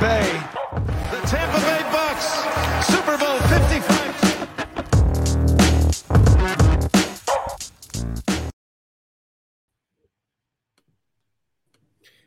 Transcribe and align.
Bay. 0.00 0.40
The 1.10 1.20
Tampa 1.26 1.58
Bay 1.60 1.82
Bucks, 1.90 2.26
Super 2.86 3.18
Bowl 3.18 3.38
55. 3.48 4.08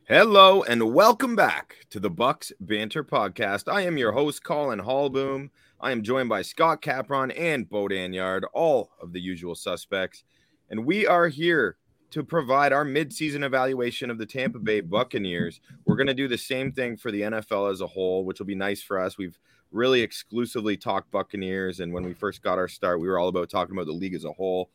Hello 0.05 0.63
and 0.63 0.93
welcome 0.93 1.37
back 1.37 1.85
to 1.89 1.99
the 2.01 2.09
Bucks 2.09 2.51
Banter 2.59 3.03
Podcast. 3.03 3.71
I 3.71 3.83
am 3.83 3.97
your 3.97 4.11
host, 4.11 4.43
Colin 4.43 4.79
Hallboom. 4.79 5.51
I 5.79 5.91
am 5.91 6.03
joined 6.03 6.27
by 6.27 6.41
Scott 6.41 6.81
Capron 6.81 7.31
and 7.31 7.69
Bo 7.69 7.87
Danyard, 7.87 8.43
all 8.53 8.91
of 9.01 9.13
the 9.13 9.21
usual 9.21 9.55
suspects. 9.55 10.25
And 10.69 10.85
we 10.85 11.07
are 11.07 11.29
here 11.29 11.77
to 12.11 12.23
provide 12.23 12.73
our 12.73 12.85
midseason 12.85 13.43
evaluation 13.43 14.09
of 14.09 14.17
the 14.17 14.25
Tampa 14.25 14.59
Bay 14.59 14.81
Buccaneers. 14.81 15.61
We're 15.85 15.95
going 15.95 16.07
to 16.07 16.13
do 16.13 16.27
the 16.27 16.37
same 16.37 16.71
thing 16.71 16.97
for 16.97 17.11
the 17.11 17.21
NFL 17.21 17.71
as 17.71 17.81
a 17.81 17.87
whole, 17.87 18.25
which 18.25 18.39
will 18.39 18.45
be 18.45 18.55
nice 18.55 18.81
for 18.81 18.99
us. 18.99 19.17
We've 19.17 19.37
really 19.71 20.01
exclusively 20.01 20.77
talked 20.77 21.09
Buccaneers. 21.11 21.79
And 21.79 21.93
when 21.93 22.03
we 22.03 22.13
first 22.13 22.41
got 22.41 22.57
our 22.57 22.67
start, 22.67 22.99
we 22.99 23.07
were 23.07 23.17
all 23.17 23.29
about 23.29 23.49
talking 23.49 23.75
about 23.75 23.85
the 23.85 23.93
league 23.93 24.13
as 24.13 24.25
a 24.25 24.31
whole. 24.33 24.69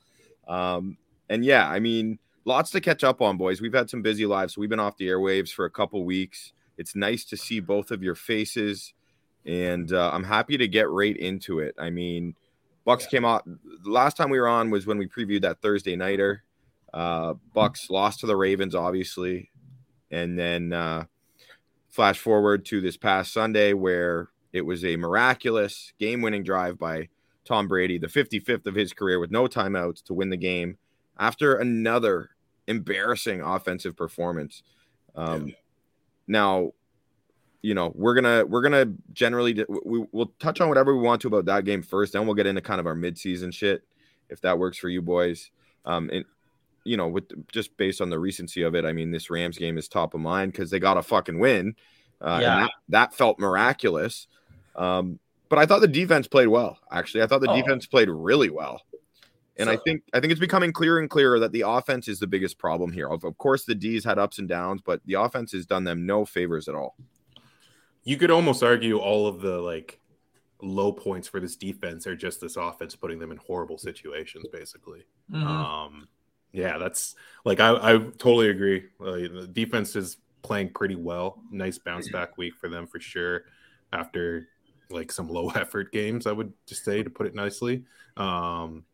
Um, 0.48 0.96
and 1.28 1.44
yeah, 1.44 1.68
I 1.68 1.78
mean, 1.78 2.18
lots 2.44 2.70
to 2.70 2.80
catch 2.80 3.04
up 3.04 3.20
on, 3.20 3.36
boys. 3.36 3.60
We've 3.60 3.74
had 3.74 3.90
some 3.90 4.00
busy 4.00 4.24
lives. 4.24 4.54
So 4.54 4.62
we've 4.62 4.70
been 4.70 4.80
off 4.80 4.96
the 4.96 5.08
airwaves 5.08 5.50
for 5.50 5.66
a 5.66 5.70
couple 5.70 6.02
weeks. 6.04 6.52
It's 6.78 6.96
nice 6.96 7.24
to 7.26 7.36
see 7.36 7.60
both 7.60 7.90
of 7.90 8.02
your 8.02 8.14
faces, 8.14 8.92
and 9.46 9.92
uh, 9.92 10.10
I'm 10.12 10.24
happy 10.24 10.58
to 10.58 10.68
get 10.68 10.90
right 10.90 11.16
into 11.16 11.60
it. 11.60 11.74
I 11.78 11.88
mean, 11.88 12.34
Bucks 12.84 13.04
yeah. 13.04 13.10
came 13.10 13.24
out. 13.24 13.44
The 13.46 13.90
last 13.90 14.16
time 14.16 14.28
we 14.28 14.38
were 14.38 14.48
on 14.48 14.70
was 14.70 14.86
when 14.86 14.98
we 14.98 15.06
previewed 15.06 15.42
that 15.42 15.62
Thursday 15.62 15.96
nighter. 15.96 16.44
Uh, 16.96 17.34
Bucks 17.52 17.90
lost 17.90 18.20
to 18.20 18.26
the 18.26 18.36
Ravens, 18.36 18.74
obviously, 18.74 19.50
and 20.10 20.38
then 20.38 20.72
uh, 20.72 21.04
flash 21.90 22.18
forward 22.18 22.64
to 22.64 22.80
this 22.80 22.96
past 22.96 23.34
Sunday 23.34 23.74
where 23.74 24.30
it 24.54 24.62
was 24.62 24.82
a 24.82 24.96
miraculous 24.96 25.92
game-winning 25.98 26.42
drive 26.42 26.78
by 26.78 27.10
Tom 27.44 27.68
Brady, 27.68 27.98
the 27.98 28.06
55th 28.06 28.66
of 28.66 28.74
his 28.74 28.94
career, 28.94 29.20
with 29.20 29.30
no 29.30 29.46
timeouts 29.46 30.02
to 30.04 30.14
win 30.14 30.30
the 30.30 30.38
game 30.38 30.78
after 31.18 31.56
another 31.56 32.30
embarrassing 32.66 33.42
offensive 33.42 33.94
performance. 33.94 34.62
Um, 35.14 35.48
yeah. 35.48 35.54
Now, 36.26 36.72
you 37.60 37.74
know, 37.74 37.92
we're 37.94 38.14
gonna 38.14 38.46
we're 38.46 38.62
gonna 38.62 38.86
generally 39.12 39.66
we, 39.84 40.06
we'll 40.12 40.32
touch 40.38 40.62
on 40.62 40.70
whatever 40.70 40.96
we 40.96 41.02
want 41.02 41.20
to 41.22 41.28
about 41.28 41.44
that 41.44 41.66
game 41.66 41.82
first, 41.82 42.14
then 42.14 42.24
we'll 42.24 42.34
get 42.34 42.46
into 42.46 42.62
kind 42.62 42.80
of 42.80 42.86
our 42.86 42.94
midseason 42.94 43.52
shit 43.52 43.82
if 44.30 44.40
that 44.40 44.58
works 44.58 44.78
for 44.78 44.88
you 44.88 45.02
boys. 45.02 45.50
Um, 45.84 46.08
and 46.12 46.24
you 46.86 46.96
know, 46.96 47.08
with 47.08 47.24
just 47.50 47.76
based 47.76 48.00
on 48.00 48.10
the 48.10 48.18
recency 48.18 48.62
of 48.62 48.74
it, 48.74 48.84
I 48.84 48.92
mean, 48.92 49.10
this 49.10 49.30
Rams 49.30 49.58
game 49.58 49.78
is 49.78 49.88
top 49.88 50.14
of 50.14 50.20
mind 50.20 50.52
because 50.52 50.70
they 50.70 50.78
got 50.78 50.96
a 50.96 51.02
fucking 51.02 51.38
win. 51.38 51.74
Uh, 52.20 52.38
yeah. 52.40 52.60
that, 52.60 52.70
that 52.88 53.14
felt 53.14 53.38
miraculous. 53.38 54.26
Um, 54.74 55.18
but 55.48 55.58
I 55.58 55.66
thought 55.66 55.80
the 55.80 55.88
defense 55.88 56.26
played 56.26 56.48
well. 56.48 56.78
Actually, 56.90 57.22
I 57.22 57.26
thought 57.26 57.40
the 57.40 57.50
oh. 57.50 57.56
defense 57.56 57.86
played 57.86 58.08
really 58.08 58.50
well. 58.50 58.82
And 59.58 59.68
so, 59.68 59.72
I 59.72 59.76
think 59.76 60.02
I 60.12 60.20
think 60.20 60.32
it's 60.32 60.40
becoming 60.40 60.72
clearer 60.72 60.98
and 60.98 61.08
clearer 61.08 61.38
that 61.40 61.52
the 61.52 61.62
offense 61.66 62.08
is 62.08 62.18
the 62.18 62.26
biggest 62.26 62.58
problem 62.58 62.92
here. 62.92 63.08
Of, 63.08 63.24
of 63.24 63.38
course, 63.38 63.64
the 63.64 63.74
D's 63.74 64.04
had 64.04 64.18
ups 64.18 64.38
and 64.38 64.48
downs, 64.48 64.82
but 64.84 65.00
the 65.06 65.14
offense 65.14 65.52
has 65.52 65.66
done 65.66 65.84
them 65.84 66.04
no 66.04 66.24
favors 66.24 66.68
at 66.68 66.74
all. 66.74 66.96
You 68.04 68.16
could 68.18 68.30
almost 68.30 68.62
argue 68.62 68.98
all 68.98 69.26
of 69.26 69.40
the 69.40 69.58
like 69.58 69.98
low 70.62 70.92
points 70.92 71.28
for 71.28 71.40
this 71.40 71.56
defense 71.56 72.06
are 72.06 72.16
just 72.16 72.40
this 72.40 72.56
offense 72.56 72.94
putting 72.94 73.18
them 73.18 73.30
in 73.30 73.38
horrible 73.38 73.78
situations, 73.78 74.46
basically. 74.52 75.04
Mm-hmm. 75.32 75.46
Um, 75.46 76.08
yeah, 76.56 76.78
that's 76.78 77.14
like 77.44 77.60
I, 77.60 77.74
I 77.74 77.98
totally 77.98 78.48
agree. 78.48 78.84
the 78.98 79.48
defense 79.52 79.94
is 79.94 80.16
playing 80.42 80.70
pretty 80.70 80.96
well. 80.96 81.42
Nice 81.50 81.78
bounce 81.78 82.08
back 82.10 82.38
week 82.38 82.54
for 82.58 82.68
them 82.68 82.86
for 82.86 82.98
sure. 82.98 83.42
After 83.92 84.48
like 84.88 85.12
some 85.12 85.28
low 85.28 85.50
effort 85.54 85.92
games, 85.92 86.26
I 86.26 86.32
would 86.32 86.52
just 86.66 86.84
say 86.84 87.02
to 87.02 87.10
put 87.10 87.26
it 87.26 87.34
nicely. 87.34 87.84
Um, 88.16 88.84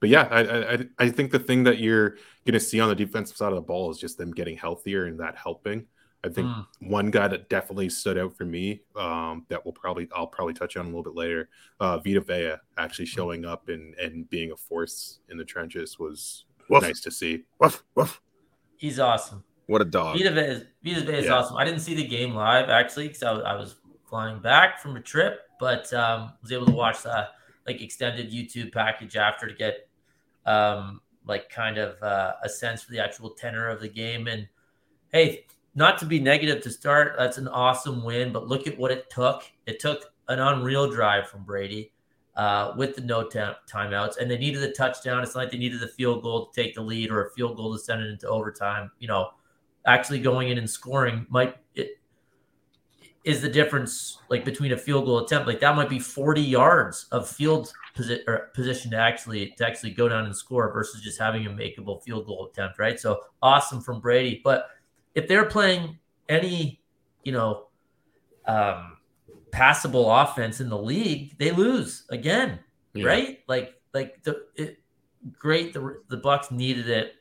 but 0.00 0.10
yeah, 0.10 0.28
I, 0.30 0.74
I, 0.74 0.78
I 1.00 1.10
think 1.10 1.32
the 1.32 1.40
thing 1.40 1.64
that 1.64 1.80
you're 1.80 2.10
going 2.46 2.52
to 2.52 2.60
see 2.60 2.78
on 2.78 2.88
the 2.88 2.94
defensive 2.94 3.36
side 3.36 3.48
of 3.48 3.56
the 3.56 3.62
ball 3.62 3.90
is 3.90 3.98
just 3.98 4.16
them 4.16 4.30
getting 4.30 4.56
healthier 4.56 5.06
and 5.06 5.18
that 5.18 5.36
helping. 5.36 5.86
I 6.22 6.28
think 6.28 6.46
mm. 6.46 6.66
one 6.80 7.10
guy 7.10 7.26
that 7.28 7.48
definitely 7.48 7.88
stood 7.88 8.16
out 8.18 8.36
for 8.36 8.44
me 8.44 8.82
um, 8.96 9.44
that 9.48 9.64
will 9.64 9.72
probably 9.72 10.08
I'll 10.14 10.26
probably 10.26 10.54
touch 10.54 10.76
on 10.76 10.86
a 10.86 10.88
little 10.88 11.02
bit 11.02 11.14
later. 11.14 11.48
Uh, 11.80 11.98
Vita 11.98 12.20
Vea 12.20 12.54
actually 12.76 13.06
hmm. 13.06 13.16
showing 13.16 13.44
up 13.44 13.68
and 13.68 13.94
and 13.94 14.28
being 14.28 14.50
a 14.50 14.56
force 14.56 15.20
in 15.28 15.38
the 15.38 15.44
trenches 15.44 15.98
was 15.98 16.44
woof. 16.68 16.82
nice 16.82 17.00
to 17.00 17.10
see. 17.10 17.44
Woof, 17.58 17.82
woof. 17.94 18.20
He's 18.76 18.98
awesome. 18.98 19.44
What 19.66 19.82
a 19.82 19.84
dog. 19.84 20.16
Vita 20.16 20.30
Vea 20.30 20.40
is, 20.40 20.64
Vita 20.82 21.04
Vea 21.04 21.18
is 21.18 21.26
yeah. 21.26 21.32
awesome. 21.32 21.56
I 21.56 21.64
didn't 21.64 21.80
see 21.80 21.94
the 21.94 22.06
game 22.06 22.34
live 22.34 22.70
actually 22.70 23.08
because 23.08 23.22
I, 23.22 23.32
I, 23.32 23.54
was 23.54 23.76
flying 24.08 24.40
back 24.40 24.80
from 24.80 24.96
a 24.96 25.00
trip, 25.00 25.40
but 25.60 25.92
um, 25.92 26.32
was 26.42 26.52
able 26.52 26.66
to 26.66 26.72
watch 26.72 27.02
the 27.02 27.28
like 27.66 27.82
extended 27.82 28.32
YouTube 28.32 28.72
package 28.72 29.16
after 29.16 29.46
to 29.46 29.54
get 29.54 29.88
um, 30.46 31.02
like 31.26 31.50
kind 31.50 31.76
of 31.76 32.02
uh, 32.02 32.34
a 32.42 32.48
sense 32.48 32.82
for 32.82 32.92
the 32.92 32.98
actual 32.98 33.30
tenor 33.30 33.68
of 33.68 33.80
the 33.80 33.88
game. 33.88 34.26
And 34.26 34.48
hey, 35.12 35.44
not 35.74 35.98
to 35.98 36.06
be 36.06 36.18
negative 36.18 36.62
to 36.62 36.70
start, 36.70 37.16
that's 37.18 37.36
an 37.36 37.48
awesome 37.48 38.02
win, 38.02 38.32
but 38.32 38.48
look 38.48 38.66
at 38.66 38.78
what 38.78 38.90
it 38.90 39.10
took. 39.10 39.44
It 39.66 39.80
took 39.80 40.12
an 40.28 40.38
unreal 40.38 40.90
drive 40.90 41.28
from 41.28 41.44
Brady 41.44 41.92
uh, 42.38 42.72
with 42.76 42.94
the 42.94 43.02
no 43.02 43.24
t- 43.24 43.40
timeouts, 43.70 44.16
and 44.18 44.30
they 44.30 44.38
needed 44.38 44.62
a 44.62 44.70
touchdown. 44.72 45.22
It's 45.24 45.34
not 45.34 45.42
like 45.42 45.50
they 45.50 45.58
needed 45.58 45.82
a 45.82 45.88
field 45.88 46.22
goal 46.22 46.46
to 46.46 46.62
take 46.62 46.76
the 46.76 46.80
lead 46.80 47.10
or 47.10 47.26
a 47.26 47.30
field 47.32 47.56
goal 47.56 47.72
to 47.72 47.78
send 47.78 48.00
it 48.00 48.08
into 48.08 48.28
overtime. 48.28 48.92
You 49.00 49.08
know, 49.08 49.30
actually 49.86 50.20
going 50.20 50.48
in 50.48 50.56
and 50.56 50.70
scoring 50.70 51.26
might 51.28 51.56
it 51.74 51.98
is 53.24 53.42
the 53.42 53.48
difference 53.48 54.18
like 54.30 54.44
between 54.44 54.70
a 54.70 54.76
field 54.76 55.06
goal 55.06 55.18
attempt. 55.18 55.48
Like 55.48 55.58
that 55.60 55.74
might 55.74 55.88
be 55.88 55.98
40 55.98 56.40
yards 56.40 57.06
of 57.10 57.28
field 57.28 57.72
posi- 57.96 58.24
position 58.54 58.92
to 58.92 58.96
actually 58.96 59.50
to 59.58 59.66
actually 59.66 59.90
go 59.90 60.08
down 60.08 60.24
and 60.24 60.36
score 60.36 60.72
versus 60.72 61.02
just 61.02 61.18
having 61.18 61.44
a 61.46 61.50
makeable 61.50 62.00
field 62.04 62.26
goal 62.26 62.48
attempt, 62.52 62.78
right? 62.78 63.00
So 63.00 63.18
awesome 63.42 63.80
from 63.80 64.00
Brady. 64.00 64.40
But 64.44 64.68
if 65.16 65.26
they're 65.26 65.46
playing 65.46 65.98
any, 66.28 66.80
you 67.24 67.32
know, 67.32 67.66
um, 68.46 68.97
passable 69.50 70.10
offense 70.10 70.60
in 70.60 70.68
the 70.68 70.78
league, 70.78 71.36
they 71.38 71.50
lose 71.50 72.04
again, 72.10 72.58
yeah. 72.94 73.06
right? 73.06 73.38
Like 73.48 73.74
like 73.94 74.22
the 74.22 74.44
it, 74.54 74.78
great 75.38 75.72
the 75.72 76.02
the 76.08 76.16
Bucks 76.16 76.50
needed 76.50 76.88
it. 76.88 77.14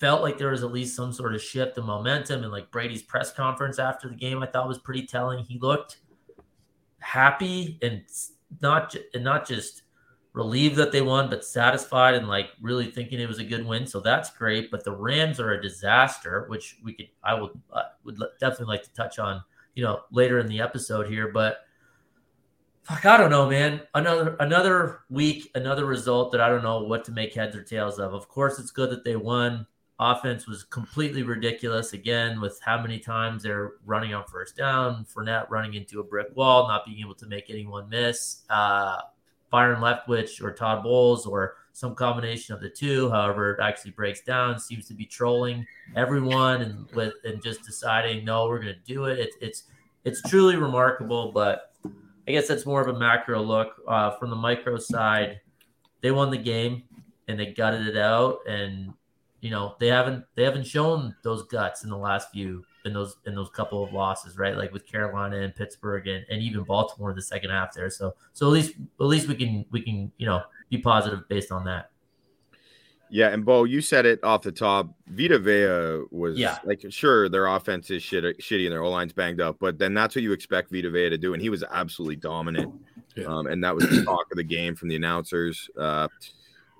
Felt 0.00 0.22
like 0.22 0.38
there 0.38 0.50
was 0.50 0.64
at 0.64 0.72
least 0.72 0.96
some 0.96 1.12
sort 1.12 1.34
of 1.34 1.40
shift 1.40 1.78
in 1.78 1.84
momentum, 1.84 2.42
and 2.42 2.52
like 2.52 2.70
Brady's 2.70 3.02
press 3.02 3.32
conference 3.32 3.78
after 3.78 4.08
the 4.08 4.14
game, 4.14 4.42
I 4.42 4.46
thought 4.46 4.68
was 4.68 4.78
pretty 4.78 5.06
telling. 5.06 5.44
He 5.44 5.58
looked 5.58 5.98
happy 6.98 7.78
and 7.80 8.02
not 8.60 8.94
and 9.14 9.22
not 9.22 9.46
just 9.46 9.84
relieved 10.34 10.74
that 10.76 10.90
they 10.90 11.00
won, 11.00 11.30
but 11.30 11.44
satisfied 11.44 12.14
and 12.14 12.28
like 12.28 12.50
really 12.60 12.90
thinking 12.90 13.20
it 13.20 13.28
was 13.28 13.38
a 13.38 13.44
good 13.44 13.64
win. 13.64 13.86
So 13.86 14.00
that's 14.00 14.30
great. 14.30 14.70
But 14.70 14.84
the 14.84 14.92
Rams 14.92 15.38
are 15.40 15.52
a 15.52 15.62
disaster, 15.62 16.44
which 16.48 16.76
we 16.82 16.92
could, 16.92 17.08
I 17.22 17.40
would, 17.40 17.52
uh, 17.72 17.82
would 18.04 18.18
definitely 18.40 18.66
like 18.66 18.82
to 18.82 18.92
touch 18.92 19.20
on, 19.20 19.42
you 19.74 19.82
know, 19.82 20.00
later 20.10 20.38
in 20.38 20.46
the 20.46 20.60
episode 20.60 21.08
here. 21.08 21.28
But 21.28 21.58
fuck, 22.82 23.04
I 23.04 23.16
don't 23.16 23.30
know, 23.30 23.48
man. 23.48 23.82
Another 23.94 24.36
another 24.40 25.00
week, 25.10 25.50
another 25.54 25.86
result 25.86 26.32
that 26.32 26.40
I 26.40 26.48
don't 26.48 26.62
know 26.62 26.82
what 26.82 27.04
to 27.04 27.12
make 27.12 27.34
heads 27.34 27.56
or 27.56 27.62
tails 27.62 27.98
of. 27.98 28.14
Of 28.14 28.28
course, 28.28 28.58
it's 28.58 28.70
good 28.70 28.90
that 28.90 29.04
they 29.04 29.16
won. 29.16 29.66
Offense 30.00 30.48
was 30.48 30.64
completely 30.64 31.22
ridiculous 31.22 31.92
again 31.92 32.40
with 32.40 32.60
how 32.64 32.82
many 32.82 32.98
times 32.98 33.44
they're 33.44 33.74
running 33.86 34.12
on 34.12 34.24
first 34.24 34.56
down. 34.56 35.04
Fournette 35.04 35.48
running 35.50 35.74
into 35.74 36.00
a 36.00 36.04
brick 36.04 36.34
wall, 36.34 36.66
not 36.66 36.84
being 36.84 36.98
able 37.00 37.14
to 37.14 37.26
make 37.26 37.48
anyone 37.48 37.88
miss. 37.88 38.42
Uh, 38.50 38.96
Byron 39.50 39.80
Leftwich 39.80 40.42
or 40.42 40.52
Todd 40.52 40.82
Bowles 40.82 41.26
or 41.26 41.54
some 41.74 41.94
combination 41.94 42.54
of 42.54 42.60
the 42.60 42.70
two. 42.70 43.10
However, 43.10 43.52
it 43.52 43.60
actually 43.60 43.90
breaks 43.90 44.20
down. 44.20 44.58
Seems 44.58 44.86
to 44.86 44.94
be 44.94 45.04
trolling 45.04 45.66
everyone 45.96 46.62
and 46.62 46.90
with 46.92 47.14
and 47.24 47.42
just 47.42 47.64
deciding 47.64 48.24
no, 48.24 48.48
we're 48.48 48.60
going 48.60 48.74
to 48.74 48.92
do 48.94 49.04
it. 49.06 49.18
It's 49.18 49.36
it's 49.40 49.62
it's 50.04 50.22
truly 50.30 50.56
remarkable. 50.56 51.32
But 51.32 51.72
I 51.84 52.30
guess 52.30 52.46
that's 52.46 52.64
more 52.64 52.80
of 52.80 52.94
a 52.94 52.98
macro 52.98 53.42
look 53.42 53.74
uh, 53.88 54.12
from 54.12 54.30
the 54.30 54.36
micro 54.36 54.78
side. 54.78 55.40
They 56.00 56.12
won 56.12 56.30
the 56.30 56.38
game 56.38 56.84
and 57.26 57.38
they 57.38 57.52
gutted 57.52 57.88
it 57.88 57.96
out, 57.96 58.38
and 58.46 58.94
you 59.40 59.50
know 59.50 59.74
they 59.80 59.88
haven't 59.88 60.24
they 60.36 60.44
haven't 60.44 60.66
shown 60.66 61.16
those 61.24 61.42
guts 61.42 61.82
in 61.82 61.90
the 61.90 61.98
last 61.98 62.30
few 62.30 62.64
in 62.84 62.92
those 62.92 63.16
in 63.26 63.34
those 63.34 63.50
couple 63.50 63.82
of 63.82 63.92
losses, 63.92 64.38
right? 64.38 64.56
Like 64.56 64.72
with 64.72 64.86
Carolina 64.86 65.40
and 65.40 65.54
Pittsburgh 65.54 66.06
and, 66.06 66.24
and 66.30 66.40
even 66.40 66.62
Baltimore 66.62 67.10
in 67.10 67.16
the 67.16 67.22
second 67.22 67.50
half 67.50 67.74
there. 67.74 67.90
So 67.90 68.14
so 68.32 68.46
at 68.46 68.52
least 68.52 68.74
at 69.00 69.06
least 69.06 69.26
we 69.26 69.34
can 69.34 69.66
we 69.72 69.80
can 69.80 70.12
you 70.18 70.26
know 70.26 70.42
be 70.76 70.82
positive 70.82 71.28
based 71.28 71.52
on 71.52 71.64
that. 71.64 71.90
Yeah, 73.10 73.28
and 73.28 73.44
Bo, 73.44 73.64
you 73.64 73.80
said 73.80 74.06
it 74.06 74.24
off 74.24 74.42
the 74.42 74.50
top. 74.50 74.88
Vita 75.06 75.38
Vea 75.38 76.06
was 76.10 76.36
yeah. 76.36 76.58
like 76.64 76.84
sure 76.88 77.28
their 77.28 77.46
offense 77.46 77.90
is 77.90 78.02
shit, 78.02 78.24
shitty 78.38 78.64
and 78.64 78.72
their 78.72 78.82
O 78.82 78.90
line's 78.90 79.12
banged 79.12 79.40
up, 79.40 79.56
but 79.60 79.78
then 79.78 79.94
that's 79.94 80.16
what 80.16 80.22
you 80.22 80.32
expect 80.32 80.72
Vita 80.72 80.90
Vea 80.90 81.10
to 81.10 81.18
do, 81.18 81.32
and 81.32 81.40
he 81.40 81.48
was 81.48 81.62
absolutely 81.70 82.16
dominant. 82.16 82.74
Yeah. 83.14 83.26
Um, 83.26 83.46
and 83.46 83.62
that 83.62 83.74
was 83.74 83.88
the 83.88 84.02
talk 84.04 84.26
of 84.32 84.36
the 84.36 84.42
game 84.42 84.74
from 84.74 84.88
the 84.88 84.96
announcers. 84.96 85.70
Uh, 85.78 86.08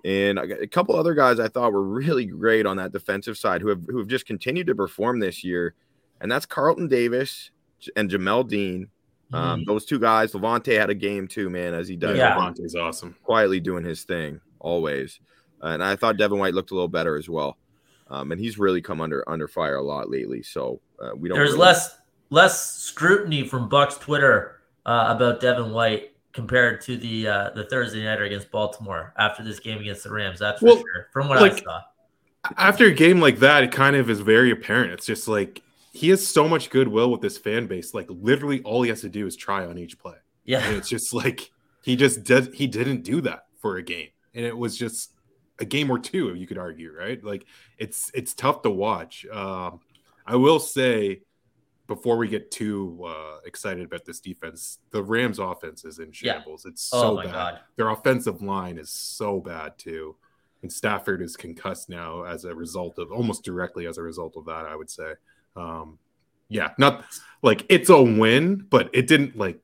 and 0.05 0.39
a 0.39 0.67
couple 0.67 0.97
other 0.97 1.15
guys 1.15 1.39
I 1.39 1.47
thought 1.49 1.73
were 1.73 1.85
really 1.85 2.27
great 2.27 2.67
on 2.67 2.77
that 2.79 2.93
defensive 2.93 3.39
side 3.39 3.63
who 3.63 3.69
have 3.69 3.85
who 3.87 3.99
have 3.99 4.09
just 4.09 4.27
continued 4.27 4.67
to 4.67 4.75
perform 4.75 5.21
this 5.21 5.45
year, 5.45 5.75
and 6.21 6.31
that's 6.33 6.47
Carlton 6.47 6.89
Davis 6.89 7.51
and 7.95 8.11
Jamel 8.11 8.49
Dean. 8.49 8.89
Um, 9.35 9.61
Mhm. 9.61 9.67
those 9.67 9.85
two 9.85 9.99
guys, 9.99 10.33
Lavonte 10.33 10.79
had 10.79 10.91
a 10.91 10.95
game 10.95 11.27
too, 11.29 11.51
man, 11.51 11.75
as 11.75 11.89
he 11.89 11.97
does. 11.97 12.17
Yeah. 12.17 12.37
Monte's 12.37 12.75
awesome. 12.75 13.17
quietly 13.23 13.61
doing 13.61 13.85
his 13.85 14.05
thing 14.05 14.41
always. 14.61 15.21
and 15.63 15.83
I 15.83 15.97
thought 15.97 16.19
Devin 16.19 16.39
White 16.39 16.53
looked 16.53 16.73
a 16.73 16.75
little 16.75 16.89
better 16.89 17.17
as 17.17 17.27
well. 17.29 17.57
Um, 18.11 18.33
and 18.33 18.41
he's 18.41 18.59
really 18.59 18.83
come 18.83 19.01
under 19.01 19.27
under 19.29 19.49
fire 19.49 19.77
a 19.77 19.83
lot 19.83 20.11
lately. 20.11 20.43
So 20.43 20.81
uh, 21.01 21.13
we 21.17 21.29
don't. 21.29 21.39
There's 21.39 21.53
really- 21.53 21.61
less 21.63 21.97
less 22.31 22.75
scrutiny 22.77 23.47
from 23.49 23.69
Bucks 23.71 23.97
Twitter 23.97 24.61
uh, 24.85 25.07
about 25.17 25.41
Devin 25.41 25.73
White 25.73 26.11
compared 26.35 26.81
to 26.83 26.97
the 26.99 27.27
uh, 27.29 27.51
the 27.55 27.65
Thursday 27.65 28.05
nighter 28.05 28.25
against 28.25 28.51
Baltimore 28.51 29.15
after 29.17 29.43
this 29.43 29.59
game 29.59 29.79
against 29.79 30.05
the 30.05 30.11
Rams. 30.13 30.39
That's 30.39 30.61
for 30.61 30.69
sure. 30.69 31.09
From 31.13 31.29
what 31.29 31.39
I 31.39 31.49
saw. 31.57 31.81
After 32.59 32.85
a 32.87 32.93
game 32.93 33.21
like 33.23 33.39
that, 33.39 33.65
it 33.65 33.73
kind 33.73 33.97
of 33.97 34.11
is 34.11 34.21
very 34.21 34.51
apparent. 34.51 34.93
It's 34.93 35.07
just 35.07 35.29
like 35.29 35.63
he 35.95 36.09
has 36.11 36.27
so 36.27 36.49
much 36.49 36.71
goodwill 36.71 37.11
with 37.11 37.21
this 37.21 37.39
fan 37.39 37.67
base. 37.69 37.95
Like 37.95 38.07
literally, 38.11 38.61
all 38.63 38.83
he 38.83 38.89
has 38.91 39.01
to 39.03 39.09
do 39.09 39.27
is 39.27 39.37
try 39.37 39.65
on 39.65 39.79
each 39.79 39.99
play. 39.99 40.17
Yeah. 40.45 40.59
And 40.67 40.77
it's 40.77 40.89
just 40.89 41.15
like 41.15 41.51
he 41.85 41.97
just 41.97 42.25
did. 42.25 42.53
He 42.55 42.67
didn't 42.67 43.03
do 43.03 43.21
that 43.23 43.47
for 43.61 43.77
a 43.77 43.83
game, 43.83 44.09
and 44.35 44.45
it 44.45 44.57
was 44.57 44.77
just 44.77 45.13
a 45.61 45.65
game 45.65 45.89
or 45.91 45.99
two. 45.99 46.35
You 46.35 46.47
could 46.47 46.59
argue, 46.59 46.93
right? 46.93 47.23
Like 47.23 47.47
it's 47.79 48.11
it's 48.13 48.35
tough 48.35 48.63
to 48.63 48.71
watch. 48.71 49.25
Um, 49.33 49.81
I 50.27 50.37
will 50.37 50.59
say 50.61 51.23
before 51.87 52.17
we 52.17 52.27
get 52.29 52.51
too 52.51 52.99
uh, 53.07 53.39
excited 53.45 53.85
about 53.85 54.05
this 54.07 54.19
defense, 54.19 54.79
the 54.91 55.03
Rams' 55.03 55.39
offense 55.39 55.85
is 55.85 55.99
in 55.99 56.07
Yeah. 56.21 56.35
shambles. 56.35 56.65
It's 56.65 56.91
Oh 56.93 57.01
so 57.01 57.15
my 57.15 57.25
bad. 57.27 57.33
God. 57.33 57.61
Their 57.77 57.91
offensive 57.91 58.43
line 58.43 58.79
is 58.79 58.91
so 58.91 59.39
bad 59.39 59.79
too, 59.79 60.17
and 60.63 60.73
Stafford 60.73 61.23
is 61.23 61.37
concussed 61.37 61.89
now 61.89 62.25
as 62.25 62.45
a 62.47 62.55
result 62.55 62.99
of 62.99 63.13
almost 63.13 63.45
directly 63.45 63.87
as 63.87 63.99
a 63.99 64.03
result 64.03 64.37
of 64.37 64.47
that. 64.47 64.65
I 64.67 64.75
would 64.75 64.91
say, 64.91 65.13
um, 65.57 65.99
yeah, 66.49 66.71
not 66.79 67.05
like 67.43 67.65
it's 67.69 67.89
a 67.91 68.03
win, 68.03 68.67
but 68.71 68.91
it 68.93 69.07
didn't 69.07 69.37
like. 69.37 69.61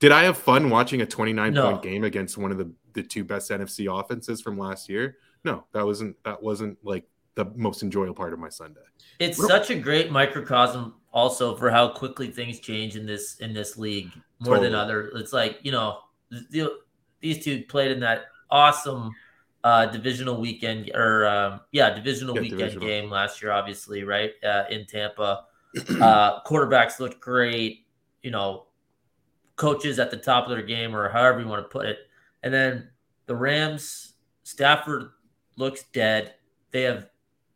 Did 0.00 0.12
I 0.12 0.24
have 0.24 0.36
fun 0.36 0.70
watching 0.70 1.00
a 1.00 1.06
29 1.06 1.54
No. 1.54 1.70
point 1.70 1.82
game 1.82 2.04
against 2.04 2.36
one 2.36 2.50
of 2.50 2.58
the 2.58 2.70
the 2.92 3.02
two 3.02 3.24
best 3.24 3.50
NFC 3.50 3.86
offenses 3.88 4.40
from 4.40 4.58
last 4.58 4.88
year? 4.88 5.16
No, 5.44 5.64
that 5.72 5.84
wasn't 5.84 6.16
that 6.24 6.42
wasn't 6.42 6.78
like 6.82 7.04
the 7.34 7.46
most 7.56 7.82
enjoyable 7.82 8.14
part 8.14 8.32
of 8.32 8.38
my 8.38 8.48
Sunday. 8.48 8.80
It's 9.18 9.44
such 9.44 9.70
a 9.70 9.74
great 9.74 10.10
microcosm 10.10 10.94
also 11.12 11.56
for 11.56 11.70
how 11.70 11.88
quickly 11.88 12.30
things 12.30 12.60
change 12.60 12.96
in 12.96 13.06
this 13.06 13.36
in 13.40 13.52
this 13.52 13.76
league 13.76 14.10
more 14.40 14.58
than 14.58 14.74
other. 14.74 15.10
It's 15.14 15.32
like 15.32 15.58
you 15.62 15.72
know 15.72 15.98
the, 16.30 16.78
these 17.20 17.44
two 17.44 17.64
played 17.64 17.90
in 17.92 18.00
that 18.00 18.26
awesome 18.50 19.10
uh, 19.64 19.86
divisional 19.86 20.40
weekend 20.40 20.90
or 20.94 21.26
um, 21.26 21.60
yeah 21.72 21.90
divisional 21.92 22.34
Yeah, 22.34 22.42
weekend 22.42 22.58
divisional. 22.60 22.86
game 22.86 23.10
last 23.10 23.42
year, 23.42 23.50
obviously 23.50 24.04
right 24.04 24.32
uh, 24.44 24.64
in 24.70 24.86
Tampa. 24.86 25.44
Uh, 26.00 26.40
quarterbacks 26.46 27.00
looked 27.00 27.20
great. 27.20 27.86
You 28.22 28.30
know, 28.30 28.66
coaches 29.56 29.98
at 29.98 30.10
the 30.10 30.16
top 30.16 30.44
of 30.44 30.50
their 30.50 30.62
game 30.62 30.94
or 30.94 31.08
however 31.08 31.40
you 31.40 31.48
want 31.48 31.64
to 31.64 31.68
put 31.68 31.86
it, 31.86 31.98
and 32.42 32.52
then 32.54 32.90
the 33.26 33.34
Rams 33.34 34.12
Stafford 34.44 35.10
looks 35.56 35.84
dead. 35.92 36.34
They 36.70 36.82
have 36.82 37.08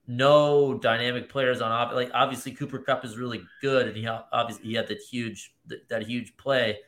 no 0.06 0.75
dynamic 0.78 1.28
players 1.28 1.60
on 1.60 1.70
off. 1.70 1.93
Like 1.93 2.10
obviously 2.14 2.52
Cooper 2.52 2.78
Kupp 2.78 3.05
is 3.05 3.19
really 3.19 3.43
good, 3.60 3.87
and 3.87 3.96
he 3.96 4.06
obviously 4.06 4.64
he 4.64 4.75
had 4.75 4.88
that 4.88 4.99
huge 5.00 5.55
that, 5.66 5.87
that 5.90 6.06
huge 6.06 6.37
play, 6.38 6.78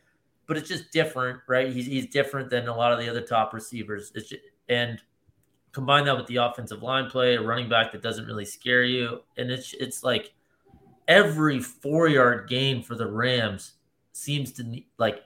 but 0.47 0.57
it's 0.57 0.69
just 0.69 0.91
different, 0.93 1.41
right? 1.47 1.71
He's 1.71 1.87
he's 1.87 2.07
different 2.07 2.49
than 2.49 2.69
a 2.69 2.75
lot 2.75 2.93
of 2.93 2.99
the 2.99 3.09
other 3.09 3.21
top 3.21 3.53
receivers. 3.53 4.13
It's 4.15 4.31
just, 4.31 4.43
and 4.69 5.03
combine 5.73 6.05
that 6.05 6.17
with 6.17 6.27
the 6.27 6.37
offensive 6.37 6.83
line 6.83 7.09
play, 7.09 7.37
a 7.37 7.43
running 7.43 7.69
back 7.69 7.93
that 7.93 8.03
doesn't 8.03 8.27
really 8.27 8.45
scare 8.45 8.85
you, 8.85 9.23
and 9.37 9.51
it's 9.51 9.75
it's 9.75 10.03
like 10.03 10.33
every 11.09 11.61
four 11.61 12.09
yard 12.09 12.49
gain 12.49 12.83
for 12.83 12.95
the 12.95 13.07
Rams 13.07 13.73
seems 14.13 14.53
to 14.53 14.83
like 14.99 15.23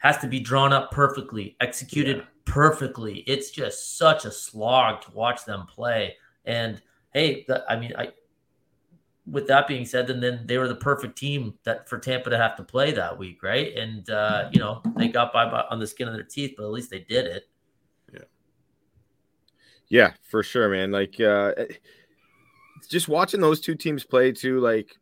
has 0.00 0.18
to 0.18 0.26
be 0.28 0.40
drawn 0.40 0.72
up 0.72 0.90
perfectly, 0.90 1.56
executed 1.60 2.18
Yeah. 2.18 2.24
perfectly. 2.44 3.18
It's 3.26 3.50
just 3.50 3.98
such 3.98 4.24
a 4.24 4.30
slog 4.30 5.02
to 5.02 5.10
watch 5.12 5.44
them 5.44 5.66
play. 5.66 6.16
And 6.44 6.80
hey, 7.12 7.44
the, 7.48 7.64
I 7.68 7.78
mean, 7.78 7.92
I. 7.96 8.12
With 9.30 9.46
that 9.48 9.68
being 9.68 9.84
said, 9.84 10.06
then 10.06 10.20
then 10.20 10.46
they 10.46 10.56
were 10.56 10.68
the 10.68 10.74
perfect 10.74 11.18
team 11.18 11.52
that 11.64 11.86
for 11.86 11.98
Tampa 11.98 12.30
to 12.30 12.38
have 12.38 12.56
to 12.56 12.62
play 12.62 12.92
that 12.92 13.18
week, 13.18 13.42
right? 13.42 13.76
And 13.76 14.08
uh, 14.08 14.48
you 14.50 14.58
know 14.58 14.80
they 14.96 15.08
got 15.08 15.34
by, 15.34 15.44
by 15.50 15.64
on 15.68 15.78
the 15.78 15.86
skin 15.86 16.08
of 16.08 16.14
their 16.14 16.22
teeth, 16.22 16.54
but 16.56 16.64
at 16.64 16.70
least 16.70 16.88
they 16.88 17.00
did 17.00 17.26
it. 17.26 17.46
Yeah, 19.90 20.12
for 20.30 20.42
sure, 20.42 20.68
man. 20.68 20.90
Like, 20.90 21.18
uh, 21.20 21.52
just 22.88 23.08
watching 23.08 23.40
those 23.40 23.60
two 23.60 23.74
teams 23.74 24.04
play 24.04 24.32
too. 24.32 24.60
Like, 24.60 24.96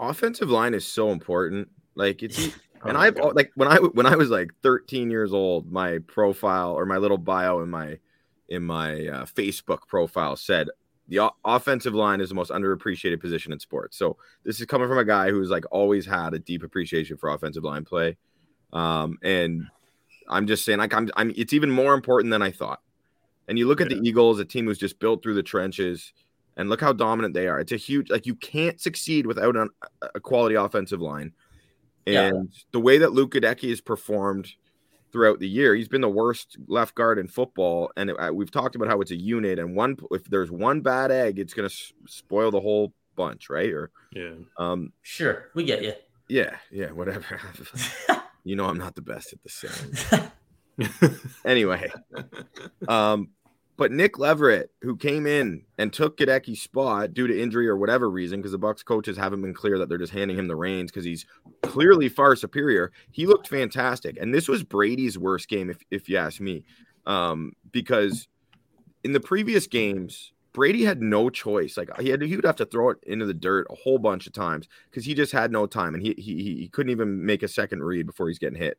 offensive 0.00 0.50
line 0.50 0.74
is 0.74 0.86
so 0.86 1.10
important. 1.10 1.68
Like, 1.94 2.22
it's 2.22 2.50
and 2.86 2.96
Oh 2.96 3.00
I've 3.00 3.16
God. 3.16 3.34
like 3.34 3.50
when 3.56 3.68
I 3.68 3.76
when 3.78 4.06
I 4.06 4.16
was 4.16 4.30
like 4.30 4.50
13 4.62 5.10
years 5.10 5.32
old, 5.32 5.70
my 5.70 5.98
profile 6.06 6.72
or 6.74 6.86
my 6.86 6.96
little 6.98 7.18
bio 7.18 7.60
in 7.60 7.70
my 7.70 7.98
in 8.48 8.62
my 8.62 9.06
uh, 9.08 9.24
Facebook 9.26 9.80
profile 9.88 10.36
said 10.36 10.68
the 11.08 11.20
o- 11.20 11.34
offensive 11.44 11.94
line 11.94 12.20
is 12.20 12.28
the 12.28 12.34
most 12.34 12.50
underappreciated 12.50 13.20
position 13.20 13.52
in 13.52 13.58
sports. 13.58 13.96
So 13.98 14.16
this 14.44 14.60
is 14.60 14.66
coming 14.66 14.88
from 14.88 14.98
a 14.98 15.04
guy 15.04 15.30
who's 15.30 15.50
like 15.50 15.64
always 15.70 16.06
had 16.06 16.34
a 16.34 16.38
deep 16.38 16.62
appreciation 16.62 17.16
for 17.16 17.30
offensive 17.30 17.64
line 17.64 17.84
play, 17.84 18.16
um, 18.72 19.18
and 19.22 19.64
I'm 20.28 20.46
just 20.46 20.64
saying 20.64 20.78
like 20.78 20.94
I'm 20.94 21.10
I'm 21.16 21.32
it's 21.36 21.52
even 21.52 21.70
more 21.70 21.94
important 21.94 22.30
than 22.30 22.42
I 22.42 22.52
thought. 22.52 22.80
And 23.48 23.58
you 23.58 23.66
look 23.66 23.80
at 23.80 23.88
the 23.88 24.00
Eagles, 24.04 24.38
a 24.38 24.44
team 24.44 24.66
who's 24.66 24.78
just 24.78 24.98
built 24.98 25.22
through 25.22 25.34
the 25.34 25.42
trenches, 25.42 26.12
and 26.56 26.68
look 26.68 26.80
how 26.80 26.92
dominant 26.92 27.34
they 27.34 27.48
are. 27.48 27.58
It's 27.60 27.72
a 27.72 27.76
huge 27.76 28.10
like 28.10 28.26
you 28.26 28.34
can't 28.34 28.80
succeed 28.80 29.26
without 29.26 29.56
an, 29.56 29.70
a 30.14 30.20
quality 30.20 30.54
offensive 30.54 31.00
line. 31.00 31.32
Yeah. 32.04 32.22
And 32.22 32.52
the 32.72 32.80
way 32.80 32.98
that 32.98 33.12
Luke 33.12 33.32
Goedeke 33.32 33.68
has 33.68 33.80
performed 33.80 34.48
throughout 35.12 35.38
the 35.40 35.48
year, 35.48 35.74
he's 35.74 35.88
been 35.88 36.00
the 36.00 36.08
worst 36.08 36.56
left 36.66 36.94
guard 36.94 37.18
in 37.18 37.28
football. 37.28 37.90
And 37.96 38.10
uh, 38.10 38.30
we've 38.32 38.50
talked 38.50 38.76
about 38.76 38.88
how 38.88 39.00
it's 39.00 39.10
a 39.10 39.16
unit, 39.16 39.58
and 39.58 39.74
one 39.76 39.96
if 40.10 40.24
there's 40.24 40.50
one 40.50 40.80
bad 40.80 41.10
egg, 41.10 41.38
it's 41.38 41.54
going 41.54 41.68
to 41.68 41.74
s- 41.74 41.92
spoil 42.06 42.50
the 42.50 42.60
whole 42.60 42.92
bunch, 43.16 43.50
right? 43.50 43.70
Or 43.70 43.90
yeah. 44.12 44.34
um, 44.56 44.92
Sure, 45.02 45.50
we 45.54 45.64
get 45.64 45.82
you. 45.82 45.92
yeah, 46.28 46.56
yeah, 46.70 46.90
whatever. 46.90 47.40
you 48.44 48.56
know, 48.56 48.66
I'm 48.66 48.78
not 48.78 48.94
the 48.94 49.02
best 49.02 49.32
at 49.32 49.42
the 49.42 49.48
saying. 49.48 50.30
anyway, 51.44 51.90
um, 52.86 53.28
but 53.78 53.92
Nick 53.92 54.18
Leverett, 54.18 54.72
who 54.82 54.96
came 54.96 55.24
in 55.24 55.62
and 55.78 55.92
took 55.92 56.18
Goedeke's 56.18 56.60
spot 56.60 57.14
due 57.14 57.28
to 57.28 57.40
injury 57.40 57.68
or 57.68 57.76
whatever 57.76 58.10
reason, 58.10 58.40
because 58.40 58.50
the 58.50 58.58
Bucks 58.58 58.82
coaches 58.82 59.16
haven't 59.16 59.40
been 59.40 59.54
clear 59.54 59.78
that 59.78 59.88
they're 59.88 59.96
just 59.96 60.12
handing 60.12 60.36
him 60.36 60.48
the 60.48 60.56
reins 60.56 60.90
because 60.90 61.04
he's 61.04 61.24
clearly 61.62 62.08
far 62.08 62.34
superior. 62.34 62.90
He 63.12 63.24
looked 63.24 63.46
fantastic, 63.46 64.18
and 64.20 64.34
this 64.34 64.48
was 64.48 64.64
Brady's 64.64 65.16
worst 65.16 65.48
game, 65.48 65.70
if 65.70 65.78
if 65.92 66.08
you 66.08 66.16
ask 66.16 66.40
me, 66.40 66.64
um, 67.06 67.52
because 67.72 68.28
in 69.04 69.12
the 69.12 69.20
previous 69.20 69.66
games. 69.66 70.32
Brady 70.54 70.82
had 70.82 71.00
no 71.00 71.30
choice. 71.30 71.76
Like 71.76 71.88
he 72.00 72.08
had, 72.08 72.20
he 72.20 72.34
would 72.34 72.44
have 72.44 72.56
to 72.56 72.64
throw 72.64 72.88
it 72.88 72.98
into 73.06 73.26
the 73.26 73.34
dirt 73.34 73.68
a 73.70 73.76
whole 73.76 73.98
bunch 73.98 74.26
of 74.26 74.32
times 74.32 74.66
because 74.90 75.04
he 75.04 75.14
just 75.14 75.30
had 75.30 75.52
no 75.52 75.66
time, 75.66 75.94
and 75.94 76.02
he 76.02 76.14
he 76.18 76.56
he 76.58 76.68
couldn't 76.72 76.90
even 76.90 77.24
make 77.24 77.44
a 77.44 77.48
second 77.48 77.84
read 77.84 78.06
before 78.06 78.26
he's 78.26 78.40
getting 78.40 78.58
hit. 78.58 78.76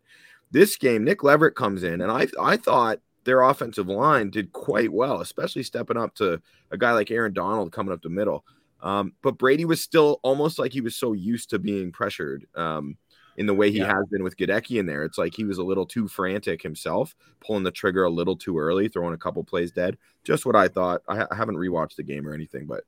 This 0.52 0.76
game, 0.76 1.06
Nick 1.06 1.24
Leverett 1.24 1.56
comes 1.56 1.84
in, 1.84 2.02
and 2.02 2.12
I 2.12 2.28
I 2.38 2.58
thought 2.58 3.00
their 3.24 3.42
offensive 3.42 3.88
line 3.88 4.30
did 4.30 4.52
quite 4.54 4.92
well, 4.92 5.22
especially 5.22 5.64
stepping 5.64 5.98
up 5.98 6.16
to 6.16 6.42
a 6.72 6.78
guy 6.78 6.92
like 6.94 7.12
Aaron 7.12 7.34
Donald 7.34 7.72
coming 7.72 7.94
up 7.94 8.02
the 8.02 8.10
middle. 8.10 8.46
Um, 8.82 9.14
but 9.22 9.38
Brady 9.38 9.66
was 9.66 9.82
still 9.82 10.20
almost 10.24 10.58
like 10.58 10.72
he 10.72 10.82
was 10.82 10.96
so 10.96 11.12
used 11.14 11.50
to 11.50 11.60
being 11.60 11.92
pressured 11.92 12.46
um, 12.56 12.98
in 13.36 13.46
the 13.46 13.54
way 13.54 13.72
he 13.72 13.80
Yeah. 13.80 13.94
has 13.94 14.06
been 14.10 14.24
with 14.24 14.38
Goedeke 14.38 14.80
in 14.80 14.86
there. 14.86 15.04
It's 15.04 15.18
like 15.18 15.36
he 15.36 15.44
was 15.44 15.58
a 15.58 15.64
little 15.64 15.86
too 15.86 16.08
frantic 16.08 16.62
himself, 16.62 17.14
pulling 17.46 17.64
the 17.64 17.72
trigger 17.72 18.06
a 18.06 18.10
little 18.10 18.38
too 18.38 18.58
early, 18.58 18.88
throwing 18.88 19.14
a 19.14 19.18
couple 19.18 19.44
plays 19.44 19.72
dead. 19.72 19.98
Just 20.24 20.46
what 20.46 20.56
I 20.56 20.70
thought. 20.70 21.02
I, 21.10 21.18
ha- 21.18 21.28
I 21.30 21.36
haven't 21.36 21.58
rewatched 21.58 21.96
the 21.98 22.04
game 22.04 22.26
or 22.28 22.34
anything, 22.34 22.66
but 22.68 22.84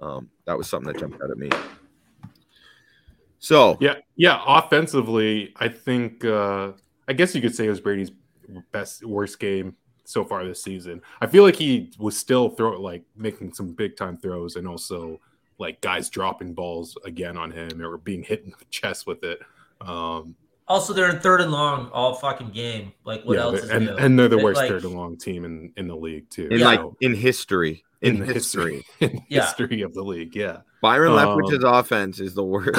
um, 0.00 0.28
that 0.44 0.58
was 0.58 0.68
something 0.68 0.92
that 0.92 0.98
jumped 0.98 1.22
out 1.22 1.30
at 1.30 1.38
me. 1.38 1.50
So 3.38 3.76
Yeah, 3.80 3.94
yeah. 4.16 4.42
Offensively, 4.46 5.52
I 5.56 5.68
think 5.68 6.24
uh 6.24 6.72
I 7.06 7.12
guess 7.12 7.34
you 7.34 7.40
could 7.40 7.54
say 7.54 7.66
it 7.66 7.70
was 7.70 7.80
Brady's 7.80 8.10
best 8.72 9.04
worst 9.04 9.38
game 9.38 9.76
so 10.04 10.24
far 10.24 10.44
this 10.44 10.62
season. 10.62 11.02
I 11.20 11.26
feel 11.26 11.42
like 11.42 11.56
he 11.56 11.92
was 11.98 12.16
still 12.16 12.48
throw 12.50 12.80
like 12.80 13.04
making 13.16 13.52
some 13.54 13.72
big 13.72 13.96
time 13.96 14.16
throws 14.16 14.56
and 14.56 14.66
also 14.66 15.20
like 15.58 15.80
guys 15.80 16.08
dropping 16.08 16.54
balls 16.54 16.96
again 17.04 17.36
on 17.36 17.50
him 17.50 17.82
or 17.82 17.98
being 17.98 18.22
hit 18.22 18.44
in 18.44 18.50
the 18.58 18.64
chest 18.70 19.06
with 19.06 19.22
it. 19.24 19.40
Um 19.80 20.34
Also, 20.66 20.92
they're 20.92 21.10
in 21.10 21.20
third 21.20 21.40
and 21.40 21.50
long 21.52 21.88
all 21.92 22.14
fucking 22.14 22.50
game. 22.50 22.92
Like, 23.04 23.24
what 23.24 23.36
yeah, 23.36 23.42
else 23.42 23.60
is 23.62 23.70
and, 23.70 23.86
new? 23.86 23.96
and 23.96 24.18
they're 24.18 24.28
the 24.28 24.38
worst 24.38 24.58
like- 24.58 24.68
third 24.70 24.84
and 24.84 24.94
long 24.94 25.16
team 25.16 25.44
in, 25.44 25.72
in 25.76 25.88
the 25.88 25.96
league 25.96 26.28
too. 26.30 26.48
in 26.50 26.58
Yeah. 26.60 26.64
like 26.66 26.80
in 27.00 27.14
history, 27.14 27.84
in, 28.02 28.18
the 28.20 28.26
history, 28.26 28.84
in 29.00 29.22
Yeah. 29.28 29.42
history 29.46 29.82
of 29.82 29.92
the 29.94 30.02
league. 30.02 30.34
Yeah. 30.36 30.58
Byron 30.80 31.12
Um, 31.12 31.18
Leftwich's 31.18 31.64
offense 31.64 32.20
is 32.20 32.34
the 32.34 32.44
worst. 32.44 32.78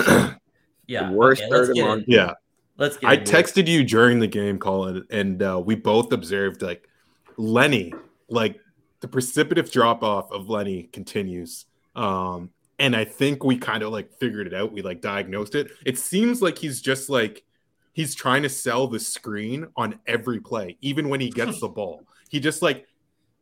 Yeah, 0.88 1.10
the 1.10 1.16
worst 1.16 1.42
okay, 1.44 1.52
third 1.52 1.70
and 1.70 1.78
long. 1.80 2.04
Yeah. 2.08 2.34
Let's 2.80 2.98
get. 2.98 3.12
It. 3.12 3.20
I 3.20 3.22
it. 3.22 3.28
texted 3.28 3.68
you 3.68 3.84
during 3.84 4.20
the 4.20 4.28
game, 4.28 4.58
Colin, 4.58 5.06
and 5.12 5.44
uh, 5.44 5.62
we 5.64 5.76
both 5.76 6.12
observed 6.12 6.64
like 6.64 6.90
Lenny, 7.38 7.94
like 8.30 8.60
the 9.02 9.08
precipitous 9.08 9.70
drop 9.70 10.02
off 10.02 10.32
of 10.32 10.50
Lenny 10.50 10.84
continues. 10.92 11.66
Um, 11.96 12.50
and 12.80 12.96
I 12.96 13.04
think 13.06 13.44
we 13.44 13.58
kind 13.58 13.84
of 13.84 13.92
like 13.92 14.12
figured 14.18 14.48
it 14.48 14.54
out. 14.54 14.72
We 14.72 14.82
like 14.82 15.02
diagnosed 15.02 15.54
it. 15.56 15.72
It 15.86 16.00
seems 16.00 16.42
like 16.42 16.58
he's 16.58 16.82
just 16.82 17.10
like 17.10 17.44
he's 17.94 18.16
trying 18.16 18.44
to 18.44 18.50
sell 18.50 18.88
the 18.88 19.00
screen 19.00 19.68
on 19.76 20.00
every 20.08 20.40
play, 20.40 20.78
even 20.82 21.10
when 21.10 21.20
he 21.20 21.30
gets 21.30 21.60
the 21.60 21.68
ball. 21.68 22.04
He 22.30 22.40
just 22.40 22.62
like 22.62 22.88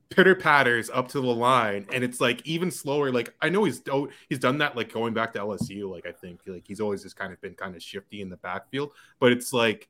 pitter 0.10 0.36
patters 0.36 0.90
up 0.90 1.08
to 1.10 1.22
the 1.22 1.28
line, 1.28 1.86
and 1.92 2.04
it's 2.04 2.20
like 2.22 2.46
even 2.46 2.72
slower. 2.72 3.12
Like 3.12 3.34
I 3.42 3.50
know 3.50 3.64
he's 3.64 3.82
oh, 3.92 4.10
he's 4.30 4.40
done 4.40 4.58
that 4.60 4.76
like 4.76 4.92
going 4.92 5.14
back 5.14 5.34
to 5.34 5.40
LSU. 5.40 5.90
Like 5.90 6.06
I 6.06 6.12
think 6.12 6.42
like 6.48 6.66
he's 6.68 6.80
always 6.80 7.04
just 7.04 7.16
kind 7.16 7.34
of 7.34 7.42
been 7.42 7.54
kind 7.56 7.76
of 7.76 7.84
shifty 7.84 8.22
in 8.22 8.30
the 8.30 8.38
backfield, 8.38 8.92
but 9.20 9.32
it's 9.32 9.54
like 9.54 9.90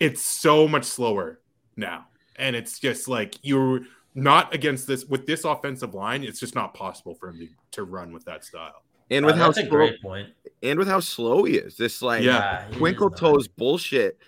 it's 0.00 0.22
so 0.22 0.68
much 0.68 0.84
slower 0.84 1.40
now, 1.76 2.06
and 2.36 2.54
it's 2.54 2.78
just 2.78 3.08
like 3.08 3.36
you're 3.42 3.80
not 4.14 4.52
against 4.54 4.86
this 4.86 5.04
with 5.04 5.26
this 5.26 5.44
offensive 5.44 5.94
line. 5.94 6.24
It's 6.24 6.40
just 6.40 6.54
not 6.54 6.74
possible 6.74 7.14
for 7.14 7.28
him 7.28 7.38
to, 7.38 7.48
to 7.72 7.84
run 7.84 8.12
with 8.12 8.24
that 8.24 8.44
style. 8.44 8.82
And 9.10 9.24
with 9.24 9.36
Uh, 9.36 9.38
how 9.38 9.46
that's 9.46 9.58
a 9.58 9.62
slow, 9.62 9.70
great 9.70 9.96
and 10.62 10.78
with 10.78 10.88
how 10.88 11.00
slow 11.00 11.44
he 11.44 11.56
is, 11.56 11.76
this 11.76 12.02
like 12.02 12.22
Yeah. 12.22 12.66
twinkle 12.72 13.10
toes 13.10 13.48
bullshit. 13.48 14.18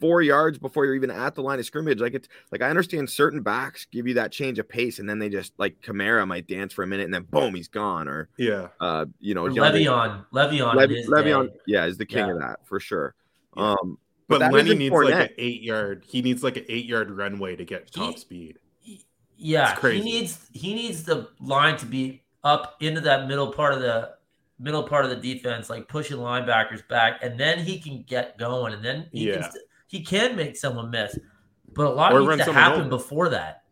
Four 0.00 0.22
yards 0.22 0.58
before 0.58 0.84
you're 0.86 0.94
even 0.94 1.10
at 1.10 1.34
the 1.34 1.42
line 1.42 1.58
of 1.58 1.66
scrimmage, 1.66 2.00
like 2.00 2.14
it's 2.14 2.28
like 2.52 2.62
I 2.62 2.70
understand 2.70 3.10
certain 3.10 3.42
backs 3.42 3.86
give 3.90 4.06
you 4.06 4.14
that 4.14 4.30
change 4.32 4.58
of 4.58 4.68
pace, 4.68 4.98
and 4.98 5.08
then 5.08 5.18
they 5.18 5.28
just 5.28 5.52
like 5.58 5.80
Kamara 5.80 6.26
might 6.26 6.46
dance 6.46 6.72
for 6.72 6.82
a 6.82 6.86
minute, 6.86 7.04
and 7.04 7.14
then 7.14 7.24
boom, 7.24 7.54
he's 7.54 7.68
gone. 7.68 8.06
Or 8.08 8.28
Yeah, 8.36 8.68
uh, 8.80 9.06
you 9.18 9.34
know, 9.34 9.46
Or 9.46 9.50
Le'Veon, 9.50 10.24
Le'Veon, 10.32 10.96
in 10.96 11.10
Le'Veon, 11.10 11.50
yeah, 11.66 11.86
is 11.86 11.96
the 11.98 12.06
king 12.06 12.26
Yeah. 12.26 12.32
of 12.32 12.38
that 12.40 12.60
for 12.64 12.78
sure. 12.80 13.14
Yeah. 13.56 13.70
Um, 13.72 13.98
but, 14.28 14.38
that 14.40 14.52
Lenny 14.52 14.68
isn't 14.68 14.78
needs 14.78 14.94
like 14.94 15.14
an 15.30 15.34
eight 15.38 15.62
yard. 15.62 16.04
He 16.06 16.20
needs 16.22 16.44
like 16.44 16.56
an 16.58 16.64
eight 16.68 16.84
yard 16.84 17.10
runway 17.10 17.56
to 17.56 17.64
get 17.64 17.90
top 17.90 18.12
He- 18.14 18.18
speed. 18.20 18.58
Yeah, 19.40 19.70
It's 19.70 19.78
crazy. 19.80 20.02
he 20.02 20.04
needs 20.20 20.50
he 20.52 20.74
needs 20.74 21.04
the 21.04 21.28
line 21.40 21.76
to 21.78 21.86
be 21.86 22.22
up 22.44 22.76
into 22.80 23.00
that 23.02 23.28
middle 23.28 23.52
part 23.52 23.72
of 23.72 23.80
the 23.80 24.10
middle 24.60 24.82
part 24.82 25.04
of 25.04 25.10
the 25.10 25.16
defense, 25.16 25.70
like 25.70 25.86
pushing 25.88 26.16
linebackers 26.18 26.86
back, 26.88 27.20
and 27.22 27.38
then 27.38 27.58
he 27.60 27.78
can 27.78 28.02
get 28.02 28.36
going, 28.38 28.74
and 28.74 28.84
then 28.84 29.06
he 29.12 29.28
Yeah. 29.28 29.34
can 29.34 29.42
st- 29.44 29.64
he 29.88 30.04
can 30.04 30.36
make 30.36 30.56
someone 30.56 30.90
miss. 30.90 31.18
But 31.74 31.86
a 31.86 31.90
lot 31.90 32.12
Or 32.12 32.20
needs 32.20 32.28
run 32.28 32.38
to 32.38 32.52
happen 32.52 32.80
over. 32.82 32.88
before 32.88 33.28
that. 33.30 33.62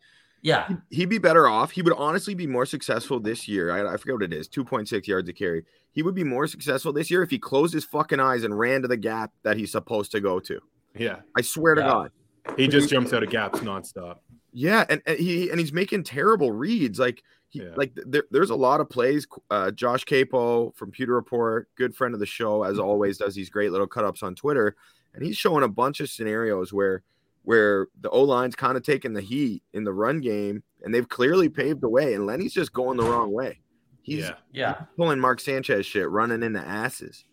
Yeah, 0.43 0.69
he'd 0.91 1.09
be 1.09 1.19
better 1.19 1.49
off. 1.49 1.71
He 1.73 1.83
would 1.83 1.95
honestly 1.95 2.35
be 2.35 2.47
more 2.47 2.67
successful 2.67 3.19
this 3.19 3.49
year. 3.49 3.71
I, 3.73 3.95
I 3.95 3.97
forget 3.97 4.15
what 4.17 4.23
it 4.25 4.33
is, 4.33 4.47
two 4.49 4.65
point 4.65 4.89
six 4.89 5.09
yards 5.09 5.29
a 5.29 5.33
carry. 5.33 5.65
He 5.93 6.03
would 6.03 6.15
be 6.15 6.25
more 6.25 6.47
successful 6.47 6.93
this 6.93 7.11
year 7.11 7.23
if 7.23 7.31
he 7.31 7.39
closed 7.39 7.73
his 7.73 7.85
fucking 7.85 8.21
eyes 8.21 8.45
and 8.45 8.57
ran 8.57 8.83
to 8.83 8.89
the 8.89 8.97
gap 8.99 9.33
that 9.45 9.57
he's 9.57 9.73
supposed 9.73 10.13
to 10.13 10.21
go 10.21 10.39
to. 10.41 10.61
Yeah, 10.95 11.17
I 11.37 11.41
swear 11.41 11.75
to 11.75 11.81
God. 11.83 12.11
he 12.57 12.69
just 12.69 12.91
jumps 12.91 13.13
out 13.13 13.23
of 13.23 13.31
gaps 13.31 13.61
nonstop. 13.61 14.19
Yeah, 14.53 14.85
and, 14.89 15.03
and 15.07 15.19
he 15.19 15.51
and 15.51 15.59
he's 15.59 15.73
making 15.73 16.05
terrible 16.05 16.53
reads. 16.53 16.99
Like 17.01 17.23
he 17.49 17.63
Yeah. 17.63 17.71
like 17.77 17.93
there, 18.07 18.25
there's 18.31 18.51
a 18.51 18.55
lot 18.57 18.81
of 18.81 18.89
plays. 18.89 19.27
Uh, 19.51 19.73
Josh 19.73 20.05
Queipo 20.05 20.77
from 20.77 20.93
Pewter 20.93 21.15
Report, 21.15 21.69
good 21.77 21.97
friend 21.97 22.15
of 22.15 22.21
the 22.21 22.27
show, 22.27 22.63
as 22.63 22.79
always, 22.79 23.19
does 23.19 23.35
these 23.35 23.51
great 23.51 23.73
little 23.73 23.87
cut 23.89 24.05
ups 24.05 24.23
on 24.23 24.35
Twitter, 24.37 24.77
and 25.17 25.25
he's 25.27 25.37
showing 25.37 25.65
a 25.65 25.69
bunch 25.69 25.99
of 26.01 26.09
scenarios 26.09 26.73
where 26.73 27.03
where 27.43 27.89
the 28.01 28.11
O 28.11 28.23
line's 28.23 28.55
kind 28.57 28.77
of 28.77 28.83
taking 28.83 29.13
the 29.13 29.21
heat 29.21 29.63
in 29.73 29.85
the 29.85 29.93
run 29.93 30.21
game, 30.21 30.63
and 30.83 30.95
they've 30.95 31.09
clearly 31.09 31.49
paved 31.49 31.81
the 31.81 31.89
way, 31.89 32.15
and 32.15 32.27
Lenny's 32.27 32.53
just 32.53 32.73
going 32.73 32.97
the 32.97 33.05
wrong 33.05 33.33
way. 33.33 33.61
He's 34.03 34.25
yeah, 34.25 34.35
yeah. 34.53 34.75
pulling 34.97 35.19
Mark 35.19 35.41
Sanchez 35.41 35.85
shit, 35.87 36.09
running 36.09 36.43
into 36.45 36.61
asses. 36.61 37.25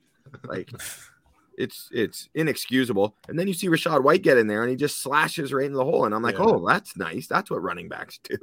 Like 0.45 0.71
it's 1.57 1.89
it's 1.91 2.29
inexcusable. 2.33 3.15
And 3.27 3.37
then 3.37 3.47
you 3.47 3.53
see 3.53 3.67
Rachaad 3.67 4.03
White 4.03 4.23
get 4.23 4.37
in 4.39 4.47
there 4.47 4.61
and 4.61 4.71
he 4.71 4.75
just 4.75 5.01
slashes 5.03 5.53
right 5.53 5.65
in 5.67 5.73
the 5.73 5.83
hole. 5.83 6.05
And 6.05 6.15
I'm 6.15 6.23
like, 6.23 6.37
Yeah. 6.37 6.45
oh, 6.45 6.67
that's 6.67 6.97
nice. 6.97 7.27
That's 7.27 7.51
what 7.51 7.61
running 7.61 7.89
backs 7.89 8.19
do. 8.23 8.37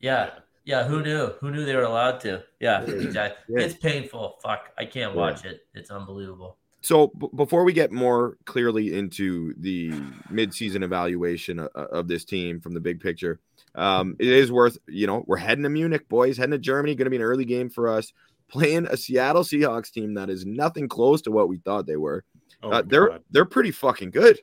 Yeah. 0.00 0.30
Yeah, 0.64 0.84
who 0.84 1.02
knew? 1.02 1.32
Who 1.40 1.50
knew 1.50 1.64
they 1.64 1.74
were 1.76 1.82
allowed 1.82 2.20
to? 2.20 2.42
Yeah, 2.58 2.82
exactly. 2.82 3.56
Yeah. 3.56 3.64
It's 3.64 3.74
painful. 3.74 4.36
Fuck, 4.42 4.70
I 4.78 4.84
can't 4.86 5.14
Yeah. 5.14 5.20
watch 5.20 5.44
it. 5.44 5.66
It's 5.74 5.90
unbelievable. 5.90 6.56
So 6.84 7.06
b- 7.18 7.28
before 7.34 7.64
we 7.64 7.72
get 7.72 7.92
more 7.92 8.36
clearly 8.44 8.94
into 8.94 9.54
the 9.56 9.90
midseason 10.30 10.82
evaluation 10.82 11.58
of, 11.58 11.68
of 11.74 12.08
this 12.08 12.26
team 12.26 12.60
from 12.60 12.74
the 12.74 12.80
big 12.80 13.00
picture, 13.00 13.40
um, 13.74 14.16
it 14.18 14.28
is 14.28 14.52
worth 14.52 14.76
you 14.86 15.06
know 15.06 15.24
we're 15.26 15.38
heading 15.38 15.64
to 15.64 15.70
Munich, 15.70 16.06
boys, 16.10 16.36
heading 16.36 16.50
to 16.52 16.58
Germany. 16.58 16.94
Going 16.94 17.06
to 17.06 17.10
be 17.10 17.16
an 17.16 17.22
early 17.22 17.46
game 17.46 17.70
for 17.70 17.88
us. 17.88 18.12
Playing 18.48 18.86
a 18.86 18.98
Seattle 18.98 19.42
Seahawks 19.42 19.90
team 19.90 20.12
that 20.14 20.28
is 20.28 20.44
nothing 20.44 20.86
close 20.86 21.22
to 21.22 21.30
what 21.30 21.48
we 21.48 21.56
thought 21.56 21.86
they 21.86 21.96
were. 21.96 22.22
Oh 22.62 22.70
uh, 22.70 22.82
they're 22.82 23.08
God. 23.08 23.22
they're 23.30 23.44
pretty 23.46 23.70
fucking 23.70 24.10
good. 24.10 24.38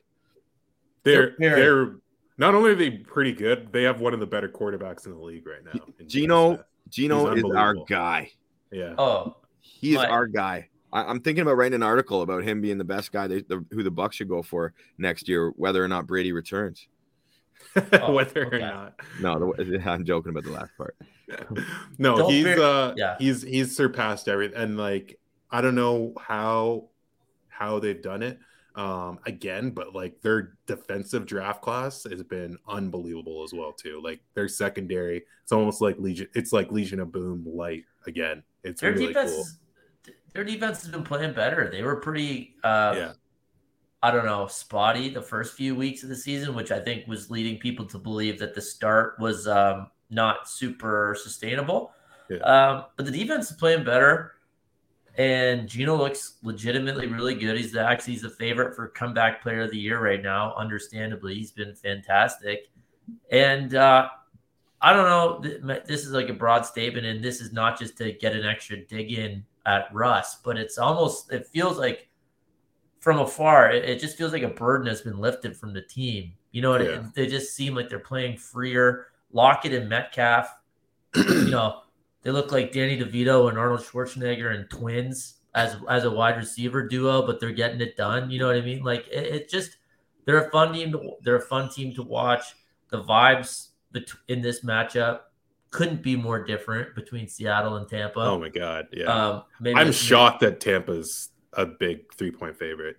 they're 1.04 1.36
They're 1.38 1.56
they're 1.56 1.94
not 2.38 2.56
only 2.56 2.70
are 2.70 2.74
they 2.74 2.90
pretty 2.90 3.32
good, 3.32 3.72
they 3.72 3.84
have 3.84 4.00
one 4.00 4.14
of 4.14 4.20
the 4.20 4.26
better 4.26 4.48
quarterbacks 4.48 5.06
in 5.06 5.12
the 5.12 5.18
league 5.20 5.46
right 5.46 5.64
now. 5.64 5.80
Geno 6.06 6.64
Geno 6.88 7.32
is 7.34 7.44
our 7.44 7.74
guy. 7.88 8.32
yeah, 8.72 8.94
Oh, 8.98 9.36
He 9.60 9.92
is 9.92 9.98
But- 9.98 10.10
our 10.10 10.26
guy. 10.26 10.68
I, 10.92 11.04
I'm 11.04 11.20
thinking 11.20 11.42
about 11.42 11.56
writing 11.56 11.76
an 11.76 11.82
article 11.82 12.22
about 12.22 12.44
him 12.44 12.60
being 12.60 12.78
the 12.78 12.84
best 12.84 13.12
guy, 13.12 13.26
they, 13.26 13.42
the, 13.42 13.64
who 13.70 13.82
the 13.82 13.90
Bucks 13.90 14.16
should 14.16 14.28
go 14.28 14.42
for 14.42 14.74
next 14.98 15.28
year, 15.28 15.50
whether 15.56 15.82
or 15.84 15.88
not 15.88 16.06
Brady 16.06 16.32
returns. 16.32 16.88
Oh, 17.92 18.12
whether 18.12 18.46
okay. 18.46 18.56
or 18.56 18.60
not. 18.60 19.00
No, 19.20 19.54
the, 19.56 19.80
I'm 19.86 20.04
joking 20.04 20.30
about 20.30 20.44
the 20.44 20.50
last 20.50 20.72
part. 20.76 20.96
no, 21.96 22.16
Don't 22.18 22.30
he's 22.30 22.44
fear- 22.44 22.60
uh 22.60 22.92
yeah. 22.96 23.16
he's 23.18 23.42
he's 23.42 23.74
surpassed 23.74 24.28
everything 24.28 24.56
and 24.56 24.76
like 24.76 25.18
I 25.50 25.60
don't 25.60 25.76
know 25.76 26.12
how 26.20 26.88
how 27.48 27.78
they've 27.78 28.02
done 28.02 28.22
it 28.22 28.38
um 28.74 29.20
again, 29.26 29.70
but 29.70 29.94
like 29.94 30.20
their 30.22 30.54
defensive 30.66 31.24
draft 31.24 31.62
class 31.62 32.02
has 32.04 32.22
been 32.24 32.58
unbelievable 32.68 33.42
as 33.44 33.52
well 33.54 33.72
too. 33.72 34.00
Like 34.02 34.20
their 34.34 34.48
secondary, 34.48 35.22
it's 35.42 35.52
almost 35.52 35.80
like 35.80 35.98
Legion 35.98 36.28
it's 36.34 36.52
like 36.52 36.72
Legion 36.72 37.00
of 37.00 37.12
Boom 37.12 37.44
light 37.46 37.84
again. 38.06 38.42
It's 38.64 38.80
their 38.80 38.92
really 38.92 39.06
defense, 39.08 39.30
cool. 39.30 39.44
Their 40.34 40.44
defense 40.44 40.82
has 40.82 40.90
been 40.90 41.04
playing 41.04 41.34
better. 41.34 41.68
They 41.70 41.82
were 41.82 41.96
pretty, 41.96 42.56
uh, 42.64 42.94
Yeah. 42.96 43.12
I 44.04 44.10
don't 44.10 44.24
know, 44.24 44.48
spotty 44.48 45.10
the 45.10 45.22
first 45.22 45.54
few 45.54 45.76
weeks 45.76 46.02
of 46.02 46.08
the 46.08 46.16
season, 46.16 46.54
which 46.54 46.72
I 46.72 46.80
think 46.80 47.06
was 47.06 47.30
leading 47.30 47.58
people 47.58 47.86
to 47.86 47.98
believe 47.98 48.38
that 48.40 48.52
the 48.52 48.60
start 48.60 49.16
was 49.20 49.46
um, 49.46 49.90
not 50.10 50.48
super 50.48 51.16
sustainable. 51.22 51.92
Yeah. 52.28 52.38
Um, 52.38 52.84
but 52.96 53.06
the 53.06 53.12
defense 53.12 53.50
is 53.52 53.56
playing 53.56 53.84
better, 53.84 54.32
and 55.18 55.68
Geno 55.68 55.94
looks 55.96 56.38
legitimately 56.42 57.06
really 57.06 57.34
good. 57.36 57.56
He's 57.56 57.70
the, 57.72 57.80
actually 57.80 58.14
he's 58.14 58.22
the 58.22 58.30
favorite 58.30 58.74
for 58.74 58.88
comeback 58.88 59.40
player 59.40 59.62
of 59.62 59.70
the 59.70 59.78
year 59.78 60.02
right 60.02 60.22
now. 60.22 60.54
Understandably, 60.56 61.34
he's 61.34 61.52
been 61.52 61.74
fantastic, 61.74 62.70
and 63.30 63.74
uh, 63.76 64.08
I 64.80 64.92
don't 64.94 65.06
know. 65.06 65.40
th- 65.68 65.84
This 65.84 66.04
is 66.04 66.10
like 66.12 66.28
a 66.28 66.34
broad 66.34 66.66
statement, 66.66 67.06
and 67.06 67.22
this 67.22 67.40
is 67.40 67.52
not 67.52 67.78
just 67.78 67.96
to 67.98 68.12
get 68.12 68.34
an 68.34 68.44
extra 68.44 68.78
dig 68.84 69.12
in 69.12 69.44
at 69.66 69.92
Russ, 69.92 70.36
but 70.44 70.56
it's 70.56 70.78
almost 70.78 71.32
it 71.32 71.46
feels 71.46 71.78
like 71.78 72.08
from 73.00 73.18
afar, 73.18 73.70
it, 73.70 73.84
it 73.88 74.00
just 74.00 74.16
feels 74.16 74.32
like 74.32 74.42
a 74.42 74.48
burden 74.48 74.86
has 74.86 75.02
been 75.02 75.18
lifted 75.18 75.56
from 75.56 75.72
the 75.72 75.82
team. 75.82 76.32
You 76.52 76.62
know, 76.62 76.70
what 76.70 76.84
Yeah. 76.84 77.04
they 77.14 77.26
just 77.26 77.54
seem 77.54 77.74
like 77.74 77.88
they're 77.88 77.98
playing 77.98 78.36
freer. 78.38 79.06
Lockett 79.32 79.72
and 79.72 79.88
Metcalf, 79.88 80.46
you 81.16 81.50
know, 81.50 81.80
they 82.22 82.30
look 82.30 82.52
like 82.52 82.70
Danny 82.72 82.98
DeVito 82.98 83.48
and 83.48 83.58
Arnold 83.58 83.80
Schwarzenegger 83.80 84.54
and 84.54 84.68
twins 84.70 85.36
as 85.54 85.76
as 85.88 86.04
a 86.04 86.10
wide 86.10 86.36
receiver 86.36 86.86
duo, 86.86 87.26
but 87.26 87.40
they're 87.40 87.50
getting 87.52 87.80
it 87.80 87.96
done. 87.96 88.30
You 88.30 88.38
know 88.38 88.46
what 88.48 88.56
I 88.56 88.60
mean? 88.60 88.82
Like 88.84 89.06
it, 89.08 89.34
it 89.34 89.48
just 89.48 89.78
they're 90.24 90.46
a 90.46 90.50
fun 90.50 90.72
team. 90.72 90.92
To, 90.92 91.12
they're 91.22 91.36
a 91.36 91.40
fun 91.40 91.68
team 91.70 91.94
to 91.94 92.02
watch. 92.02 92.42
The 92.90 93.02
vibes 93.02 93.68
in 94.28 94.42
this 94.42 94.62
matchup 94.64 95.20
couldn't 95.72 96.02
be 96.02 96.14
more 96.14 96.44
different 96.44 96.94
between 96.94 97.26
Seattle 97.26 97.76
and 97.76 97.88
Tampa. 97.88 98.20
Oh 98.20 98.38
my 98.38 98.50
god, 98.50 98.86
yeah. 98.92 99.04
Um, 99.06 99.42
maybe 99.58 99.76
I'm 99.78 99.86
maybe- 99.86 99.96
shocked 99.96 100.40
that 100.40 100.60
Tampa's 100.60 101.30
a 101.54 101.66
big 101.66 102.14
three 102.14 102.30
point 102.30 102.56
favorite. 102.56 102.98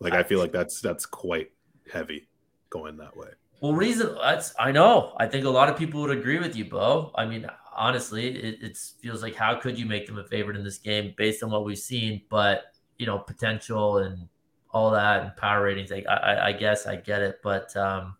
Like 0.00 0.14
I 0.14 0.24
feel 0.24 0.40
like 0.40 0.50
that's 0.50 0.80
that's 0.80 1.06
quite 1.06 1.52
heavy 1.92 2.28
going 2.70 2.96
that 2.96 3.16
way. 3.16 3.28
Well, 3.60 3.74
reason 3.74 4.16
that's 4.20 4.52
I 4.58 4.72
know. 4.72 5.14
I 5.18 5.26
think 5.26 5.44
a 5.44 5.50
lot 5.50 5.68
of 5.68 5.76
people 5.76 6.00
would 6.00 6.10
agree 6.10 6.40
with 6.40 6.56
you, 6.56 6.64
Bo. 6.64 7.12
I 7.14 7.24
mean, 7.26 7.46
honestly, 7.76 8.26
it, 8.26 8.62
it 8.62 8.78
feels 9.00 9.22
like 9.22 9.36
how 9.36 9.54
could 9.60 9.78
you 9.78 9.86
make 9.86 10.06
them 10.06 10.18
a 10.18 10.24
favorite 10.24 10.56
in 10.56 10.64
this 10.64 10.78
game 10.78 11.14
based 11.16 11.44
on 11.44 11.50
what 11.50 11.64
we've 11.64 11.78
seen? 11.78 12.22
But 12.28 12.64
you 12.98 13.06
know, 13.06 13.18
potential 13.18 13.98
and 13.98 14.28
all 14.70 14.90
that 14.90 15.22
and 15.22 15.36
power 15.36 15.62
ratings. 15.62 15.90
Like, 15.90 16.06
I, 16.08 16.14
I, 16.14 16.46
I 16.48 16.52
guess 16.52 16.86
I 16.86 16.96
get 16.96 17.22
it, 17.22 17.40
but 17.42 17.76
um, 17.76 18.16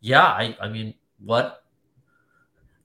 yeah, 0.00 0.24
I, 0.24 0.56
I 0.60 0.68
mean, 0.68 0.94
what 1.20 1.61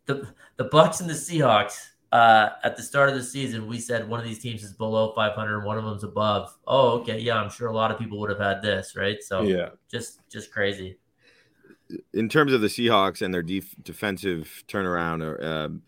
the 0.07 0.27
the 0.57 0.65
Bucks 0.65 0.99
and 1.01 1.09
the 1.09 1.13
Seahawks 1.13 1.89
uh, 2.11 2.49
at 2.63 2.75
the 2.77 2.83
start 2.83 3.09
of 3.09 3.15
the 3.15 3.23
season, 3.23 3.67
we 3.67 3.79
said 3.79 4.07
one 4.07 4.19
of 4.19 4.25
these 4.25 4.39
teams 4.39 4.63
is 4.63 4.73
below 4.73 5.11
500, 5.13 5.65
one 5.65 5.77
of 5.77 5.83
them's 5.83 6.03
above. 6.03 6.57
Oh, 6.65 6.99
okay, 6.99 7.19
yeah, 7.19 7.35
I'm 7.35 7.49
sure 7.49 7.67
a 7.67 7.73
lot 7.73 7.91
of 7.91 7.99
people 7.99 8.17
would 8.19 8.29
have 8.29 8.39
had 8.39 8.61
this, 8.61 8.95
right? 8.95 9.21
So 9.21 9.43
Yeah. 9.43 9.69
just 9.91 10.27
just 10.29 10.51
crazy. 10.51 10.97
in 12.13 12.27
terms 12.27 12.51
of 12.53 12.61
the 12.61 12.67
Seahawks 12.67 13.21
and 13.21 13.33
their 13.33 13.43
def- 13.43 13.75
defensive 13.83 14.63
turnaround, 14.67 15.21
or 15.23 15.43
um, 15.45 15.81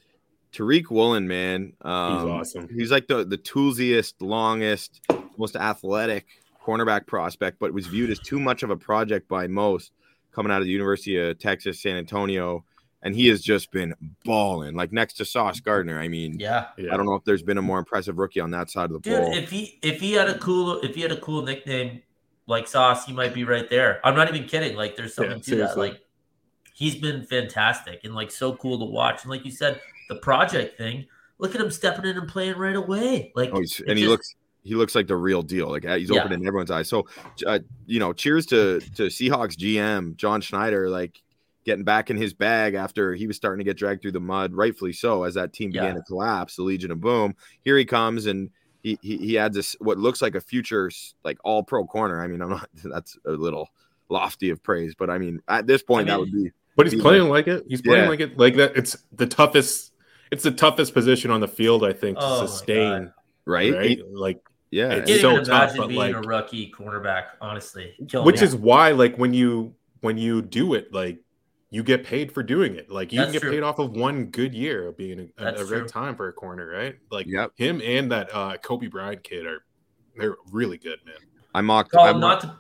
Tariq 0.54 0.90
Woolen, 0.90 1.28
man, 1.28 1.74
um, 1.82 2.16
He's 2.16 2.26
awesome. 2.26 2.70
He's 2.70 2.92
like 2.92 3.08
the 3.08 3.26
the 3.26 3.38
toolsiest, 3.38 4.16
longest, 4.22 5.02
most 5.38 5.56
athletic 5.56 6.26
cornerback 6.66 7.08
prospect, 7.08 7.60
but 7.60 7.74
was 7.74 7.88
viewed 7.88 8.10
as 8.12 8.20
too 8.20 8.40
much 8.40 8.64
of 8.64 8.70
a 8.70 8.78
project 8.78 9.28
by 9.28 9.48
most 9.48 9.92
coming 10.32 10.52
out 10.52 10.60
of 10.60 10.66
the 10.66 10.72
University 10.72 11.18
of 11.18 11.38
Texas, 11.40 11.82
San 11.82 11.96
Antonio. 11.98 12.64
And 13.02 13.16
he 13.16 13.28
has 13.28 13.42
just 13.42 13.72
been 13.72 13.94
balling 14.26 14.76
like 14.76 14.92
next 14.92 15.14
to 15.14 15.26
Sauce 15.26 15.60
Gardner. 15.60 16.00
I 16.00 16.08
mean, 16.08 16.40
Yeah. 16.40 16.68
Yeah. 16.78 16.94
I 16.94 16.98
don't 16.98 17.06
know 17.06 17.16
if 17.16 17.24
there's 17.24 17.44
been 17.44 17.58
a 17.58 17.62
more 17.62 17.80
impressive 17.80 18.18
rookie 18.18 18.40
on 18.40 18.52
that 18.52 18.70
side 18.70 18.86
of 18.92 18.92
the 18.92 19.00
Dude, 19.00 19.22
ball. 19.22 19.34
if 19.34 19.50
he 19.50 19.80
if 19.82 20.00
he 20.02 20.14
had 20.14 20.30
a 20.30 20.38
cool 20.38 20.80
if 20.82 20.96
he 20.96 21.02
had 21.02 21.12
a 21.12 21.20
cool 21.20 21.42
nickname 21.44 22.02
like 22.48 22.68
Sauce, 22.68 23.06
he 23.06 23.14
might 23.14 23.34
be 23.34 23.44
right 23.44 23.70
there. 23.70 24.00
I'm 24.04 24.16
not 24.16 24.28
even 24.34 24.48
kidding. 24.48 24.76
Like 24.76 24.96
there's 24.96 25.14
something 25.14 25.38
Yeah, 25.38 25.44
to 25.44 25.56
that. 25.58 25.78
Like 25.78 26.02
he's 26.74 26.96
been 26.96 27.24
fantastic 27.26 28.02
and 28.04 28.16
like 28.16 28.32
so 28.32 28.56
cool 28.56 28.80
to 28.80 28.86
watch. 28.86 29.24
And 29.24 29.30
like 29.32 29.46
you 29.46 29.52
said, 29.52 29.80
the 30.10 30.16
project 30.16 30.78
thing, 30.78 31.06
look 31.38 31.54
at 31.56 31.62
him 31.62 31.72
stepping 31.72 32.06
in 32.06 32.18
and 32.18 32.28
playing 32.28 32.58
right 32.58 32.76
away. 32.76 33.32
Like 33.36 33.52
Oh, 33.54 33.60
he's, 33.60 33.80
it 33.80 33.88
and 33.90 33.98
he 33.98 34.04
just- 34.06 34.10
looks 34.12 34.36
he 34.62 34.76
looks 34.76 34.94
like 34.94 35.08
the 35.08 35.16
real 35.16 35.42
deal. 35.42 35.70
Like 35.70 35.86
uh, 35.86 35.96
he's 35.98 36.10
Yeah. 36.10 36.20
opening 36.20 36.46
everyone's 36.46 36.70
eyes. 36.70 36.90
So, 36.90 37.08
uh, 37.48 37.60
you 37.86 37.98
know, 38.00 38.12
cheers 38.12 38.46
to 38.48 38.80
to 38.96 39.04
Seahawks 39.04 39.56
GM 39.58 40.18
John 40.18 40.42
Schneider, 40.42 40.90
like 40.90 41.22
getting 41.70 41.84
back 41.86 42.10
in 42.10 42.18
his 42.18 42.34
bag 42.34 42.74
after 42.74 43.14
he 43.14 43.28
was 43.28 43.36
starting 43.38 43.60
to 43.60 43.64
get 43.64 43.78
dragged 43.78 44.02
through 44.02 44.12
the 44.14 44.20
mud, 44.20 44.54
rightfully 44.54 44.92
so, 44.94 45.24
as 45.24 45.36
that 45.36 45.54
team 45.54 45.70
began 45.70 45.86
Yeah. 45.86 45.94
to 45.94 46.02
collapse. 46.02 46.56
The 46.56 46.64
Legion 46.64 46.90
of 46.92 47.00
Boom. 47.00 47.36
Here 47.64 47.78
he 47.78 47.86
comes, 47.86 48.26
and 48.26 48.50
he 48.82 48.98
he, 49.02 49.18
he 49.18 49.38
adds 49.38 49.56
this 49.56 49.76
what 49.80 49.98
looks 49.98 50.22
like 50.22 50.36
a 50.36 50.42
future 50.42 50.90
like 51.24 51.38
all 51.44 51.62
pro 51.64 51.86
corner. 51.86 52.22
I 52.24 52.28
mean, 52.28 52.42
I'm 52.42 52.50
not. 52.50 52.70
That's 52.84 53.18
a 53.26 53.32
little 53.32 53.70
lofty 54.10 54.50
of 54.50 54.64
praise, 54.64 54.96
but 54.98 55.10
I 55.10 55.18
mean, 55.20 55.42
at 55.48 55.68
this 55.68 55.84
point, 55.84 56.08
that 56.08 56.14
mean- 56.14 56.20
would 56.22 56.32
be 56.34 56.52
But 56.76 56.86
he's 56.88 56.96
Be 56.96 57.02
playing 57.02 57.30
like 57.30 57.48
it. 57.48 57.66
He's 57.68 57.82
playing 57.82 58.04
Yeah. 58.06 58.10
like 58.10 58.20
it. 58.22 58.38
Like 58.40 58.56
that. 58.56 58.76
It's 58.76 58.98
the 59.14 59.28
toughest. 59.28 59.94
It's 60.32 60.44
the 60.44 60.52
toughest 60.52 60.94
position 60.94 61.30
on 61.32 61.40
the 61.42 61.48
field, 61.48 61.84
I 61.84 61.92
think, 61.94 62.18
to 62.18 62.24
Oh 62.26 62.46
sustain. 62.46 63.12
right. 63.46 63.74
Right? 63.74 63.90
He- 63.98 64.04
like, 64.12 64.40
yeah, 64.72 64.88
I 64.90 64.94
It's 64.98 65.10
can't 65.10 65.22
so 65.22 65.32
even 65.34 65.46
tough, 65.46 65.72
imagine 65.76 65.78
but, 65.78 65.88
being 65.88 66.00
like- 66.00 66.16
a 66.16 66.28
rookie 66.28 66.72
cornerback, 66.72 67.24
honestly. 67.42 67.94
Kill 68.08 68.24
which 68.24 68.42
me. 68.42 68.48
is 68.48 68.56
why, 68.56 68.92
like, 68.92 69.18
when 69.18 69.34
you 69.34 69.74
when 70.02 70.18
you 70.18 70.42
do 70.42 70.76
it, 70.76 70.94
like, 70.94 71.18
you 71.72 71.84
get 71.84 72.04
paid 72.04 72.32
for 72.32 72.42
doing 72.42 72.76
it. 72.76 72.90
Like, 72.90 73.12
you 73.12 73.20
That's 73.20 73.28
can 73.28 73.34
get 73.34 73.42
true. 73.42 73.52
paid 73.52 73.64
off 73.64 73.80
of 73.80 73.92
one 73.92 74.26
good 74.26 74.54
year 74.54 74.88
of 74.88 74.98
being 74.98 75.20
a, 75.20 75.24
a, 75.44 75.52
That's 75.52 75.64
great 75.64 75.88
time 75.88 76.16
for 76.16 76.28
a 76.28 76.34
corner, 76.34 76.68
right? 76.68 76.96
Like, 77.12 77.28
Yep. 77.28 77.52
him 77.56 77.82
and 77.84 78.12
that 78.12 78.30
uh 78.34 78.58
Coby 78.58 78.90
Bryant 78.90 79.24
kid 79.24 79.46
are 79.46 79.64
they're 80.16 80.36
really 80.52 80.78
good, 80.78 81.00
man. 81.06 81.16
I 81.54 81.62
mocked. 81.62 81.92
Cole, 81.92 82.02
I 82.02 82.12
not 82.12 82.20
mocked, 82.20 82.42
to 82.44 82.60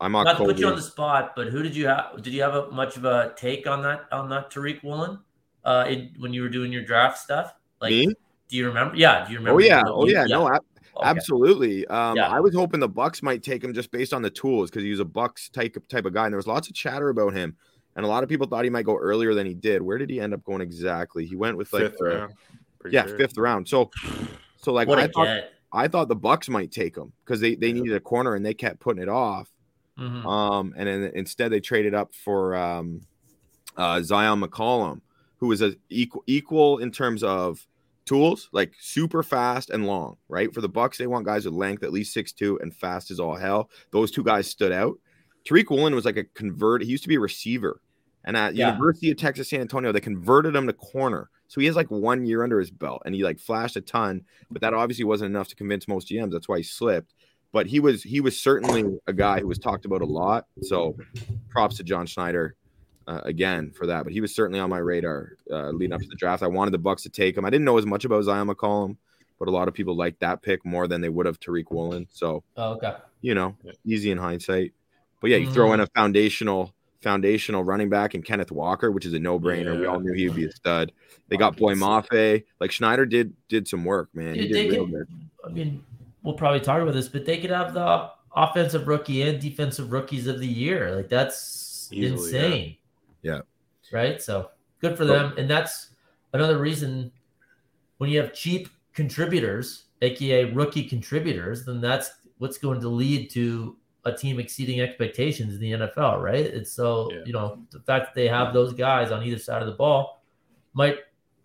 I 0.00 0.08
mocked 0.08 0.26
not 0.26 0.38
to 0.38 0.44
put 0.44 0.58
you 0.58 0.68
on 0.68 0.76
the 0.76 0.82
spot, 0.82 1.34
but 1.36 1.48
who 1.48 1.62
did 1.62 1.76
you 1.76 1.86
have? 1.86 2.22
Did 2.22 2.34
you 2.34 2.42
have 2.42 2.54
a, 2.54 2.70
much 2.70 2.96
of 2.96 3.04
a 3.04 3.32
take 3.36 3.66
on 3.66 3.82
that 3.82 4.06
on 4.12 4.28
that 4.30 4.50
Tariq 4.50 4.82
Woolen 4.82 5.20
uh, 5.64 5.86
in, 5.88 6.14
when 6.18 6.32
you 6.32 6.42
were 6.42 6.48
doing 6.48 6.72
your 6.72 6.84
draft 6.84 7.18
stuff? 7.18 7.54
Like, 7.80 7.90
Me? 7.90 8.06
do 8.48 8.56
you 8.56 8.66
remember? 8.66 8.96
Yeah, 8.96 9.24
do 9.24 9.32
you 9.32 9.38
remember? 9.38 9.60
Oh 9.60 9.64
yeah, 9.64 9.82
oh 9.86 10.06
yeah, 10.06 10.24
no, 10.26 10.48
ab- 10.48 10.62
Okay. 10.94 11.08
absolutely. 11.08 11.86
Um, 11.86 12.16
Yeah. 12.16 12.28
I 12.28 12.40
was 12.40 12.54
hoping 12.54 12.80
the 12.80 12.88
Bucks 12.88 13.22
might 13.22 13.42
take 13.42 13.64
him 13.64 13.72
just 13.72 13.90
based 13.90 14.12
on 14.12 14.22
the 14.22 14.30
tools 14.30 14.70
because 14.70 14.82
he 14.82 14.90
was 14.90 15.00
a 15.00 15.04
Bucks 15.04 15.48
type 15.48 15.76
type 15.88 16.04
of 16.04 16.12
guy, 16.12 16.26
and 16.26 16.32
there 16.32 16.36
was 16.38 16.46
lots 16.46 16.68
of 16.68 16.74
chatter 16.74 17.08
about 17.08 17.32
him, 17.32 17.56
and 17.96 18.04
a 18.04 18.08
lot 18.08 18.22
of 18.22 18.28
people 18.28 18.46
thought 18.46 18.64
he 18.64 18.70
might 18.70 18.84
go 18.84 18.96
earlier 18.96 19.34
than 19.34 19.46
he 19.46 19.54
did. 19.54 19.82
Where 19.82 19.98
did 19.98 20.10
he 20.10 20.20
end 20.20 20.34
up 20.34 20.44
going 20.44 20.60
exactly? 20.60 21.26
He 21.26 21.36
went 21.36 21.56
with 21.56 21.72
like 21.72 21.82
Fifth 21.82 21.98
the- 21.98 22.04
round. 22.04 22.32
yeah, 22.90 23.06
sure. 23.06 23.18
fifth 23.18 23.36
round. 23.38 23.68
So, 23.68 23.90
so 24.56 24.72
like 24.72 24.88
What 24.88 24.98
I 24.98 25.04
a 25.04 25.08
thought, 25.08 25.24
get. 25.24 25.52
I 25.72 25.88
thought 25.88 26.08
the 26.08 26.16
Bucks 26.16 26.48
might 26.48 26.70
take 26.70 26.96
him 26.96 27.12
because 27.24 27.40
they 27.40 27.54
they 27.54 27.72
needed 27.72 27.94
a 27.94 28.00
corner 28.00 28.34
and 28.34 28.44
they 28.44 28.54
kept 28.54 28.80
putting 28.80 29.02
it 29.02 29.08
off. 29.08 29.50
Mhm. 29.98 30.24
Um, 30.24 30.74
and 30.76 30.88
then 30.88 31.10
instead 31.14 31.50
they 31.52 31.60
traded 31.60 31.94
up 31.94 32.14
for 32.14 32.54
um, 32.54 33.02
uh, 33.76 33.96
Zyon 33.96 34.42
McCollum, 34.44 35.00
who 35.38 35.48
was 35.48 35.60
a 35.62 35.74
equal 35.90 36.24
equal 36.26 36.78
in 36.78 36.90
terms 36.90 37.22
of 37.22 37.66
tools, 38.04 38.48
like 38.52 38.72
super 38.80 39.22
fast 39.22 39.70
and 39.70 39.86
long. 39.86 40.16
Right 40.28 40.52
for 40.52 40.60
the 40.60 40.68
Bucks, 40.68 40.98
they 40.98 41.06
want 41.06 41.24
guys 41.24 41.44
with 41.44 41.54
length, 41.54 41.82
at 41.84 41.92
least 41.92 42.12
six 42.12 42.32
two, 42.32 42.58
and 42.62 42.74
fast 42.74 43.10
as 43.10 43.20
all 43.20 43.36
hell. 43.36 43.70
Those 43.92 44.10
two 44.10 44.24
guys 44.24 44.46
stood 44.48 44.72
out. 44.72 44.98
Tariq 45.44 45.70
Woolen 45.70 45.94
was 45.94 46.04
like 46.04 46.16
a 46.16 46.24
convert. 46.24 46.82
He 46.82 46.88
used 46.88 47.02
to 47.04 47.08
be 47.08 47.16
a 47.16 47.20
receiver, 47.20 47.80
and 48.24 48.36
at 48.36 48.54
Yeah. 48.54 48.72
University 48.72 49.10
of 49.10 49.16
Texas 49.16 49.48
San 49.50 49.60
Antonio, 49.60 49.92
they 49.92 50.00
converted 50.00 50.54
him 50.54 50.66
to 50.66 50.72
corner. 50.72 51.28
So 51.48 51.60
he 51.60 51.66
has 51.66 51.76
like 51.76 51.90
one 51.90 52.24
year 52.24 52.42
under 52.42 52.58
his 52.58 52.70
belt, 52.70 53.02
and 53.04 53.14
he 53.14 53.22
like 53.24 53.38
flashed 53.38 53.76
a 53.76 53.80
ton. 53.80 54.22
But 54.50 54.62
that 54.62 54.72
obviously 54.74 55.04
wasn't 55.04 55.30
enough 55.30 55.48
to 55.48 55.56
convince 55.56 55.86
most 55.88 56.08
GMs. 56.08 56.32
That's 56.32 56.48
why 56.48 56.58
he 56.58 56.62
slipped 56.62 57.14
but 57.52 57.66
he 57.66 57.80
was 57.80 58.02
he 58.02 58.22
was 58.22 58.40
certainly 58.40 58.98
a 59.06 59.12
guy 59.12 59.38
who 59.38 59.46
was 59.46 59.58
talked 59.58 59.84
about 59.84 60.00
a 60.00 60.06
lot. 60.06 60.46
So 60.62 60.96
props 61.50 61.76
to 61.76 61.84
John 61.84 62.06
Schneider 62.06 62.54
uh, 63.06 63.20
again 63.24 63.72
for 63.72 63.86
that. 63.88 64.04
But 64.04 64.14
he 64.14 64.22
was 64.22 64.34
certainly 64.34 64.58
on 64.58 64.70
my 64.70 64.78
radar 64.78 65.36
uh, 65.50 65.68
leading 65.68 65.92
up 65.92 66.00
to 66.00 66.08
the 66.08 66.14
draft. 66.14 66.42
I 66.42 66.46
wanted 66.46 66.70
the 66.70 66.78
Bucks 66.78 67.02
to 67.02 67.10
take 67.10 67.36
him. 67.36 67.44
I 67.44 67.50
didn't 67.50 67.66
know 67.66 67.76
as 67.76 67.84
much 67.84 68.06
about 68.06 68.24
Zyon 68.24 68.50
McCollum, 68.50 68.96
but 69.38 69.48
a 69.48 69.50
lot 69.50 69.68
of 69.68 69.74
people 69.74 69.94
liked 69.94 70.20
that 70.20 70.40
pick 70.40 70.64
more 70.64 70.88
than 70.88 71.02
they 71.02 71.10
would 71.10 71.26
have 71.26 71.38
Tariq 71.40 71.70
Woolen. 71.70 72.06
So 72.10 72.42
Oh, 72.56 72.72
okay. 72.76 72.94
you 73.20 73.34
know, 73.34 73.54
easy 73.84 74.10
in 74.10 74.16
hindsight. 74.16 74.72
But 75.22 75.30
yeah, 75.30 75.38
you 75.38 75.50
throw 75.50 75.72
in 75.72 75.80
mm. 75.80 75.84
a 75.84 75.86
foundational 75.94 76.74
foundational 77.00 77.64
running 77.64 77.88
back 77.88 78.14
and 78.14 78.24
Kenneth 78.24 78.52
Walker, 78.52 78.90
which 78.90 79.06
is 79.06 79.12
a 79.12 79.18
no 79.18 79.38
brainer. 79.38 79.78
We 79.78 79.86
all 79.86 80.00
knew 80.00 80.12
he 80.12 80.28
would 80.28 80.36
be 80.36 80.44
a 80.44 80.52
stud. 80.52 80.92
They 81.28 81.36
got 81.36 81.56
Boye 81.56 81.74
Mafe. 81.74 82.44
Like 82.60 82.72
Schneider 82.72 83.06
did 83.06 83.32
did 83.48 83.66
some 83.66 83.84
work, 83.84 84.10
man. 84.14 84.34
Dude, 84.34 84.52
they 84.52 84.64
did 84.64 84.70
real 84.72 84.84
could, 84.84 84.92
good. 84.92 85.08
I 85.46 85.48
mean, 85.48 85.84
we'll 86.22 86.34
probably 86.34 86.60
talk 86.60 86.82
about 86.82 86.94
this, 86.94 87.08
but 87.08 87.24
they 87.24 87.38
could 87.38 87.50
have 87.50 87.72
the 87.72 88.10
offensive 88.34 88.88
rookie 88.88 89.22
and 89.22 89.40
defensive 89.40 89.92
rookies 89.92 90.26
of 90.26 90.40
the 90.40 90.46
year. 90.46 90.94
Like 90.94 91.08
that's 91.08 91.88
Easily, 91.92 92.10
insane. 92.10 92.76
Yeah. 93.22 93.40
Right. 93.92 94.20
So 94.20 94.50
good 94.80 94.96
for 94.96 95.04
them, 95.04 95.34
and 95.38 95.48
that's 95.48 95.90
another 96.32 96.58
reason 96.58 97.12
when 97.98 98.10
you 98.10 98.18
have 98.20 98.32
cheap 98.32 98.68
contributors, 98.92 99.84
aka 100.02 100.44
rookie 100.52 100.84
contributors, 100.84 101.64
then 101.64 101.80
that's 101.80 102.10
what's 102.38 102.58
going 102.58 102.80
to 102.80 102.88
lead 102.88 103.30
to 103.30 103.76
a 104.04 104.12
team 104.12 104.38
exceeding 104.40 104.80
expectations 104.80 105.54
in 105.54 105.60
the 105.60 105.72
NFL, 105.72 106.20
right? 106.20 106.44
It's 106.44 106.72
so 106.72 107.10
Yeah. 107.12 107.22
you 107.24 107.32
know 107.32 107.64
the 107.70 107.80
fact 107.80 108.06
that 108.06 108.14
they 108.14 108.28
have 108.28 108.52
those 108.52 108.72
guys 108.72 109.10
on 109.12 109.22
either 109.22 109.38
side 109.38 109.62
of 109.62 109.66
the 109.68 109.74
ball 109.74 110.22
might 110.74 110.98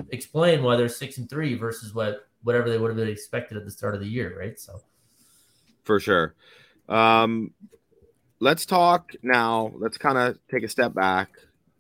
explain 0.10 0.64
why 0.64 0.76
they're 0.76 0.90
six 0.90 1.18
and 1.18 1.30
three 1.30 1.56
versus 1.56 1.94
what 1.94 2.28
whatever 2.44 2.70
they 2.70 2.78
would 2.78 2.90
have 2.90 2.98
been 2.98 3.08
expected 3.10 3.58
at 3.58 3.66
the 3.66 3.72
start 3.72 3.94
of 3.94 4.00
the 4.02 4.08
year, 4.08 4.38
right? 4.40 4.60
So 4.60 4.80
for 5.84 6.00
sure. 6.00 6.34
Um, 6.90 7.54
let's 8.40 8.66
talk 8.66 9.12
now. 9.22 9.72
Let's 9.76 9.98
kind 9.98 10.18
of 10.18 10.38
take 10.50 10.64
a 10.64 10.70
step 10.70 10.94
back. 10.94 11.30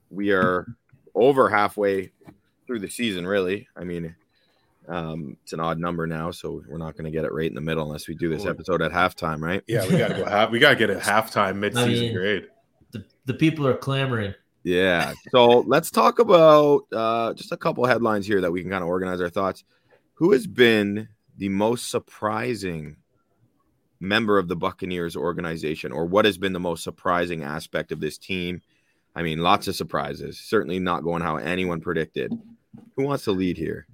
We 0.09 0.31
are 0.31 0.65
over 1.15 1.49
halfway 1.49 2.11
through 2.65 2.79
the 2.79 2.89
season, 2.89 3.25
really. 3.25 3.67
I 3.75 3.83
mean, 3.83 4.15
um, 4.87 5.37
it's 5.43 5.53
an 5.53 5.59
odd 5.59 5.79
number 5.79 6.07
now, 6.07 6.31
so 6.31 6.63
we're 6.67 6.77
not 6.77 6.93
going 6.95 7.05
to 7.05 7.11
get 7.11 7.25
it 7.25 7.33
right 7.33 7.49
in 7.49 7.55
the 7.55 7.61
middle 7.61 7.83
unless 7.83 8.07
we 8.07 8.15
do 8.15 8.29
this 8.29 8.45
episode 8.45 8.81
at 8.81 8.91
halftime, 8.91 9.41
right? 9.41 9.63
Yeah, 9.67 9.85
we 9.87 9.97
gotta 9.97 10.15
go 10.15 10.25
half. 10.29 10.49
We 10.51 10.59
gotta 10.59 10.75
get 10.75 10.89
a 10.89 10.95
halftime 10.95 11.57
mid-season 11.57 11.89
mean- 11.89 12.13
grade. 12.13 12.47
the, 12.91 13.03
the 13.25 13.33
people 13.33 13.67
are 13.67 13.75
clamoring. 13.75 14.33
Yeah. 14.63 15.13
So 15.31 15.59
let's 15.67 15.91
talk 15.91 16.19
about 16.19 16.81
uh, 16.91 17.33
just 17.33 17.51
a 17.51 17.57
couple 17.57 17.85
headlines 17.85 18.27
here 18.27 18.41
that 18.41 18.51
we 18.51 18.61
can 18.61 18.69
kind 18.71 18.83
of 18.83 18.89
organize 18.89 19.21
our 19.21 19.29
thoughts. 19.29 19.63
Who 20.15 20.31
has 20.31 20.47
been 20.47 21.09
the 21.37 21.49
most 21.49 21.89
surprising 21.89 22.97
member 23.99 24.37
of 24.37 24.47
the 24.47 24.55
Buccaneers 24.55 25.15
organization, 25.15 25.91
or 25.91 26.05
what 26.05 26.25
has 26.25 26.37
been 26.37 26.53
the 26.53 26.59
most 26.59 26.83
surprising 26.83 27.43
aspect 27.43 27.91
of 27.91 27.99
this 27.99 28.17
team? 28.17 28.61
I 29.15 29.23
mean, 29.23 29.39
lots 29.39 29.67
of 29.67 29.75
surprises. 29.75 30.39
Certainly 30.39 30.79
not 30.79 31.03
going 31.03 31.21
how 31.23 31.37
anyone 31.37 31.81
predicted. 31.81 32.31
Who 32.95 33.03
wants 33.03 33.23
to 33.23 33.31
lead 33.31 33.57
here? 33.57 33.87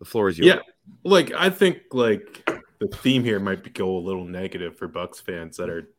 The 0.00 0.04
floor 0.06 0.28
is 0.28 0.38
yours. 0.38 0.46
Yeah, 0.48 0.60
like 1.04 1.30
I 1.32 1.50
think 1.50 1.78
like 1.92 2.44
the 2.80 2.88
theme 2.88 3.22
here 3.22 3.38
might 3.38 3.62
be 3.62 3.70
go 3.70 3.96
a 3.96 4.00
little 4.00 4.24
negative 4.24 4.76
for 4.76 4.88
Bucks 4.88 5.20
fans 5.20 5.56
that 5.58 5.68
are 5.70 5.90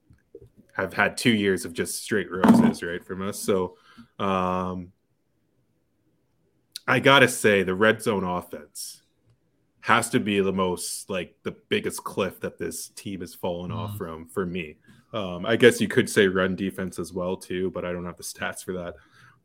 have 0.73 0.93
had 0.93 1.17
two 1.17 1.31
years 1.31 1.65
of 1.65 1.73
just 1.73 2.01
straight 2.03 2.27
roses, 2.31 2.81
right, 2.83 3.03
from 3.05 3.21
us. 3.21 3.39
So 3.39 3.77
um 4.19 4.91
I 6.87 6.99
gotta 6.99 7.27
say 7.27 7.63
the 7.63 7.75
red 7.75 8.01
zone 8.01 8.23
offense 8.23 9.03
has 9.81 10.09
to 10.09 10.19
be 10.19 10.39
the 10.39 10.51
most 10.53 11.09
like 11.09 11.35
the 11.43 11.55
biggest 11.69 12.03
cliff 12.03 12.39
that 12.39 12.57
this 12.57 12.89
team 12.89 13.21
has 13.21 13.33
fallen 13.35 13.71
off 13.71 13.91
Mhm. 13.93 13.97
from 13.97 14.27
for 14.27 14.45
me. 14.45 14.77
Um, 15.13 15.45
I 15.45 15.55
guess 15.57 15.81
you 15.81 15.87
could 15.87 16.09
say 16.09 16.27
run 16.27 16.55
defense 16.55 16.97
as 16.97 17.11
well 17.13 17.35
too, 17.35 17.69
but 17.71 17.83
I 17.83 17.91
don't 17.91 18.05
have 18.05 18.17
the 18.17 18.23
stats 18.23 18.63
for 18.63 18.73
that. 18.73 18.95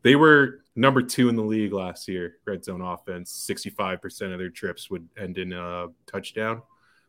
They 0.06 0.14
were 0.14 0.60
number 0.76 1.02
two 1.02 1.28
in 1.28 1.34
the 1.34 1.42
league 1.42 1.72
last 1.72 2.06
year, 2.06 2.36
red 2.46 2.64
zone 2.64 2.80
offense. 2.80 3.44
65% 3.50 4.32
of 4.32 4.38
their 4.38 4.50
trips 4.50 4.88
would 4.88 5.08
end 5.18 5.36
in 5.36 5.52
a 5.52 5.88
touchdown. 6.06 6.62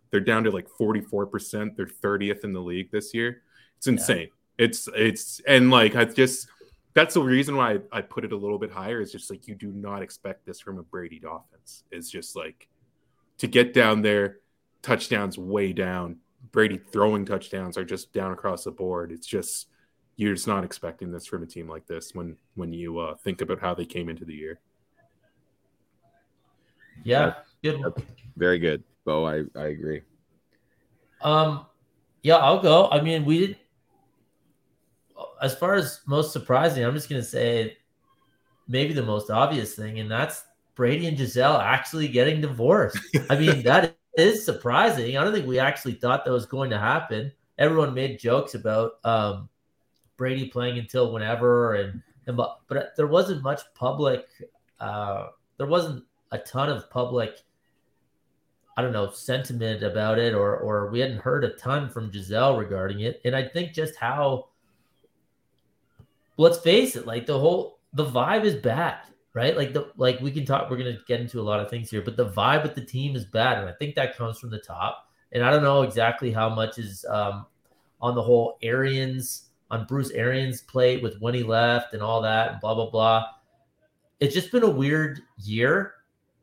They're 0.09 0.19
down 0.19 0.45
to 0.45 0.49
like 0.49 0.67
44%. 0.67 1.75
They're 1.75 1.85
30th 1.85 2.43
in 2.43 2.53
the 2.53 2.59
league 2.59 2.89
this 2.89 3.13
year. 3.13 3.43
It's 3.77 3.85
insane. 3.85 4.29
It's, 4.57 4.89
it's, 4.95 5.39
and 5.47 5.69
like, 5.69 5.95
I 5.95 6.05
just, 6.05 6.47
that's 6.95 7.13
the 7.13 7.21
reason 7.21 7.55
why 7.55 7.73
I, 7.73 7.79
I 7.91 8.01
put 8.01 8.25
it 8.25 8.31
a 8.31 8.35
little 8.35 8.57
bit 8.57 8.71
higher 8.71 8.99
is 8.99 9.11
just 9.11 9.29
like, 9.29 9.47
you 9.47 9.53
do 9.53 9.71
not 9.71 10.01
expect 10.01 10.47
this 10.47 10.59
from 10.59 10.79
a 10.79 10.83
Brady 10.83 11.21
offense. 11.23 11.83
It's 11.91 12.09
just 12.09 12.35
like 12.35 12.67
to 13.37 13.45
get 13.45 13.75
down 13.75 14.01
there, 14.01 14.37
touchdowns 14.81 15.37
way 15.37 15.71
down. 15.71 16.17
Brady 16.51 16.79
throwing 16.79 17.27
touchdowns 17.27 17.77
are 17.77 17.85
just 17.85 18.11
down 18.11 18.31
across 18.31 18.63
the 18.63 18.71
board. 18.71 19.11
It's 19.11 19.27
just, 19.27 19.67
you're 20.17 20.33
just 20.33 20.47
not 20.47 20.63
expecting 20.63 21.11
this 21.11 21.25
from 21.25 21.43
a 21.43 21.45
team 21.45 21.69
like 21.69 21.85
this 21.85 22.13
when 22.13 22.35
when 22.55 22.73
you 22.73 22.99
uh, 22.99 23.15
think 23.15 23.41
about 23.41 23.59
how 23.61 23.73
they 23.73 23.85
came 23.85 24.09
into 24.09 24.25
the 24.25 24.33
year. 24.33 24.59
Yeah, 27.03 27.35
good. 27.63 27.79
one. 27.79 27.93
Very 28.35 28.59
good, 28.59 28.83
Bo. 29.05 29.25
I, 29.25 29.43
I 29.55 29.67
agree. 29.67 30.01
Um, 31.21 31.67
yeah, 32.23 32.37
I'll 32.37 32.61
go. 32.61 32.89
I 32.89 32.99
mean, 33.01 33.23
we 33.25 33.39
did. 33.47 33.57
As 35.41 35.55
far 35.55 35.75
as 35.75 36.01
most 36.07 36.33
surprising, 36.33 36.83
I'm 36.83 36.95
just 36.95 37.09
gonna 37.09 37.23
say 37.23 37.77
maybe 38.67 38.93
the 38.93 39.03
most 39.03 39.29
obvious 39.29 39.75
thing, 39.75 39.99
and 39.99 40.09
that's 40.09 40.43
Brady 40.73 41.07
and 41.07 41.15
Gisele 41.15 41.57
actually 41.57 42.07
getting 42.07 42.41
divorced. 42.41 42.99
I 43.29 43.37
mean, 43.37 43.63
that 43.65 43.95
is 44.17 44.43
surprising. 44.43 45.15
I 45.15 45.23
don't 45.23 45.33
think 45.33 45.45
we 45.45 45.59
actually 45.59 45.93
thought 45.93 46.25
that 46.25 46.31
was 46.31 46.47
going 46.47 46.71
to 46.71 46.79
happen. 46.79 47.31
Everyone 47.59 47.93
made 47.93 48.19
jokes 48.19 48.55
about 48.55 48.93
um, 49.03 49.49
Brady 50.17 50.47
playing 50.49 50.79
until 50.79 51.13
whenever, 51.13 51.75
and, 51.75 52.01
and 52.25 52.35
but, 52.35 52.59
there 52.95 53.07
wasn't 53.07 53.43
much 53.43 53.61
public. 53.75 54.27
Uh, 54.79 55.27
there 55.57 55.67
wasn't 55.67 56.03
a 56.31 56.37
ton 56.39 56.69
of 56.69 56.89
public. 56.89 57.41
I 58.75 58.81
don't 58.81 58.93
know 58.93 59.09
sentiment 59.09 59.83
about 59.83 60.19
it, 60.19 60.33
or 60.33 60.57
or 60.57 60.91
we 60.91 60.99
hadn't 60.99 61.19
heard 61.19 61.43
a 61.43 61.49
ton 61.51 61.89
from 61.89 62.11
Gisele 62.11 62.57
regarding 62.57 62.99
it. 62.99 63.21
And 63.25 63.35
I 63.35 63.47
think 63.47 63.73
just 63.73 63.95
how, 63.95 64.49
let's 66.37 66.59
face 66.59 66.95
it, 66.95 67.07
like 67.07 67.25
the 67.25 67.39
whole 67.39 67.79
the 67.93 68.05
vibe 68.05 68.43
is 68.43 68.55
bad 68.55 68.99
right? 69.37 69.55
Like 69.55 69.71
the 69.71 69.91
like 69.97 70.19
we 70.19 70.31
can 70.31 70.45
talk. 70.45 70.67
We're 70.67 70.77
gonna 70.77 70.97
get 71.07 71.21
into 71.21 71.39
a 71.39 71.43
lot 71.43 71.59
of 71.59 71.69
things 71.69 71.91
here, 71.91 72.01
but 72.01 72.17
the 72.17 72.31
vibe 72.31 72.63
with 72.63 72.73
the 72.73 72.83
team 72.83 73.15
is 73.15 73.23
bad, 73.23 73.59
and 73.59 73.69
I 73.69 73.73
think 73.73 73.93
that 73.93 74.17
comes 74.17 74.39
from 74.39 74.49
the 74.49 74.57
top. 74.57 75.11
And 75.31 75.43
I 75.43 75.51
don't 75.51 75.61
know 75.61 75.83
exactly 75.83 76.31
how 76.31 76.49
much 76.49 76.79
is 76.79 77.05
um, 77.07 77.45
on 78.01 78.15
the 78.15 78.21
whole 78.21 78.57
Arians 78.63 79.46
on 79.71 79.85
Bruce 79.85 80.11
Arians' 80.11 80.61
plate 80.61 81.03
with 81.03 81.19
when 81.19 81.33
he 81.33 81.43
left 81.43 81.93
and 81.93 82.01
all 82.01 82.21
that, 82.21 82.51
and 82.51 82.61
blah 82.61 82.75
blah 82.75 82.89
blah. 82.89 83.25
It's 84.19 84.33
just 84.33 84.51
been 84.51 84.63
a 84.63 84.69
weird 84.69 85.21
year, 85.37 85.93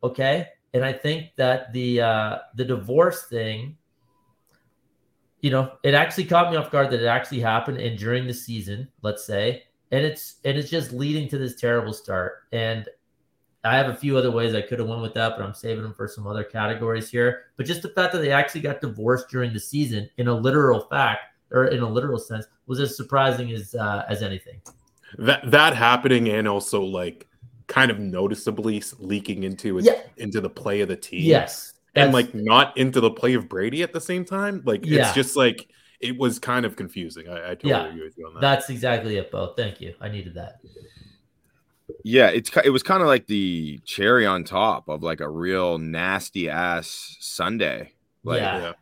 okay. 0.03 0.49
And 0.73 0.83
I 0.83 0.93
think 0.93 1.35
that 1.37 1.71
the 1.73 2.01
uh, 2.01 2.37
the 2.55 2.65
divorce 2.65 3.23
thing, 3.23 3.77
you 5.41 5.49
know, 5.49 5.73
it 5.83 5.93
actually 5.93 6.25
caught 6.25 6.51
me 6.51 6.57
off 6.57 6.71
guard 6.71 6.89
that 6.91 7.01
it 7.01 7.07
actually 7.07 7.39
happened 7.39 7.77
and 7.77 7.97
during 7.97 8.27
the 8.27 8.33
season, 8.33 8.87
let's 9.01 9.25
say, 9.25 9.63
and 9.91 10.05
it's 10.05 10.35
and 10.45 10.57
it's 10.57 10.69
just 10.69 10.91
leading 10.91 11.27
to 11.29 11.37
this 11.37 11.55
terrible 11.55 11.93
start. 11.93 12.43
And 12.51 12.87
I 13.63 13.77
have 13.77 13.89
a 13.89 13.95
few 13.95 14.15
other 14.15 14.31
ways 14.31 14.53
I 14.53 14.61
could 14.61 14.79
have 14.79 14.87
went 14.87 15.01
with 15.01 15.15
that, 15.15 15.35
but 15.35 15.43
I'm 15.43 15.53
saving 15.53 15.83
them 15.83 15.93
for 15.93 16.07
some 16.07 16.27
other 16.27 16.43
categories 16.43 17.09
here. 17.09 17.45
But 17.57 17.65
just 17.65 17.81
the 17.81 17.89
fact 17.89 18.13
that 18.13 18.19
they 18.19 18.31
actually 18.31 18.61
got 18.61 18.79
divorced 18.79 19.29
during 19.29 19.53
the 19.53 19.59
season, 19.59 20.09
in 20.17 20.27
a 20.27 20.33
literal 20.33 20.81
fact 20.81 21.34
or 21.55 21.65
in 21.67 21.81
a 21.81 21.89
literal 21.89 22.19
sense, 22.19 22.45
was 22.67 22.79
as 22.79 22.95
surprising 22.95 23.51
as 23.51 23.73
uh, 23.73 24.05
as 24.09 24.21
anything. 24.21 24.61
That 25.17 25.49
that 25.49 25.75
happening 25.75 26.29
and 26.29 26.47
also 26.47 26.81
like 26.81 27.27
kind 27.67 27.89
of 27.89 27.97
noticeably 27.99 28.83
leaking 28.99 29.43
into 29.43 29.79
it 29.79 29.85
Yeah. 29.85 30.01
into 30.17 30.41
the 30.41 30.49
play 30.49 30.81
of 30.81 30.87
the 30.89 30.95
team. 30.95 31.21
Yes, 31.23 31.73
and 31.95 32.13
like 32.13 32.35
not 32.35 32.77
into 32.77 32.99
the 32.99 33.09
play 33.11 33.33
of 33.33 33.47
Brady 33.49 33.81
at 33.81 33.93
the 33.93 34.01
same 34.01 34.25
time. 34.25 34.61
Like 34.65 34.85
Yeah. 34.85 35.05
it's 35.07 35.15
just 35.15 35.35
like 35.35 35.67
it 36.01 36.17
was 36.17 36.37
kind 36.37 36.65
of 36.65 36.75
confusing. 36.75 37.29
I, 37.29 37.35
I 37.51 37.55
totally 37.55 37.69
Yeah. 37.71 37.85
agree 37.87 38.03
with 38.03 38.17
you 38.17 38.27
on 38.27 38.33
that. 38.35 38.41
that's 38.41 38.69
exactly 38.69 39.15
it, 39.17 39.31
Bo. 39.31 39.53
Thank 39.55 39.79
you. 39.79 39.95
I 40.01 40.09
needed 40.09 40.33
that. 40.35 40.59
Yeah, 42.03 42.27
it's 42.27 42.51
it 42.63 42.71
was 42.71 42.83
kind 42.83 43.01
of 43.01 43.07
like 43.07 43.27
the 43.27 43.79
cherry 43.85 44.25
on 44.25 44.43
top 44.43 44.89
of 44.89 45.01
like 45.03 45.21
a 45.21 45.29
real 45.29 45.77
nasty 45.77 46.49
ass 46.49 47.15
Sunday. 47.19 47.93
Like 48.23 48.41
Yeah. 48.41 48.57
yeah. 48.59 48.73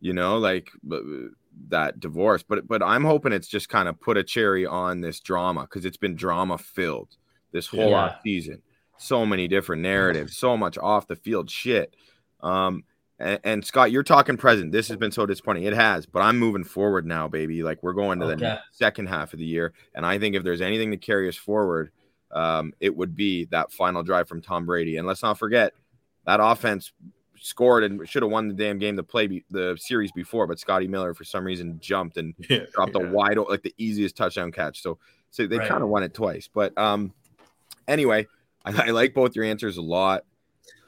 you 0.00 0.12
know, 0.12 0.38
like 0.38 0.70
b- 0.88 1.28
that 1.68 2.00
divorce. 2.00 2.42
But 2.42 2.66
but 2.66 2.82
I'm 2.82 3.04
hoping 3.04 3.32
it's 3.32 3.48
just 3.48 3.68
kind 3.68 3.88
of 3.88 4.00
put 4.00 4.16
a 4.16 4.22
cherry 4.24 4.66
on 4.66 5.00
this 5.00 5.20
drama 5.20 5.62
because 5.62 5.84
it's 5.84 5.96
been 5.96 6.16
drama 6.16 6.58
filled 6.58 7.16
this 7.52 7.66
whole 7.68 7.90
Yeah. 7.90 8.14
season. 8.22 8.62
So 8.98 9.24
many 9.24 9.48
different 9.48 9.82
narratives, 9.82 10.36
so 10.36 10.56
much 10.56 10.76
off 10.78 11.06
the 11.06 11.16
field 11.16 11.50
shit. 11.50 11.94
Um, 12.40 12.84
and, 13.18 13.40
and 13.44 13.64
Scott, 13.64 13.90
you're 13.90 14.02
talking 14.02 14.36
present. 14.36 14.72
This 14.72 14.88
has 14.88 14.96
been 14.96 15.10
so 15.12 15.26
disappointing. 15.26 15.64
It 15.64 15.72
has, 15.74 16.06
but 16.06 16.20
I'm 16.20 16.38
moving 16.38 16.64
forward 16.64 17.06
now, 17.06 17.28
baby. 17.28 17.62
Like 17.62 17.82
we're 17.82 17.92
going 17.92 18.18
to 18.20 18.26
Okay. 18.26 18.36
the 18.36 18.60
second 18.72 19.06
half 19.08 19.32
of 19.32 19.38
the 19.38 19.44
year, 19.44 19.72
and 19.94 20.04
I 20.06 20.18
think 20.18 20.34
if 20.36 20.42
there's 20.44 20.60
anything 20.60 20.90
to 20.90 20.96
carry 20.96 21.28
us 21.28 21.36
forward, 21.36 21.90
um, 22.32 22.72
it 22.80 22.94
would 22.96 23.16
be 23.16 23.46
that 23.46 23.72
final 23.72 24.02
drive 24.02 24.28
from 24.28 24.40
Tom 24.40 24.64
Brady. 24.66 24.96
And 24.96 25.06
let's 25.06 25.22
not 25.22 25.38
forget 25.38 25.72
that 26.26 26.40
offense 26.40 26.92
scored 27.40 27.84
and 27.84 28.08
should 28.08 28.22
have 28.22 28.30
won 28.30 28.48
the 28.48 28.54
damn 28.54 28.78
game 28.78 28.96
to 28.96 29.02
play 29.02 29.26
be- 29.26 29.44
the 29.50 29.76
series 29.80 30.12
before, 30.12 30.46
but 30.46 30.58
Scotty 30.58 30.86
Miller 30.88 31.14
for 31.14 31.24
some 31.24 31.44
reason 31.44 31.78
jumped 31.80 32.16
and 32.16 32.34
Yeah, 32.48 32.64
dropped 32.74 32.94
a 32.94 33.00
wide 33.00 33.38
like 33.38 33.62
the 33.62 33.74
easiest 33.78 34.16
touchdown 34.16 34.52
catch. 34.52 34.82
So 34.82 34.98
so 35.30 35.46
they 35.46 35.58
Right. 35.58 35.68
kind 35.68 35.82
of 35.82 35.88
won 35.88 36.02
it 36.02 36.14
twice. 36.14 36.48
But 36.52 36.76
um 36.78 37.12
anyway, 37.88 38.26
I, 38.64 38.88
I 38.88 38.90
like 38.90 39.14
both 39.14 39.34
your 39.34 39.44
answers 39.44 39.76
a 39.78 39.82
lot. 39.82 40.24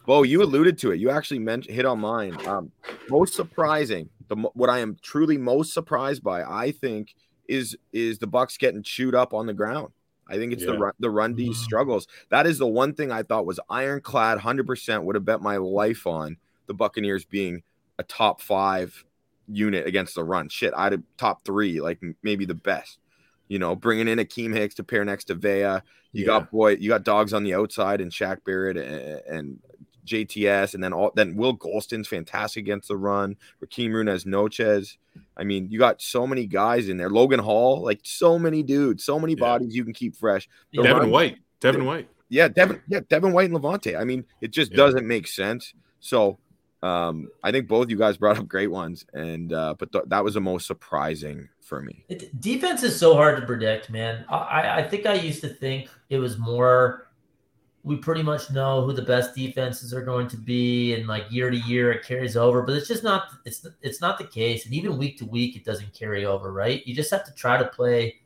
Bo, 0.06 0.24
you 0.24 0.42
alluded 0.42 0.78
to 0.78 0.90
it. 0.90 1.00
You 1.00 1.10
actually 1.10 1.38
mentioned 1.38 1.74
hit 1.74 1.86
on 1.86 2.00
mine. 2.00 2.36
Um, 2.46 2.72
most 3.08 3.34
surprising, 3.34 4.10
the 4.28 4.36
what 4.54 4.68
I 4.68 4.80
am 4.80 4.96
truly 5.02 5.38
most 5.38 5.72
surprised 5.72 6.22
by, 6.22 6.42
I 6.42 6.72
think, 6.72 7.14
is 7.48 7.76
is 7.92 8.18
the 8.18 8.26
Bucks 8.26 8.56
getting 8.56 8.82
chewed 8.82 9.14
up 9.14 9.32
on 9.32 9.46
the 9.46 9.54
ground. 9.54 9.92
I 10.28 10.36
think 10.36 10.52
it's 10.52 10.64
the 10.64 10.78
run, 10.78 10.92
the 10.98 11.10
run 11.10 11.34
D 11.34 11.50
Mhm. 11.50 11.54
struggles. 11.54 12.06
That 12.30 12.46
is 12.46 12.58
the 12.58 12.66
one 12.66 12.94
thing 12.94 13.10
I 13.12 13.22
thought 13.22 13.46
was 13.46 13.60
ironclad, 13.68 14.38
hundred 14.38 14.66
percent 14.66 15.04
would 15.04 15.14
have 15.14 15.24
bet 15.24 15.40
my 15.40 15.56
life 15.58 16.06
on 16.06 16.36
the 16.66 16.74
Buccaneers 16.74 17.24
being 17.24 17.62
a 17.98 18.02
top 18.04 18.40
five 18.40 19.04
unit 19.48 19.86
against 19.86 20.14
the 20.14 20.24
run. 20.24 20.48
Shit, 20.48 20.72
I'd 20.76 20.92
have 20.92 21.02
top 21.18 21.44
three, 21.44 21.80
like 21.80 22.00
maybe 22.22 22.44
the 22.44 22.54
best. 22.54 22.98
You 23.48 23.58
know, 23.58 23.74
bringing 23.76 24.08
in 24.08 24.18
Akiem 24.18 24.54
Hicks 24.54 24.74
to 24.76 24.84
pair 24.84 25.04
next 25.04 25.24
to 25.24 25.34
Vea. 25.34 25.80
You 26.12 26.22
Yeah. 26.22 26.26
got 26.26 26.50
boy, 26.50 26.76
you 26.76 26.88
got 26.88 27.04
dogs 27.04 27.32
on 27.34 27.44
the 27.44 27.54
outside 27.54 28.00
and 28.00 28.10
Shaq 28.10 28.44
Barrett 28.44 28.76
and, 28.76 29.20
and 29.26 29.58
JTS, 30.06 30.74
and 30.74 30.82
then 30.82 30.92
all 30.92 31.12
then 31.14 31.36
Will 31.36 31.56
Gholston's 31.56 32.08
fantastic 32.08 32.62
against 32.62 32.88
the 32.88 32.96
run. 32.96 33.36
Raheem 33.60 33.92
Runez 33.92 34.26
Noches. 34.26 34.98
I 35.36 35.44
mean, 35.44 35.68
you 35.70 35.78
got 35.78 36.02
so 36.02 36.26
many 36.26 36.46
guys 36.46 36.88
in 36.88 36.96
there. 36.96 37.10
Logan 37.10 37.38
Hall, 37.40 37.82
like 37.84 38.00
so 38.02 38.38
many 38.38 38.62
dudes, 38.62 39.04
so 39.04 39.18
many 39.20 39.34
Yeah. 39.34 39.40
bodies 39.40 39.74
you 39.76 39.84
can 39.84 39.92
keep 39.92 40.16
fresh. 40.16 40.48
The 40.72 40.82
Devin 40.82 40.96
run- 41.02 41.10
White. 41.10 41.38
Devin 41.60 41.84
White. 41.84 42.08
yeah, 42.28 42.48
Devin, 42.48 42.80
yeah, 42.88 43.00
Devin 43.08 43.32
White 43.32 43.50
and 43.50 43.58
Lavonte. 43.58 43.98
I 43.98 44.04
mean, 44.04 44.24
it 44.40 44.50
just 44.50 44.72
Yeah. 44.72 44.78
doesn't 44.78 45.06
make 45.06 45.28
sense. 45.28 45.72
So, 46.00 46.38
um, 46.82 47.28
I 47.44 47.52
think 47.52 47.68
both 47.68 47.90
you 47.90 47.96
guys 47.96 48.16
brought 48.16 48.38
up 48.38 48.48
great 48.48 48.70
ones, 48.70 49.06
and 49.12 49.52
uh, 49.52 49.74
but 49.78 49.92
th- 49.92 50.04
that 50.08 50.24
was 50.24 50.34
the 50.34 50.40
most 50.40 50.66
surprising 50.66 51.48
for 51.60 51.80
me. 51.80 52.04
It, 52.08 52.40
defense 52.40 52.82
is 52.82 52.98
so 52.98 53.14
hard 53.14 53.40
to 53.40 53.46
predict, 53.46 53.88
man. 53.88 54.24
I- 54.28 54.80
I, 54.80 54.82
think 54.82 55.06
I 55.06 55.14
used 55.14 55.40
to 55.42 55.48
think 55.48 55.88
it 56.10 56.18
was 56.18 56.38
more. 56.38 57.08
We 57.84 57.96
pretty 57.96 58.22
much 58.22 58.50
know 58.50 58.84
who 58.84 58.92
the 58.92 59.02
best 59.02 59.34
defenses 59.34 59.92
are 59.92 60.04
going 60.04 60.28
to 60.28 60.36
be, 60.36 60.94
and 60.94 61.06
like 61.06 61.30
year 61.30 61.50
to 61.50 61.56
year 61.56 61.92
it 61.92 62.04
carries 62.04 62.36
over. 62.36 62.62
But 62.62 62.76
it's 62.76 62.88
just 62.88 63.04
not. 63.04 63.28
It's 63.44 63.66
it's 63.80 64.00
not 64.00 64.18
the 64.18 64.24
case, 64.24 64.64
and 64.64 64.74
even 64.74 64.98
week 64.98 65.18
to 65.18 65.24
week 65.24 65.56
it 65.56 65.64
doesn't 65.64 65.94
carry 65.94 66.24
over, 66.24 66.52
right? 66.52 66.84
You 66.86 66.94
just 66.94 67.10
have 67.12 67.24
to 67.24 67.32
try 67.34 67.58
to 67.58 67.64
play 67.64 68.20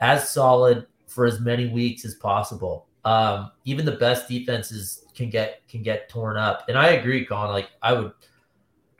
as 0.00 0.28
solid 0.28 0.86
for 1.06 1.26
as 1.26 1.40
many 1.40 1.68
weeks 1.68 2.04
as 2.04 2.14
possible. 2.16 2.86
Um, 3.04 3.50
even 3.64 3.84
the 3.84 3.92
best 3.92 4.28
defenses 4.28 5.04
can 5.20 5.28
get 5.28 5.60
can 5.68 5.82
get 5.82 6.08
torn 6.08 6.38
up, 6.38 6.64
and 6.68 6.78
I 6.78 6.92
agree, 6.92 7.26
Con. 7.26 7.50
Like 7.50 7.68
I 7.82 7.92
would, 7.92 8.12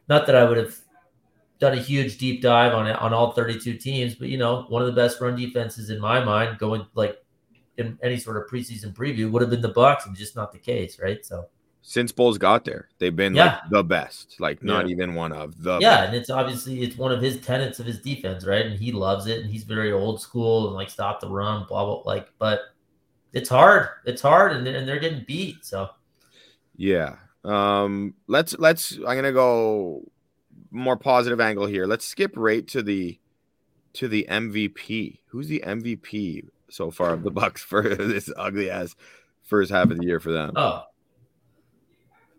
not 0.09 0.27
that 0.27 0.37
I 0.37 0.45
would 0.45 0.59
have 0.59 0.77
done 1.59 1.73
a 1.73 1.81
huge 1.81 2.19
deep 2.19 2.43
dive 2.43 2.75
on 2.75 2.87
it 2.87 2.97
on 2.97 3.13
all 3.15 3.33
32 3.33 3.75
teams, 3.79 4.15
but 4.15 4.29
you 4.29 4.37
know, 4.39 4.65
one 4.69 4.83
of 4.83 4.87
the 4.87 4.93
best 4.95 5.21
run 5.21 5.35
defenses 5.35 5.89
in 5.91 5.99
my 5.99 6.23
mind 6.23 6.59
going 6.59 6.87
like 6.95 7.17
in 7.79 7.99
any 8.03 8.19
sort 8.19 8.37
of 8.37 8.45
preseason 8.51 8.93
preview 8.95 9.31
would 9.31 9.41
have 9.41 9.51
been 9.51 9.63
the 9.63 9.69
Bucks, 9.83 10.05
and 10.07 10.15
just 10.15 10.37
not 10.37 10.53
the 10.53 10.59
case, 10.59 11.01
right? 11.01 11.25
So 11.25 11.47
Since 11.83 12.13
Bowles 12.13 12.37
got 12.37 12.67
there, 12.67 12.91
they've 12.99 13.17
been 13.17 13.35
Yeah. 13.35 13.45
like 13.45 13.71
the 13.71 13.83
best, 13.83 14.37
like 14.39 14.63
not 14.63 14.87
Yeah. 14.87 14.93
even 14.93 15.15
one 15.15 15.33
of 15.33 15.63
the. 15.63 15.79
yeah, 15.81 16.05
and 16.05 16.15
it's 16.15 16.29
obviously 16.29 16.83
it's 16.83 16.99
one 16.99 17.13
of 17.13 17.23
his 17.23 17.41
tenets 17.41 17.81
of 17.81 17.87
his 17.87 17.99
defense, 17.99 18.45
right? 18.45 18.67
And 18.67 18.79
he 18.79 18.93
loves 18.93 19.27
it, 19.27 19.41
and 19.41 19.51
he's 19.51 19.65
very 19.65 19.91
old 19.91 20.21
school 20.21 20.67
and 20.67 20.75
like 20.77 20.91
stop 20.91 21.21
the 21.21 21.29
run, 21.31 21.65
blah 21.67 21.87
blah. 21.87 22.03
Like, 22.05 22.29
but 22.39 22.61
it's 23.33 23.49
hard, 23.49 23.89
it's 24.05 24.21
hard, 24.21 24.53
and 24.53 24.67
they're, 24.67 24.77
and 24.77 24.87
they're 24.89 24.99
getting 24.99 25.25
beat. 25.27 25.65
So 25.65 25.89
Yeah. 26.81 27.17
Um, 27.45 28.15
let's 28.27 28.59
let's 28.59 28.97
I'm 28.97 29.17
gonna 29.17 29.35
go 29.35 30.03
more 30.71 30.97
positive 30.97 31.39
angle 31.39 31.67
here. 31.67 31.87
Let's 31.87 32.07
skip 32.07 32.33
right 32.37 32.67
to 32.69 32.83
the 32.83 33.21
to 33.95 34.09
the 34.09 34.27
MVP. 34.31 35.19
Who's 35.27 35.49
the 35.49 35.63
MVP 35.67 36.49
so 36.71 36.91
far 36.91 37.13
of 37.13 37.23
the 37.23 37.31
Bucks 37.31 37.63
for 37.63 37.83
this 37.95 38.33
ugly 38.35 38.71
ass 38.71 38.97
first 39.43 39.71
half 39.71 39.91
of 39.91 39.99
the 39.99 40.07
year 40.07 40.21
for 40.21 40.33
them? 40.33 40.55
Oh 40.57 40.85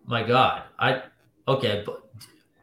my 0.08 0.24
God. 0.24 0.64
I 0.80 1.04
okay, 1.48 1.84
but 1.86 2.02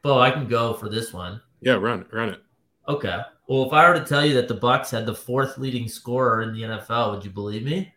Bo, 0.02 0.18
I 0.18 0.32
can 0.32 0.48
go 0.48 0.74
for 0.74 0.88
this 0.88 1.12
one. 1.12 1.40
Yeah, 1.60 1.74
run 1.74 2.06
run 2.12 2.30
it. 2.30 2.42
Okay. 2.88 3.20
Well, 3.48 3.68
if 3.68 3.72
I 3.72 3.88
were 3.88 3.94
to 3.94 4.04
tell 4.04 4.26
you 4.26 4.34
that 4.34 4.48
the 4.48 4.54
Bucks 4.54 4.90
had 4.90 5.06
the 5.06 5.14
fourth 5.14 5.58
leading 5.58 5.86
scorer 5.86 6.42
in 6.42 6.52
the 6.52 6.62
NFL, 6.62 7.14
would 7.14 7.24
you 7.24 7.30
believe 7.30 7.62
me? 7.62 7.94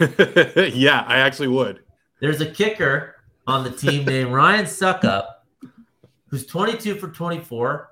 yeah, 0.74 1.04
I 1.06 1.18
actually 1.18 1.48
would. 1.48 1.83
There's 2.24 2.40
a 2.40 2.50
kicker 2.50 3.16
on 3.46 3.64
the 3.64 3.70
team 3.70 4.04
named 4.06 4.32
Ryan 4.32 4.64
Succop, 4.64 5.26
who's 6.28 6.46
22 6.46 6.94
for 6.94 7.08
24, 7.08 7.90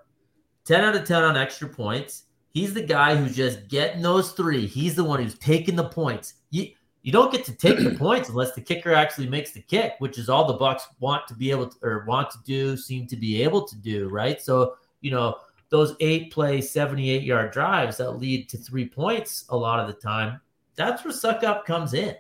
10 0.65 0.85
out 0.85 0.97
of 0.97 1.05
10 1.05 1.23
on 1.23 1.37
extra 1.37 1.69
points. 1.69 2.25
He's 2.49 2.73
the 2.73 2.83
guy 2.83 3.15
who's 3.15 3.37
just 3.37 3.69
getting 3.69 4.01
those 4.01 4.33
three. 4.33 4.67
He's 4.67 4.95
the 4.95 5.05
one 5.05 5.23
who's 5.23 5.35
taking 5.35 5.77
the 5.77 5.85
points. 5.85 6.37
You 6.49 6.69
you 7.03 7.13
don't 7.13 7.31
get 7.31 7.45
to 7.45 7.55
take 7.55 7.77
the 7.79 7.95
points 7.99 8.31
unless 8.31 8.55
the 8.55 8.63
kicker 8.63 8.95
actually 8.95 9.29
makes 9.29 9.53
the 9.53 9.61
kick, 9.61 9.97
which 9.99 10.17
is 10.17 10.31
all 10.31 10.47
the 10.47 10.55
Bucks 10.55 10.89
want 10.99 11.29
to 11.29 11.35
be 11.35 11.51
able 11.51 11.67
to 11.67 11.77
or 11.83 12.07
want 12.07 12.31
to 12.31 12.39
do, 12.47 12.75
seem 12.75 13.07
to 13.09 13.17
be 13.17 13.43
able 13.43 13.67
to 13.69 13.77
do, 13.77 14.09
right? 14.09 14.41
So, 14.41 14.77
you 15.03 15.11
know, 15.11 15.37
those 15.69 15.95
eight 16.01 16.33
play, 16.33 16.63
78 16.63 17.23
yard 17.23 17.53
drives 17.53 17.99
that 17.99 18.13
lead 18.13 18.49
to 18.49 18.57
three 18.57 18.89
points 18.89 19.45
a 19.51 19.57
lot 19.59 19.79
of 19.79 19.89
the 19.89 20.01
time, 20.01 20.41
that's 20.75 21.05
where 21.05 21.13
Succop 21.13 21.67
comes 21.67 21.93
in. 21.93 22.17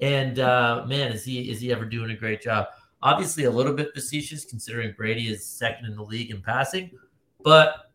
And 0.00 0.38
uh, 0.38 0.84
man, 0.86 1.12
is 1.12 1.24
he 1.24 1.50
is 1.50 1.60
he 1.60 1.72
ever 1.72 1.84
doing 1.84 2.10
a 2.10 2.16
great 2.16 2.42
job? 2.42 2.66
Obviously, 3.02 3.44
a 3.44 3.50
little 3.50 3.74
bit 3.74 3.92
facetious 3.94 4.44
considering 4.44 4.94
Brady 4.96 5.28
is 5.28 5.44
second 5.44 5.86
in 5.86 5.96
the 5.96 6.02
league 6.02 6.30
in 6.30 6.40
passing, 6.40 6.90
but 7.42 7.90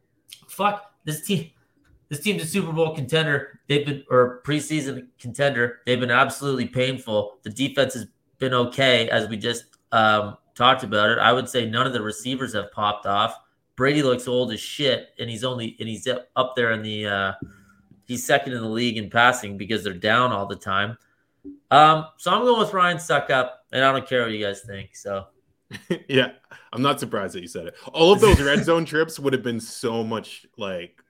fuck 0.48 0.94
this 1.06 1.26
team. 1.26 1.50
This 2.10 2.20
team's 2.22 2.44
a 2.44 2.46
Super 2.46 2.72
Bowl 2.72 2.96
contender. 2.96 3.60
They've 3.68 3.86
been 3.86 4.04
or 4.10 4.42
preseason 4.46 5.08
contender. 5.20 5.80
They've 5.86 6.00
been 6.00 6.12
absolutely 6.12 6.68
painful. 6.68 7.40
The 7.44 7.50
defense 7.50 7.94
has 7.96 8.08
been 8.38 8.54
okay, 8.54 9.10
as 9.10 9.28
we 9.28 9.38
just 9.38 9.66
um, 9.92 10.38
talked 10.56 10.84
about 10.84 11.10
it. 11.10 11.20
I 11.20 11.34
would 11.34 11.50
say 11.50 11.70
none 11.70 11.88
of 11.88 11.94
the 11.94 12.02
receivers 12.02 12.54
have 12.54 12.72
popped 12.72 13.06
off. 13.06 13.36
Brady 13.76 14.04
looks 14.04 14.28
old 14.28 14.52
as 14.52 14.60
shit, 14.60 15.10
and 15.20 15.30
he's 15.30 15.44
only 15.44 15.76
and 15.80 15.88
he's 15.88 16.08
up 16.36 16.56
there 16.56 16.72
in 16.72 16.82
the 16.82 17.08
uh, 17.08 17.34
he's 18.06 18.26
second 18.26 18.54
in 18.54 18.62
the 18.62 18.70
league 18.70 18.98
in 18.98 19.10
passing 19.10 19.58
because 19.58 19.84
they're 19.84 19.94
down 19.94 20.32
all 20.32 20.46
the 20.46 20.56
time. 20.56 20.98
Um, 21.72 22.06
so 22.18 22.32
I'm 22.32 22.44
going 22.44 22.60
with 22.60 22.74
Ryan 22.74 22.98
Succop, 22.98 23.50
and 23.72 23.84
I 23.84 23.92
don't 23.92 24.08
care 24.08 24.24
what 24.24 24.32
you 24.32 24.44
guys 24.44 24.62
think. 24.62 24.96
So 24.96 25.26
yeah, 26.08 26.32
I'm 26.72 26.82
not 26.82 27.00
surprised 27.00 27.36
that 27.36 27.42
you 27.42 27.48
said 27.48 27.68
it. 27.68 27.76
All 27.94 28.14
of 28.14 28.22
those 28.22 28.42
red 28.42 28.64
zone 28.64 28.86
trips 28.86 29.20
would 29.20 29.34
have 29.34 29.44
been 29.44 29.60
so 29.60 30.04
much 30.04 30.46
like 30.58 31.02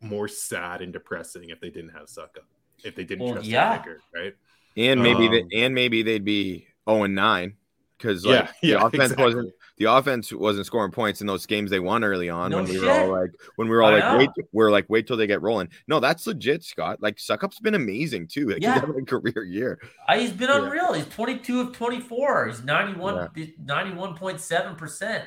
more 0.00 0.28
sad 0.28 0.82
and 0.82 0.92
depressing 0.92 1.48
if 1.50 1.60
they 1.60 1.70
didn't 1.70 1.90
have 1.90 2.06
Succop, 2.06 2.44
if 2.84 2.94
they 2.94 3.04
didn't 3.04 3.24
Well, 3.24 3.34
trust 3.34 3.48
yeah. 3.48 3.72
the 3.78 3.82
kicker, 3.82 4.00
right? 4.14 4.34
And 4.76 5.02
maybe 5.02 5.26
Um, 5.26 5.48
they, 5.50 5.62
and 5.64 5.74
maybe 5.74 6.02
they'd 6.02 6.24
be 6.24 6.66
0 6.88 7.04
and 7.04 7.14
9 7.14 7.54
because 7.96 8.24
Yeah, 8.26 8.50
yeah, 8.62 8.78
the 8.80 8.86
offense 8.86 9.02
exactly. 9.12 9.24
wasn't 9.24 9.54
the 9.78 9.84
offense 9.84 10.32
wasn't 10.32 10.64
scoring 10.66 10.90
points 10.90 11.20
in 11.20 11.26
those 11.26 11.44
games 11.46 11.70
they 11.70 11.80
won 11.80 12.02
early 12.02 12.30
on 12.30 12.50
No 12.50 12.62
when 12.62 12.70
we 12.70 12.78
were 12.80 12.90
all 12.90 13.08
like 13.08 13.30
when 13.56 13.68
we 13.68 13.74
were 13.76 13.82
all 13.82 13.90
I 13.90 13.98
like 14.00 14.04
know. 14.04 14.18
wait 14.18 14.46
we're 14.52 14.70
like 14.70 14.86
wait 14.88 15.06
till 15.06 15.16
they 15.16 15.26
get 15.26 15.42
rolling. 15.42 15.68
No, 15.86 16.00
that's 16.00 16.26
legit, 16.26 16.64
Scott. 16.64 17.02
Like 17.02 17.18
Succop's 17.18 17.60
been 17.60 17.74
amazing 17.74 18.26
too. 18.28 18.48
Like, 18.48 18.62
Yeah. 18.62 18.74
he's 18.74 18.80
having 18.80 19.02
a 19.02 19.04
career 19.04 19.44
year. 19.44 19.80
I, 20.08 20.20
he's 20.20 20.30
been 20.32 20.48
Yeah. 20.48 20.64
unreal. 20.64 20.92
He's 20.94 21.06
22 21.08 21.60
of 21.60 21.72
24. 21.72 22.46
He's 22.48 22.64
91 22.64 23.28
91.7 23.64 24.76
percent. 24.78 25.24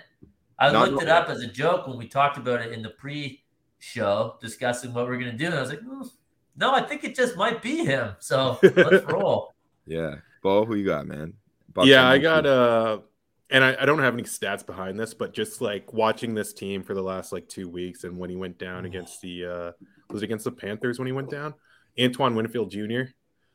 I 0.58 0.72
Not 0.72 0.92
looked 0.92 1.04
it 1.04 1.10
up 1.10 1.30
as 1.30 1.42
a 1.42 1.48
joke 1.48 1.88
when 1.88 1.98
we 1.98 2.08
talked 2.08 2.38
about 2.38 2.62
it 2.62 2.74
in 2.74 2.82
the 2.82 2.90
pre-show 2.90 4.36
discussing 4.42 4.94
what 4.94 5.08
we're 5.08 5.18
gonna 5.18 5.32
do, 5.38 5.46
and 5.46 5.56
I 5.56 5.62
was 5.62 5.70
like, 5.70 5.82
"Hmm, 5.82 6.02
no, 6.58 6.74
I 6.74 6.82
think 6.82 7.04
it 7.04 7.16
just 7.16 7.38
might 7.38 7.62
be 7.62 7.86
him. 7.86 8.16
So 8.20 8.60
let's 8.62 9.06
roll. 9.12 9.54
Yeah. 9.86 10.16
Bo, 10.44 10.66
who 10.66 10.76
you 10.76 10.86
got, 10.86 11.08
man? 11.08 11.34
Bucks 11.74 11.88
yeah, 11.88 12.10
I 12.10 12.18
MVP. 12.18 12.22
got 12.24 12.46
uh 12.46 12.98
and 13.50 13.64
I, 13.64 13.76
I 13.80 13.86
don't 13.86 14.00
have 14.00 14.14
any 14.14 14.24
stats 14.24 14.66
behind 14.66 15.00
this, 15.00 15.14
but 15.14 15.34
just 15.34 15.62
like 15.62 15.92
watching 15.94 16.36
this 16.36 16.54
team 16.54 16.84
for 16.84 16.94
the 16.94 17.02
last 17.02 17.32
like 17.32 17.48
two 17.48 17.68
weeks 17.68 18.04
and 18.04 18.18
when 18.18 18.30
he 18.30 18.36
went 18.36 18.58
down 18.58 18.86
against 18.86 19.22
the 19.22 19.46
uh 19.46 19.72
was 20.12 20.22
it 20.22 20.26
against 20.26 20.46
the 20.46 20.52
Panthers 20.52 21.00
when 21.00 21.08
he 21.08 21.12
went 21.12 21.30
down? 21.30 21.54
Antoine 22.00 22.36
Winfield 22.36 22.72
Jr. 22.72 23.02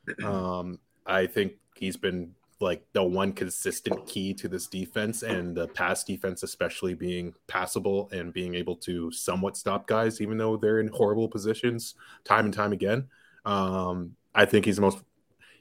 Um, 0.22 0.78
I 1.06 1.26
think 1.26 1.54
he's 1.76 1.96
been 1.96 2.34
like 2.60 2.84
the 2.92 3.02
one 3.02 3.32
consistent 3.32 4.06
key 4.06 4.34
to 4.34 4.48
this 4.48 4.66
defense 4.66 5.22
and 5.22 5.56
the 5.56 5.68
pass 5.68 6.04
defense, 6.04 6.42
especially 6.42 6.94
being 6.94 7.32
passable 7.46 8.08
and 8.12 8.32
being 8.32 8.54
able 8.54 8.76
to 8.76 9.10
somewhat 9.12 9.56
stop 9.56 9.86
guys, 9.86 10.20
even 10.20 10.36
though 10.36 10.58
they're 10.58 10.80
in 10.80 10.88
horrible 10.88 11.28
positions 11.28 11.94
time 12.24 12.44
and 12.44 12.54
time 12.54 12.72
again. 12.72 13.08
Um, 13.46 14.14
I 14.34 14.44
think 14.44 14.66
he's 14.66 14.76
the 14.76 14.82
most 14.82 14.98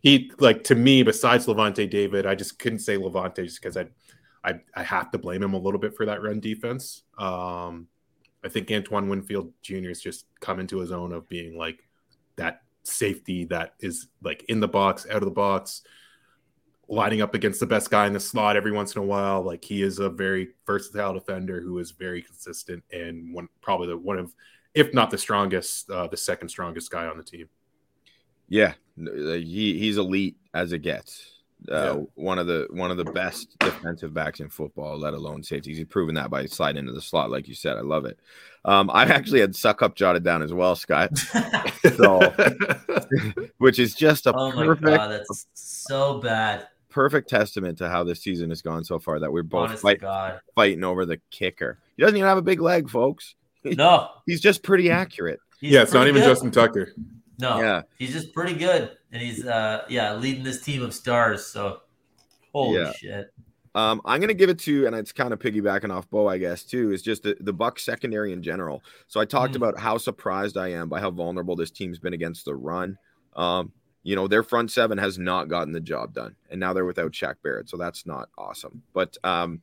he 0.01 0.31
like 0.39 0.65
to 0.65 0.75
me 0.75 1.03
besides 1.03 1.45
Lavonte 1.45 1.89
David. 1.89 2.25
I 2.25 2.35
just 2.35 2.59
couldn't 2.59 2.79
say 2.79 2.97
Lavonte 2.97 3.43
just 3.45 3.61
because 3.61 3.77
I, 3.77 3.87
I 4.43 4.59
I 4.75 4.83
have 4.83 5.11
to 5.11 5.17
blame 5.17 5.43
him 5.43 5.53
a 5.53 5.59
little 5.59 5.79
bit 5.79 5.95
for 5.95 6.05
that 6.05 6.21
run 6.21 6.39
defense. 6.39 7.03
Um, 7.17 7.87
I 8.43 8.49
think 8.49 8.69
Antoine 8.71 9.07
Winfield 9.07 9.53
Jr. 9.61 9.87
has 9.87 10.01
just 10.01 10.25
come 10.41 10.59
into 10.59 10.79
his 10.79 10.91
own 10.91 11.13
of 11.13 11.29
being 11.29 11.57
like 11.57 11.79
that 12.35 12.61
safety 12.83 13.45
that 13.45 13.75
is 13.79 14.07
like 14.21 14.43
in 14.49 14.59
the 14.59 14.67
box, 14.67 15.07
out 15.09 15.17
of 15.17 15.25
the 15.25 15.31
box, 15.31 15.83
lining 16.89 17.21
up 17.21 17.33
against 17.33 17.59
the 17.59 17.65
best 17.65 17.89
guy 17.89 18.05
in 18.05 18.13
the 18.13 18.19
slot 18.19 18.57
every 18.57 18.71
once 18.71 18.95
in 18.95 19.01
a 19.01 19.05
while. 19.05 19.41
Like 19.41 19.63
he 19.63 19.81
is 19.81 19.99
a 19.99 20.09
very 20.09 20.49
versatile 20.67 21.13
defender 21.13 21.61
who 21.61 21.79
is 21.79 21.91
very 21.91 22.21
consistent 22.21 22.83
and 22.91 23.33
one 23.33 23.47
probably 23.61 23.87
the 23.87 23.97
one 23.97 24.19
of, 24.19 24.33
if 24.73 24.93
not 24.93 25.09
the 25.09 25.17
strongest, 25.17 25.89
uh, 25.89 26.07
the 26.07 26.17
second 26.17 26.49
strongest 26.49 26.91
guy 26.91 27.05
on 27.05 27.17
the 27.17 27.23
team. 27.23 27.47
Yeah, 28.49 28.73
he 28.97 29.79
he's 29.79 29.97
elite 29.97 30.37
as 30.53 30.73
it 30.73 30.79
gets. 30.79 31.32
Uh, 31.71 31.95
Yeah. 31.97 32.03
One 32.15 32.39
of 32.39 32.47
the 32.47 32.67
one 32.71 32.91
of 32.91 32.97
the 32.97 33.05
best 33.05 33.57
defensive 33.59 34.13
backs 34.13 34.39
in 34.39 34.49
football, 34.49 34.97
let 34.97 35.13
alone 35.13 35.43
safeties. 35.43 35.77
He's 35.77 35.87
proven 35.87 36.15
that 36.15 36.29
by 36.29 36.45
sliding 36.45 36.79
into 36.79 36.91
the 36.93 37.01
slot, 37.01 37.29
like 37.31 37.47
you 37.47 37.55
said. 37.55 37.77
I 37.77 37.81
love 37.81 38.05
it. 38.05 38.19
Um, 38.65 38.89
I 38.93 39.03
actually 39.03 39.39
had 39.41 39.51
Succop 39.53 39.95
jotted 39.95 40.23
down 40.23 40.41
as 40.41 40.53
well, 40.53 40.75
Scott, 40.75 41.17
so 41.97 42.19
which 43.57 43.79
is 43.79 43.93
just 43.95 44.25
a 44.27 44.33
oh 44.35 44.51
my 44.53 44.65
perfect 44.65 44.85
god, 44.87 45.07
that's 45.11 45.47
so 45.53 46.19
bad. 46.19 46.67
perfect 46.89 47.29
testament 47.29 47.77
to 47.79 47.89
how 47.89 48.03
this 48.03 48.21
season 48.21 48.49
has 48.49 48.61
gone 48.61 48.83
so 48.83 48.99
far. 48.99 49.19
That 49.19 49.31
we're 49.31 49.43
both 49.43 49.79
fight, 49.79 50.01
God. 50.01 50.39
fighting 50.55 50.83
over 50.83 51.05
the 51.05 51.19
kicker. 51.31 51.77
He 51.97 52.03
doesn't 52.03 52.15
even 52.17 52.27
have 52.27 52.37
a 52.37 52.41
big 52.43 52.61
leg, 52.61 52.89
folks. 52.89 53.35
No, 53.65 54.09
He's 54.25 54.41
just 54.41 54.63
pretty 54.63 54.89
accurate. 54.91 55.39
he's 55.59 55.71
yeah, 55.73 55.81
it's 55.83 55.93
not 55.93 56.07
even 56.07 56.21
good. 56.21 56.27
Justin 56.27 56.51
Tucker. 56.51 56.93
No, 57.43 57.59
Yeah. 57.59 57.81
he's 57.99 58.13
just 58.13 58.33
pretty 58.33 58.53
good, 58.55 58.97
and 59.11 59.21
he's 59.21 59.45
uh 59.45 59.83
yeah 59.89 60.15
leading 60.15 60.43
this 60.43 60.61
team 60.61 60.81
of 60.81 60.93
stars. 60.93 61.45
So 61.45 61.81
holy 62.53 62.79
Yeah. 62.79 62.91
shit. 62.93 63.33
Um, 63.75 64.01
I'm 64.05 64.21
gonna 64.21 64.33
give 64.33 64.49
it 64.49 64.59
to, 64.59 64.85
and 64.85 64.95
it's 64.95 65.11
kind 65.11 65.33
of 65.33 65.39
piggybacking 65.39 65.91
off 65.91 66.09
Bo, 66.09 66.27
I 66.27 66.37
guess, 66.37 66.63
too, 66.63 66.91
is 66.91 67.01
just 67.01 67.23
the, 67.23 67.35
the 67.41 67.51
Bucks 67.51 67.83
secondary 67.83 68.31
in 68.31 68.41
general. 68.43 68.81
So 69.07 69.19
I 69.19 69.25
talked 69.25 69.53
Mm. 69.53 69.57
about 69.57 69.79
how 69.79 69.97
surprised 69.97 70.57
I 70.57 70.69
am 70.69 70.87
by 70.89 71.01
how 71.01 71.11
vulnerable 71.11 71.55
this 71.55 71.71
team's 71.71 71.99
been 71.99 72.13
against 72.13 72.45
the 72.45 72.55
run. 72.55 72.97
Um, 73.35 73.73
you 74.03 74.15
know, 74.15 74.27
their 74.27 74.43
front 74.43 74.69
seven 74.71 74.97
has 74.99 75.17
not 75.17 75.47
gotten 75.49 75.73
the 75.73 75.79
job 75.81 76.13
done, 76.13 76.35
and 76.49 76.59
now 76.59 76.71
they're 76.71 76.85
without 76.85 77.11
Shaq 77.13 77.35
Barrett, 77.43 77.67
so 77.67 77.75
that's 77.75 78.05
not 78.05 78.29
awesome. 78.37 78.83
But 78.93 79.17
um, 79.23 79.59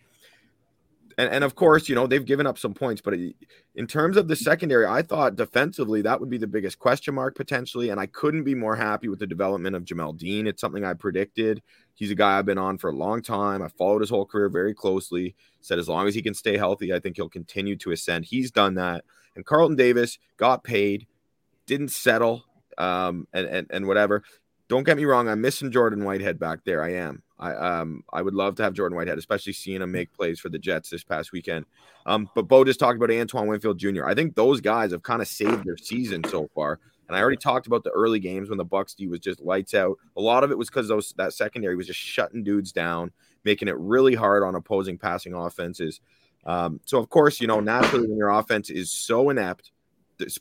and, 1.18 1.30
and 1.32 1.44
of 1.44 1.54
course, 1.54 1.88
you 1.88 1.94
know, 1.94 2.06
they've 2.06 2.24
given 2.24 2.46
up 2.46 2.58
some 2.58 2.74
points, 2.74 3.00
but 3.00 3.14
in 3.14 3.86
terms 3.86 4.16
of 4.16 4.28
the 4.28 4.36
secondary, 4.36 4.86
I 4.86 5.02
thought 5.02 5.36
defensively 5.36 6.02
that 6.02 6.20
would 6.20 6.30
be 6.30 6.38
the 6.38 6.46
biggest 6.46 6.78
question 6.78 7.14
mark 7.14 7.36
potentially. 7.36 7.90
And 7.90 8.00
I 8.00 8.06
couldn't 8.06 8.44
be 8.44 8.54
more 8.54 8.76
happy 8.76 9.08
with 9.08 9.18
the 9.18 9.26
development 9.26 9.76
of 9.76 9.84
Jamel 9.84 10.16
Dean. 10.16 10.46
It's 10.46 10.60
something 10.60 10.84
I 10.84 10.94
predicted. 10.94 11.62
He's 11.94 12.10
a 12.10 12.14
guy 12.14 12.38
I've 12.38 12.46
been 12.46 12.58
on 12.58 12.78
for 12.78 12.90
a 12.90 12.94
long 12.94 13.22
time. 13.22 13.62
I 13.62 13.68
followed 13.68 14.00
his 14.00 14.10
whole 14.10 14.26
career 14.26 14.48
very 14.48 14.74
closely. 14.74 15.34
Said 15.60 15.78
as 15.78 15.88
long 15.88 16.08
as 16.08 16.14
he 16.14 16.22
can 16.22 16.34
stay 16.34 16.56
healthy, 16.56 16.92
I 16.92 17.00
think 17.00 17.16
he'll 17.16 17.28
continue 17.28 17.76
to 17.76 17.90
ascend. 17.90 18.24
He's 18.24 18.50
done 18.50 18.74
that. 18.74 19.04
And 19.36 19.44
Carlton 19.44 19.76
Davis 19.76 20.18
got 20.36 20.64
paid, 20.64 21.06
didn't 21.66 21.90
settle, 21.90 22.44
um, 22.78 23.26
and, 23.32 23.46
and 23.46 23.66
and 23.70 23.86
whatever. 23.86 24.22
Don't 24.68 24.84
get 24.84 24.96
me 24.96 25.04
wrong, 25.04 25.28
I'm 25.28 25.40
missing 25.40 25.72
Jordan 25.72 26.04
Whitehead 26.04 26.38
back 26.38 26.60
there. 26.64 26.82
I 26.82 26.94
am. 26.94 27.22
I 27.40 27.54
um 27.54 28.04
I 28.12 28.22
would 28.22 28.34
love 28.34 28.54
to 28.56 28.62
have 28.62 28.74
Jordan 28.74 28.96
Whitehead, 28.96 29.18
especially 29.18 29.54
seeing 29.54 29.82
him 29.82 29.90
make 29.90 30.12
plays 30.12 30.38
for 30.38 30.50
the 30.50 30.58
Jets 30.58 30.90
this 30.90 31.02
past 31.02 31.32
weekend. 31.32 31.64
Um, 32.06 32.28
but 32.34 32.42
Bo 32.48 32.64
just 32.64 32.78
talked 32.78 32.96
about 32.96 33.10
Antoine 33.10 33.48
Winfield 33.48 33.78
Jr. 33.78 34.04
I 34.06 34.14
think 34.14 34.34
those 34.34 34.60
guys 34.60 34.92
have 34.92 35.02
kind 35.02 35.22
of 35.22 35.28
saved 35.28 35.64
their 35.64 35.76
season 35.76 36.22
so 36.24 36.48
far. 36.54 36.78
And 37.08 37.16
I 37.16 37.20
already 37.22 37.38
talked 37.38 37.66
about 37.66 37.82
the 37.82 37.90
early 37.90 38.20
games 38.20 38.50
when 38.50 38.58
the 38.58 38.64
Bucks 38.64 38.94
D 38.94 39.08
was 39.08 39.18
just 39.18 39.40
lights 39.40 39.74
out. 39.74 39.98
A 40.16 40.20
lot 40.20 40.44
of 40.44 40.52
it 40.52 40.58
was 40.58 40.68
because 40.68 40.86
those 40.86 41.12
that 41.16 41.32
secondary 41.32 41.74
was 41.74 41.88
just 41.88 41.98
shutting 41.98 42.44
dudes 42.44 42.70
down, 42.72 43.10
making 43.42 43.68
it 43.68 43.76
really 43.78 44.14
hard 44.14 44.44
on 44.44 44.54
opposing 44.54 44.96
passing 44.96 45.34
offenses. 45.34 46.00
Um, 46.44 46.80
so 46.84 46.98
of 46.98 47.08
course, 47.08 47.40
you 47.40 47.46
know, 47.46 47.60
naturally 47.60 48.06
when 48.06 48.16
your 48.16 48.28
offense 48.28 48.70
is 48.70 48.92
so 48.92 49.30
inept, 49.30 49.72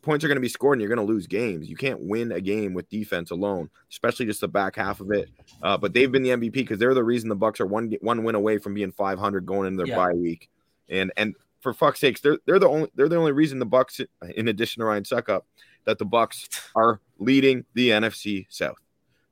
points 0.01 0.23
are 0.23 0.27
going 0.27 0.35
to 0.37 0.41
be 0.41 0.49
scored 0.49 0.77
and 0.77 0.81
you're 0.81 0.93
going 0.93 1.05
to 1.05 1.11
lose 1.13 1.27
games. 1.27 1.69
You 1.69 1.75
can't 1.75 1.99
win 2.01 2.31
a 2.31 2.41
game 2.41 2.73
with 2.73 2.89
defense 2.89 3.31
alone, 3.31 3.69
especially 3.91 4.25
just 4.25 4.41
the 4.41 4.47
back 4.47 4.75
half 4.75 4.99
of 5.01 5.11
it. 5.11 5.29
Uh, 5.61 5.77
but 5.77 5.93
they've 5.93 6.11
been 6.11 6.23
the 6.23 6.29
MVP 6.29 6.53
because 6.53 6.79
they're 6.79 6.93
the 6.93 7.03
reason 7.03 7.29
the 7.29 7.35
Bucks 7.35 7.59
are 7.59 7.65
one 7.65 7.91
one 8.01 8.23
win 8.23 8.35
away 8.35 8.57
from 8.57 8.73
being 8.73 8.91
500 8.91 9.45
going 9.45 9.67
into 9.67 9.77
their 9.77 9.87
Yeah. 9.87 9.95
bye 9.95 10.13
week. 10.13 10.49
And 10.89 11.11
and 11.17 11.35
for 11.61 11.73
fuck's 11.73 11.99
sakes, 11.99 12.21
they're 12.21 12.39
they're 12.45 12.59
the 12.59 12.67
only 12.69 12.89
they're 12.95 13.09
the 13.09 13.17
only 13.17 13.31
reason 13.33 13.59
the 13.59 13.65
Bucks, 13.65 13.99
in 14.35 14.47
addition 14.47 14.79
to 14.81 14.85
Ryan 14.85 15.03
Succop, 15.03 15.41
that 15.85 15.97
the 15.97 16.05
Bucks 16.05 16.47
are 16.75 16.99
leading 17.17 17.65
the 17.73 17.89
NFC 17.89 18.45
South. 18.49 18.77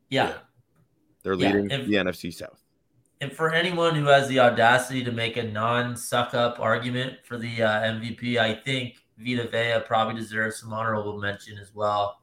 Yeah. 0.10 0.34
They're 1.24 1.34
Yeah, 1.34 1.54
leading 1.54 1.72
if- 1.72 1.88
the 1.88 1.94
NFC 1.96 2.34
South. 2.34 2.62
And 3.20 3.34
for 3.34 3.52
anyone 3.52 3.96
who 3.96 4.06
has 4.06 4.28
the 4.28 4.40
audacity 4.40 5.04
to 5.04 5.12
make 5.12 5.38
a 5.38 5.44
non-Succop 5.44 6.60
argument 6.60 7.18
for 7.24 7.38
the 7.40 7.64
uh, 7.64 7.82
MVP, 7.82 8.38
I 8.38 8.54
think 8.54 8.98
Vita 9.18 9.48
Vea 9.48 9.84
probably 9.86 10.16
deserves 10.16 10.60
some 10.60 10.74
honorable 10.74 11.18
mention 11.20 11.58
as 11.58 11.74
well. 11.74 12.20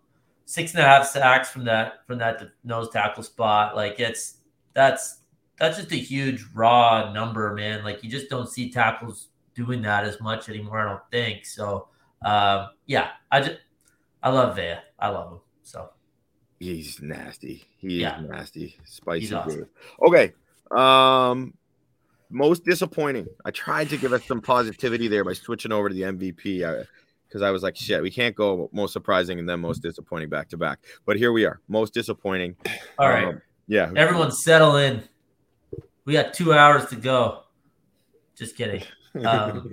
Six 0.47 0.73
and 0.73 0.81
a 0.81 0.87
half 0.87 1.07
sacks 1.07 1.49
from 1.51 1.65
that 1.65 2.07
from 2.07 2.19
that 2.19 2.43
nose 2.65 2.91
tackle 2.91 3.23
spot, 3.23 3.75
like 3.77 3.99
it's 3.99 4.39
that's 4.75 5.21
that's 5.59 5.77
just 5.79 5.93
a 5.93 5.97
huge 5.97 6.45
raw 6.53 7.13
number, 7.13 7.55
man. 7.55 7.83
Like 7.85 8.03
you 8.05 8.11
just 8.11 8.29
don't 8.29 8.49
see 8.49 8.71
tackles 8.71 9.29
doing 9.55 9.81
that 9.83 10.05
as 10.05 10.21
much 10.21 10.49
anymore. 10.49 10.81
I 10.81 10.91
don't 10.91 11.03
think 11.11 11.47
so. 11.47 11.89
Um, 12.25 12.69
yeah, 12.87 13.11
I 13.31 13.41
just 13.41 13.59
I 14.23 14.31
love 14.31 14.57
Vea. 14.57 14.77
I 14.99 15.09
love 15.09 15.33
him. 15.33 15.41
So 15.63 15.91
He's 16.61 17.01
nasty. 17.03 17.65
He 17.79 18.01
Yeah. 18.01 18.21
is 18.23 18.29
nasty. 18.31 18.77
Spicy. 18.85 19.35
Awesome. 19.35 19.69
Okay. 20.07 20.33
Um 20.71 21.55
most 22.31 22.65
disappointing. 22.65 23.27
I 23.45 23.51
tried 23.51 23.91
to 23.91 23.97
give 23.97 24.13
us 24.13 24.25
some 24.25 24.41
positivity 24.41 25.09
there 25.09 25.25
by 25.25 25.33
switching 25.33 25.73
over 25.73 25.89
to 25.89 25.95
the 25.95 26.03
MVP 26.03 26.87
because 27.29 27.43
I, 27.43 27.51
was 27.51 27.63
like, 27.63 27.77
shit, 27.77 28.03
we 28.03 28.11
can't 28.11 28.35
go 28.35 28.69
most 28.73 28.93
surprising 28.93 29.39
and 29.39 29.49
then 29.49 29.61
most 29.61 29.83
disappointing 29.83 30.29
back 30.29 30.49
to 30.51 30.57
back. 30.57 30.81
But 31.07 31.17
here 31.17 31.33
we 31.33 31.45
are. 31.45 31.61
Most 31.69 31.95
disappointing. 31.95 32.57
all 32.99 33.09
right, 33.09 33.25
Um, 33.25 33.43
Yeah. 33.67 33.91
Everyone 33.97 34.31
settle 34.31 34.77
in. 34.77 35.03
We 36.05 36.13
got 36.13 36.35
two 36.35 36.53
hours 36.53 36.87
to 36.87 36.97
go. 36.97 37.45
Just 38.37 38.57
kidding. 38.57 38.83
Um, 39.25 39.71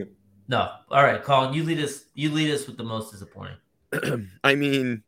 no. 0.47 0.69
All 0.91 1.03
right, 1.03 1.23
Colin, 1.23 1.53
you 1.53 1.63
lead 1.63 1.79
us. 1.79 2.05
You 2.13 2.31
lead 2.31 2.51
us 2.51 2.67
with 2.67 2.77
the 2.77 2.83
most 2.83 3.11
disappointing. 3.11 3.57
I 4.43 4.55
mean, 4.55 5.03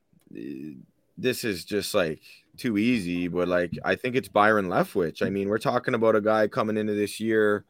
this 1.18 1.44
is 1.44 1.66
just 1.66 1.94
like 1.94 2.22
too 2.58 2.78
easy, 2.78 3.28
but 3.28 3.48
like 3.48 3.72
I 3.84 3.96
think 3.96 4.16
it's 4.16 4.28
Byron 4.28 4.68
Leftwich. 4.68 5.26
I 5.26 5.30
mean, 5.30 5.50
we're 5.50 5.58
talking 5.58 5.94
about 5.94 6.16
a 6.16 6.22
guy 6.22 6.48
coming 6.48 6.78
into 6.78 6.94
this 6.94 7.20
year 7.20 7.66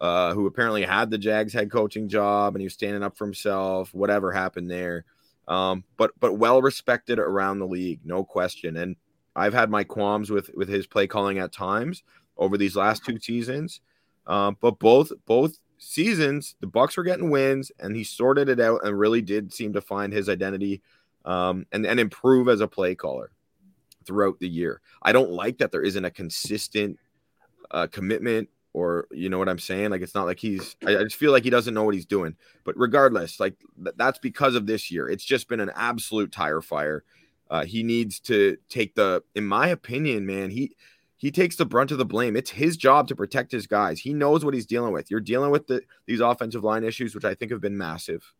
uh, 0.00 0.34
who 0.34 0.46
apparently 0.46 0.82
had 0.82 1.10
the 1.10 1.18
Jags 1.18 1.52
head 1.52 1.70
coaching 1.70 2.08
job 2.08 2.54
and 2.54 2.60
he 2.60 2.66
was 2.66 2.74
standing 2.74 3.02
up 3.02 3.16
for 3.16 3.24
himself. 3.24 3.92
Whatever 3.94 4.32
happened 4.32 4.70
there, 4.70 5.04
um, 5.48 5.84
but 5.96 6.12
but 6.20 6.34
well 6.34 6.62
respected 6.62 7.18
around 7.18 7.58
the 7.58 7.66
league, 7.66 8.00
no 8.04 8.24
question. 8.24 8.76
And 8.76 8.96
I've 9.36 9.54
had 9.54 9.70
my 9.70 9.84
qualms 9.84 10.30
with 10.30 10.50
with 10.54 10.68
his 10.68 10.86
play 10.86 11.06
calling 11.06 11.38
at 11.38 11.52
times 11.52 12.02
over 12.36 12.56
these 12.56 12.76
last 12.76 13.04
two 13.04 13.18
seasons, 13.18 13.80
um, 14.26 14.56
but 14.60 14.78
both 14.78 15.12
both 15.26 15.58
seasons 15.78 16.56
the 16.60 16.66
Bucks 16.66 16.96
were 16.96 17.02
getting 17.02 17.30
wins, 17.30 17.70
and 17.78 17.96
he 17.96 18.04
sorted 18.04 18.48
it 18.48 18.60
out 18.60 18.80
and 18.84 18.98
really 18.98 19.22
did 19.22 19.52
seem 19.52 19.72
to 19.72 19.80
find 19.80 20.12
his 20.12 20.28
identity 20.28 20.82
um, 21.24 21.66
and 21.72 21.86
and 21.86 22.00
improve 22.00 22.48
as 22.48 22.60
a 22.60 22.68
play 22.68 22.94
caller 22.94 23.30
throughout 24.06 24.38
the 24.38 24.48
year. 24.48 24.80
I 25.02 25.12
don't 25.12 25.30
like 25.30 25.58
that 25.58 25.72
there 25.72 25.82
isn't 25.82 26.04
a 26.04 26.10
consistent 26.10 26.98
uh, 27.70 27.86
commitment 27.86 28.48
or 28.72 29.08
you 29.10 29.28
know 29.28 29.38
what 29.38 29.48
I'm 29.48 29.58
saying? 29.58 29.90
Like 29.90 30.02
it's 30.02 30.14
not 30.14 30.26
like 30.26 30.38
he's 30.38 30.76
I, 30.86 30.98
I, 30.98 31.02
just 31.02 31.16
feel 31.16 31.32
like 31.32 31.44
he 31.44 31.50
doesn't 31.50 31.74
know 31.74 31.84
what 31.84 31.94
he's 31.94 32.06
doing. 32.06 32.36
But 32.64 32.78
regardless, 32.78 33.40
like 33.40 33.54
th- 33.82 33.96
that's 33.96 34.18
because 34.18 34.54
of 34.54 34.66
this 34.66 34.90
year. 34.90 35.08
It's 35.08 35.24
just 35.24 35.48
been 35.48 35.60
an 35.60 35.72
absolute 35.74 36.32
tire 36.32 36.60
fire. 36.60 37.04
Uh, 37.50 37.64
he 37.64 37.82
needs 37.82 38.20
to 38.20 38.56
take 38.68 38.94
the, 38.94 39.24
in 39.34 39.44
my 39.44 39.68
opinion, 39.68 40.24
man, 40.24 40.50
he 40.50 40.76
he 41.16 41.30
takes 41.30 41.56
the 41.56 41.66
brunt 41.66 41.90
of 41.90 41.98
the 41.98 42.04
blame. 42.04 42.36
It's 42.36 42.50
his 42.50 42.76
job 42.76 43.08
to 43.08 43.16
protect 43.16 43.52
his 43.52 43.66
guys. 43.66 44.00
He 44.00 44.14
knows 44.14 44.44
what 44.44 44.54
he's 44.54 44.66
dealing 44.66 44.92
with. 44.92 45.10
You're 45.10 45.20
dealing 45.20 45.50
with 45.50 45.66
the 45.66 45.82
these 46.06 46.20
offensive 46.20 46.64
line 46.64 46.84
issues, 46.84 47.14
which 47.14 47.24
I 47.24 47.34
think 47.34 47.50
have 47.50 47.60
been 47.60 47.76
massive, 47.76 48.32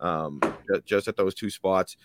um, 0.00 0.40
just 0.84 1.08
at 1.08 1.16
those 1.16 1.34
two 1.34 1.50
spots. 1.50 1.96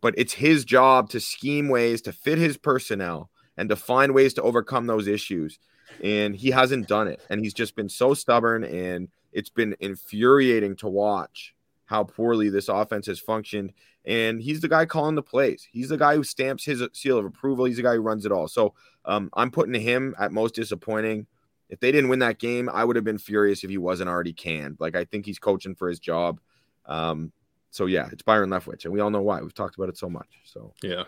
But 0.00 0.14
it's 0.16 0.34
his 0.34 0.64
job 0.64 1.10
to 1.10 1.20
scheme 1.20 1.68
ways 1.68 2.02
to 2.02 2.12
fit 2.12 2.38
his 2.38 2.56
personnel 2.56 3.30
and 3.56 3.68
to 3.68 3.76
find 3.76 4.14
ways 4.14 4.34
to 4.34 4.42
overcome 4.42 4.86
those 4.86 5.08
issues 5.08 5.58
and 6.02 6.34
he 6.34 6.50
hasn't 6.50 6.88
done 6.88 7.08
it. 7.08 7.20
And 7.30 7.40
he's 7.40 7.54
just 7.54 7.76
been 7.76 7.88
so 7.88 8.14
stubborn, 8.14 8.64
and 8.64 9.08
it's 9.32 9.50
been 9.50 9.76
infuriating 9.80 10.76
to 10.76 10.88
watch 10.88 11.54
how 11.86 12.04
poorly 12.04 12.50
this 12.50 12.68
offense 12.68 13.06
has 13.06 13.18
functioned. 13.18 13.72
And 14.04 14.40
he's 14.40 14.60
the 14.60 14.68
guy 14.68 14.86
calling 14.86 15.14
the 15.14 15.22
plays. 15.22 15.68
He's 15.70 15.88
the 15.88 15.96
guy 15.96 16.14
who 16.14 16.24
stamps 16.24 16.64
his 16.64 16.82
seal 16.92 17.18
of 17.18 17.24
approval. 17.24 17.64
He's 17.64 17.76
the 17.76 17.82
guy 17.82 17.94
who 17.94 18.00
runs 18.00 18.24
it 18.24 18.32
all. 18.32 18.48
So 18.48 18.74
um, 19.04 19.30
I'm 19.34 19.50
putting 19.50 19.78
him 19.80 20.14
at 20.18 20.32
most 20.32 20.54
disappointing. 20.54 21.26
If 21.68 21.80
they 21.80 21.92
didn't 21.92 22.08
win 22.08 22.20
that 22.20 22.38
game, 22.38 22.70
I 22.72 22.84
would 22.84 22.96
have 22.96 23.04
been 23.04 23.18
furious 23.18 23.64
if 23.64 23.70
he 23.70 23.76
wasn't 23.76 24.08
already 24.08 24.32
canned. 24.32 24.76
Like 24.80 24.96
I 24.96 25.04
think 25.04 25.26
he's 25.26 25.38
coaching 25.38 25.74
for 25.74 25.88
his 25.88 25.98
job. 25.98 26.40
Um, 26.86 27.32
so 27.70 27.86
yeah, 27.86 28.08
it's 28.12 28.22
Byron 28.22 28.50
Leftwich, 28.50 28.84
and 28.84 28.92
we 28.92 29.00
all 29.00 29.10
know 29.10 29.22
why. 29.22 29.40
We've 29.40 29.54
talked 29.54 29.76
about 29.76 29.88
it 29.88 29.98
so 29.98 30.08
much. 30.08 30.28
So 30.44 30.72
yeah. 30.82 31.04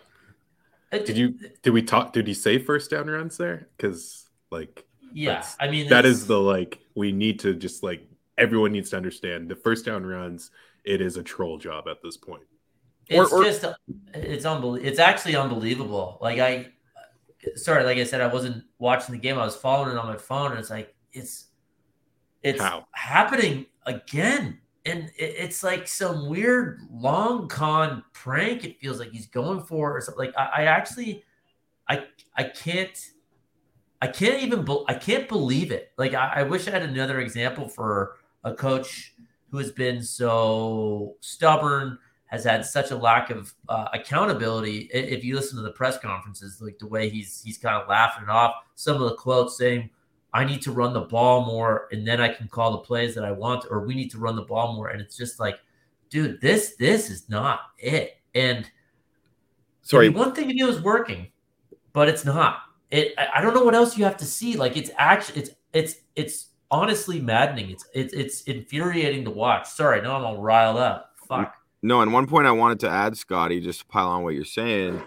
Uh, 0.92 0.98
did 0.98 1.16
you 1.16 1.34
did 1.62 1.70
we 1.70 1.82
talk? 1.82 2.12
Did 2.12 2.26
he 2.26 2.34
say 2.34 2.58
first 2.58 2.90
down 2.90 3.08
runs 3.08 3.36
there? 3.36 3.68
Because 3.76 4.28
like, 4.50 4.84
yeah, 5.12 5.46
I 5.58 5.68
mean, 5.68 5.88
that 5.88 6.04
is 6.04 6.26
the 6.26 6.40
like 6.40 6.80
we 6.94 7.12
need 7.12 7.38
to 7.40 7.54
just 7.54 7.82
like 7.82 8.06
everyone 8.36 8.72
needs 8.72 8.90
to 8.90 8.96
understand 8.96 9.48
the 9.48 9.56
first 9.56 9.84
down 9.84 10.04
runs. 10.04 10.50
It 10.84 11.00
is 11.00 11.16
a 11.16 11.22
troll 11.22 11.58
job 11.58 11.86
at 11.88 12.02
this 12.02 12.16
point. 12.16 12.42
It's 13.06 13.32
or, 13.32 13.40
or, 13.40 13.44
just 13.44 13.64
it's 14.14 14.44
unbelievable. 14.44 14.88
It's 14.88 14.98
actually 14.98 15.36
unbelievable. 15.36 16.18
Like 16.20 16.38
I, 16.38 16.68
sorry, 17.56 17.84
like 17.84 17.98
I 17.98 18.04
said, 18.04 18.20
I 18.20 18.28
wasn't 18.28 18.64
watching 18.78 19.14
the 19.14 19.20
game. 19.20 19.38
I 19.38 19.44
was 19.44 19.56
following 19.56 19.92
it 19.92 19.98
on 19.98 20.06
my 20.06 20.16
phone, 20.16 20.52
and 20.52 20.60
it's 20.60 20.70
like 20.70 20.94
it's 21.12 21.46
it's 22.42 22.60
How? 22.60 22.86
happening 22.92 23.66
again. 23.86 24.58
And 24.86 25.10
it's 25.16 25.62
like 25.62 25.86
some 25.86 26.28
weird 26.28 26.80
long 26.90 27.48
con 27.48 28.02
prank. 28.14 28.64
It 28.64 28.80
feels 28.80 28.98
like 28.98 29.10
he's 29.10 29.26
going 29.26 29.62
for 29.62 29.96
or 29.96 30.00
something. 30.00 30.26
Like 30.26 30.36
I, 30.38 30.62
I 30.62 30.64
actually, 30.64 31.22
I 31.88 32.04
I 32.34 32.44
can't 32.44 32.98
I 34.02 34.06
can't 34.06 34.42
even 34.42 34.64
be- 34.64 34.84
I 34.88 34.94
can't 34.94 35.28
believe 35.28 35.70
it. 35.70 35.92
Like 35.98 36.14
I, 36.14 36.32
I 36.36 36.42
wish 36.44 36.66
I 36.66 36.70
had 36.70 36.82
another 36.82 37.20
example 37.20 37.68
for 37.68 38.16
a 38.44 38.54
coach 38.54 39.14
who 39.50 39.58
has 39.58 39.70
been 39.70 40.02
so 40.02 41.16
stubborn, 41.20 41.98
has 42.26 42.44
had 42.44 42.64
such 42.64 42.90
a 42.90 42.96
lack 42.96 43.28
of 43.30 43.52
uh, 43.68 43.88
accountability. 43.92 44.88
If 44.92 45.24
you 45.24 45.34
listen 45.34 45.56
to 45.56 45.62
the 45.62 45.72
press 45.72 45.98
conferences, 45.98 46.60
like 46.62 46.78
the 46.78 46.86
way 46.86 47.10
he's 47.10 47.42
he's 47.42 47.58
kind 47.58 47.76
of 47.76 47.88
laughing 47.88 48.24
it 48.24 48.30
off, 48.30 48.54
some 48.76 49.02
of 49.02 49.10
the 49.10 49.16
quotes 49.16 49.58
saying, 49.58 49.90
"I 50.32 50.44
need 50.44 50.62
to 50.62 50.72
run 50.72 50.92
the 50.92 51.00
ball 51.00 51.44
more, 51.44 51.88
and 51.92 52.06
then 52.06 52.20
I 52.20 52.28
can 52.28 52.48
call 52.48 52.72
the 52.72 52.78
plays 52.78 53.14
that 53.14 53.24
I 53.24 53.32
want," 53.32 53.66
or 53.70 53.80
"We 53.80 53.94
need 53.94 54.10
to 54.12 54.18
run 54.18 54.36
the 54.36 54.42
ball 54.42 54.74
more," 54.74 54.88
and 54.88 55.00
it's 55.00 55.16
just 55.16 55.40
like, 55.40 55.58
dude, 56.08 56.40
this 56.40 56.76
this 56.76 57.10
is 57.10 57.28
not 57.28 57.60
it. 57.78 58.16
And 58.34 58.70
sorry, 59.82 60.08
one 60.08 60.34
thing 60.34 60.48
to 60.48 60.54
do 60.54 60.68
is 60.68 60.80
working, 60.80 61.28
but 61.92 62.08
it's 62.08 62.24
not 62.24 62.62
it 62.90 63.14
I 63.18 63.40
don't 63.40 63.54
know 63.54 63.64
what 63.64 63.74
else 63.74 63.96
you 63.96 64.04
have 64.04 64.16
to 64.18 64.24
see. 64.24 64.56
Like 64.56 64.76
it's 64.76 64.90
actually 64.98 65.42
it's 65.42 65.50
it's 65.72 65.94
it's 66.16 66.46
honestly 66.70 67.20
maddening. 67.20 67.70
It's 67.70 67.86
it's 67.94 68.12
it's 68.12 68.42
infuriating 68.42 69.24
to 69.24 69.30
watch. 69.30 69.68
Sorry, 69.68 70.02
no, 70.02 70.14
I'm 70.16 70.24
all 70.24 70.40
riled 70.40 70.78
up. 70.78 71.14
Fuck. 71.28 71.54
No, 71.82 72.02
and 72.02 72.12
one 72.12 72.26
point 72.26 72.46
I 72.46 72.52
wanted 72.52 72.80
to 72.80 72.90
add, 72.90 73.16
Scotty, 73.16 73.60
just 73.60 73.80
to 73.80 73.86
pile 73.86 74.08
on 74.08 74.22
what 74.22 74.34
you're 74.34 74.44
saying. 74.44 75.02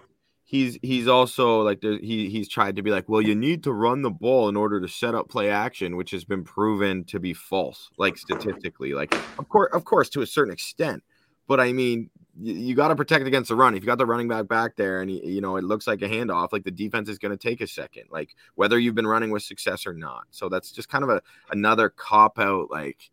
He's 0.46 0.78
he's 0.82 1.08
also 1.08 1.62
like 1.62 1.82
he 1.82 2.30
he's 2.30 2.48
tried 2.48 2.76
to 2.76 2.84
be 2.84 2.92
like, 2.92 3.10
well, 3.10 3.22
you 3.22 3.34
need 3.34 3.64
to 3.64 3.72
run 3.72 4.02
the 4.02 4.12
ball 4.12 4.50
in 4.50 4.56
order 4.56 4.80
to 4.82 4.88
set 4.88 5.16
up 5.16 5.30
play 5.30 5.50
action, 5.50 5.96
which 5.96 6.12
has 6.12 6.26
been 6.26 6.44
proven 6.44 7.06
to 7.06 7.20
be 7.20 7.34
false, 7.34 7.90
like 7.98 8.18
statistically. 8.18 8.94
Like, 8.94 9.14
of 9.40 9.50
course, 9.50 9.72
of 9.74 9.86
course, 9.86 10.10
to 10.10 10.22
a 10.22 10.28
certain 10.28 10.54
extent. 10.54 11.04
But 11.48 11.60
I 11.60 11.74
mean, 11.74 12.10
you, 12.40 12.54
you 12.54 12.76
got 12.76 12.90
to 12.90 12.96
protect 12.96 13.26
against 13.26 13.50
the 13.50 13.56
run. 13.56 13.76
If 13.76 13.84
you 13.84 13.88
got 13.88 13.98
the 13.98 14.06
running 14.06 14.28
back 14.28 14.48
back 14.48 14.76
there 14.76 15.02
and, 15.02 15.12
you 15.12 15.42
know, 15.42 15.58
it 15.58 15.64
looks 15.64 15.88
like 15.88 16.02
a 16.02 16.08
handoff, 16.08 16.52
like 16.52 16.64
the 16.64 16.72
defense 16.72 17.10
is 17.10 17.18
going 17.18 17.36
to 17.36 17.38
take 17.38 17.62
a 17.62 17.68
second, 17.68 18.06
like 18.12 18.36
whether 18.56 18.80
you've 18.80 18.96
been 18.96 19.08
running 19.08 19.32
with 19.32 19.44
success 19.44 19.86
or 19.86 19.94
not. 19.94 20.26
So 20.32 20.50
that's 20.50 20.72
just 20.72 20.90
kind 20.90 21.04
of 21.04 21.10
a 21.10 21.22
another 21.52 21.90
cop 21.90 22.40
out. 22.40 22.72
Like, 22.72 23.10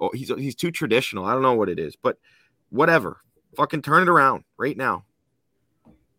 oh, 0.00 0.10
he's, 0.12 0.28
he's 0.28 0.54
too 0.54 0.70
traditional. 0.70 1.24
I 1.24 1.32
don't 1.32 1.42
know 1.42 1.54
what 1.54 1.68
it 1.68 1.78
is, 1.78 1.96
but 1.96 2.18
whatever. 2.70 3.20
Fucking 3.56 3.82
turn 3.82 4.02
it 4.02 4.08
around 4.08 4.44
right 4.56 4.76
now. 4.76 5.04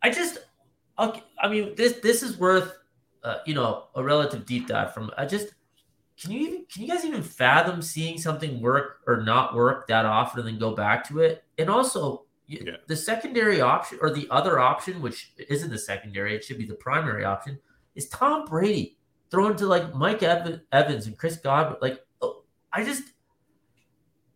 I 0.01 0.09
just, 0.09 0.39
okay, 0.99 1.23
I 1.41 1.47
mean, 1.47 1.75
this, 1.75 1.93
this 2.03 2.23
is 2.23 2.37
worth, 2.37 2.77
uh, 3.23 3.37
you 3.45 3.53
know, 3.53 3.85
a 3.95 4.03
relative 4.03 4.45
deep 4.45 4.67
dive 4.67 4.93
from, 4.93 5.11
I 5.17 5.25
just, 5.25 5.53
can 6.21 6.31
you 6.31 6.39
even 6.41 6.65
can 6.69 6.81
you 6.81 6.89
guys 6.89 7.05
even 7.05 7.23
fathom 7.23 7.81
seeing 7.81 8.17
something 8.17 8.59
work 8.59 8.99
or 9.07 9.23
not 9.23 9.55
work 9.55 9.87
that 9.87 10.05
often 10.05 10.41
and 10.41 10.49
then 10.49 10.59
go 10.59 10.75
back 10.75 11.07
to 11.07 11.19
it? 11.19 11.45
And 11.57 11.69
also, 11.69 12.25
yeah. 12.49 12.77
The 12.87 12.95
secondary 12.95 13.61
option 13.61 13.99
or 14.01 14.09
the 14.09 14.27
other 14.31 14.59
option, 14.59 15.03
which 15.03 15.33
isn't 15.49 15.69
the 15.69 15.77
secondary, 15.77 16.35
it 16.35 16.43
should 16.43 16.57
be 16.57 16.65
the 16.65 16.73
primary 16.73 17.23
option, 17.23 17.59
is 17.93 18.09
Tom 18.09 18.45
Brady 18.45 18.97
throwing 19.29 19.55
to 19.57 19.67
like 19.67 19.93
Mike 19.93 20.23
Evans 20.23 21.05
and 21.05 21.15
Chris 21.15 21.37
Godwin. 21.37 21.77
Like, 21.79 22.03
oh, 22.23 22.43
I 22.73 22.83
just, 22.83 23.03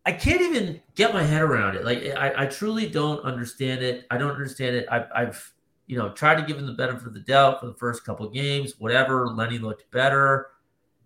I 0.06 0.12
can't 0.12 0.42
even 0.42 0.80
get 0.94 1.12
my 1.12 1.24
head 1.24 1.42
around 1.42 1.74
it. 1.74 1.84
Like, 1.84 2.04
I, 2.16 2.44
I 2.44 2.46
truly 2.46 2.88
don't 2.88 3.20
understand 3.24 3.82
it. 3.82 4.06
I 4.12 4.16
don't 4.16 4.30
understand 4.30 4.76
it. 4.76 4.86
I've, 4.90 5.08
I've, 5.12 5.53
you 5.86 5.98
know, 5.98 6.10
tried 6.10 6.36
to 6.36 6.46
give 6.46 6.58
him 6.58 6.66
the 6.66 6.72
benefit 6.72 7.06
of 7.06 7.14
the 7.14 7.20
doubt 7.20 7.60
for 7.60 7.66
the 7.66 7.74
first 7.74 8.04
couple 8.04 8.28
games. 8.28 8.74
Whatever, 8.78 9.28
Lenny 9.28 9.58
looked 9.58 9.90
better. 9.90 10.48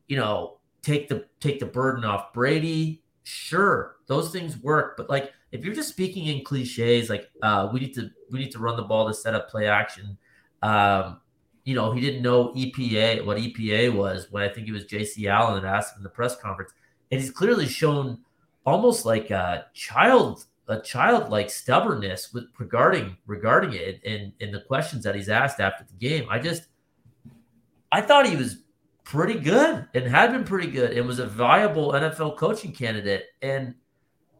You 0.07 0.16
know, 0.16 0.59
take 0.83 1.09
the 1.09 1.26
take 1.41 1.61
the 1.61 1.66
burden 1.66 2.05
off 2.05 2.33
Brady. 2.33 3.03
Sure, 3.24 3.97
those 4.07 4.31
things 4.31 4.57
work, 4.59 4.97
but 4.97 5.11
like 5.11 5.33
if 5.53 5.64
you're 5.64 5.74
just 5.74 5.89
speaking 5.89 6.26
in 6.26 6.45
cliches 6.45 7.09
like 7.09 7.31
uh, 7.43 7.68
we 7.72 7.81
need 7.81 7.95
to 7.95 8.11
we 8.31 8.39
need 8.39 8.51
to 8.53 8.59
run 8.59 8.76
the 8.76 8.83
ball 8.83 9.07
to 9.07 9.14
set 9.14 9.35
up 9.35 9.49
play 9.49 9.66
action 9.66 10.16
um, 10.62 11.20
you 11.64 11.74
know 11.74 11.93
he 11.93 12.01
didn't 12.01 12.22
know 12.22 12.53
epa 12.55 13.24
what 13.24 13.37
epa 13.37 13.93
was 13.95 14.29
when 14.31 14.43
i 14.43 14.49
think 14.49 14.68
it 14.68 14.72
was 14.72 14.85
jc 14.85 15.26
allen 15.29 15.62
that 15.62 15.68
asked 15.68 15.95
him 15.95 15.99
in 15.99 16.03
the 16.03 16.09
press 16.09 16.37
conference 16.37 16.72
and 17.11 17.20
he's 17.20 17.31
clearly 17.31 17.66
shown 17.66 18.18
almost 18.66 19.07
like 19.07 19.31
a 19.31 19.66
child 19.74 20.45
a 20.69 20.81
childlike 20.81 21.51
stubbornness 21.51 22.33
with 22.33 22.45
regarding 22.59 23.16
regarding 23.27 23.73
it 23.73 24.01
and 24.05 24.33
in 24.41 24.53
the 24.53 24.61
questions 24.61 25.03
that 25.05 25.14
he's 25.14 25.29
asked 25.29 25.61
after 25.61 25.85
the 25.85 25.95
game 25.95 26.27
i 26.31 26.39
just 26.39 26.69
i 27.91 28.01
thought 28.01 28.29
he 28.29 28.37
was 28.37 28.59
pretty 29.05 29.39
good 29.39 29.87
and 29.95 30.05
had 30.07 30.33
been 30.33 30.45
pretty 30.45 30.71
good 30.71 30.93
and 30.93 31.07
was 31.07 31.19
a 31.19 31.27
viable 31.27 31.93
nfl 31.93 32.37
coaching 32.37 32.73
candidate 32.73 33.25
and 33.41 33.75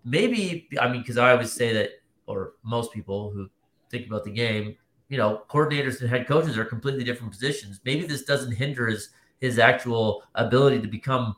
maybe 0.09 0.69
I 0.81 0.89
mean 0.89 1.03
because 1.03 1.19
I 1.19 1.33
always 1.33 1.53
say 1.53 1.73
that, 1.75 1.91
or 2.27 2.55
most 2.63 2.93
people 2.93 3.31
who 3.31 3.49
think 3.91 4.07
about 4.07 4.25
the 4.25 4.31
game, 4.31 4.77
you 5.09 5.17
know, 5.17 5.43
coordinators 5.49 6.01
and 6.01 6.09
head 6.09 6.27
coaches 6.27 6.59
are 6.59 6.65
completely 6.65 7.05
different 7.05 7.33
positions. 7.33 7.81
Maybe 7.85 8.07
this 8.07 8.25
doesn't 8.25 8.53
hinder 8.53 8.87
his 8.87 9.11
his 9.41 9.59
actual 9.59 10.25
ability 10.35 10.81
to 10.81 10.89
become 10.89 11.37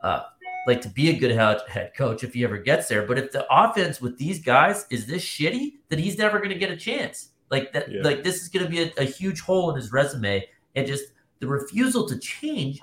uh, 0.00 0.22
like 0.68 0.82
to 0.82 0.88
be 0.90 1.08
a 1.08 1.18
good 1.18 1.30
head 1.30 1.92
coach 1.96 2.22
if 2.22 2.34
he 2.34 2.44
ever 2.44 2.58
gets 2.58 2.88
there. 2.88 3.06
But 3.06 3.18
if 3.18 3.32
the 3.32 3.46
offense 3.50 4.02
with 4.02 4.18
these 4.18 4.38
guys 4.38 4.84
is 4.90 5.06
this 5.06 5.24
shitty, 5.24 5.76
then 5.88 5.98
he's 5.98 6.18
never 6.18 6.38
going 6.38 6.50
to 6.50 6.58
get 6.58 6.70
a 6.70 6.76
chance. 6.76 7.30
Like 7.50 7.72
that, 7.72 7.90
yeah. 7.90 8.02
like 8.02 8.22
this 8.22 8.42
is 8.42 8.50
going 8.50 8.66
to 8.66 8.70
be 8.70 8.82
a, 8.82 8.92
a, 8.98 9.04
huge 9.04 9.40
hole 9.40 9.70
in 9.70 9.76
his 9.76 9.90
resume. 9.90 10.46
And 10.76 10.86
just 10.86 11.04
the 11.40 11.46
refusal 11.46 12.06
to 12.08 12.18
change 12.18 12.80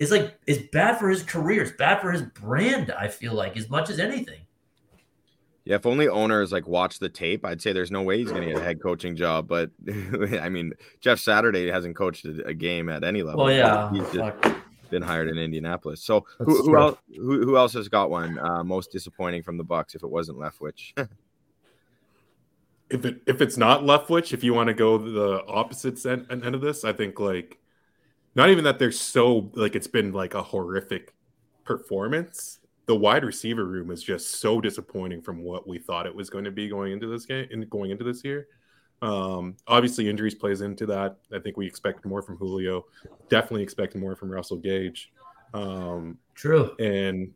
is 0.00 0.10
like 0.10 0.36
is 0.48 0.64
bad 0.72 0.98
for 0.98 1.08
his 1.08 1.22
career. 1.22 1.62
It's 1.62 1.70
bad 1.70 2.00
for 2.00 2.10
his 2.10 2.22
brand. 2.22 2.90
I 2.90 3.06
feel 3.06 3.34
like 3.34 3.56
as 3.56 3.70
much 3.70 3.88
as 3.88 4.00
anything. 4.00 4.40
Yeah, 5.64 5.76
if 5.76 5.86
only 5.86 6.08
owners 6.08 6.50
like 6.50 6.66
watch 6.66 6.98
the 6.98 7.08
tape, 7.08 7.44
I'd 7.44 7.62
say 7.62 7.72
there's 7.72 7.92
no 7.92 8.02
way 8.02 8.18
he's 8.18 8.32
going 8.32 8.42
to 8.42 8.48
get 8.48 8.60
a 8.60 8.64
head 8.64 8.82
coaching 8.82 9.14
job. 9.14 9.46
But 9.46 9.70
I 10.40 10.48
mean, 10.48 10.72
Jeff 11.00 11.20
Saturday 11.20 11.70
hasn't 11.70 11.94
coached 11.94 12.24
a 12.24 12.52
game 12.52 12.88
at 12.88 13.04
any 13.04 13.22
level. 13.22 13.44
Well, 13.44 13.54
yeah, 13.54 13.92
he's 13.92 14.10
just 14.10 14.56
been 14.92 15.02
hired 15.02 15.28
in 15.28 15.38
Indianapolis. 15.38 16.04
So 16.04 16.24
who, 16.38 16.62
who 16.62 16.78
else? 16.78 16.98
Who, 17.16 17.44
who, 17.44 17.56
else 17.56 17.72
has 17.72 17.88
got 17.88 18.10
one? 18.10 18.38
Uh, 18.38 18.62
most 18.62 18.92
disappointing 18.92 19.42
from 19.42 19.56
the 19.56 19.64
Bucks 19.64 19.96
if 19.96 20.04
it 20.04 20.08
wasn't 20.08 20.38
Leftwich. 20.38 20.92
if 22.90 23.04
it 23.04 23.20
if 23.26 23.40
it's 23.40 23.56
not 23.56 23.82
Leftwich, 23.82 24.32
if 24.32 24.44
you 24.44 24.54
want 24.54 24.68
to 24.68 24.74
go 24.74 24.98
the 24.98 25.44
opposite 25.48 26.04
end, 26.06 26.26
end 26.30 26.54
of 26.54 26.60
this, 26.60 26.84
I 26.84 26.92
think 26.92 27.18
like 27.18 27.58
not 28.36 28.50
even 28.50 28.62
that 28.62 28.78
they're 28.78 28.92
so 28.92 29.50
like 29.54 29.74
it's 29.74 29.88
been 29.88 30.12
like 30.12 30.34
a 30.34 30.42
horrific 30.42 31.12
performance 31.64 32.60
the 32.86 32.96
wide 32.96 33.24
receiver 33.24 33.64
room 33.64 33.90
is 33.90 34.02
just 34.02 34.40
so 34.40 34.60
disappointing 34.60 35.22
from 35.22 35.42
what 35.42 35.66
we 35.66 35.78
thought 35.78 36.06
it 36.06 36.14
was 36.14 36.28
going 36.28 36.44
to 36.44 36.50
be 36.50 36.68
going 36.68 36.92
into 36.92 37.06
this 37.06 37.26
game 37.26 37.46
and 37.50 37.68
going 37.70 37.90
into 37.90 38.04
this 38.04 38.24
year. 38.24 38.48
Um, 39.02 39.56
obviously, 39.66 40.08
injuries 40.08 40.34
plays 40.34 40.60
into 40.60 40.86
that. 40.86 41.16
I 41.34 41.40
think 41.40 41.56
we 41.56 41.66
expect 41.66 42.06
more 42.06 42.22
from 42.22 42.36
Julio. 42.36 42.86
Definitely 43.28 43.64
expect 43.64 43.96
more 43.96 44.14
from 44.16 44.30
Russell 44.30 44.56
Gage. 44.56 45.12
Um, 45.52 46.18
True. 46.34 46.74
And 46.78 47.32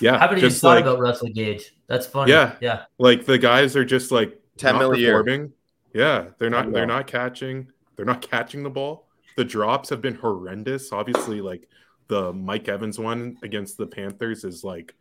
yeah, 0.00 0.16
I 0.16 0.18
haven't 0.18 0.38
even 0.38 0.50
thought 0.50 0.76
like, 0.76 0.84
about 0.84 0.98
Russell 0.98 1.28
Gage. 1.28 1.74
That's 1.86 2.06
funny. 2.06 2.32
Yeah, 2.32 2.56
yeah. 2.60 2.84
Like 2.98 3.26
the 3.26 3.38
guys 3.38 3.76
are 3.76 3.84
just 3.84 4.10
like 4.10 4.40
ten 4.56 4.78
million. 4.78 5.52
Yeah, 5.92 6.26
they're 6.38 6.50
not. 6.50 6.72
They're 6.72 6.86
not 6.86 7.06
catching. 7.06 7.68
They're 7.96 8.06
not 8.06 8.22
catching 8.22 8.62
the 8.62 8.70
ball. 8.70 9.06
The 9.36 9.44
drops 9.44 9.90
have 9.90 10.00
been 10.00 10.14
horrendous. 10.14 10.92
Obviously, 10.92 11.40
like 11.40 11.68
the 12.08 12.32
Mike 12.32 12.68
Evans 12.68 12.98
one 12.98 13.36
against 13.42 13.76
the 13.76 13.86
Panthers 13.86 14.44
is 14.44 14.64
like 14.64 14.94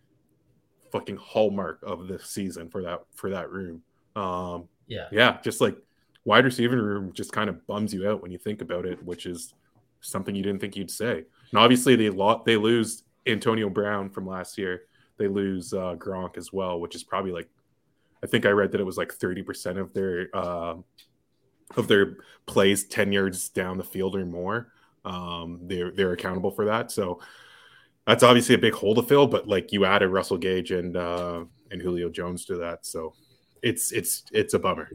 fucking 0.91 1.17
hallmark 1.17 1.79
of 1.81 2.07
the 2.07 2.19
season 2.19 2.69
for 2.69 2.83
that 2.83 3.01
for 3.15 3.29
that 3.31 3.49
room. 3.49 3.81
Um, 4.15 4.67
yeah, 4.87 5.07
yeah, 5.11 5.37
just 5.41 5.61
like 5.61 5.77
wide 6.25 6.45
receiver 6.45 6.81
room 6.81 7.11
just 7.13 7.31
kind 7.31 7.49
of 7.49 7.65
bums 7.67 7.93
you 7.93 8.09
out 8.09 8.21
when 8.21 8.31
you 8.31 8.37
think 8.37 8.61
about 8.61 8.85
it, 8.85 9.03
which 9.03 9.25
is 9.25 9.53
something 10.01 10.35
you 10.35 10.43
didn't 10.43 10.61
think 10.61 10.75
you'd 10.75 10.91
say. 10.91 11.23
And 11.51 11.59
obviously 11.59 11.95
they 11.95 12.09
lo- 12.09 12.43
they 12.45 12.57
lose 12.57 13.03
Antonio 13.27 13.69
Brown 13.69 14.09
from 14.09 14.27
last 14.27 14.57
year. 14.57 14.83
They 15.17 15.27
lose 15.27 15.73
uh, 15.73 15.95
Gronk 15.95 16.37
as 16.37 16.51
well, 16.51 16.79
which 16.79 16.95
is 16.95 17.03
probably 17.03 17.31
like 17.31 17.49
I 18.23 18.27
think 18.27 18.45
I 18.45 18.49
read 18.49 18.71
that 18.71 18.81
it 18.81 18.85
was 18.85 18.97
like 18.97 19.13
thirty 19.13 19.43
percent 19.43 19.77
of 19.77 19.93
their 19.93 20.29
uh, 20.33 20.75
of 21.75 21.87
their 21.87 22.17
plays 22.45 22.85
ten 22.85 23.11
yards 23.11 23.49
down 23.49 23.77
the 23.77 23.83
field 23.83 24.15
or 24.15 24.25
more 24.25 24.73
um, 25.05 25.59
they're 25.63 25.91
they're 25.91 26.13
accountable 26.13 26.51
for 26.51 26.65
that. 26.65 26.91
So 26.91 27.19
that's 28.07 28.23
obviously 28.23 28.55
a 28.55 28.59
big 28.59 28.73
hole 28.73 28.95
to 28.95 29.03
fill. 29.03 29.27
But 29.27 29.47
like 29.47 29.71
you 29.71 29.85
added 29.85 30.09
Russell 30.09 30.37
Gage 30.37 30.71
and 30.71 30.95
uh, 30.95 31.45
and 31.71 31.81
Julio 31.81 32.09
Jones 32.09 32.45
to 32.45 32.57
that, 32.57 32.85
so 32.85 33.13
it's 33.61 33.91
it's 33.91 34.23
it's 34.31 34.53
a 34.53 34.59
bummer. 34.59 34.89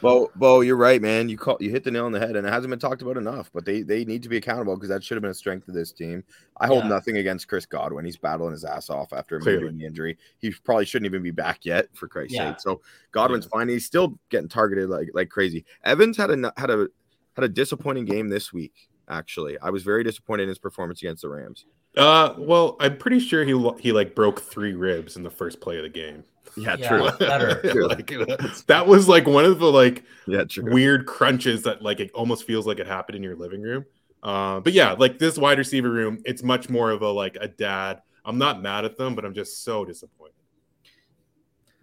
Well, 0.00 0.30
Bo, 0.34 0.62
you're 0.62 0.76
right, 0.76 1.00
man. 1.00 1.28
You 1.28 1.36
call 1.36 1.56
you 1.60 1.70
hit 1.70 1.84
the 1.84 1.90
nail 1.90 2.06
on 2.06 2.12
the 2.12 2.18
head, 2.18 2.34
and 2.34 2.46
it 2.46 2.52
hasn't 2.52 2.70
been 2.70 2.78
talked 2.78 3.02
about 3.02 3.16
enough. 3.16 3.50
But 3.54 3.64
they 3.64 3.82
they 3.82 4.04
need 4.04 4.22
to 4.24 4.28
be 4.28 4.36
accountable 4.36 4.74
because 4.74 4.88
that 4.88 5.04
should 5.04 5.16
have 5.16 5.22
been 5.22 5.30
a 5.30 5.34
strength 5.34 5.68
of 5.68 5.74
this 5.74 5.92
team. 5.92 6.24
I 6.58 6.66
hold 6.66 6.84
yeah. 6.84 6.88
nothing 6.90 7.18
against 7.18 7.48
Chris 7.48 7.66
Godwin. 7.66 8.04
He's 8.04 8.16
battling 8.16 8.52
his 8.52 8.64
ass 8.64 8.90
off 8.90 9.12
after 9.12 9.36
a 9.38 9.68
injury. 9.68 10.18
He 10.38 10.50
probably 10.64 10.84
shouldn't 10.84 11.06
even 11.06 11.22
be 11.22 11.30
back 11.30 11.64
yet, 11.64 11.86
for 11.94 12.08
Christ's 12.08 12.34
yeah. 12.34 12.50
sake. 12.50 12.60
So 12.60 12.80
Godwin's 13.12 13.46
yeah. 13.46 13.58
fine. 13.58 13.68
He's 13.68 13.86
still 13.86 14.18
getting 14.28 14.48
targeted 14.48 14.88
like 14.88 15.10
like 15.14 15.28
crazy. 15.28 15.64
Evans 15.84 16.16
had 16.16 16.30
a 16.30 16.52
had 16.56 16.70
a 16.70 16.88
had 17.34 17.44
a 17.44 17.48
disappointing 17.48 18.04
game 18.04 18.28
this 18.28 18.52
week 18.52 18.88
actually. 19.08 19.58
I 19.58 19.70
was 19.70 19.82
very 19.82 20.04
disappointed 20.04 20.44
in 20.44 20.48
his 20.48 20.58
performance 20.58 21.02
against 21.02 21.22
the 21.22 21.28
Rams. 21.28 21.66
Uh, 21.96 22.34
well, 22.38 22.76
I'm 22.80 22.96
pretty 22.96 23.20
sure 23.20 23.44
he 23.44 23.52
he 23.78 23.92
like 23.92 24.14
broke 24.14 24.40
three 24.40 24.72
ribs 24.72 25.16
in 25.16 25.22
the 25.22 25.30
first 25.30 25.60
play 25.60 25.76
of 25.76 25.82
the 25.82 25.90
game. 25.90 26.24
Yeah, 26.56 26.76
yeah 26.78 26.88
true. 26.88 27.02
like, 27.88 28.06
that 28.66 28.86
was 28.86 29.08
like 29.08 29.26
one 29.26 29.44
of 29.44 29.58
the 29.58 29.70
like 29.70 30.04
yeah, 30.26 30.44
true. 30.44 30.72
weird 30.72 31.06
crunches 31.06 31.62
that 31.62 31.82
like 31.82 32.00
it 32.00 32.10
almost 32.12 32.44
feels 32.44 32.66
like 32.66 32.78
it 32.78 32.86
happened 32.86 33.16
in 33.16 33.22
your 33.22 33.36
living 33.36 33.62
room. 33.62 33.84
Uh, 34.22 34.60
but 34.60 34.72
yeah, 34.72 34.92
like 34.92 35.18
this 35.18 35.36
wide 35.36 35.58
receiver 35.58 35.90
room, 35.90 36.22
it's 36.24 36.42
much 36.42 36.68
more 36.68 36.90
of 36.90 37.02
a 37.02 37.08
like 37.08 37.36
a 37.40 37.48
dad. 37.48 38.02
I'm 38.24 38.38
not 38.38 38.62
mad 38.62 38.84
at 38.84 38.96
them, 38.96 39.14
but 39.14 39.24
I'm 39.24 39.34
just 39.34 39.64
so 39.64 39.84
disappointed. 39.84 40.34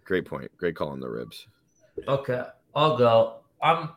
Great 0.04 0.24
point. 0.24 0.50
Great 0.56 0.74
call 0.74 0.88
on 0.88 1.00
the 1.00 1.08
ribs. 1.08 1.46
Okay, 2.08 2.42
I'll 2.74 2.96
go. 2.96 3.40
I'm 3.62 3.90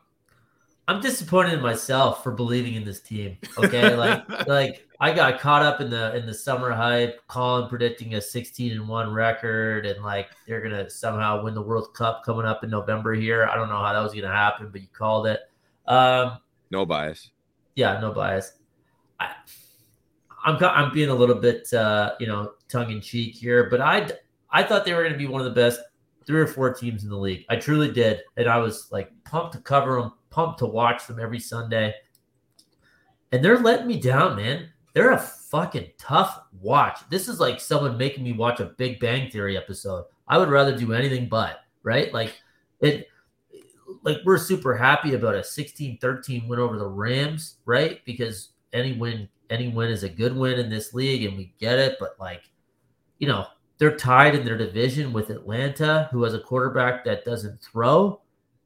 I'm 0.87 1.01
disappointed 1.01 1.53
in 1.53 1.61
myself 1.61 2.23
for 2.23 2.31
believing 2.31 2.75
in 2.75 2.83
this 2.83 2.99
team. 2.99 3.37
Okay, 3.57 3.95
like 3.95 4.27
like 4.47 4.87
I 5.03 5.11
got 5.11 5.41
caught 5.41 5.63
up 5.63 5.81
in 5.81 5.89
the 5.89 6.15
in 6.15 6.25
the 6.25 6.33
summer 6.33 6.71
hype, 6.71 7.27
calling 7.27 7.67
predicting 7.67 8.15
a 8.15 8.21
16 8.21 8.71
and 8.71 8.87
one 8.87 9.13
record, 9.13 9.85
and 9.85 10.01
like 10.01 10.29
they're 10.47 10.61
gonna 10.61 10.89
somehow 10.89 11.43
win 11.43 11.53
the 11.53 11.61
World 11.61 11.93
Cup 11.93 12.23
coming 12.23 12.45
up 12.45 12.63
in 12.63 12.69
November 12.69 13.13
here. 13.13 13.43
I 13.43 13.55
don't 13.55 13.67
know 13.67 13.79
how 13.79 13.91
that 13.91 13.99
was 13.99 14.13
gonna 14.13 14.33
happen, 14.33 14.69
but 14.71 14.79
you 14.79 14.87
called 14.93 15.27
it. 15.27 15.41
Um, 15.87 16.37
no 16.71 16.85
bias. 16.85 17.31
Yeah, 17.75 17.99
no 17.99 18.13
bias. 18.13 18.53
I, 19.19 19.33
I'm 20.45 20.55
I'm 20.63 20.93
being 20.93 21.09
a 21.09 21.15
little 21.15 21.35
bit 21.35 21.73
uh, 21.73 22.13
you 22.21 22.27
know 22.27 22.53
tongue 22.69 22.89
in 22.89 23.01
cheek 23.01 23.35
here, 23.35 23.69
but 23.69 23.81
I 23.81 24.09
I 24.51 24.63
thought 24.63 24.85
they 24.85 24.93
were 24.93 25.03
gonna 25.03 25.17
be 25.17 25.27
one 25.27 25.41
of 25.41 25.53
the 25.53 25.61
best 25.61 25.81
three 26.25 26.39
or 26.39 26.47
four 26.47 26.73
teams 26.73 27.03
in 27.03 27.09
the 27.09 27.17
league. 27.17 27.43
I 27.49 27.57
truly 27.57 27.91
did, 27.91 28.21
and 28.37 28.47
I 28.47 28.57
was 28.59 28.89
like 28.89 29.11
pumped 29.25 29.51
to 29.55 29.59
cover 29.59 29.99
them 29.99 30.13
pumped 30.29 30.59
to 30.59 30.65
watch 30.65 31.07
them 31.07 31.19
every 31.19 31.41
Sunday. 31.41 31.93
And 33.33 33.43
they're 33.43 33.59
letting 33.59 33.87
me 33.87 33.99
down, 33.99 34.37
man. 34.37 34.69
They're 34.93 35.11
a 35.11 35.19
fucking 35.19 35.91
tough 35.97 36.41
watch. 36.61 36.99
This 37.09 37.27
is 37.27 37.39
like 37.39 37.59
someone 37.59 37.97
making 37.97 38.23
me 38.23 38.33
watch 38.33 38.59
a 38.59 38.65
Big 38.65 38.99
Bang 38.99 39.29
Theory 39.29 39.57
episode. 39.57 40.05
I 40.27 40.37
would 40.37 40.49
rather 40.49 40.75
do 40.75 40.93
anything 40.93 41.27
but, 41.27 41.61
right? 41.81 42.13
Like 42.13 42.39
it 42.79 43.07
like 44.03 44.17
we're 44.25 44.37
super 44.37 44.75
happy 44.75 45.13
about 45.13 45.35
a 45.35 45.39
16-13 45.39 46.47
win 46.47 46.59
over 46.59 46.77
the 46.77 46.87
Rams, 46.87 47.57
right? 47.65 48.03
Because 48.05 48.49
any 48.71 48.93
win 48.93 49.27
any 49.49 49.67
win 49.67 49.89
is 49.91 50.03
a 50.03 50.09
good 50.09 50.35
win 50.35 50.59
in 50.59 50.69
this 50.69 50.93
league 50.93 51.23
and 51.23 51.37
we 51.37 51.53
get 51.59 51.79
it, 51.79 51.97
but 51.99 52.15
like 52.19 52.49
you 53.19 53.27
know, 53.27 53.45
they're 53.77 53.95
tied 53.95 54.35
in 54.35 54.45
their 54.45 54.57
division 54.57 55.13
with 55.13 55.29
Atlanta, 55.29 56.09
who 56.11 56.23
has 56.23 56.33
a 56.33 56.39
quarterback 56.39 57.05
that 57.05 57.25
doesn't 57.25 57.61
throw. 57.61 58.21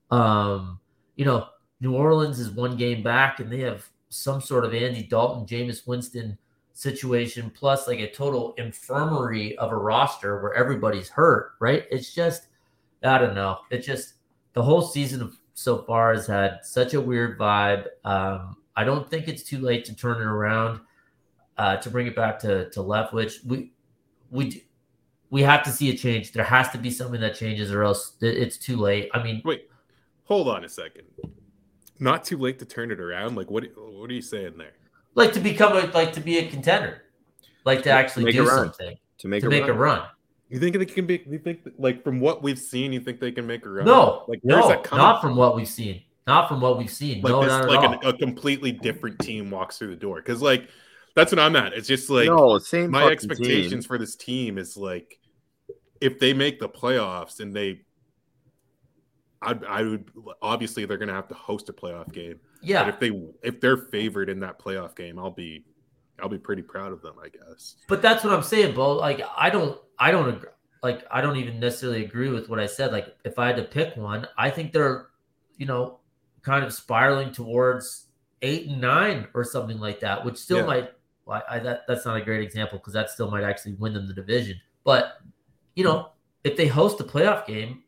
Um, 0.10 0.80
you 1.16 1.26
know, 1.26 1.48
New 1.80 1.94
Orleans 1.94 2.40
is 2.40 2.50
one 2.50 2.76
game 2.76 3.04
back, 3.04 3.40
and 3.40 3.52
they 3.52 3.60
have 3.60 3.88
some 4.10 4.42
sort 4.42 4.66
of 4.66 4.74
Andy 4.74 5.04
Dalton, 5.04 5.46
Jameis 5.46 5.86
Winston 5.86 6.38
situation, 6.74 7.52
plus 7.54 7.88
like 7.88 8.00
a 8.00 8.12
total 8.12 8.54
infirmary 8.58 9.58
of 9.58 9.72
a 9.72 9.76
roster 9.76 10.42
where 10.42 10.54
everybody's 10.54 11.10
hurt, 11.10 11.54
right? 11.60 11.86
It's 11.92 12.14
just, 12.14 12.48
I 13.04 13.18
don't 13.18 13.36
know. 13.36 13.60
It 13.70 13.80
just, 13.80 14.14
the 14.54 14.64
whole 14.64 14.82
season 14.82 15.36
so 15.54 15.84
far 15.84 16.14
has 16.14 16.28
had 16.28 16.60
such 16.64 16.94
a 16.94 17.02
weird 17.02 17.38
vibe. 17.38 17.88
Um, 18.06 18.58
I 18.76 18.84
don't 18.84 19.10
think 19.10 19.28
it's 19.28 19.44
too 19.44 19.60
late 19.60 19.86
to 19.86 19.96
turn 19.96 20.22
it 20.22 20.26
around, 20.26 20.80
uh, 21.58 21.78
to 21.78 21.90
bring 21.90 22.08
it 22.08 22.16
back 22.16 22.40
to, 22.40 22.70
to 22.70 22.80
Leftwich. 22.80 23.44
We, 23.46 23.74
we, 24.30 24.66
we 25.30 25.42
have 25.42 25.64
to 25.64 25.72
see 25.72 25.90
a 25.90 25.98
change. 25.98 26.32
There 26.32 26.44
has 26.44 26.70
to 26.70 26.78
be 26.78 26.92
something 26.92 27.20
that 27.22 27.36
changes, 27.36 27.72
or 27.72 27.84
else 27.84 28.14
it's 28.22 28.58
too 28.58 28.78
late. 28.78 29.10
I 29.14 29.24
mean, 29.24 29.42
wait, 29.44 29.68
hold 30.26 30.48
on 30.48 30.64
a 30.64 30.70
second 30.70 31.04
not 32.00 32.24
too 32.24 32.38
late 32.38 32.60
to 32.60 32.66
turn 32.66 32.92
it 32.92 33.00
around. 33.00 33.36
Like 33.36 33.50
what? 33.50 33.66
What 33.76 34.10
are 34.10 34.14
you 34.14 34.22
saying 34.22 34.58
there? 34.58 34.74
Like 35.16 35.34
to 35.34 35.40
become 35.40 35.76
a 35.76 35.92
like 35.92 36.14
to 36.14 36.20
be 36.20 36.38
a 36.38 36.48
contender, 36.48 37.04
like 37.66 37.84
to 37.84 37.92
actually 37.92 38.32
do 38.32 38.46
something 38.46 38.98
to 39.20 39.28
make 39.28 39.42
to 39.42 39.48
a 39.48 39.50
make 39.50 39.62
run. 39.64 39.70
a 39.70 39.74
run. 39.74 40.08
You 40.50 40.60
think 40.60 40.78
they 40.78 40.86
can 40.86 41.06
be? 41.06 41.24
You 41.28 41.40
think 41.40 41.68
like 41.78 42.04
from 42.04 42.20
what 42.20 42.42
we've 42.42 42.60
seen, 42.60 42.94
you 42.94 43.00
think 43.00 43.20
they 43.20 43.32
can 43.32 43.46
make 43.46 43.66
a 43.66 43.70
run? 43.70 43.86
No, 43.86 44.24
like 44.28 44.40
no, 44.44 44.82
not 44.92 45.22
from 45.22 45.36
what 45.36 45.56
we've 45.56 45.68
seen. 45.68 46.04
Not 46.26 46.48
from 46.50 46.62
what 46.62 46.78
we've 46.78 46.92
seen. 46.92 47.22
Like 47.22 47.32
no, 47.32 47.42
this, 47.42 47.50
not 47.50 47.70
like 47.70 47.84
at 47.84 48.04
an, 48.04 48.10
a 48.10 48.18
completely 48.18 48.72
different 48.72 49.20
team 49.20 49.50
walks 49.50 49.78
through 49.78 49.90
the 49.90 49.96
door. 49.96 50.18
Because 50.18 50.42
like 50.42 50.70
that's 51.16 51.32
what 51.32 51.40
I'm 51.40 51.56
at. 51.56 51.74
It's 51.74 51.88
just 51.88 52.10
like 52.10 52.28
no, 52.28 52.60
same. 52.60 52.92
My 52.92 53.06
expectations 53.08 53.72
team. 53.72 53.82
for 53.82 53.98
this 53.98 54.16
team 54.16 54.58
is 54.58 54.78
like 54.78 55.20
if 56.00 56.20
they 56.20 56.34
make 56.34 56.60
the 56.60 56.70
playoffs 56.70 57.40
and 57.40 57.56
they 57.56 57.82
I, 59.42 59.58
I 59.68 59.84
would 59.84 60.10
obviously 60.42 60.86
they're 60.86 60.98
going 60.98 61.10
to 61.10 61.14
have 61.14 61.28
to 61.28 61.36
host 61.36 61.70
a 61.70 61.74
playoff 61.74 62.12
game. 62.12 62.40
Yeah. 62.62 62.84
But 62.84 62.94
if 62.94 63.00
they 63.00 63.30
if 63.44 63.62
they're 63.62 63.78
favored 63.78 64.30
in 64.30 64.40
that 64.42 64.60
playoff 64.60 64.96
game, 64.96 65.20
I'll 65.20 65.32
be 65.32 65.64
I'll 66.22 66.30
be 66.30 66.40
pretty 66.40 66.64
proud 66.64 66.92
of 66.92 67.02
them, 67.02 67.16
I 67.24 67.30
guess. 67.30 67.76
But 67.88 68.02
that's 68.02 68.24
what 68.24 68.34
I'm 68.34 68.44
saying, 68.44 68.76
Bo. 68.76 68.94
Like 68.94 69.22
I 69.38 69.50
don't 69.50 69.80
I 70.00 70.12
don't 70.12 70.30
agree. 70.30 70.50
Like 70.82 71.06
I 71.12 71.22
don't 71.22 71.38
even 71.38 71.60
necessarily 71.60 72.04
agree 72.04 72.30
with 72.30 72.50
what 72.50 72.60
I 72.60 72.66
said. 72.66 72.92
Like 72.92 73.16
if 73.24 73.38
I 73.38 73.48
had 73.48 73.58
to 73.58 73.64
pick 73.64 73.96
one, 73.96 74.28
I 74.38 74.50
think 74.50 74.74
they're, 74.74 75.08
you 75.58 75.66
know, 75.66 76.00
kind 76.42 76.64
of 76.64 76.74
spiraling 76.74 77.32
towards 77.32 78.08
eight 78.42 78.68
and 78.68 78.82
nine 78.82 79.28
or 79.34 79.44
something 79.44 79.80
like 79.80 80.00
that, 80.00 80.24
which 80.24 80.38
still 80.38 80.60
yeah. 80.60 80.66
might. 80.66 80.90
Well, 81.26 81.44
I, 81.50 81.60
that 81.60 81.82
that's 81.88 82.06
not 82.06 82.16
a 82.18 82.22
great 82.22 82.42
example 82.42 82.78
because 82.80 82.94
that 82.94 83.10
still 83.10 83.30
might 83.30 83.44
actually 83.44 83.74
win 83.74 83.94
them 83.94 84.08
the 84.08 84.14
division. 84.14 84.60
But 84.84 85.18
you 85.76 85.84
know, 85.84 86.12
if 86.44 86.56
they 86.56 86.68
host 86.68 87.00
a 87.02 87.04
playoff 87.04 87.46
game, 87.46 87.84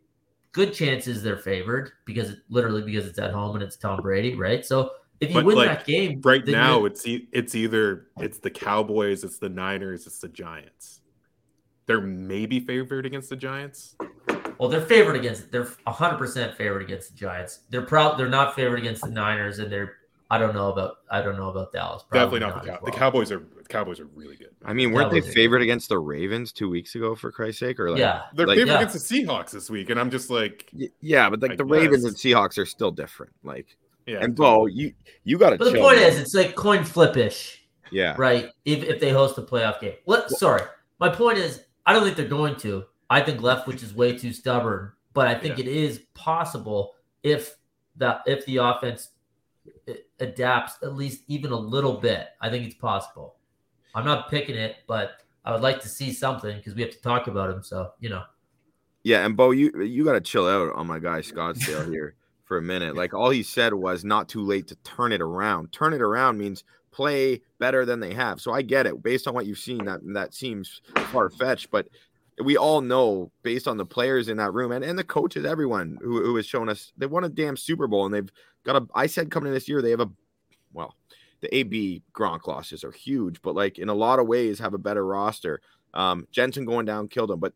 good 0.66 0.74
chances 0.74 1.24
they're 1.24 1.38
favored 1.38 1.92
because 2.06 2.32
it, 2.32 2.40
literally 2.50 2.82
because 2.82 3.06
it's 3.08 3.18
at 3.20 3.32
home 3.32 3.56
and 3.56 3.64
it's 3.64 3.78
Tom 3.78 4.02
Brady, 4.02 4.36
right? 4.36 4.66
So 4.66 4.92
If 5.22 5.30
you 5.30 5.36
But, 5.36 5.46
win 5.46 5.56
like, 5.56 5.68
that 5.70 5.86
game 5.86 6.22
Right 6.24 6.46
now, 6.46 6.86
it's 6.86 7.08
e- 7.08 7.28
it's 7.32 7.56
either 7.56 8.08
it's 8.20 8.40
the 8.40 8.50
Cowboys, 8.50 9.24
it's 9.24 9.38
the 9.40 9.50
Niners, 9.50 10.06
it's 10.08 10.20
the 10.20 10.28
Giants. 10.28 11.02
They're 11.86 12.02
maybe 12.02 12.60
favored 12.60 13.06
against 13.06 13.30
the 13.30 13.36
Giants. 13.36 13.96
well, 14.60 14.70
they're 14.70 14.82
favored 14.82 15.16
against. 15.16 15.52
They're 15.52 15.64
100 15.86 16.18
percent 16.18 16.56
favored 16.56 16.82
against 16.84 17.12
the 17.12 17.18
Giants. 17.18 17.62
They're 17.70 17.82
proud. 17.86 18.18
They're 18.20 18.30
not 18.30 18.54
favored 18.56 18.80
against 18.80 19.02
the 19.04 19.10
Niners, 19.12 19.60
and 19.60 19.72
they're. 19.72 19.96
I 20.32 20.38
don't 20.38 20.54
know 20.54 20.72
about. 20.72 20.98
I 21.10 21.22
don't 21.22 21.38
know 21.38 21.50
about 21.50 21.72
Dallas. 21.74 22.04
Probably 22.10 22.40
Definitely 22.40 22.62
not 22.62 22.64
the 22.66 22.72
as 22.74 22.80
Cow- 22.80 22.86
the. 22.86 22.92
Cowboys 22.92 23.32
are 23.32 23.40
the 23.40 23.64
Cowboys 23.68 24.00
are 24.00 24.06
really 24.14 24.36
good. 24.36 24.50
I 24.64 24.74
mean, 24.74 24.92
weren't 24.92 25.10
they 25.12 25.22
Cowboys 25.22 25.30
are- 25.32 25.34
favored 25.34 25.62
against 25.64 25.90
the 25.90 25.98
Ravens 26.00 26.52
two 26.52 26.70
weeks 26.70 26.94
ago 26.96 27.16
for 27.16 27.32
Christ's 27.32 27.60
sake? 27.62 27.80
Or 27.80 27.90
like, 27.92 28.00
yeah, 28.00 28.24
They're 28.36 28.46
Like- 28.46 28.58
favored 28.58 28.70
Yeah. 28.74 28.78
against 28.82 29.10
the 29.10 29.24
Seahawks 29.24 29.52
this 29.52 29.70
week, 29.70 29.90
and 29.90 30.00
I'm 30.00 30.12
just 30.12 30.30
like, 30.30 30.70
Y- 30.74 30.90
yeah, 31.02 31.30
but 31.30 31.42
like 31.42 31.52
I 31.52 31.56
the 31.56 31.66
Ravens 31.66 32.04
and 32.06 32.16
Seahawks 32.16 32.58
are 32.60 32.66
still 32.66 32.92
different. 32.92 33.34
Like, 33.44 33.76
yeah. 34.06 34.20
and 34.22 34.36
Bo, 34.36 34.68
you 34.68 34.94
you 35.24 35.38
got 35.40 35.50
to 35.52 35.58
but 35.58 35.74
the 35.74 35.80
point 35.80 35.98
man. 35.98 36.12
is, 36.12 36.20
it's 36.20 36.36
like 36.36 36.56
coin 36.56 36.84
flip-ish. 36.84 37.64
yeah, 37.92 38.14
right? 38.20 38.52
If, 38.66 38.84
if 38.84 39.00
they 39.00 39.10
host 39.10 39.38
a 39.40 39.42
playoff 39.42 39.80
game. 39.80 39.96
What? 40.06 40.30
Sorry, 40.30 40.62
my 41.00 41.10
point 41.10 41.40
is, 41.40 41.64
I 41.88 41.94
don't 41.94 42.04
think 42.04 42.18
they're 42.18 42.28
going 42.28 42.56
to. 42.58 42.86
I 43.10 43.22
think 43.22 43.40
Leftwich 43.42 43.82
is 43.82 43.96
way 43.96 44.16
too 44.16 44.32
stubborn, 44.32 44.92
but 45.16 45.28
I 45.28 45.34
think 45.34 45.58
Yeah. 45.58 45.66
it 45.66 45.68
is 45.72 46.02
possible 46.14 46.94
if 47.24 47.56
that 47.96 48.22
if 48.28 48.46
the 48.46 48.58
offense 48.58 49.08
a- 49.08 49.10
adapts 50.20 50.78
at 50.84 50.96
least 50.96 51.24
even 51.28 51.52
a 51.52 51.58
little 51.58 51.98
bit. 51.98 52.30
I 52.42 52.50
think 52.50 52.66
it's 52.66 52.76
possible. 52.76 53.36
I'm 53.96 54.06
not 54.06 54.30
picking 54.30 54.56
it, 54.56 54.78
but 54.88 55.22
I 55.46 55.52
would 55.52 55.62
like 55.62 55.82
to 55.82 55.90
see 55.90 56.12
something 56.12 56.58
because 56.58 56.76
we 56.76 56.82
have 56.82 56.92
to 56.92 57.02
talk 57.02 57.28
about 57.28 57.50
him. 57.50 57.64
So 57.64 57.92
you 58.00 58.10
know, 58.10 58.24
yeah. 59.04 59.26
And 59.26 59.36
Bo, 59.36 59.52
you 59.52 59.82
you 59.82 60.04
got 60.04 60.14
to 60.14 60.22
chill 60.22 60.48
out 60.48 60.76
on 60.76 60.88
my 60.88 61.00
guy 61.00 61.22
Scottsdale 61.22 61.92
here 61.92 62.16
for 62.46 62.58
a 62.58 62.62
minute. 62.62 62.96
Like 62.96 63.14
all 63.14 63.30
he 63.30 63.44
said 63.44 63.74
was 63.74 64.04
not 64.04 64.30
too 64.30 64.42
late 64.42 64.68
to 64.68 64.76
turn 64.78 65.12
it 65.12 65.22
around. 65.22 65.72
Turn 65.72 65.94
it 65.94 66.02
around 66.02 66.38
means 66.38 66.64
play 66.92 67.42
better 67.60 67.86
than 67.86 68.00
they 68.00 68.14
have. 68.14 68.42
So 68.42 68.52
I 68.52 68.62
get 68.62 68.86
it. 68.86 69.02
Based 69.02 69.28
on 69.28 69.34
what 69.34 69.46
you've 69.46 69.60
seen, 69.60 69.86
that 69.86 70.02
that 70.14 70.34
seems 70.34 70.82
far 71.12 71.30
fetched, 71.30 71.72
but 71.72 71.88
we 72.44 72.58
all 72.58 72.82
know 72.82 73.32
based 73.44 73.68
on 73.68 73.78
the 73.78 73.86
players 73.86 74.30
in 74.30 74.38
that 74.38 74.54
room 74.54 74.72
and, 74.72 74.84
and 74.84 74.98
the 74.98 75.04
coaches, 75.04 75.46
everyone 75.46 75.98
who, 76.02 76.24
who 76.24 76.36
has 76.36 76.46
shown 76.46 76.70
us 76.70 76.94
they 76.98 77.06
won 77.06 77.24
a 77.24 77.30
damn 77.30 77.58
Super 77.58 77.88
Bowl 77.88 78.06
and 78.06 78.14
they've 78.14 78.30
got 78.64 78.82
a 78.82 78.86
I 78.96 79.08
said 79.08 79.32
coming 79.32 79.48
in 79.48 79.54
this 79.54 79.68
year, 79.68 79.82
they 79.82 79.92
have 79.92 80.00
a 80.00 80.10
well, 80.74 80.96
the 81.42 81.54
AB 81.56 82.04
Gronk 82.14 82.48
losses 82.48 82.84
are 82.84 82.92
huge, 82.92 83.42
but 83.42 83.56
like 83.56 83.80
in 83.80 83.90
a 83.90 83.94
lot 83.94 84.20
of 84.20 84.28
ways 84.28 84.60
have 84.60 84.74
a 84.74 84.80
better 84.80 85.06
roster. 85.06 85.62
Um, 85.94 86.28
Jensen 86.32 86.66
going 86.66 86.86
down 86.86 87.08
killed 87.08 87.32
them, 87.32 87.40
but 87.40 87.54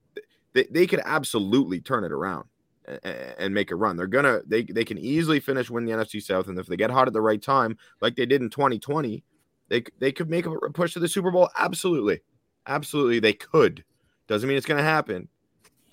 they, 0.53 0.65
they 0.71 0.87
could 0.87 1.01
absolutely 1.05 1.79
turn 1.79 2.03
it 2.03 2.11
around 2.11 2.47
and, 2.85 2.99
and 3.37 3.53
make 3.53 3.71
a 3.71 3.75
run. 3.75 3.95
They're 3.95 4.07
gonna 4.07 4.41
they 4.45 4.63
they 4.63 4.85
can 4.85 4.97
easily 4.97 5.39
finish 5.39 5.69
win 5.69 5.85
the 5.85 5.91
NFC 5.91 6.21
South, 6.21 6.47
and 6.47 6.57
if 6.57 6.67
they 6.67 6.77
get 6.77 6.91
hot 6.91 7.07
at 7.07 7.13
the 7.13 7.21
right 7.21 7.41
time, 7.41 7.77
like 8.01 8.15
they 8.15 8.25
did 8.25 8.41
in 8.41 8.49
2020, 8.49 9.23
they 9.69 9.83
they 9.99 10.11
could 10.11 10.29
make 10.29 10.45
a 10.45 10.51
push 10.73 10.93
to 10.93 10.99
the 10.99 11.07
Super 11.07 11.31
Bowl. 11.31 11.49
Absolutely, 11.57 12.21
absolutely, 12.67 13.19
they 13.19 13.33
could. 13.33 13.83
Doesn't 14.27 14.47
mean 14.47 14.57
it's 14.57 14.65
gonna 14.65 14.81
happen. 14.83 15.27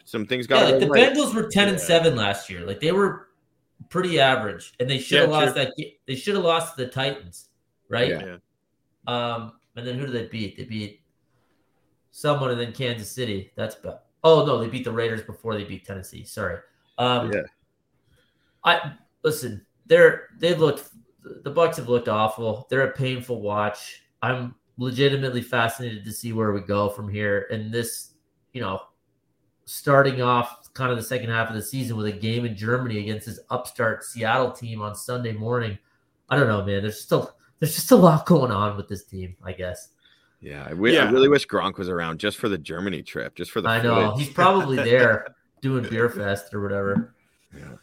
Some 0.05 0.27
things 0.27 0.47
got 0.47 0.65
yeah, 0.67 0.71
like 0.73 0.81
the 0.81 0.89
right. 0.89 1.13
Bengals 1.13 1.35
were 1.35 1.49
ten 1.49 1.69
and 1.69 1.79
seven 1.81 2.17
last 2.17 2.49
year. 2.51 2.67
Like 2.67 2.81
they 2.81 2.93
were 2.93 3.29
pretty 3.89 4.21
average, 4.21 4.73
and 4.81 4.89
they 4.89 4.99
should 4.99 5.21
have 5.21 5.31
Yeah, 5.31 5.37
lost 5.37 5.55
true. 5.55 5.65
that. 5.65 5.73
ga- 5.77 5.99
They 6.07 6.15
should 6.17 6.35
have 6.35 6.45
lost 6.45 6.77
to 6.77 6.85
the 6.85 6.91
Titans, 6.91 7.49
right? 7.89 8.09
Yeah. 8.09 8.25
Yeah. 8.27 8.37
Um, 9.35 9.53
and 9.77 9.87
then 9.87 9.99
who 9.99 10.07
did 10.07 10.15
they 10.15 10.27
beat? 10.27 10.57
They 10.57 10.65
beat 10.65 11.01
someone, 12.11 12.51
and 12.51 12.61
then 12.61 12.73
Kansas 12.73 13.11
City. 13.11 13.53
That's 13.57 13.75
bad. 13.75 14.01
Oh 14.23 14.45
no, 14.45 14.59
they 14.59 14.69
beat 14.69 14.85
the 14.85 14.93
Raiders 14.93 15.23
before 15.23 15.55
they 15.55 15.65
beat 15.65 15.85
Tennessee. 15.87 16.25
Sorry. 16.25 16.59
Um, 16.99 17.33
Yeah. 17.33 17.43
I 18.65 18.93
listen. 19.23 19.65
They're 19.87 20.29
they 20.39 20.55
looked. 20.55 20.91
The 21.23 21.51
Bucks 21.51 21.77
have 21.77 21.89
looked 21.89 22.09
awful. 22.09 22.67
They're 22.71 22.89
a 22.89 22.93
painful 22.93 23.41
watch. 23.43 24.03
I'm 24.23 24.55
legitimately 24.79 25.43
fascinated 25.43 26.05
to 26.05 26.13
see 26.13 26.33
where 26.33 26.53
we 26.53 26.61
go 26.61 26.89
from 26.89 27.09
here. 27.09 27.47
And 27.51 27.71
this, 27.73 28.13
you 28.53 28.61
know, 28.61 28.81
starting 29.65 30.21
off 30.21 30.73
kind 30.75 30.91
of 30.91 30.97
the 30.97 31.03
second 31.03 31.31
half 31.31 31.49
of 31.49 31.55
the 31.55 31.63
season 31.63 31.97
with 31.97 32.07
a 32.07 32.13
game 32.13 32.45
in 32.45 32.57
Germany 32.57 32.99
against 32.99 33.27
this 33.27 33.41
upstart 33.51 34.05
Seattle 34.05 34.53
team 34.53 34.83
on 34.83 34.95
Sunday 34.95 35.33
morning. 35.33 35.79
I 36.29 36.37
don't 36.37 36.49
know, 36.49 36.65
man. 36.65 36.83
There's 36.83 37.01
still 37.01 37.37
there's 37.59 37.75
just 37.75 37.91
a 37.91 37.97
lot 37.97 38.27
going 38.27 38.51
on 38.51 38.77
with 38.77 38.89
this 38.89 39.05
team. 39.05 39.37
I 39.45 39.53
guess. 39.53 39.89
Yeah, 40.41 40.65
I, 40.65 40.71
wi- 40.71 40.99
I 40.99 41.11
really 41.11 41.29
wish 41.29 41.47
Gronk 41.47 41.77
was 41.77 41.91
around 41.91 42.19
just 42.19 42.39
for 42.39 42.49
the 42.49 42.57
Germany 42.57 43.03
trip, 43.03 43.35
just 43.35 43.51
for 43.51 43.61
the. 43.61 43.69
I 43.69 43.83
know 43.83 44.13
footage. 44.13 44.27
he's 44.27 44.35
probably 44.35 44.77
there 44.77 45.35
doing 45.61 45.89
beer 45.89 46.09
fest 46.09 46.55
or 46.55 46.63
whatever. 46.63 47.15
Yeah. 47.55 47.75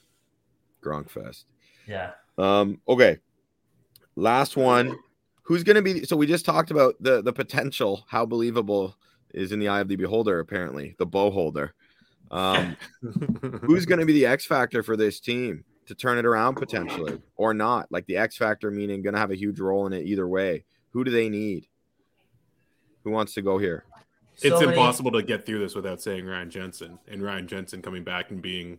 Gronk 0.84 1.10
Fest. 1.10 1.46
Yeah. 1.88 2.12
Um, 2.38 2.82
okay. 2.88 3.18
Last 4.16 4.58
one. 4.58 4.98
Who's 5.44 5.64
gonna 5.64 5.82
be 5.82 6.04
so 6.04 6.18
we 6.18 6.28
just 6.28 6.46
talked 6.46 6.72
about 6.72 6.96
the 7.00 7.22
the 7.22 7.32
potential, 7.32 8.06
how 8.10 8.26
believable 8.26 8.98
is 9.34 9.52
in 9.52 9.60
the 9.60 9.68
eye 9.68 9.80
of 9.80 9.88
the 9.88 9.96
beholder, 9.96 10.40
apparently, 10.40 10.96
the 10.98 11.06
bow 11.06 11.32
holder. 11.32 11.74
Um, 12.32 12.76
who's 13.62 13.86
gonna 13.86 14.06
be 14.06 14.14
the 14.14 14.26
X 14.26 14.46
factor 14.46 14.84
for 14.84 14.98
this 14.98 15.20
team 15.20 15.64
to 15.88 15.96
turn 15.96 16.18
it 16.18 16.26
around 16.26 16.56
potentially 16.56 17.22
or 17.36 17.54
not? 17.54 17.92
Like 17.92 18.06
the 18.06 18.18
X 18.18 18.36
factor 18.38 18.70
meaning 18.72 19.02
gonna 19.02 19.18
have 19.20 19.32
a 19.32 19.36
huge 19.36 19.60
role 19.60 19.86
in 19.88 19.94
it 19.94 20.06
either 20.06 20.28
way. 20.28 20.66
Who 20.92 21.04
do 21.04 21.12
they 21.12 21.30
need? 21.30 21.68
Who 23.04 23.12
wants 23.12 23.34
to 23.36 23.42
go 23.42 23.58
here? 23.58 23.86
it's 24.42 24.50
So 24.50 24.60
many- 24.60 24.72
impossible 24.74 25.12
to 25.14 25.24
get 25.24 25.46
through 25.46 25.60
this 25.60 25.74
without 25.76 26.02
saying 26.02 26.26
Ryan 26.26 26.50
Jensen 26.50 27.00
and 27.08 27.22
Ryan 27.24 27.48
Jensen 27.48 27.82
coming 27.82 28.04
back 28.04 28.30
and 28.32 28.42
being 28.42 28.78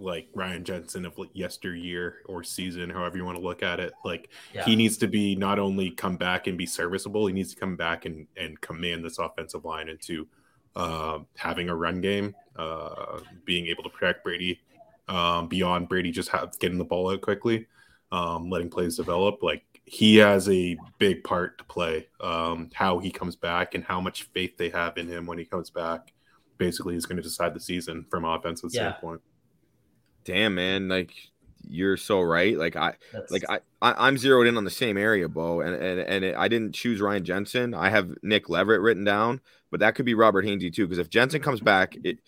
like 0.00 0.28
Ryan 0.34 0.64
Jensen 0.64 1.04
of 1.04 1.18
yesteryear 1.32 2.16
or 2.26 2.42
season, 2.42 2.90
however 2.90 3.16
you 3.16 3.24
want 3.24 3.36
to 3.38 3.42
look 3.44 3.62
at 3.62 3.80
it. 3.80 3.92
Like 4.04 4.30
Yeah. 4.54 4.64
he 4.64 4.76
needs 4.76 4.96
to 4.98 5.08
be 5.08 5.34
not 5.34 5.58
only 5.58 5.90
come 5.90 6.16
back 6.16 6.46
and 6.46 6.56
be 6.56 6.66
serviceable, 6.66 7.26
he 7.26 7.32
needs 7.34 7.54
to 7.54 7.60
come 7.60 7.76
back 7.76 8.04
and 8.04 8.26
and 8.36 8.60
command 8.60 9.04
this 9.04 9.18
offensive 9.18 9.64
line 9.64 9.88
into 9.88 10.26
uh, 10.76 11.18
having 11.36 11.68
a 11.68 11.74
run 11.74 12.00
game, 12.00 12.34
uh, 12.56 13.20
being 13.44 13.66
able 13.66 13.82
to 13.82 13.88
protect 13.88 14.22
Brady 14.22 14.60
um, 15.08 15.48
beyond 15.48 15.88
Brady 15.88 16.10
just 16.12 16.28
have, 16.28 16.56
getting 16.58 16.78
the 16.78 16.84
ball 16.84 17.10
out 17.10 17.20
quickly, 17.22 17.66
um, 18.12 18.48
letting 18.50 18.68
plays 18.68 18.96
develop. 18.96 19.42
Like 19.42 19.64
he 19.86 20.16
has 20.16 20.48
a 20.50 20.76
big 20.98 21.24
part 21.24 21.56
to 21.58 21.64
play. 21.64 22.06
Um, 22.20 22.68
how 22.74 22.98
he 22.98 23.10
comes 23.10 23.34
back 23.34 23.74
and 23.74 23.82
how 23.82 24.00
much 24.00 24.24
faith 24.34 24.56
they 24.58 24.68
have 24.68 24.98
in 24.98 25.08
him 25.08 25.26
when 25.26 25.38
he 25.38 25.46
comes 25.46 25.70
back, 25.70 26.12
basically, 26.58 26.94
is 26.94 27.06
going 27.06 27.16
to 27.16 27.22
decide 27.22 27.54
the 27.54 27.60
season 27.60 28.04
from 28.10 28.24
offensive 28.26 28.70
Yeah. 28.72 28.90
standpoint. 28.90 29.22
Damn 30.24 30.54
man, 30.54 30.88
like 30.88 31.12
you're 31.68 31.96
so 31.96 32.20
right. 32.20 32.56
Like 32.56 32.76
I 32.76 32.94
That's, 33.12 33.30
like 33.30 33.44
I, 33.48 33.60
I 33.82 34.06
I'm 34.06 34.18
zeroed 34.18 34.46
in 34.46 34.56
on 34.56 34.64
the 34.64 34.70
same 34.70 34.96
area, 34.96 35.28
Bo, 35.28 35.60
and 35.60 35.74
and 35.74 36.00
and 36.00 36.24
it, 36.24 36.36
I 36.36 36.48
didn't 36.48 36.74
choose 36.74 37.00
Ryan 37.00 37.24
Jensen. 37.24 37.74
I 37.74 37.90
have 37.90 38.14
Nick 38.22 38.48
Leverett 38.48 38.80
written 38.80 39.04
down, 39.04 39.40
but 39.70 39.80
that 39.80 39.94
could 39.94 40.06
be 40.06 40.14
Robert 40.14 40.44
Hainsey 40.44 40.72
too. 40.72 40.86
Because 40.86 40.98
if 40.98 41.10
Jensen 41.10 41.42
comes 41.42 41.60
back, 41.60 41.96
it 42.04 42.18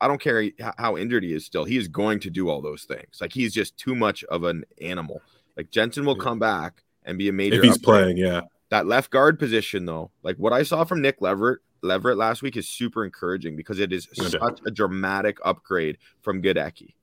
I 0.00 0.08
don't 0.08 0.20
care 0.20 0.50
how 0.76 0.96
injured 0.96 1.24
he 1.24 1.32
is. 1.32 1.44
Still, 1.44 1.64
he 1.64 1.76
is 1.76 1.88
going 1.88 2.20
to 2.20 2.30
do 2.30 2.48
all 2.48 2.60
those 2.60 2.84
things. 2.84 3.18
Like 3.20 3.32
he's 3.32 3.52
just 3.52 3.76
too 3.76 3.94
much 3.94 4.24
of 4.24 4.44
an 4.44 4.64
animal. 4.80 5.22
Like 5.56 5.70
Jensen 5.70 6.04
will 6.04 6.16
Yeah. 6.16 6.24
come 6.24 6.38
back 6.38 6.82
and 7.04 7.18
be 7.18 7.28
a 7.28 7.32
major. 7.32 7.56
If 7.56 7.62
he's 7.64 7.76
upgrade. 7.76 8.02
playing, 8.02 8.16
yeah, 8.18 8.42
that 8.70 8.86
left 8.86 9.10
guard 9.10 9.38
position, 9.38 9.86
though, 9.86 10.10
like 10.22 10.36
what 10.36 10.52
I 10.52 10.62
saw 10.62 10.84
from 10.84 11.00
Nick 11.02 11.20
Leverett. 11.20 11.60
Leverett 11.80 12.18
last 12.18 12.42
week 12.42 12.56
is 12.56 12.68
super 12.68 13.04
encouraging 13.04 13.54
because 13.54 13.78
it 13.78 13.92
is 13.92 14.08
such 14.12 14.58
a 14.66 14.70
dramatic 14.72 15.38
upgrade 15.44 15.96
from 16.22 16.42
Goedeke. 16.42 16.94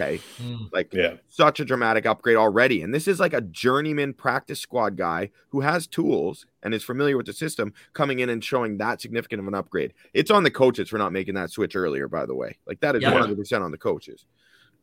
Okay, 0.00 0.20
Mm, 0.42 0.72
like 0.72 0.92
yeah, 0.94 1.14
such 1.28 1.60
a 1.60 1.64
dramatic 1.64 2.06
upgrade 2.06 2.36
already. 2.36 2.82
And 2.82 2.94
this 2.94 3.06
is 3.06 3.20
like 3.20 3.34
a 3.34 3.40
journeyman 3.40 4.14
practice 4.14 4.60
squad 4.60 4.96
guy 4.96 5.30
who 5.50 5.60
has 5.60 5.86
tools 5.86 6.46
and 6.62 6.72
is 6.72 6.82
familiar 6.82 7.16
with 7.16 7.26
the 7.26 7.32
system 7.32 7.72
coming 7.92 8.20
in 8.20 8.28
and 8.30 8.42
showing 8.42 8.78
that 8.78 9.00
significant 9.00 9.40
of 9.40 9.48
an 9.48 9.54
upgrade. 9.54 9.92
It's 10.14 10.30
on 10.30 10.42
the 10.44 10.50
coaches 10.50 10.88
for 10.88 10.98
not 10.98 11.12
making 11.12 11.34
that 11.34 11.50
switch 11.50 11.76
earlier, 11.76 12.08
by 12.08 12.24
the 12.26 12.34
way. 12.34 12.58
Like 12.66 12.80
that 12.80 12.96
is 12.96 13.02
Yeah. 13.02 13.12
100% 13.12 13.62
on 13.62 13.70
the 13.70 13.78
coaches. 13.78 14.24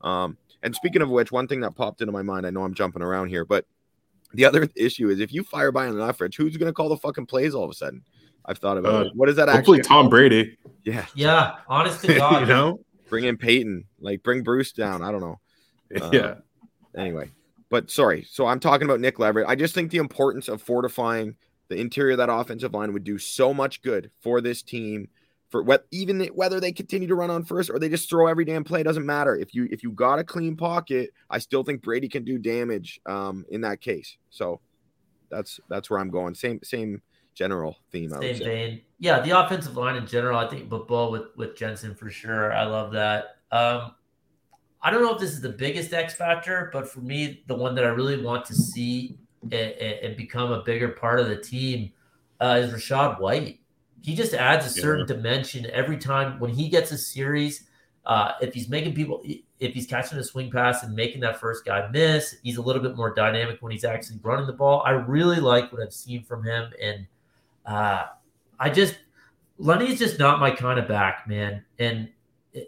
Um, 0.02 0.38
and 0.64 0.76
speaking 0.76 1.02
of 1.02 1.10
which, 1.10 1.32
one 1.32 1.48
thing 1.48 1.62
that 1.62 1.76
popped 1.76 2.02
into 2.02 2.12
my 2.12 2.22
mind, 2.22 2.46
I 2.46 2.50
know 2.52 2.64
I'm 2.64 2.74
jumping 2.74 3.02
around 3.02 3.30
here, 3.30 3.46
but 3.46 3.66
the 4.34 4.46
other 4.46 4.68
issue 4.76 5.10
is 5.10 5.20
if 5.20 5.34
you 5.34 5.44
fire 5.44 5.72
Byron 5.72 5.96
Leftwich, 5.96 6.36
who's 6.36 6.58
going 6.58 6.70
to 6.70 6.74
call 6.74 6.90
the 6.90 6.98
fucking 6.98 7.26
plays 7.26 7.56
all 7.56 7.64
of 7.64 7.72
a 7.72 7.76
sudden? 7.76 8.04
I've 8.50 8.60
thought 8.60 8.78
about 8.78 8.94
Uh, 8.94 9.06
it. 9.08 9.16
What 9.16 9.28
is 9.30 9.36
that 9.38 9.50
hopefully 9.50 9.80
actually? 9.80 9.90
Tom 9.96 10.10
Brady. 10.10 10.58
yeah, 10.86 11.06
yeah. 11.16 11.56
Honest 11.68 12.02
to 12.06 12.16
God. 12.18 12.42
you 12.42 12.46
know, 12.46 12.80
bring 13.10 13.26
in 13.26 13.38
Peyton, 13.38 13.86
like 14.00 14.24
bring 14.24 14.44
Bruce 14.44 14.72
down. 14.72 15.02
I 15.02 15.12
don't 15.12 15.22
know. 15.22 15.40
Uh, 16.02 16.10
yeah, 16.12 16.34
anyway. 16.98 17.32
But 17.70 17.90
sorry. 17.90 18.28
So 18.30 18.46
i'm 18.46 18.60
talking 18.60 18.84
about 18.84 19.00
nick 19.00 19.20
leverett. 19.20 19.48
I 19.48 19.56
just 19.56 19.74
think 19.74 19.90
the 19.90 20.00
importance 20.00 20.50
of 20.50 20.62
fortifying 20.62 21.38
the 21.70 21.78
interior 21.78 22.12
of 22.12 22.18
that 22.18 22.30
offensive 22.30 22.74
line 22.74 22.92
would 22.92 23.06
do 23.06 23.18
so 23.18 23.54
much 23.54 23.82
good 23.82 24.12
for 24.20 24.42
this 24.42 24.62
team. 24.62 25.08
For 25.50 25.64
what 25.64 25.86
even 25.92 26.20
whether 26.36 26.60
they 26.60 26.74
continue 26.74 27.08
to 27.08 27.16
run 27.16 27.30
on 27.30 27.46
first 27.46 27.70
or 27.70 27.80
they 27.80 27.88
just 27.88 28.10
throw 28.10 28.28
every 28.28 28.44
damn 28.44 28.66
play 28.66 28.84
doesn't 28.84 29.06
matter. 29.06 29.34
If 29.34 29.56
you 29.56 29.70
if 29.72 29.82
you 29.82 29.92
got 29.92 30.20
a 30.20 30.26
clean 30.26 30.58
pocket 30.58 31.12
i 31.30 31.40
still 31.40 31.64
think 31.64 31.82
brady 31.82 32.10
can 32.10 32.26
do 32.26 32.38
damage 32.38 33.00
um 33.06 33.46
in 33.50 33.62
that 33.62 33.80
case. 33.80 34.18
So 34.30 34.60
that's 35.30 35.62
that's 35.70 35.90
where 35.90 36.00
i'm 36.00 36.10
going. 36.10 36.36
Same 36.36 36.60
same 36.64 37.02
general 37.38 37.78
theme 37.92 38.12
I 38.14 38.18
would 38.18 38.26
Same 38.26 38.38
say. 38.38 38.46
vein. 38.46 38.82
Yeah, 39.00 39.20
the 39.20 39.40
offensive 39.40 39.78
line 39.78 39.96
in 39.96 40.08
general, 40.08 40.40
I 40.40 40.48
think, 40.50 40.70
but 40.70 40.88
Bo 40.88 41.12
with 41.12 41.36
with 41.36 41.56
Jensen 41.56 41.94
for 41.94 42.10
sure. 42.10 42.52
I 42.52 42.66
love 42.66 42.92
that. 42.94 43.38
Um, 43.52 43.94
I 44.82 44.90
don't 44.90 45.02
know 45.02 45.14
if 45.14 45.20
this 45.20 45.32
is 45.32 45.42
the 45.42 45.50
biggest 45.50 45.94
X 45.94 46.16
factor, 46.16 46.70
but 46.74 46.90
for 46.90 47.02
me, 47.02 47.44
the 47.48 47.56
one 47.56 47.76
that 47.76 47.84
I 47.84 47.90
really 47.90 48.22
want 48.22 48.46
to 48.46 48.56
see 48.56 49.18
and, 49.44 49.54
and 49.54 50.18
become 50.18 50.52
a 50.52 50.64
bigger 50.64 50.90
part 50.90 51.20
of 51.20 51.28
the 51.28 51.38
team 51.38 51.92
uh, 52.40 52.60
is 52.62 52.74
Rachaad 52.74 53.20
White. 53.20 53.60
He 54.02 54.16
just 54.16 54.34
adds 54.34 54.66
a 54.66 54.70
certain 54.70 55.06
yeah. 55.08 55.16
dimension 55.16 55.68
every 55.72 55.98
time 55.98 56.40
when 56.40 56.52
he 56.52 56.70
gets 56.70 56.92
a 56.92 56.98
series. 56.98 57.66
Uh, 58.06 58.32
if 58.42 58.54
he's 58.54 58.70
making 58.70 58.94
people, 58.94 59.22
if 59.60 59.74
he's 59.74 59.86
catching 59.86 60.18
a 60.18 60.24
swing 60.24 60.50
pass 60.50 60.84
and 60.84 60.96
making 60.96 61.20
that 61.22 61.40
first 61.40 61.66
guy 61.66 61.90
miss, 61.92 62.36
he's 62.42 62.58
a 62.58 62.62
little 62.62 62.82
bit 62.82 62.96
more 62.96 63.14
dynamic 63.14 63.58
when 63.62 63.72
he's 63.72 63.84
actually 63.84 64.18
running 64.24 64.48
the 64.48 64.54
ball. 64.54 64.82
I 64.86 64.92
really 64.92 65.42
like 65.42 65.72
what 65.74 65.82
I've 65.82 65.94
seen 65.94 66.24
from 66.24 66.44
him, 66.44 66.72
and 66.82 67.06
uh, 67.68 68.06
I 68.60 68.70
just 68.70 68.98
Lenny's 69.60 70.00
just 70.00 70.18
not 70.18 70.40
my 70.40 70.52
kind 70.52 70.80
of 70.80 70.88
back, 70.88 71.28
man, 71.28 71.64
and 71.78 72.10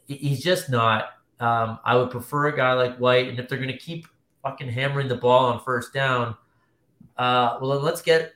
he's 0.08 0.44
just 0.44 0.70
not. 0.70 1.06
Um, 1.40 1.80
I 1.86 1.96
would 1.96 2.12
prefer 2.12 2.48
a 2.48 2.56
guy 2.56 2.74
like 2.74 2.98
White, 2.98 3.30
and 3.30 3.40
if 3.40 3.48
they're 3.48 3.58
going 3.58 3.72
to 3.72 3.78
keep 3.78 4.08
fucking 4.44 4.70
hammering 4.70 5.08
the 5.08 5.16
ball 5.16 5.46
on 5.46 5.62
first 5.62 5.94
down, 5.94 6.36
uh, 7.18 7.58
well 7.62 7.72
then 7.72 7.84
let's 7.84 8.02
get 8.02 8.34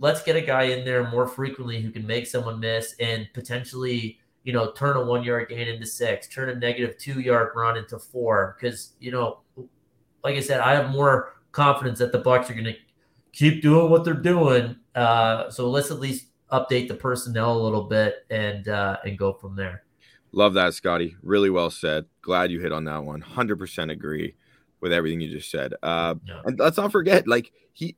let's 0.00 0.22
get 0.22 0.36
a 0.36 0.40
guy 0.40 0.64
in 0.64 0.84
there 0.84 1.08
more 1.08 1.26
frequently 1.26 1.80
who 1.80 1.90
can 1.90 2.06
make 2.06 2.26
someone 2.26 2.58
miss 2.58 2.94
and 3.00 3.28
potentially 3.32 4.18
you 4.42 4.52
know 4.52 4.72
turn 4.72 4.96
a 4.96 5.04
one 5.04 5.22
yard 5.22 5.48
gain 5.48 5.68
into 5.68 5.86
six, 5.86 6.26
turn 6.26 6.48
a 6.48 6.54
negative 6.54 6.98
two 6.98 7.20
yard 7.20 7.50
run 7.54 7.76
into 7.76 7.98
four. 7.98 8.56
Because 8.58 8.94
you 8.98 9.12
know, 9.12 9.38
like 10.24 10.34
I 10.34 10.40
said, 10.40 10.60
I 10.60 10.74
have 10.74 10.90
more 10.90 11.36
confidence 11.52 11.98
that 12.00 12.10
the 12.10 12.18
Bucks 12.18 12.50
are 12.50 12.54
going 12.54 12.64
to 12.64 12.74
keep 13.32 13.62
doing 13.62 13.90
what 13.90 14.04
they're 14.04 14.14
doing. 14.14 14.76
Uh, 14.94 15.50
so 15.50 15.70
let's 15.70 15.90
at 15.90 16.00
least 16.00 16.26
update 16.50 16.88
the 16.88 16.94
personnel 16.94 17.56
a 17.56 17.62
little 17.62 17.84
bit 17.84 18.26
and 18.30 18.68
uh, 18.68 18.98
and 19.04 19.18
go 19.18 19.32
from 19.32 19.56
there. 19.56 19.84
Love 20.32 20.54
that, 20.54 20.74
Scotty. 20.74 21.16
Really 21.22 21.50
well 21.50 21.70
said. 21.70 22.06
Glad 22.22 22.50
you 22.50 22.60
hit 22.60 22.72
on 22.72 22.84
that 22.84 23.04
one. 23.04 23.20
Hundred 23.20 23.58
percent 23.58 23.90
agree 23.90 24.34
with 24.80 24.92
everything 24.92 25.20
you 25.20 25.30
just 25.30 25.50
said. 25.50 25.74
Uh, 25.82 26.14
yeah. 26.26 26.40
And 26.44 26.58
let's 26.58 26.76
not 26.76 26.92
forget, 26.92 27.26
like 27.26 27.52
he 27.72 27.96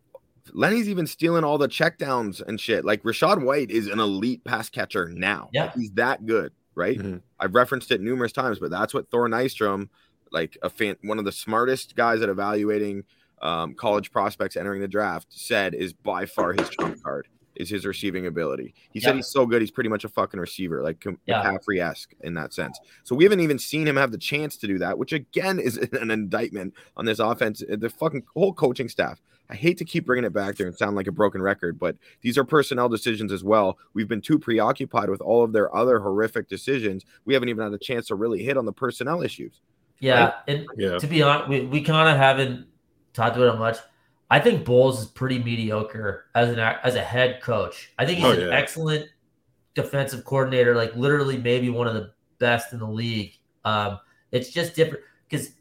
Lenny's 0.53 0.89
even 0.89 1.07
stealing 1.07 1.45
all 1.45 1.59
the 1.59 1.69
checkdowns 1.69 2.43
and 2.47 2.61
shit. 2.61 2.85
Like 2.85 3.03
Rachaad 3.03 3.43
White 3.43 3.71
is 3.71 3.87
an 3.87 4.01
elite 4.01 4.45
pass 4.45 4.69
catcher 4.69 5.09
now. 5.09 5.49
Yeah, 5.53 5.73
he's 5.75 5.91
that 5.93 6.27
good, 6.27 6.53
right? 6.75 6.99
Mm-hmm. 6.99 7.19
I've 7.41 7.55
referenced 7.55 7.91
it 7.91 8.01
numerous 8.01 8.33
times, 8.33 8.59
but 8.59 8.71
that's 8.71 8.93
what 8.93 9.11
Thor 9.11 9.29
Nystrom, 9.29 9.89
like 10.31 10.59
a 10.63 10.71
fan, 10.71 10.97
one 11.03 11.19
of 11.19 11.25
the 11.25 11.33
smartest 11.33 11.97
guys 11.97 12.21
at 12.21 12.29
evaluating 12.29 13.05
um, 13.43 13.75
college 13.75 14.11
prospects 14.11 14.57
entering 14.57 14.81
the 14.81 14.89
draft, 14.89 15.27
said 15.31 15.75
is 15.75 15.93
by 15.93 16.27
far 16.27 16.53
his 16.53 16.69
trump 16.71 17.03
card 17.03 17.29
is 17.57 17.71
his 17.71 17.87
receiving 17.87 18.27
ability. 18.27 18.75
He 18.93 19.01
said 19.01 19.15
he's 19.15 19.29
so 19.29 19.47
good, 19.47 19.63
he's 19.63 19.71
pretty 19.71 19.91
much 19.91 20.05
a 20.05 20.09
fucking 20.09 20.41
receiver, 20.41 20.83
like 20.83 21.05
yeah. 21.27 21.43
McCaffrey 21.43 21.81
esque 21.81 22.13
in 22.23 22.35
that 22.35 22.53
sense. 22.53 22.79
So 23.05 23.15
we 23.15 23.25
haven't 23.25 23.41
even 23.41 23.59
seen 23.59 23.87
him 23.87 23.97
have 23.97 24.13
the 24.13 24.19
chance 24.19 24.57
to 24.59 24.67
do 24.67 24.79
that, 24.79 24.99
which 24.99 25.13
again 25.13 25.59
is 25.59 25.77
an 25.93 26.11
indictment 26.11 26.75
on 26.97 27.05
this 27.05 27.19
offense, 27.19 27.63
the 27.69 27.91
fucking 27.91 28.25
whole 28.35 28.53
coaching 28.53 28.89
staff. 28.89 29.21
I 29.51 29.55
hate 29.55 29.77
to 29.79 29.85
keep 29.85 30.07
bringing 30.07 30.25
it 30.25 30.33
back 30.33 30.57
there 30.57 30.67
and 30.67 30.77
sound 30.77 30.97
like 30.97 31.07
a 31.07 31.13
broken 31.13 31.43
record, 31.43 31.79
but 31.79 31.97
these 32.23 32.39
are 32.39 32.45
personnel 32.45 32.89
decisions 32.89 33.31
as 33.31 33.45
well. 33.45 33.79
We've 33.93 34.09
been 34.09 34.23
too 34.23 34.39
preoccupied 34.39 35.11
with 35.11 35.21
all 35.21 35.45
of 35.45 35.53
their 35.53 35.75
other 35.77 36.01
horrific 36.01 36.49
decisions. 36.49 37.05
We 37.27 37.35
haven't 37.35 37.51
even 37.51 37.63
had 37.63 37.75
a 37.75 37.79
chance 37.79 38.07
to 38.07 38.15
really 38.15 38.43
hit 38.43 38.57
on 38.57 38.65
the 38.65 38.73
personnel 38.73 39.23
issues. 39.23 39.61
Yeah, 40.01 40.25
right? 40.25 40.35
and 40.49 40.67
yeah. 40.77 40.99
to 40.99 41.07
be 41.07 41.23
honest, 41.23 41.49
we, 41.49 41.61
we 41.67 41.83
kind 41.83 42.09
of 42.09 42.17
haven't 42.17 42.67
talked 43.15 43.37
about 43.37 43.55
it 43.55 43.59
much. 43.59 43.79
I 44.31 44.41
think 44.41 44.65
Bowles 44.65 45.01
is 45.01 45.07
pretty 45.07 45.39
mediocre 45.39 46.27
as 46.35 46.51
an 46.51 46.59
as 46.59 46.95
a 46.97 47.03
head 47.03 47.41
coach. 47.41 47.93
I 47.99 48.05
think 48.05 48.19
he's 48.19 48.27
oh, 48.27 48.33
an 48.33 48.49
yeah. 48.49 48.55
excellent 48.55 49.09
defensive 49.75 50.25
coordinator, 50.25 50.75
like 50.75 50.95
literally 50.97 51.39
maybe 51.39 51.71
one 51.71 51.87
of 51.87 51.95
the 51.95 52.13
best 52.39 52.73
in 52.73 52.79
the 52.79 52.89
league. 52.89 53.39
Um, 53.65 53.99
it's 54.33 54.51
just 54.51 54.75
different 54.75 55.05
because, 55.29 55.53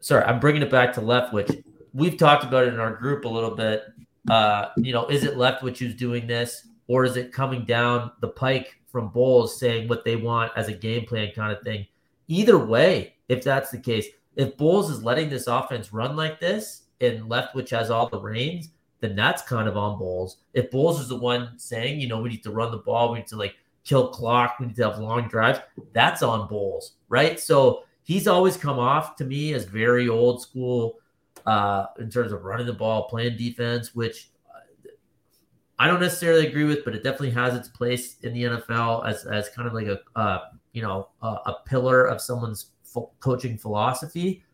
sorry, 0.00 0.24
I'm 0.24 0.40
bringing 0.40 0.62
it 0.62 0.70
back 0.70 0.92
to 0.94 1.00
Leftwich. 1.00 1.62
We've 1.92 2.16
talked 2.16 2.44
about 2.44 2.66
it 2.66 2.74
in 2.74 2.80
our 2.80 2.94
group 2.94 3.24
a 3.24 3.28
little 3.28 3.54
bit. 3.54 3.84
Uh, 4.28 4.70
you 4.76 4.92
know, 4.92 5.06
is 5.06 5.24
it 5.24 5.34
Leftwich 5.34 5.78
who's 5.78 5.94
doing 5.94 6.26
this, 6.26 6.66
or 6.88 7.04
is 7.04 7.16
it 7.16 7.32
coming 7.32 7.64
down 7.64 8.10
the 8.20 8.28
pike 8.28 8.80
from 8.88 9.08
Bowles 9.08 9.58
saying 9.58 9.88
what 9.88 10.04
they 10.04 10.16
want 10.16 10.52
as 10.56 10.68
a 10.68 10.72
game 10.72 11.06
plan 11.06 11.30
kind 11.34 11.56
of 11.56 11.62
thing? 11.62 11.86
Either 12.28 12.58
way, 12.58 13.14
if 13.28 13.44
that's 13.44 13.70
the 13.70 13.78
case, 13.78 14.06
if 14.36 14.56
Bowles 14.56 14.90
is 14.90 15.02
letting 15.02 15.30
this 15.30 15.46
offense 15.46 15.92
run 15.92 16.14
like 16.14 16.38
this, 16.40 16.82
and 17.00 17.24
Leftwich 17.24 17.70
has 17.70 17.90
all 17.90 18.08
the 18.08 18.20
reins, 18.20 18.68
then 19.00 19.14
that's 19.14 19.42
kind 19.42 19.68
of 19.68 19.76
on 19.76 19.98
Bowles. 19.98 20.38
If 20.54 20.70
Bowles 20.70 21.00
is 21.00 21.08
the 21.08 21.16
one 21.16 21.58
saying, 21.58 22.00
you 22.00 22.08
know, 22.08 22.20
we 22.20 22.30
need 22.30 22.42
to 22.44 22.50
run 22.50 22.70
the 22.70 22.78
ball, 22.78 23.12
we 23.12 23.18
need 23.18 23.26
to 23.28 23.36
like 23.36 23.54
kill 23.84 24.08
clock, 24.08 24.56
we 24.58 24.66
need 24.66 24.76
to 24.76 24.90
have 24.90 24.98
long 24.98 25.28
drives, 25.28 25.60
that's 25.92 26.22
on 26.22 26.48
Bowles, 26.48 26.92
right? 27.08 27.38
So 27.38 27.84
he's 28.02 28.26
always 28.26 28.56
come 28.56 28.78
off 28.78 29.16
to 29.16 29.24
me 29.24 29.52
as 29.52 29.64
very 29.64 30.08
old 30.08 30.42
school 30.42 30.98
uh, 31.44 31.86
in 31.98 32.10
terms 32.10 32.32
of 32.32 32.44
running 32.44 32.66
the 32.66 32.72
ball, 32.72 33.08
playing 33.08 33.36
defense, 33.36 33.94
which 33.94 34.30
uh, 34.54 34.90
I 35.78 35.86
don't 35.86 36.00
necessarily 36.00 36.46
agree 36.46 36.64
with, 36.64 36.84
but 36.84 36.94
it 36.94 37.04
definitely 37.04 37.30
has 37.30 37.54
its 37.54 37.68
place 37.68 38.16
in 38.22 38.32
the 38.32 38.44
NFL 38.44 39.06
as, 39.06 39.24
as 39.26 39.48
kind 39.50 39.68
of 39.68 39.74
like 39.74 39.86
a 39.86 40.00
uh, 40.18 40.40
you 40.72 40.82
know 40.82 41.08
a, 41.22 41.26
a 41.26 41.56
pillar 41.66 42.04
of 42.04 42.20
someone's 42.20 42.70
coaching 43.20 43.58
philosophy. 43.58 44.44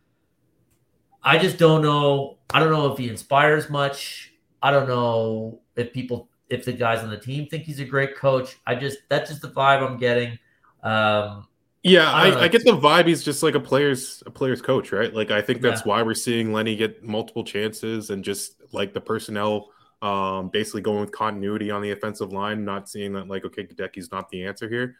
I 1.22 1.38
just 1.38 1.58
don't 1.58 1.82
know. 1.82 2.38
I 2.52 2.60
don't 2.60 2.70
know 2.70 2.92
if 2.92 2.98
he 2.98 3.08
inspires 3.08 3.70
much. 3.70 4.32
I 4.62 4.70
don't 4.70 4.88
know 4.88 5.60
if 5.76 5.92
people, 5.92 6.28
if 6.48 6.64
the 6.64 6.72
guys 6.72 7.00
on 7.00 7.10
the 7.10 7.18
team 7.18 7.48
think 7.48 7.64
he's 7.64 7.80
a 7.80 7.84
great 7.84 8.16
coach. 8.16 8.58
I 8.66 8.74
just 8.74 8.98
that's 9.08 9.30
just 9.30 9.42
the 9.42 9.50
vibe 9.50 9.86
I'm 9.86 9.98
getting. 9.98 10.38
Um, 10.82 11.46
yeah, 11.82 12.12
I, 12.12 12.28
I, 12.28 12.40
I, 12.42 12.48
get 12.48 12.64
the 12.64 12.76
vibe. 12.76 13.06
He's 13.06 13.24
just 13.24 13.42
like 13.42 13.54
a 13.54 13.60
player's 13.60 14.22
a 14.26 14.30
player's 14.30 14.62
coach, 14.62 14.92
right? 14.92 15.12
Like 15.12 15.30
I 15.30 15.40
think 15.40 15.60
that's 15.60 15.82
yeah. 15.82 15.88
why 15.88 16.02
we're 16.02 16.14
seeing 16.14 16.52
Lenny 16.52 16.76
get 16.76 17.02
multiple 17.02 17.42
chances 17.42 18.10
and 18.10 18.22
just 18.22 18.54
like 18.72 18.92
the 18.92 19.00
personnel, 19.00 19.70
um, 20.00 20.48
basically 20.48 20.80
going 20.80 21.00
with 21.00 21.10
continuity 21.10 21.70
on 21.70 21.82
the 21.82 21.90
offensive 21.90 22.32
line, 22.32 22.64
not 22.64 22.88
seeing 22.88 23.12
that 23.14 23.26
like 23.28 23.44
okay, 23.44 23.64
Goedeke's 23.64 24.12
not 24.12 24.28
the 24.28 24.44
answer 24.44 24.68
here. 24.68 24.96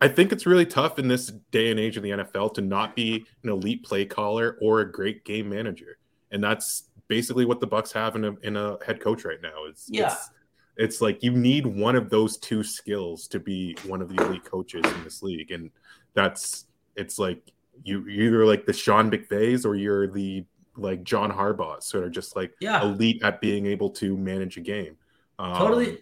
I 0.00 0.08
think 0.08 0.32
it's 0.32 0.46
really 0.46 0.66
tough 0.66 0.98
in 0.98 1.08
this 1.08 1.32
day 1.50 1.70
and 1.70 1.80
age 1.80 1.96
of 1.96 2.02
the 2.02 2.10
NFL 2.10 2.54
to 2.54 2.60
not 2.60 2.94
be 2.94 3.24
an 3.42 3.50
elite 3.50 3.82
play 3.82 4.04
caller 4.04 4.58
or 4.60 4.80
a 4.80 4.90
great 4.90 5.24
game 5.24 5.48
manager, 5.48 5.98
and 6.30 6.42
that's 6.42 6.90
basically 7.08 7.44
what 7.44 7.60
the 7.60 7.66
Bucks 7.66 7.92
have 7.92 8.16
in 8.16 8.24
a 8.24 8.32
in 8.42 8.56
a 8.56 8.76
head 8.84 9.00
coach 9.00 9.24
right 9.24 9.40
now. 9.42 9.64
It's 9.68 9.88
yeah. 9.90 10.12
It's, 10.12 10.30
it's 10.78 11.00
like 11.00 11.22
you 11.22 11.30
need 11.30 11.66
one 11.66 11.96
of 11.96 12.10
those 12.10 12.36
two 12.36 12.62
skills 12.62 13.26
to 13.28 13.40
be 13.40 13.76
one 13.86 14.02
of 14.02 14.14
the 14.14 14.22
elite 14.22 14.44
coaches 14.44 14.84
in 14.84 15.04
this 15.04 15.22
league, 15.22 15.50
and 15.50 15.70
that's 16.12 16.66
it's 16.96 17.18
like 17.18 17.40
you 17.82 18.06
either 18.08 18.44
like 18.44 18.66
the 18.66 18.72
Sean 18.74 19.10
McVays 19.10 19.64
or 19.64 19.74
you're 19.74 20.06
the 20.06 20.44
like 20.76 21.02
John 21.04 21.32
Harbaugh, 21.32 21.82
sort 21.82 22.04
of 22.04 22.12
just 22.12 22.36
like 22.36 22.52
yeah. 22.60 22.82
elite 22.82 23.22
at 23.22 23.40
being 23.40 23.64
able 23.64 23.88
to 23.90 24.16
manage 24.16 24.58
a 24.58 24.60
game. 24.60 24.96
Um, 25.38 25.56
totally. 25.56 25.98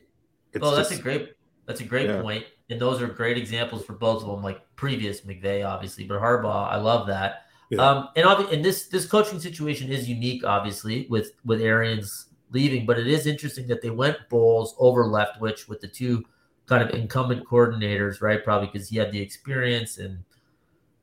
Oh, 0.60 0.74
that's 0.74 0.88
just, 0.88 1.00
a 1.00 1.02
great 1.02 1.34
that's 1.66 1.80
a 1.80 1.84
great 1.84 2.08
yeah. 2.08 2.20
point 2.20 2.44
and 2.70 2.80
those 2.80 3.02
are 3.02 3.06
great 3.06 3.36
examples 3.36 3.84
for 3.84 3.92
both 3.92 4.22
of 4.22 4.28
them, 4.28 4.42
like 4.42 4.60
previous 4.76 5.22
McVay, 5.22 5.66
obviously, 5.66 6.04
but 6.04 6.20
Harbaugh, 6.20 6.68
I 6.68 6.76
love 6.76 7.06
that. 7.08 7.46
Yeah. 7.70 7.82
Um, 7.82 8.08
and 8.16 8.26
obviously 8.26 8.56
and 8.56 8.64
this 8.64 8.86
this 8.86 9.06
coaching 9.06 9.40
situation 9.40 9.90
is 9.90 10.08
unique, 10.08 10.44
obviously, 10.44 11.06
with 11.08 11.32
with 11.44 11.60
Arians 11.60 12.26
leaving, 12.50 12.86
but 12.86 12.98
it 12.98 13.06
is 13.06 13.26
interesting 13.26 13.66
that 13.68 13.82
they 13.82 13.90
went 13.90 14.16
Bowles 14.28 14.74
over 14.78 15.04
Leftwich 15.04 15.68
with 15.68 15.80
the 15.80 15.88
two 15.88 16.24
kind 16.66 16.82
of 16.82 16.94
incumbent 16.94 17.46
coordinators, 17.46 18.22
right? 18.22 18.42
Probably 18.42 18.68
because 18.72 18.88
he 18.88 18.96
had 18.96 19.12
the 19.12 19.20
experience 19.20 19.98
and 19.98 20.24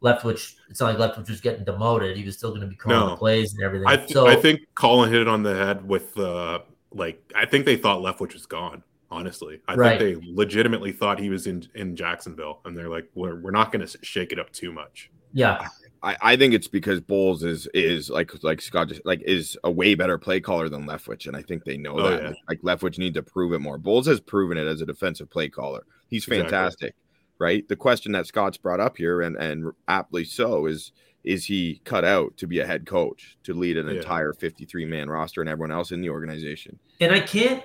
Leftwich. 0.01 0.55
It's 0.69 0.79
not 0.79 0.97
like 0.97 1.15
Leftwich 1.15 1.29
was 1.29 1.41
getting 1.41 1.63
demoted; 1.63 2.17
he 2.17 2.23
was 2.23 2.37
still 2.37 2.49
going 2.49 2.61
to 2.61 2.67
be 2.67 2.75
calling 2.75 2.99
no. 2.99 3.09
the 3.09 3.17
plays 3.17 3.53
and 3.53 3.63
everything. 3.63 3.87
I, 3.87 3.97
th- 3.97 4.11
so, 4.11 4.27
I 4.27 4.35
think 4.35 4.61
Colin 4.75 5.11
hit 5.11 5.21
it 5.21 5.27
on 5.27 5.43
the 5.43 5.55
head 5.55 5.87
with 5.87 6.17
uh, 6.17 6.59
like 6.91 7.21
I 7.35 7.45
think 7.45 7.65
they 7.65 7.75
thought 7.75 8.01
Leftwich 8.01 8.33
was 8.33 8.45
gone 8.45 8.83
honestly. 9.11 9.61
I 9.67 9.75
right. 9.75 9.99
think 9.99 10.23
they 10.23 10.31
legitimately 10.33 10.93
thought 10.93 11.19
he 11.19 11.29
was 11.29 11.47
in 11.47 11.67
in 11.75 11.95
Jacksonville, 11.95 12.61
and 12.65 12.77
they're 12.77 12.89
like, 12.89 13.09
we're 13.13 13.39
we're 13.39 13.51
not 13.51 13.71
going 13.71 13.85
to 13.85 13.97
shake 14.01 14.31
it 14.31 14.39
up 14.39 14.51
too 14.51 14.71
much. 14.71 15.11
Yeah. 15.33 15.67
I, 16.03 16.17
I 16.21 16.35
think 16.35 16.53
it's 16.53 16.67
because 16.67 16.99
Bowles 16.99 17.43
is 17.43 17.67
is 17.73 18.09
like 18.09 18.31
like 18.43 18.61
Scott 18.61 18.87
just 18.87 19.05
like 19.05 19.21
is 19.21 19.57
a 19.63 19.69
way 19.69 19.93
better 19.93 20.17
play 20.17 20.39
caller 20.39 20.67
than 20.67 20.87
Leftwich, 20.87 21.27
and 21.27 21.37
I 21.37 21.43
think 21.43 21.63
they 21.63 21.77
know 21.77 21.99
oh, 21.99 22.09
that. 22.09 22.23
Yeah. 22.23 22.33
Like 22.49 22.61
Leftwich 22.61 22.97
need 22.97 23.13
to 23.15 23.23
prove 23.23 23.53
it 23.53 23.59
more. 23.59 23.77
Bowles 23.77 24.07
has 24.07 24.19
proven 24.19 24.57
it 24.57 24.65
as 24.65 24.81
a 24.81 24.85
defensive 24.85 25.29
play 25.29 25.49
caller. 25.49 25.85
He's 26.07 26.25
fantastic, 26.25 26.89
exactly. 26.89 26.93
right? 27.39 27.67
The 27.67 27.75
question 27.75 28.13
that 28.13 28.25
Scott's 28.25 28.57
brought 28.57 28.79
up 28.79 28.97
here, 28.97 29.21
and 29.21 29.35
and 29.35 29.71
aptly 29.87 30.25
so, 30.25 30.65
is 30.65 30.91
is 31.23 31.45
he 31.45 31.79
cut 31.83 32.03
out 32.03 32.35
to 32.37 32.47
be 32.47 32.59
a 32.59 32.65
head 32.65 32.87
coach 32.87 33.37
to 33.43 33.53
lead 33.53 33.77
an 33.77 33.87
yeah. 33.87 33.93
entire 33.93 34.33
53 34.33 34.85
man 34.85 35.07
roster 35.07 35.41
and 35.41 35.49
everyone 35.49 35.71
else 35.71 35.91
in 35.91 36.01
the 36.01 36.09
organization? 36.09 36.79
And 36.99 37.11
I 37.11 37.19
can't 37.19 37.63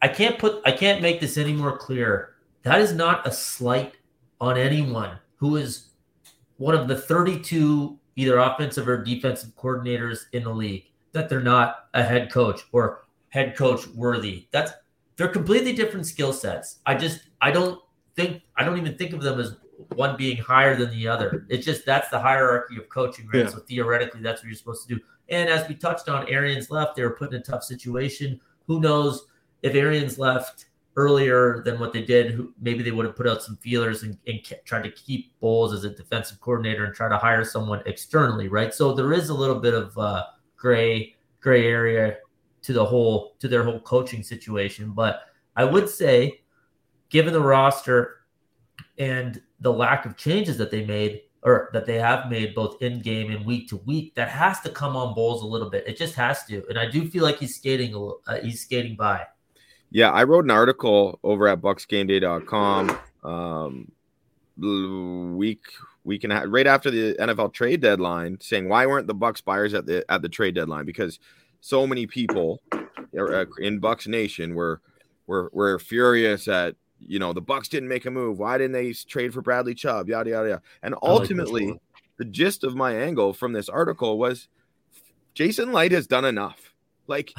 I 0.00 0.08
can't 0.08 0.38
put 0.38 0.62
I 0.64 0.72
can't 0.72 1.02
make 1.02 1.20
this 1.20 1.36
any 1.36 1.52
more 1.52 1.76
clear. 1.76 2.34
That 2.62 2.80
is 2.80 2.92
not 2.92 3.26
a 3.26 3.32
slight 3.32 3.94
on 4.40 4.58
anyone 4.58 5.18
who 5.36 5.56
is 5.56 5.88
one 6.56 6.74
of 6.74 6.88
the 6.88 6.96
32 6.96 7.98
either 8.16 8.38
offensive 8.38 8.88
or 8.88 9.02
defensive 9.02 9.54
coordinators 9.56 10.26
in 10.32 10.44
the 10.44 10.50
league 10.50 10.84
that 11.12 11.28
they're 11.28 11.40
not 11.40 11.88
a 11.94 12.02
head 12.02 12.30
coach 12.30 12.62
or 12.72 13.06
head 13.28 13.56
coach 13.56 13.86
worthy. 13.88 14.48
That's 14.50 14.72
they're 15.16 15.28
completely 15.28 15.72
different 15.72 16.06
skill 16.06 16.32
sets. 16.32 16.78
I 16.86 16.94
just 16.94 17.22
I 17.40 17.50
don't 17.50 17.80
think 18.14 18.42
I 18.56 18.64
don't 18.64 18.78
even 18.78 18.96
think 18.96 19.12
of 19.12 19.22
them 19.22 19.40
as 19.40 19.56
one 19.94 20.16
being 20.16 20.36
higher 20.36 20.76
than 20.76 20.90
the 20.90 21.08
other. 21.08 21.46
It's 21.48 21.64
just 21.64 21.86
that's 21.86 22.08
the 22.08 22.18
hierarchy 22.18 22.76
of 22.76 22.88
coaching, 22.88 23.26
right? 23.28 23.44
Yeah. 23.44 23.50
So 23.50 23.58
theoretically, 23.58 24.20
that's 24.20 24.42
what 24.42 24.48
you're 24.48 24.56
supposed 24.56 24.86
to 24.88 24.94
do. 24.94 25.00
And 25.28 25.48
as 25.48 25.68
we 25.68 25.74
touched 25.74 26.08
on, 26.08 26.28
Arians 26.28 26.70
left. 26.70 26.96
They 26.96 27.02
were 27.02 27.10
put 27.10 27.32
in 27.32 27.40
a 27.40 27.42
tough 27.42 27.62
situation. 27.62 28.40
Who 28.66 28.80
knows 28.80 29.26
if 29.62 29.74
Arians 29.74 30.18
left 30.18 30.66
earlier 30.96 31.62
than 31.64 31.78
what 31.78 31.92
they 31.92 32.02
did? 32.02 32.44
Maybe 32.60 32.82
they 32.82 32.90
would 32.90 33.06
have 33.06 33.16
put 33.16 33.28
out 33.28 33.42
some 33.42 33.56
feelers 33.58 34.02
and, 34.02 34.18
and 34.26 34.40
tried 34.64 34.82
to 34.82 34.90
keep 34.90 35.32
Bowles 35.40 35.72
as 35.72 35.84
a 35.84 35.90
defensive 35.90 36.40
coordinator 36.40 36.84
and 36.84 36.94
try 36.94 37.08
to 37.08 37.16
hire 37.16 37.44
someone 37.44 37.82
externally, 37.86 38.48
right? 38.48 38.74
So 38.74 38.92
there 38.92 39.12
is 39.12 39.28
a 39.28 39.34
little 39.34 39.60
bit 39.60 39.74
of 39.74 39.96
uh, 39.96 40.24
gray 40.56 41.14
gray 41.40 41.66
area 41.66 42.16
to 42.62 42.72
the 42.72 42.84
whole 42.84 43.36
to 43.38 43.48
their 43.48 43.62
whole 43.62 43.80
coaching 43.80 44.22
situation. 44.22 44.90
But 44.90 45.22
I 45.56 45.64
would 45.64 45.88
say, 45.88 46.40
given 47.10 47.32
the 47.32 47.40
roster 47.40 48.24
and 48.98 49.40
the 49.60 49.72
lack 49.72 50.04
of 50.04 50.16
changes 50.16 50.58
that 50.58 50.70
they 50.70 50.84
made 50.84 51.22
or 51.42 51.70
that 51.72 51.86
they 51.86 51.98
have 51.98 52.28
made 52.28 52.54
both 52.54 52.82
in 52.82 53.00
game 53.00 53.30
and 53.30 53.46
week 53.46 53.68
to 53.68 53.76
week, 53.78 54.14
that 54.16 54.28
has 54.28 54.60
to 54.62 54.70
come 54.70 54.96
on 54.96 55.14
Bowles 55.14 55.42
a 55.42 55.46
little 55.46 55.70
bit. 55.70 55.86
It 55.86 55.96
just 55.96 56.16
has 56.16 56.44
to, 56.46 56.64
and 56.68 56.78
I 56.78 56.90
do 56.90 57.08
feel 57.08 57.22
like 57.22 57.38
he's 57.38 57.54
skating 57.54 57.94
a. 57.94 58.04
Uh, 58.04 58.40
he's 58.42 58.62
skating 58.62 58.96
by. 58.96 59.24
Yeah, 59.90 60.10
I 60.10 60.24
wrote 60.24 60.44
an 60.44 60.50
article 60.50 61.18
over 61.22 61.48
at 61.48 61.60
bucksgameday.com 61.60 62.98
um 63.24 63.90
week 65.36 65.62
week 66.04 66.24
and 66.24 66.32
a 66.32 66.36
half, 66.36 66.46
right 66.48 66.66
after 66.66 66.90
the 66.90 67.14
NFL 67.14 67.52
trade 67.52 67.80
deadline 67.80 68.38
saying 68.40 68.68
why 68.68 68.86
weren't 68.86 69.06
the 69.06 69.14
Bucks 69.14 69.40
buyers 69.40 69.74
at 69.74 69.86
the 69.86 70.04
at 70.10 70.22
the 70.22 70.28
trade 70.28 70.54
deadline? 70.54 70.84
Because 70.84 71.18
so 71.60 71.86
many 71.86 72.06
people 72.06 72.60
uh, 72.72 73.44
in 73.58 73.78
Bucks 73.78 74.06
Nation 74.06 74.54
were 74.54 74.80
were 75.26 75.50
were 75.52 75.78
furious 75.78 76.48
at 76.48 76.74
you 76.98 77.18
know 77.18 77.32
the 77.32 77.40
Bucks 77.40 77.68
didn't 77.68 77.88
make 77.88 78.06
a 78.06 78.10
move. 78.10 78.38
Why 78.38 78.58
didn't 78.58 78.72
they 78.72 78.92
trade 78.92 79.32
for 79.32 79.42
Bradley 79.42 79.74
Chubb? 79.74 80.08
Yada 80.08 80.30
yada 80.30 80.48
yada. 80.48 80.62
And 80.82 80.94
I 80.94 80.98
like 80.98 81.20
ultimately 81.20 81.78
the 82.16 82.24
gist 82.24 82.64
of 82.64 82.74
my 82.74 82.94
angle 82.94 83.32
from 83.32 83.52
this 83.52 83.68
article 83.68 84.18
was 84.18 84.48
Jason 85.34 85.72
Licht 85.72 85.92
has 85.92 86.06
done 86.06 86.24
enough. 86.24 86.74
Like 87.06 87.32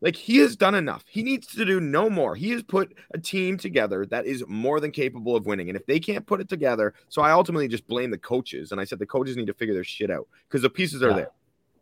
like 0.00 0.16
he 0.16 0.38
has 0.38 0.56
done 0.56 0.74
enough. 0.74 1.04
He 1.08 1.22
needs 1.22 1.46
to 1.48 1.64
do 1.64 1.80
no 1.80 2.08
more. 2.08 2.34
He 2.34 2.50
has 2.50 2.62
put 2.62 2.94
a 3.12 3.18
team 3.18 3.56
together 3.58 4.06
that 4.06 4.26
is 4.26 4.44
more 4.48 4.80
than 4.80 4.90
capable 4.90 5.36
of 5.36 5.46
winning. 5.46 5.68
And 5.68 5.76
if 5.76 5.84
they 5.86 6.00
can't 6.00 6.24
put 6.26 6.40
it 6.40 6.48
together, 6.48 6.94
so 7.08 7.22
I 7.22 7.32
ultimately 7.32 7.68
just 7.68 7.86
blame 7.86 8.10
the 8.10 8.18
coaches. 8.18 8.72
And 8.72 8.80
I 8.80 8.84
said 8.84 8.98
the 8.98 9.06
coaches 9.06 9.36
need 9.36 9.46
to 9.48 9.54
figure 9.54 9.74
their 9.74 9.84
shit 9.84 10.10
out 10.10 10.26
because 10.48 10.62
the 10.62 10.70
pieces 10.70 11.02
are 11.02 11.10
Yeah. 11.10 11.16
there. 11.16 11.30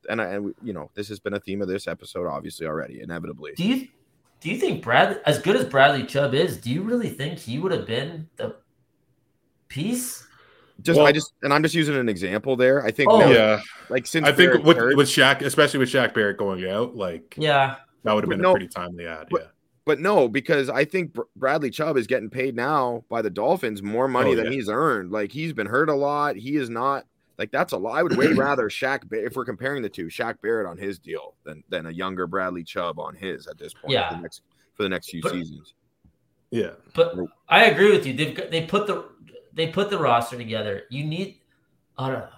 And 0.08 0.20
I, 0.22 0.24
and 0.26 0.44
we- 0.46 0.54
you 0.62 0.72
know, 0.72 0.90
this 0.94 1.08
has 1.08 1.20
been 1.20 1.34
a 1.34 1.40
theme 1.40 1.60
of 1.62 1.68
this 1.68 1.86
episode, 1.86 2.26
obviously 2.26 2.66
already, 2.66 3.00
inevitably. 3.00 3.52
Do 3.56 3.64
you 3.64 3.88
do 4.40 4.50
you 4.50 4.56
think 4.56 4.82
Brad, 4.84 5.20
as 5.26 5.40
good 5.40 5.56
as 5.56 5.64
Bradley 5.64 6.04
Chubb 6.04 6.32
is, 6.32 6.58
do 6.58 6.70
you 6.70 6.82
really 6.82 7.08
think 7.10 7.40
he 7.40 7.58
would 7.58 7.72
have 7.72 7.86
been 7.86 8.28
the 8.36 8.54
piece? 9.68 10.26
Just 10.80 10.96
Well- 10.96 11.06
I 11.06 11.12
just 11.12 11.32
and 11.42 11.52
I'm 11.52 11.62
just 11.62 11.74
using 11.74 11.96
an 11.96 12.08
example 12.08 12.56
there. 12.56 12.84
I 12.84 12.90
think 12.92 13.10
Oh. 13.10 13.18
now, 13.18 13.30
Yeah, 13.30 13.60
like 13.90 14.06
since 14.06 14.26
I 14.26 14.32
think 14.32 14.62
with 14.64 14.76
hurt- 14.76 14.96
with 14.96 15.08
Shaq, 15.08 15.40
especially 15.42 15.80
with 15.80 15.88
Shaq 15.90 16.14
Barrett 16.14 16.36
going 16.36 16.66
out, 16.68 16.94
like 16.94 17.34
Yeah, 17.36 17.76
that 18.04 18.14
would 18.14 18.24
have 18.24 18.30
been 18.30 18.40
no- 18.40 18.50
a 18.50 18.54
pretty 18.54 18.68
timely 18.68 19.06
ad. 19.06 19.28
but- 19.30 19.40
yeah, 19.42 19.46
But 19.84 20.00
no, 20.00 20.28
because 20.28 20.68
I 20.68 20.84
think 20.84 21.14
Br- 21.14 21.22
Bradley 21.34 21.70
Chubb 21.70 21.96
is 21.96 22.06
getting 22.06 22.28
paid 22.28 22.54
now 22.54 23.04
by 23.08 23.22
the 23.22 23.30
Dolphins 23.30 23.82
more 23.82 24.06
money 24.06 24.32
Oh, 24.32 24.36
than 24.36 24.46
yeah. 24.46 24.50
he's 24.52 24.68
earned. 24.68 25.10
Like 25.10 25.32
he's 25.32 25.52
been 25.54 25.66
hurt 25.66 25.88
a 25.88 25.94
lot. 25.94 26.36
He 26.36 26.56
is 26.56 26.68
not 26.68 27.06
like 27.38 27.50
that's 27.52 27.72
a 27.72 27.78
lot. 27.78 27.92
I 27.96 28.02
would 28.02 28.16
way 28.16 28.26
rather 28.34 28.68
Shaq 28.68 29.08
Bar- 29.08 29.20
if 29.24 29.34
we're 29.36 29.44
comparing 29.46 29.80
the 29.82 29.88
two, 29.88 30.06
Shaq 30.08 30.40
Barrett 30.42 30.66
on 30.66 30.76
his 30.76 30.98
deal 30.98 31.34
than 31.44 31.64
than 31.70 31.86
a 31.86 31.90
younger 31.90 32.26
Bradley 32.26 32.64
Chubb 32.64 32.98
on 32.98 33.14
his 33.14 33.46
at 33.46 33.56
this 33.56 33.72
point 33.72 33.92
Yeah. 33.92 34.10
for 34.10 34.16
the 34.16 34.20
next 34.22 34.42
for 34.74 34.82
the 34.82 34.88
next 34.90 35.08
few 35.08 35.22
But- 35.22 35.32
seasons. 35.32 35.72
yeah. 36.50 36.72
but 36.94 37.16
I 37.48 37.64
agree 37.64 37.90
with 37.90 38.06
you. 38.06 38.12
They've 38.12 38.50
they 38.50 38.66
put 38.66 38.86
the 38.86 39.04
they 39.54 39.68
put 39.68 39.88
the 39.88 39.98
roster 39.98 40.36
together. 40.36 40.82
You 40.90 41.04
need 41.04 41.38
I 41.96 42.10
don't 42.10 42.18
know, 42.20 42.28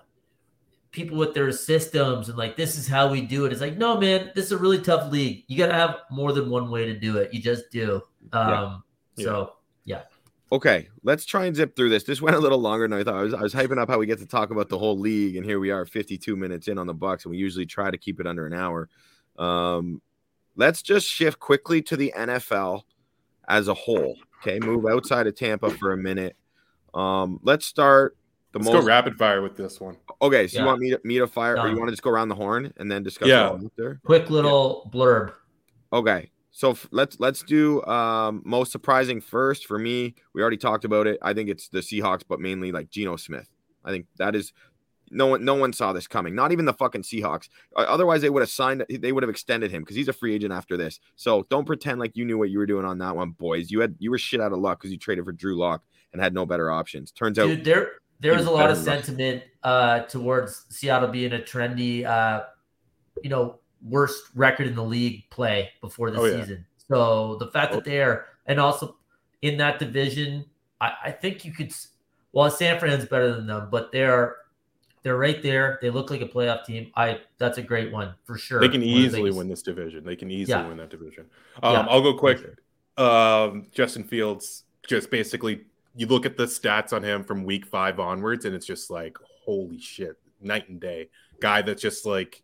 people 0.93 1.17
with 1.17 1.35
their 1.35 1.53
systems 1.53 2.29
and 2.29 2.37
like 2.37 2.57
this 2.57 2.77
is 2.77 2.89
how 2.89 3.11
we 3.11 3.21
do 3.21 3.45
it. 3.45 3.53
It's 3.53 3.61
like 3.61 3.77
no 3.77 3.99
man, 3.99 4.31
this 4.35 4.47
is 4.47 4.53
a 4.53 4.59
really 4.59 4.81
tough 4.81 5.11
league. 5.13 5.45
You 5.47 5.57
got 5.57 5.69
to 5.69 5.75
have 5.75 5.97
more 6.11 6.33
than 6.33 6.51
one 6.51 6.71
way 6.71 6.87
to 6.87 6.99
do 6.99 7.19
it. 7.19 7.33
You 7.33 7.41
just 7.41 7.71
do. 7.71 8.03
Um, 8.33 8.83
Yeah. 9.17 9.25
So 9.25 9.53
yeah. 9.85 10.03
Okay, 10.53 10.89
let's 11.05 11.25
try 11.25 11.47
and 11.47 11.55
zip 11.55 11.77
through 11.77 11.91
this. 11.91 12.03
This 12.03 12.21
went 12.21 12.37
a 12.37 12.41
little 12.41 12.59
longer 12.59 12.89
than 12.89 12.99
I 12.99 13.05
thought. 13.05 13.15
I 13.15 13.23
was 13.23 13.35
I 13.35 13.43
was 13.43 13.55
hyping 13.55 13.79
up 13.79 13.89
how 13.89 13.99
we 13.99 14.07
get 14.07 14.19
to 14.19 14.27
talk 14.27 14.51
about 14.51 14.69
the 14.69 14.79
whole 14.79 14.99
league, 14.99 15.37
and 15.37 15.45
here 15.45 15.61
we 15.61 15.71
are, 15.71 15.85
52 15.85 16.35
minutes 16.35 16.67
in 16.67 16.77
on 16.77 16.87
the 16.87 16.95
Bucks, 16.95 17.25
and 17.25 17.31
we 17.31 17.39
usually 17.39 17.67
try 17.67 17.91
to 17.91 17.99
keep 17.99 18.19
it 18.19 18.27
under 18.27 18.47
an 18.47 18.53
hour. 18.53 18.89
Um, 19.39 20.03
let's 20.57 20.83
just 20.83 21.07
shift 21.07 21.39
quickly 21.39 21.83
to 21.83 21.97
the 21.97 22.13
NFL 22.17 22.83
as 23.49 23.69
a 23.69 23.75
whole. 23.75 24.17
Okay, 24.43 24.59
move 24.59 24.87
outside 24.87 25.29
of 25.29 25.37
Tampa 25.37 25.71
for 25.71 25.93
a 25.93 25.97
minute. 25.97 26.37
Um, 26.95 27.39
let's 27.45 27.67
start 27.67 28.17
the 28.53 28.59
Let's 28.59 28.71
most. 28.73 28.81
go 28.83 28.87
rapid 28.87 29.17
fire 29.17 29.43
with 29.43 29.57
this 29.57 29.81
one. 29.81 29.97
okay, 30.21 30.49
so 30.49 30.61
you 30.61 30.67
want 30.67 30.81
me 30.81 30.91
to 30.91 31.01
me 31.05 31.19
to 31.19 31.27
fire, 31.27 31.59
or 31.59 31.69
you 31.69 31.77
want 31.77 31.89
to 31.89 31.93
just 31.93 32.03
go 32.03 32.11
around 32.11 32.29
the 32.29 32.35
horn 32.35 32.73
and 32.79 32.91
then 32.91 33.03
discuss? 33.03 33.29
Yeah. 33.29 33.47
it 33.47 33.51
all 33.51 33.67
after? 33.67 34.01
quick 34.05 34.31
little 34.31 34.91
blurb. 34.93 35.33
Okay. 35.93 36.31
So 36.53 36.73
f- 36.73 36.89
let's 36.91 37.21
let's 37.21 37.43
do 37.45 37.83
um 37.85 38.43
most 38.45 38.73
surprising 38.73 39.21
first 39.21 39.67
for 39.67 39.79
me. 39.79 40.15
We 40.35 40.43
already 40.43 40.57
talked 40.57 40.85
about 40.85 41.07
it. 41.07 41.19
I 41.23 41.33
think 41.33 41.49
it's 41.49 41.69
the 41.69 41.79
Seahawks, 41.79 42.23
but 42.29 42.41
mainly 42.41 42.73
like 42.73 42.91
Geno 42.91 43.17
Smith. 43.17 43.49
I 43.85 43.91
think 43.91 44.07
that 44.19 44.35
is 44.35 44.53
no 45.13 45.27
one 45.29 45.45
no 45.45 45.55
one 45.55 45.73
saw 45.73 45.93
this 45.93 46.09
coming. 46.09 46.35
Not 46.35 46.51
even 46.51 46.65
the 46.65 46.73
fucking 46.73 47.03
Seahawks. 47.03 47.49
Otherwise, 47.77 48.21
they 48.23 48.31
would 48.31 48.43
have 48.43 48.51
signed. 48.51 48.85
They 48.89 49.13
would 49.13 49.23
have 49.23 49.31
extended 49.31 49.71
him 49.71 49.83
because 49.83 49.95
he's 49.97 50.09
a 50.09 50.13
free 50.13 50.35
agent 50.35 50.53
after 50.53 50.77
this. 50.77 50.99
So 51.15 51.47
don't 51.51 51.67
pretend 51.67 52.01
like 52.01 52.17
you 52.17 52.25
knew 52.25 52.37
what 52.37 52.51
you 52.51 52.59
were 52.59 52.67
doing 52.67 52.85
on 52.85 52.99
that 52.99 53.15
one, 53.15 53.31
boys. 53.31 53.71
You 53.71 53.81
had 53.81 53.95
you 54.01 54.11
were 54.11 54.19
shit 54.19 54.41
out 54.41 54.53
of 54.53 54.59
luck 54.59 54.81
because 54.81 54.91
you 54.91 54.99
traded 54.99 55.25
for 55.25 55.33
Drew 55.33 55.57
Lock 55.57 55.83
and 56.13 56.21
had 56.21 56.35
no 56.35 56.47
better 56.47 56.71
options. 56.71 57.13
Turns 57.13 57.39
out, 57.39 57.47
Dude, 57.47 57.65
there 57.65 57.93
there 58.21 58.35
was 58.35 58.47
a 58.47 58.51
lot 58.51 58.71
of 58.71 58.77
sentiment 58.77 59.43
uh, 59.63 60.01
towards 60.01 60.65
Seattle 60.69 61.09
being 61.09 61.33
a 61.33 61.39
trendy, 61.39 62.05
uh, 62.05 62.45
you 63.23 63.31
know, 63.31 63.59
worst 63.83 64.25
record 64.35 64.67
in 64.67 64.75
the 64.75 64.85
league 64.85 65.25
play 65.31 65.71
before 65.81 66.11
the 66.11 66.19
Oh, 66.21 66.25
yeah. 66.27 66.41
season. 66.41 66.67
So 66.89 67.37
the 67.37 67.49
fact 67.49 67.73
Oh. 67.73 67.77
that 67.77 67.85
they're 67.85 68.27
and 68.47 68.59
also 68.61 68.97
in 69.43 69.57
that 69.59 69.79
division, 69.79 70.45
I, 70.81 70.93
I 71.07 71.11
think 71.13 71.45
you 71.45 71.53
could. 71.53 71.73
Well, 72.33 72.51
San 72.51 72.79
Fran's 72.79 73.05
better 73.07 73.35
than 73.35 73.47
them, 73.47 73.69
but 73.71 73.91
they're 73.93 74.37
they're 75.03 75.17
right 75.17 75.43
there. 75.43 75.79
They 75.81 75.89
look 75.91 76.11
like 76.11 76.21
a 76.21 76.27
playoff 76.27 76.65
team. 76.65 76.93
I 76.95 77.21
that's 77.39 77.59
a 77.59 77.63
great 77.63 77.91
one 77.93 78.15
for 78.25 78.37
sure. 78.37 78.61
They 78.61 78.69
can 78.69 78.81
One 78.83 78.89
easily 78.89 79.31
win 79.31 79.49
this 79.49 79.63
division. 79.63 80.05
They 80.05 80.17
can 80.17 80.31
easily 80.31 80.61
Yeah. 80.61 80.69
win 80.69 80.77
that 80.79 80.91
division. 80.91 81.27
Um, 81.63 81.73
Yeah. 81.73 81.87
I'll 81.89 82.03
go 82.03 82.15
quick. 82.15 82.41
Um, 82.99 83.67
Justin 83.73 84.05
Fields, 84.05 84.65
just 84.87 85.11
basically, 85.11 85.65
you 86.01 86.07
look 86.07 86.25
at 86.25 86.39
the 86.39 86.47
stats 86.47 86.95
on 86.95 87.03
him 87.03 87.23
from 87.23 87.45
week 87.45 87.67
five 87.67 88.01
onwards, 88.01 88.47
and 88.47 88.55
it's 88.55 88.65
just 88.65 88.89
like, 88.91 89.19
holy 89.45 89.79
shit, 89.79 90.17
night 90.41 90.67
and 90.71 90.81
day. 90.81 91.11
Guy 91.41 91.61
that's 91.61 91.83
just 91.83 92.07
like, 92.07 92.43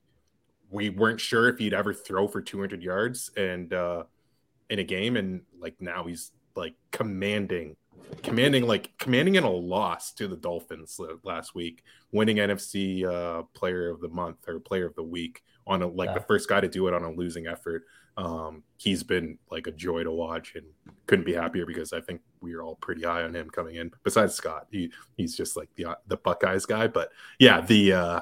we 0.68 0.90
weren't 0.90 1.18
sure 1.20 1.48
if 1.48 1.58
he'd 1.58 1.72
ever 1.72 1.94
throw 1.94 2.28
for 2.28 2.42
200 2.42 2.82
yards 2.82 3.30
and 3.34 3.72
uh, 3.72 4.02
in 4.68 4.78
a 4.78 4.84
game, 4.84 5.16
and 5.16 5.40
like 5.58 5.74
now 5.80 6.04
he's 6.04 6.32
like 6.54 6.74
commanding, 6.90 7.76
commanding, 8.22 8.66
like 8.66 8.90
commanding 8.98 9.36
in 9.36 9.44
a 9.44 9.50
loss 9.50 10.12
to 10.12 10.28
the 10.28 10.36
Dolphins 10.36 11.00
last 11.24 11.54
week, 11.54 11.82
winning 12.12 12.36
NFC 12.36 13.06
uh, 13.06 13.44
Player 13.54 13.88
of 13.88 14.02
the 14.02 14.08
Month 14.08 14.46
or 14.48 14.60
Player 14.60 14.84
of 14.84 14.94
the 14.96 15.02
Week 15.02 15.42
on 15.66 15.80
a, 15.80 15.86
like 15.86 16.08
Yeah. 16.08 16.14
the 16.18 16.24
first 16.26 16.46
guy 16.46 16.60
to 16.60 16.68
do 16.68 16.88
it 16.88 16.94
on 16.94 17.04
a 17.04 17.10
losing 17.10 17.46
effort. 17.46 17.84
Um, 18.16 18.62
he's 18.78 19.02
been 19.02 19.38
like 19.50 19.66
a 19.66 19.72
joy 19.72 20.02
to 20.04 20.10
watch 20.10 20.54
and 20.54 20.64
couldn't 21.06 21.26
be 21.26 21.34
happier 21.34 21.66
because 21.66 21.92
I 21.92 22.00
think 22.00 22.20
we 22.40 22.54
are 22.54 22.62
all 22.62 22.76
pretty 22.76 23.02
high 23.02 23.22
on 23.22 23.34
him 23.34 23.50
coming 23.50 23.76
in. 23.76 23.90
Besides 24.04 24.34
Scott, 24.34 24.66
he 24.70 24.90
he's 25.16 25.36
just 25.36 25.56
like 25.56 25.68
the 25.76 25.96
the 26.06 26.16
Buckeyes 26.16 26.64
guy. 26.66 26.86
But 26.86 27.10
yeah, 27.38 27.60
the 27.60 27.92
uh, 27.92 28.20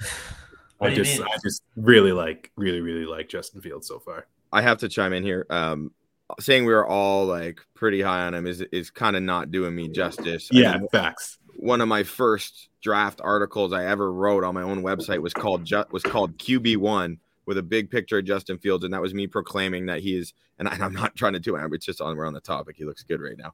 I 0.80 0.94
just 0.94 1.18
mean? 1.18 1.26
I 1.28 1.36
just 1.44 1.62
really 1.76 2.12
like 2.12 2.50
really 2.56 2.80
really 2.80 3.04
like 3.06 3.28
Justin 3.28 3.60
Fields 3.60 3.86
so 3.86 3.98
far. 3.98 4.26
I 4.52 4.62
have 4.62 4.78
to 4.78 4.88
chime 4.88 5.12
in 5.12 5.22
here. 5.22 5.46
Um, 5.50 5.92
saying 6.40 6.64
we 6.64 6.72
were 6.72 6.86
all 6.86 7.26
like 7.26 7.60
pretty 7.74 8.00
high 8.00 8.22
on 8.26 8.34
him 8.34 8.46
is 8.46 8.60
is 8.72 8.90
kind 8.90 9.16
of 9.16 9.22
not 9.22 9.50
doing 9.50 9.74
me 9.74 9.88
justice. 9.88 10.48
I 10.52 10.58
Yeah, 10.58 10.78
mean, 10.78 10.88
facts. 10.88 11.38
one 11.56 11.80
of 11.80 11.88
my 11.88 12.02
first 12.04 12.68
draft 12.80 13.20
articles 13.22 13.72
I 13.72 13.86
ever 13.86 14.12
wrote 14.12 14.44
on 14.44 14.54
my 14.54 14.62
own 14.62 14.82
website 14.82 15.20
was 15.20 15.34
called 15.34 15.64
Ju- 15.64 15.84
was 15.90 16.02
called 16.02 16.36
QB 16.38 16.78
one 16.78 17.18
with 17.46 17.58
a 17.58 17.62
big 17.62 17.90
picture 17.90 18.18
of 18.18 18.24
Justin 18.24 18.58
Fields, 18.58 18.84
and 18.84 18.94
that 18.94 19.00
was 19.00 19.14
me 19.14 19.26
proclaiming 19.26 19.86
that 19.86 20.00
he 20.00 20.16
is. 20.16 20.34
And 20.58 20.68
I, 20.68 20.74
am 20.84 20.92
not 20.92 21.16
trying 21.16 21.32
to 21.32 21.40
do 21.40 21.56
it. 21.56 21.72
It's 21.72 21.86
just 21.86 22.00
on 22.00 22.16
we're 22.16 22.26
on 22.26 22.32
the 22.32 22.40
topic. 22.40 22.76
He 22.76 22.84
looks 22.84 23.02
good 23.02 23.20
right 23.20 23.36
now. 23.36 23.52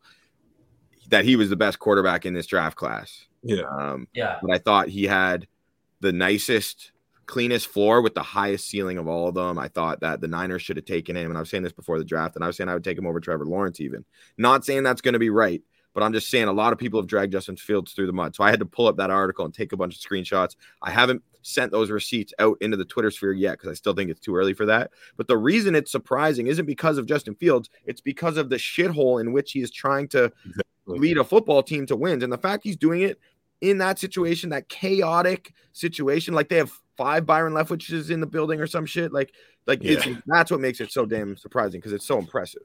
That 1.09 1.25
he 1.25 1.37
was 1.37 1.49
the 1.49 1.57
best 1.57 1.79
quarterback 1.79 2.27
in 2.27 2.35
this 2.35 2.47
draft 2.47 2.77
class. 2.77 3.27
Yeah. 3.43 3.63
Um, 3.63 4.09
Yeah, 4.13 4.39
but 4.43 4.51
I 4.51 4.59
thought 4.59 4.89
he 4.89 5.05
had 5.05 5.47
the 6.01 6.13
nicest, 6.13 6.93
cleanest 7.27 7.69
floor 7.69 8.03
with 8.03 8.15
the 8.15 8.23
highest 8.23 8.67
ceiling 8.67 8.99
of 8.99 9.09
all 9.09 9.29
of 9.29 9.35
them. 9.35 9.59
I 9.59 9.69
thought 9.69 10.01
that 10.01 10.21
the 10.21 10.29
Niners 10.29 10.63
should 10.63 10.77
have 10.77 10.85
taken 10.85 11.17
him, 11.17 11.31
and 11.31 11.37
I 11.37 11.41
was 11.41 11.51
saying 11.51 11.63
this 11.63 11.73
before 11.73 11.99
the 11.99 12.05
draft, 12.05 12.37
and 12.37 12.45
I 12.45 12.47
was 12.47 12.57
saying 12.57 12.69
I 12.69 12.75
would 12.75 12.85
take 12.85 12.99
him 12.99 13.07
over 13.07 13.21
Trevor 13.21 13.47
Lawrence, 13.47 13.81
even. 13.81 14.05
Not 14.37 14.65
saying 14.65 14.83
that's 14.83 15.01
going 15.01 15.15
to 15.15 15.19
be 15.19 15.31
right, 15.31 15.63
but 15.95 16.03
I'm 16.03 16.13
just 16.13 16.31
saying 16.31 16.47
a 16.47 16.53
lot 16.53 16.73
of 16.73 16.79
people 16.79 17.01
have 17.01 17.09
dragged 17.09 17.33
Justin 17.33 17.57
Fields 17.57 17.93
through 17.93 18.07
the 18.07 18.13
mud. 18.13 18.37
So 18.37 18.45
I 18.45 18.51
had 18.51 18.61
to 18.61 18.67
pull 18.67 18.87
up 18.87 18.97
that 18.99 19.11
article 19.11 19.45
and 19.45 19.55
take 19.55 19.73
a 19.73 19.77
bunch 19.77 19.97
of 19.97 20.01
screenshots. 20.01 20.57
I 20.83 20.91
haven't 20.91 21.23
sent 21.43 21.73
those 21.73 21.91
receipts 21.91 22.33
out 22.39 22.57
into 22.61 22.77
the 22.77 22.85
Twitter 22.85 23.11
sphere 23.11 23.33
yet 23.33 23.53
because 23.53 23.71
I 23.71 23.75
still 23.75 23.95
think 23.95 24.11
it's 24.11 24.21
too 24.21 24.37
early 24.37 24.55
for 24.55 24.67
that. 24.67 24.91
But 25.17 25.29
the 25.29 25.37
reason 25.37 25.75
it's 25.75 25.91
surprising 25.91 26.47
isn't 26.47 26.67
because 26.67 26.99
of 26.99 27.07
Justin 27.07 27.35
Fields, 27.35 27.71
it's 27.85 28.01
because 28.01 28.37
of 28.37 28.51
the 28.51 28.57
shithole 28.57 29.21
in 29.21 29.33
which 29.33 29.53
he 29.53 29.61
is 29.61 29.71
trying 29.71 30.09
to 30.09 30.33
lead 30.87 31.19
a 31.19 31.25
football 31.25 31.63
team 31.63 31.87
to 31.87 31.97
wins. 31.97 32.23
And 32.23 32.33
the 32.33 32.39
fact 32.39 32.65
he's 32.65 32.77
doing 32.77 33.03
it 33.03 33.19
in 33.61 33.79
that 33.79 33.99
situation, 33.99 34.51
that 34.51 34.69
chaotic 34.69 35.53
situation, 35.73 36.35
like 36.35 36.49
they 36.49 36.57
have 36.57 36.73
five 36.97 37.27
Byron 37.27 37.55
Leftwiches 37.55 38.11
in 38.11 38.21
the 38.21 38.27
building 38.27 38.61
or 38.61 38.67
some 38.67 38.87
shit, 38.87 39.13
like 39.13 39.33
like 39.67 39.83
yeah. 39.83 40.03
that's 40.27 40.51
what 40.51 40.61
makes 40.61 40.81
it 40.81 40.91
so 40.91 41.05
damn 41.07 41.37
surprising 41.37 41.81
because 41.81 41.93
it's 41.93 42.07
so 42.07 42.19
impressive. 42.19 42.63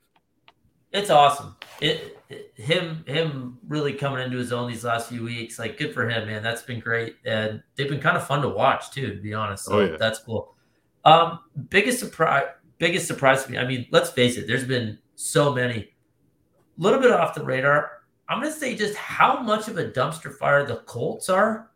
It's 0.94 1.10
awesome. 1.10 1.56
It, 1.82 2.20
it, 2.30 2.54
him 2.56 3.04
him 3.08 3.58
really 3.68 3.94
coming 3.94 4.24
into 4.24 4.38
his 4.38 4.54
own 4.54 4.70
these 4.70 4.84
last 4.84 5.10
few 5.10 5.24
weeks. 5.24 5.58
Like 5.58 5.78
good 5.78 5.94
for 5.94 6.08
him, 6.08 6.28
man. 6.28 6.44
That's 6.44 6.62
been 6.62 6.80
great, 6.80 7.18
and 7.26 7.62
they've 7.76 7.90
been 7.90 8.00
kind 8.00 8.16
of 8.16 8.26
fun 8.28 8.42
to 8.44 8.50
watch 8.50 8.92
too. 8.92 9.16
To 9.16 9.22
be 9.22 9.34
honest, 9.34 9.66
so 9.66 9.80
oh, 9.80 9.86
yeah. 9.86 9.98
that's 9.98 10.20
cool. 10.20 10.56
Um, 11.04 11.40
biggest 11.70 12.00
surprise, 12.00 12.46
biggest 12.78 13.08
surprise 13.08 13.44
to 13.44 13.52
me. 13.52 13.58
I 13.58 13.66
mean, 13.66 13.88
let's 13.92 14.12
face 14.12 14.38
it. 14.38 14.48
There's 14.48 14.66
been 14.66 15.00
so 15.16 15.54
many. 15.54 15.78
A 15.78 16.82
little 16.82 17.00
bit 17.00 17.12
off 17.12 17.34
the 17.34 17.44
radar. 17.44 18.04
I'm 18.30 18.40
going 18.40 18.54
to 18.54 18.58
say 18.58 18.76
just 18.76 18.96
how 18.96 19.42
much 19.42 19.68
of 19.68 19.78
a 19.78 19.90
dumpster 19.90 20.34
fire 20.34 20.66
the 20.66 20.78
Colts 20.78 21.28
are. 21.28 21.72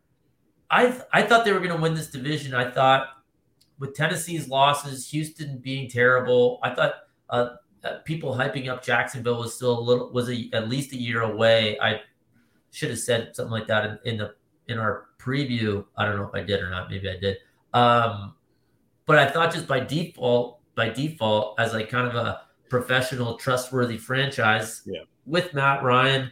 I 0.70 1.00
I 1.12 1.22
thought 1.22 1.44
they 1.44 1.52
were 1.52 1.60
going 1.60 1.74
to 1.74 1.82
win 1.82 1.94
this 1.94 2.10
division. 2.10 2.54
I 2.54 2.70
thought 2.70 3.08
with 3.80 3.94
Tennessee's 3.94 4.48
losses, 4.48 5.08
Houston 5.10 5.58
being 5.58 5.88
terrible, 5.88 6.60
I 6.62 6.74
thought 6.74 6.94
uh, 7.30 7.48
people 8.04 8.34
hyping 8.34 8.68
up 8.68 8.82
Jacksonville 8.82 9.38
was 9.38 9.54
still 9.54 9.78
a 9.78 9.80
little 9.80 10.10
was 10.12 10.28
a, 10.30 10.48
at 10.52 10.68
least 10.68 10.92
a 10.92 10.96
year 10.96 11.22
away. 11.22 11.78
I 11.80 12.00
should 12.70 12.90
have 12.90 12.98
said 12.98 13.34
something 13.34 13.52
like 13.52 13.66
that 13.68 13.84
in, 13.84 13.98
in 14.04 14.16
the 14.18 14.34
in 14.68 14.78
our 14.78 15.06
preview. 15.18 15.84
I 15.96 16.04
don't 16.04 16.16
know 16.16 16.28
if 16.28 16.34
I 16.34 16.42
did 16.42 16.60
or 16.60 16.70
not. 16.70 16.90
Maybe 16.90 17.08
I 17.08 17.18
did. 17.18 17.38
Um, 17.74 18.34
but 19.06 19.18
I 19.18 19.28
thought 19.28 19.52
just 19.52 19.66
by 19.66 19.80
default, 19.80 20.60
by 20.74 20.90
default, 20.90 21.58
as 21.58 21.72
like 21.72 21.88
kind 21.88 22.06
of 22.06 22.14
a 22.14 22.42
professional, 22.68 23.36
trustworthy 23.36 23.96
franchise 23.96 24.82
yeah. 24.86 25.00
with 25.26 25.54
Matt 25.54 25.82
Ryan, 25.82 26.30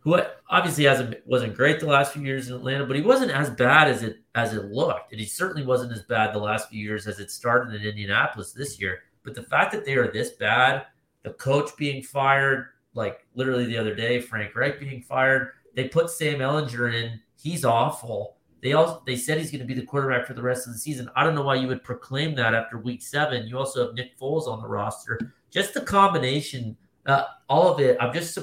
who 0.00 0.20
obviously 0.48 0.84
hasn't 0.84 1.16
wasn't 1.26 1.54
great 1.54 1.80
the 1.80 1.86
last 1.86 2.12
few 2.12 2.22
years 2.22 2.48
in 2.48 2.54
Atlanta, 2.54 2.86
but 2.86 2.96
he 2.96 3.02
wasn't 3.02 3.30
as 3.30 3.50
bad 3.50 3.88
as 3.88 4.02
it 4.02 4.18
as 4.34 4.52
it 4.54 4.66
looked, 4.66 5.12
and 5.12 5.20
he 5.20 5.26
certainly 5.26 5.66
wasn't 5.66 5.92
as 5.92 6.02
bad 6.02 6.34
the 6.34 6.38
last 6.38 6.68
few 6.68 6.82
years 6.82 7.06
as 7.06 7.20
it 7.20 7.30
started 7.30 7.74
in 7.74 7.86
Indianapolis 7.86 8.52
this 8.52 8.80
year. 8.80 9.00
But 9.22 9.34
the 9.34 9.42
fact 9.42 9.72
that 9.72 9.84
they 9.84 9.94
are 9.94 10.10
this 10.10 10.30
bad, 10.32 10.86
the 11.24 11.32
coach 11.32 11.76
being 11.76 12.02
fired, 12.02 12.68
like 12.94 13.26
literally 13.34 13.64
the 13.64 13.76
other 13.76 13.94
day, 13.94 14.20
Frank 14.20 14.54
Reich 14.54 14.78
being 14.78 15.02
fired, 15.02 15.52
they 15.74 15.88
put 15.88 16.10
Sam 16.10 16.38
Ehlinger 16.38 16.94
in. 16.94 17.20
He's 17.36 17.64
awful. 17.64 18.36
They 18.62 18.72
also 18.72 19.02
they 19.04 19.16
said 19.16 19.38
he's 19.38 19.50
going 19.50 19.60
to 19.60 19.66
be 19.66 19.78
the 19.78 19.84
quarterback 19.84 20.26
for 20.26 20.34
the 20.34 20.42
rest 20.42 20.66
of 20.66 20.72
the 20.72 20.78
season. 20.78 21.10
I 21.16 21.24
don't 21.24 21.34
know 21.34 21.42
why 21.42 21.56
you 21.56 21.66
would 21.66 21.82
proclaim 21.82 22.34
that 22.36 22.54
after 22.54 22.78
week 22.78 23.02
seven. 23.02 23.46
You 23.46 23.58
also 23.58 23.86
have 23.86 23.94
Nick 23.94 24.18
Foles 24.18 24.46
on 24.46 24.62
the 24.62 24.68
roster. 24.68 25.18
Just 25.50 25.74
the 25.74 25.82
combination, 25.82 26.76
uh, 27.06 27.24
all 27.48 27.72
of 27.72 27.80
it. 27.80 27.98
I'm 28.00 28.14
just 28.14 28.38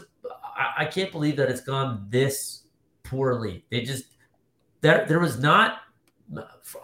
I, 0.55 0.83
I 0.83 0.85
can't 0.85 1.11
believe 1.11 1.37
that 1.37 1.49
it's 1.49 1.61
gone 1.61 2.05
this 2.09 2.63
poorly. 3.03 3.65
They 3.71 3.81
just 3.81 4.17
that 4.81 5.07
there 5.07 5.19
was 5.19 5.39
not. 5.39 5.79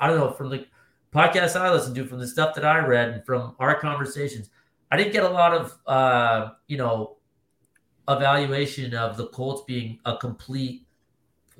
I 0.02 0.08
don't 0.08 0.18
know 0.18 0.32
from 0.32 0.50
the 0.50 0.66
podcast 1.14 1.56
I 1.56 1.72
listened 1.72 1.96
to, 1.96 2.06
from 2.06 2.20
the 2.20 2.28
stuff 2.28 2.56
that 2.56 2.66
I 2.66 2.80
read, 2.80 3.10
and 3.10 3.26
from 3.26 3.56
our 3.60 3.80
conversations. 3.80 4.50
I 4.92 4.98
didn't 4.98 5.14
get 5.14 5.24
a 5.24 5.30
lot 5.30 5.54
of 5.54 5.78
uh, 5.86 6.52
you 6.68 6.78
know 6.78 7.18
evaluation 8.08 8.94
of 8.96 9.18
the 9.18 9.28
Colts 9.28 9.64
being 9.68 10.00
a 10.06 10.18
complete 10.18 10.86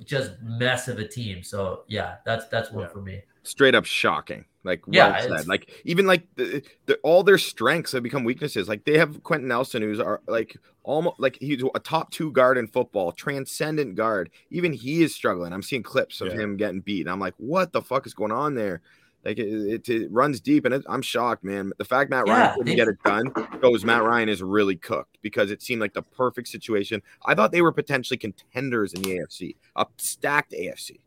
just 0.04 0.40
mess 0.42 0.88
of 0.88 0.98
a 0.98 1.06
team. 1.06 1.42
So 1.42 1.84
yeah, 1.88 2.16
that's 2.24 2.46
that's 2.48 2.70
one 2.70 2.84
yeah. 2.84 2.90
for 2.90 3.00
me. 3.00 3.22
Straight 3.42 3.74
up 3.74 3.84
shocking. 3.84 4.44
Like 4.64 4.82
yeah, 4.86 5.26
well 5.26 5.44
like 5.46 5.70
even 5.84 6.06
like 6.06 6.26
the, 6.34 6.62
the, 6.86 6.96
all 6.96 7.22
their 7.22 7.38
strengths 7.38 7.92
have 7.92 8.02
become 8.02 8.24
weaknesses. 8.24 8.68
Like 8.68 8.84
they 8.84 8.98
have 8.98 9.22
Quenton 9.22 9.48
Nelson, 9.48 9.82
who's 9.82 10.00
are 10.00 10.20
like 10.26 10.56
almost 10.82 11.18
like 11.18 11.38
he's 11.40 11.62
a 11.74 11.80
top 11.80 12.10
two 12.10 12.32
guard 12.32 12.58
in 12.58 12.66
football, 12.66 13.12
transcendent 13.12 13.94
guard. 13.94 14.30
Even 14.50 14.72
he 14.72 15.02
is 15.02 15.14
struggling. 15.14 15.52
I'm 15.52 15.62
seeing 15.62 15.82
clips 15.82 16.20
of 16.20 16.28
yeah. 16.28 16.40
him 16.40 16.56
getting 16.56 16.80
beat. 16.80 17.02
And 17.02 17.10
I'm 17.10 17.20
like, 17.20 17.34
what 17.38 17.72
the 17.72 17.80
fuck 17.80 18.06
is 18.06 18.14
going 18.14 18.32
on 18.32 18.56
there? 18.56 18.82
Like 19.24 19.38
it, 19.38 19.48
it, 19.48 19.88
it 19.88 20.12
runs 20.12 20.40
deep, 20.40 20.64
and 20.64 20.72
it, 20.72 20.84
I'm 20.88 21.02
shocked, 21.02 21.44
man. 21.44 21.72
The 21.78 21.84
fact 21.84 22.10
Matt 22.10 22.26
Ryan 22.26 22.40
yeah, 22.40 22.54
couldn't 22.54 22.76
get 22.76 22.88
it 22.88 23.02
done 23.02 23.32
shows 23.60 23.84
Matt 23.84 24.04
Ryan 24.04 24.28
is 24.28 24.42
really 24.42 24.76
cooked 24.76 25.18
because 25.22 25.50
it 25.50 25.60
seemed 25.60 25.80
like 25.80 25.92
the 25.92 26.02
perfect 26.02 26.48
situation. 26.48 27.02
I 27.26 27.34
thought 27.34 27.52
they 27.52 27.62
were 27.62 27.72
potentially 27.72 28.16
contenders 28.16 28.94
in 28.94 29.02
the 29.02 29.18
AFC, 29.18 29.56
a 29.76 29.86
stacked 29.96 30.52
AFC. 30.52 31.00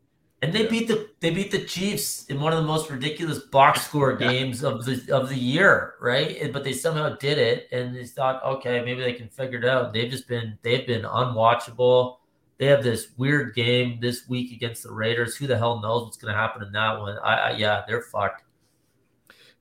And 0.44 0.54
they 0.54 0.64
yeah. 0.64 0.70
beat 0.70 0.88
the 0.88 1.10
they 1.20 1.30
beat 1.30 1.52
the 1.52 1.64
Chiefs 1.64 2.26
in 2.26 2.42
one 2.42 2.52
of 2.52 2.60
the 2.60 2.68
most 2.68 2.90
ridiculous 2.90 3.40
box 3.40 3.84
score 3.84 4.16
games 4.16 4.64
of 4.64 4.86
the 4.86 5.16
of 5.16 5.30
the 5.30 5.38
year, 5.38 5.94
right? 6.02 6.52
But 6.52 6.64
they 6.64 6.74
somehow 6.74 7.16
did 7.16 7.38
it, 7.38 7.68
and 7.72 7.96
they 7.96 8.06
thought, 8.06 8.44
okay, 8.44 8.84
maybe 8.84 9.02
they 9.02 9.14
can 9.14 9.30
figure 9.30 9.60
it 9.60 9.66
out. 9.66 9.94
They've 9.94 10.10
just 10.10 10.28
been 10.28 10.58
they've 10.64 10.86
been 10.86 11.04
unwatchable. 11.04 12.18
They 12.62 12.68
have 12.68 12.84
this 12.84 13.08
weird 13.18 13.56
game 13.56 13.98
this 14.00 14.30
week 14.30 14.52
against 14.52 14.84
the 14.84 14.92
Raiders. 14.92 15.36
Who 15.36 15.48
the 15.48 15.58
hell 15.58 15.82
knows 15.82 16.04
what's 16.04 16.18
going 16.18 16.32
to 16.32 16.40
happen 16.40 16.62
in 16.62 16.72
that 16.74 17.00
one? 17.00 17.18
I, 17.24 17.36
I 17.36 17.52
yeah, 17.58 17.82
they're 17.88 18.04
fucked. 18.04 18.44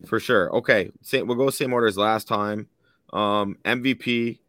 For 0.04 0.20
sure. 0.20 0.54
Okay, 0.56 0.92
same, 1.00 1.26
we'll 1.26 1.38
go 1.38 1.48
same 1.48 1.72
order 1.72 1.86
as 1.86 1.96
last 1.96 2.28
time. 2.28 2.68
Um, 3.14 3.56
MVP. 3.64 4.40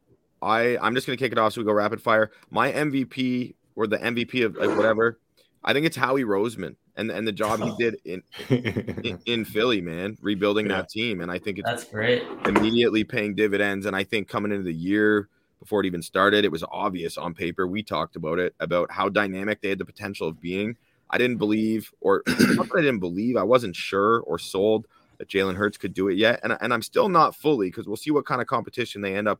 I 0.41 0.77
I'm 0.81 0.95
just 0.95 1.07
going 1.07 1.17
to 1.17 1.23
kick 1.23 1.31
it 1.31 1.37
off 1.37 1.53
so 1.53 1.61
we 1.61 1.65
go 1.65 1.71
rapid 1.71 2.01
fire. 2.01 2.31
My 2.49 2.73
MVP 2.73 3.55
or 3.77 3.87
the 3.87 3.99
MVP 3.99 4.45
of 4.45 4.57
like 4.57 4.75
whatever. 4.75 5.21
I 5.63 5.71
think 5.71 5.85
it's 5.85 5.95
Howie 5.95 6.25
Roseman 6.25 6.75
and 6.97 7.09
and 7.09 7.25
the 7.25 7.31
job 7.31 7.61
he 7.61 7.71
did 7.79 8.01
in 8.03 8.21
in, 8.49 9.17
in 9.27 9.45
Philly, 9.45 9.79
man, 9.79 10.17
rebuilding 10.19 10.65
yeah. 10.65 10.81
that 10.81 10.89
team. 10.89 11.21
And 11.21 11.31
I 11.31 11.39
think 11.39 11.59
it's 11.59 11.69
that's 11.69 11.85
great. 11.85 12.23
Immediately 12.45 13.05
paying 13.05 13.33
dividends. 13.33 13.85
And 13.85 13.95
I 13.95 14.03
think 14.03 14.27
coming 14.27 14.51
into 14.51 14.65
the 14.65 14.73
year, 14.73 15.29
before 15.61 15.79
it 15.79 15.85
even 15.85 16.01
started. 16.01 16.43
It 16.43 16.51
was 16.51 16.63
obvious 16.69 17.17
on 17.17 17.33
paper. 17.33 17.67
We 17.67 17.83
talked 17.83 18.15
about 18.15 18.39
it 18.39 18.55
about 18.59 18.91
how 18.91 19.07
dynamic 19.07 19.61
they 19.61 19.69
had 19.69 19.77
the 19.77 19.85
potential 19.85 20.27
of 20.27 20.41
being. 20.41 20.75
I 21.09 21.17
didn't 21.17 21.37
believe, 21.37 21.93
or 22.01 22.23
not 22.27 22.67
that 22.67 22.77
I 22.77 22.81
didn't 22.81 22.99
believe, 22.99 23.37
I 23.37 23.43
wasn't 23.43 23.75
sure 23.75 24.21
or 24.21 24.39
sold 24.39 24.87
that 25.19 25.29
Jalen 25.29 25.55
Hurts 25.55 25.77
could 25.77 25.93
do 25.93 26.07
it 26.09 26.17
yet, 26.17 26.39
and 26.43 26.57
and 26.59 26.73
I'm 26.73 26.81
still 26.81 27.07
not 27.07 27.35
fully 27.35 27.69
because 27.69 27.87
we'll 27.87 27.95
see 27.95 28.11
what 28.11 28.25
kind 28.25 28.41
of 28.41 28.47
competition 28.47 29.01
they 29.01 29.15
end 29.15 29.27
up 29.27 29.39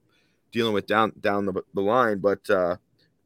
dealing 0.52 0.74
with 0.74 0.86
down 0.86 1.14
down 1.20 1.46
the, 1.46 1.64
the 1.74 1.82
line. 1.82 2.20
But 2.20 2.48
uh, 2.50 2.78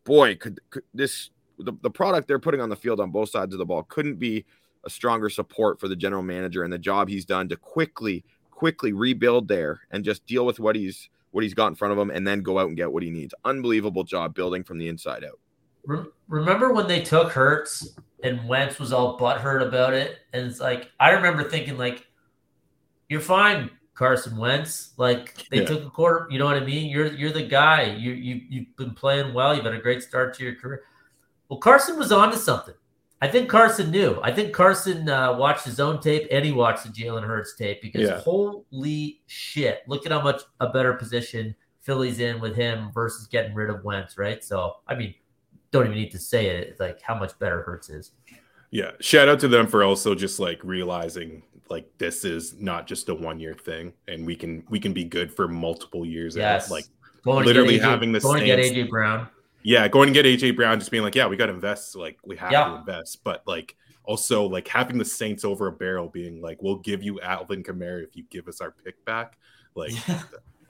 boy, 0.06 0.36
could, 0.36 0.62
could 0.70 0.84
this 0.94 1.32
the, 1.60 1.74
the 1.82 1.90
product 1.90 2.28
they're 2.28 2.40
putting 2.40 2.62
on 2.62 2.70
the 2.70 2.76
field 2.76 3.02
on 3.02 3.12
both 3.12 3.30
sides 3.30 3.54
of 3.54 3.60
the 3.60 3.66
ball 3.66 3.84
couldn't 3.84 4.20
be 4.20 4.46
a 4.86 4.90
stronger 4.90 5.30
support 5.30 5.80
for 5.80 5.88
the 5.88 5.96
general 5.96 6.22
manager 6.22 6.64
and 6.64 6.72
the 6.72 6.78
job 6.78 7.10
he's 7.10 7.26
done 7.26 7.50
to 7.50 7.58
quickly 7.58 8.24
quickly 8.52 8.94
rebuild 8.94 9.48
there 9.48 9.82
and 9.92 10.06
just 10.06 10.26
deal 10.26 10.46
with 10.46 10.60
what 10.60 10.76
he's 10.76 11.10
what 11.36 11.44
he's 11.44 11.54
got 11.54 11.68
in 11.68 11.76
front 11.76 11.92
of 11.92 11.98
him, 11.98 12.10
and 12.10 12.26
then 12.26 12.42
go 12.42 12.58
out 12.58 12.68
and 12.68 12.78
get 12.78 12.92
what 12.92 13.04
he 13.04 13.12
needs. 13.12 13.34
Unbelievable 13.44 14.06
job 14.06 14.34
building 14.34 14.64
from 14.64 14.78
the 14.78 14.88
inside 14.88 15.26
out. 15.26 15.40
Remember 16.30 16.74
when 16.74 16.88
they 16.88 17.02
took 17.02 17.32
Hurts 17.32 17.96
and 18.24 18.48
Wentz 18.48 18.80
was 18.80 18.94
all 18.94 19.20
butthurt 19.20 19.68
about 19.68 19.94
it? 19.94 20.20
And 20.34 20.48
it's 20.48 20.60
like 20.60 20.90
I 21.00 21.12
remember 21.12 21.44
thinking 21.44 21.78
like, 21.78 22.08
"You're 23.10 23.20
fine, 23.20 23.70
Carson 23.96 24.38
Wentz. 24.38 24.94
Like 24.98 25.48
they 25.50 25.62
yeah. 25.62 25.66
took 25.66 25.86
a 25.86 25.90
quarter. 25.90 26.28
You 26.30 26.40
know 26.40 26.46
what 26.46 26.58
I 26.58 26.66
mean? 26.66 26.90
You're 26.90 27.14
you're 27.14 27.32
the 27.32 27.44
guy. 27.44 27.84
You 27.84 28.12
you 28.12 28.42
you've 28.50 28.76
been 28.78 28.94
playing 28.94 29.34
well. 29.34 29.56
You've 29.56 29.66
had 29.66 29.74
a 29.74 29.80
great 29.80 30.04
start 30.04 30.36
to 30.38 30.44
your 30.44 30.56
career. 30.56 30.84
Well, 31.50 31.60
Carson 31.60 31.98
was 31.98 32.12
on 32.12 32.32
to 32.32 32.38
something. 32.38 32.76
I 33.22 33.28
think 33.28 33.50
Carson 33.50 33.92
knew. 33.92 34.20
I 34.22 34.32
think 34.32 34.54
Carson 34.54 35.08
uh, 35.08 35.38
watched 35.38 35.66
his 35.66 35.80
own 35.80 36.02
tape 36.02 36.28
and 36.32 36.44
he 36.44 36.52
watched 36.52 36.84
the 36.84 36.90
Jalen 36.90 37.24
Hurts 37.24 37.56
tape 37.56 37.82
because 37.82 38.02
yeah. 38.02 38.20
holy 38.20 39.22
shit, 39.28 39.84
look 39.88 40.06
at 40.06 40.12
how 40.12 40.22
much 40.22 40.42
a 40.60 40.70
better 40.70 40.94
position 40.94 41.56
Philly's 41.82 42.20
in 42.20 42.42
with 42.42 42.56
him 42.56 42.92
versus 42.94 43.28
getting 43.28 43.54
rid 43.54 43.70
of 43.70 43.84
Wentz, 43.84 44.18
right? 44.18 44.44
So, 44.44 44.78
I 44.88 44.96
mean, 44.96 45.16
don't 45.72 45.86
even 45.86 45.98
need 45.98 46.12
to 46.12 46.20
say 46.20 46.48
it. 46.48 46.68
It's 46.68 46.80
like 46.80 47.02
how 47.02 47.16
much 47.16 47.38
better 47.40 47.62
Hurts 47.62 47.90
is. 47.90 48.12
Yeah. 48.72 48.92
Shout 49.00 49.30
out 49.30 49.40
to 49.40 49.48
them 49.48 49.68
for 49.68 49.84
also 49.84 50.14
just 50.14 50.40
like 50.40 50.60
realizing 50.64 51.44
like 51.70 51.90
this 51.98 52.26
is 52.26 52.60
not 52.60 52.86
just 52.86 53.08
a 53.10 53.16
one 53.16 53.40
year 53.40 53.54
thing 53.54 53.94
and 54.08 54.26
we 54.26 54.36
can 54.36 54.64
we 54.70 54.80
can 54.80 54.94
be 54.94 55.04
good 55.04 55.34
for 55.34 55.48
multiple 55.48 56.06
years. 56.06 56.36
Yes. 56.36 56.70
Like 56.70 56.86
going 57.24 57.46
literally 57.46 57.80
AJ, 57.80 57.84
having 57.84 58.12
this 58.12 58.24
going 58.24 58.42
to 58.42 58.46
get 58.46 58.60
AJ 58.60 58.90
Brown 58.90 59.30
yeah, 59.66 59.88
going 59.88 60.10
and 60.10 60.14
get 60.14 60.26
AJ 60.26 60.56
Brown, 60.56 60.78
just 60.78 60.92
being 60.92 61.02
like, 61.02 61.16
yeah, 61.16 61.26
we 61.26 61.38
got 61.38 61.48
to 61.48 61.54
invest. 61.54 61.96
Like 61.96 62.20
we 62.24 62.38
have 62.38 62.52
yeah. 62.52 62.66
to 62.66 62.76
invest, 62.76 63.24
but 63.24 63.42
like 63.48 63.76
also 64.04 64.46
like 64.46 64.68
having 64.68 65.00
the 65.00 65.06
Saints 65.06 65.44
over 65.44 65.66
a 65.66 65.72
barrel, 65.72 66.08
being 66.08 66.40
like, 66.40 66.62
we'll 66.62 66.78
give 66.78 67.02
you 67.02 67.20
Alvin 67.20 67.64
Kamara 67.64 68.04
if 68.04 68.16
you 68.16 68.26
give 68.30 68.48
us 68.48 68.62
our 68.62 68.70
pick 68.72 69.04
back. 69.06 69.40
Like, 69.74 69.94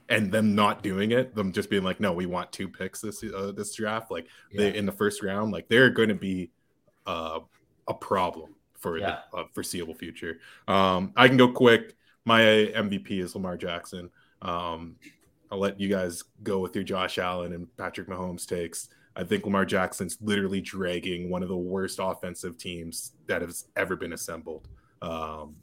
and 0.08 0.32
them 0.32 0.54
not 0.54 0.82
doing 0.82 1.10
it, 1.10 1.34
them 1.34 1.52
just 1.52 1.68
being 1.68 1.82
like, 1.84 2.00
no, 2.00 2.14
we 2.14 2.24
want 2.24 2.50
two 2.52 2.68
picks 2.68 3.02
this 3.02 3.22
uh, 3.22 3.52
this 3.54 3.74
draft. 3.74 4.10
Like 4.10 4.28
yeah. 4.50 4.62
they 4.62 4.76
in 4.78 4.86
the 4.86 4.92
first 4.92 5.22
round, 5.22 5.52
like 5.52 5.68
they're 5.68 5.90
going 5.90 6.08
to 6.08 6.14
be 6.14 6.50
uh, 7.06 7.40
a 7.86 7.94
problem 7.94 8.54
for 8.78 8.96
yeah. 8.96 9.18
the 9.30 9.38
uh, 9.38 9.44
foreseeable 9.52 9.94
future. 9.94 10.38
Um, 10.68 11.12
I 11.16 11.28
can 11.28 11.36
go 11.36 11.48
quick. 11.48 11.94
My 12.24 12.40
MVP 12.40 13.10
is 13.22 13.34
Lamar 13.34 13.58
Jackson. 13.58 14.10
Um, 14.40 14.96
I'll 15.50 15.58
let 15.58 15.80
you 15.80 15.88
guys 15.88 16.24
go 16.42 16.58
with 16.58 16.74
your 16.74 16.84
Josh 16.84 17.18
Allen 17.18 17.52
and 17.52 17.74
Patrick 17.76 18.08
Mahomes 18.08 18.46
takes. 18.46 18.88
I 19.14 19.24
think 19.24 19.44
Lamar 19.44 19.64
Jackson's 19.64 20.18
literally 20.20 20.60
dragging 20.60 21.30
one 21.30 21.42
of 21.42 21.48
the 21.48 21.56
worst 21.56 21.98
offensive 22.02 22.58
teams 22.58 23.12
that 23.26 23.42
has 23.42 23.66
ever 23.76 23.96
been 23.96 24.12
assembled 24.12 24.68
um, 25.00 25.56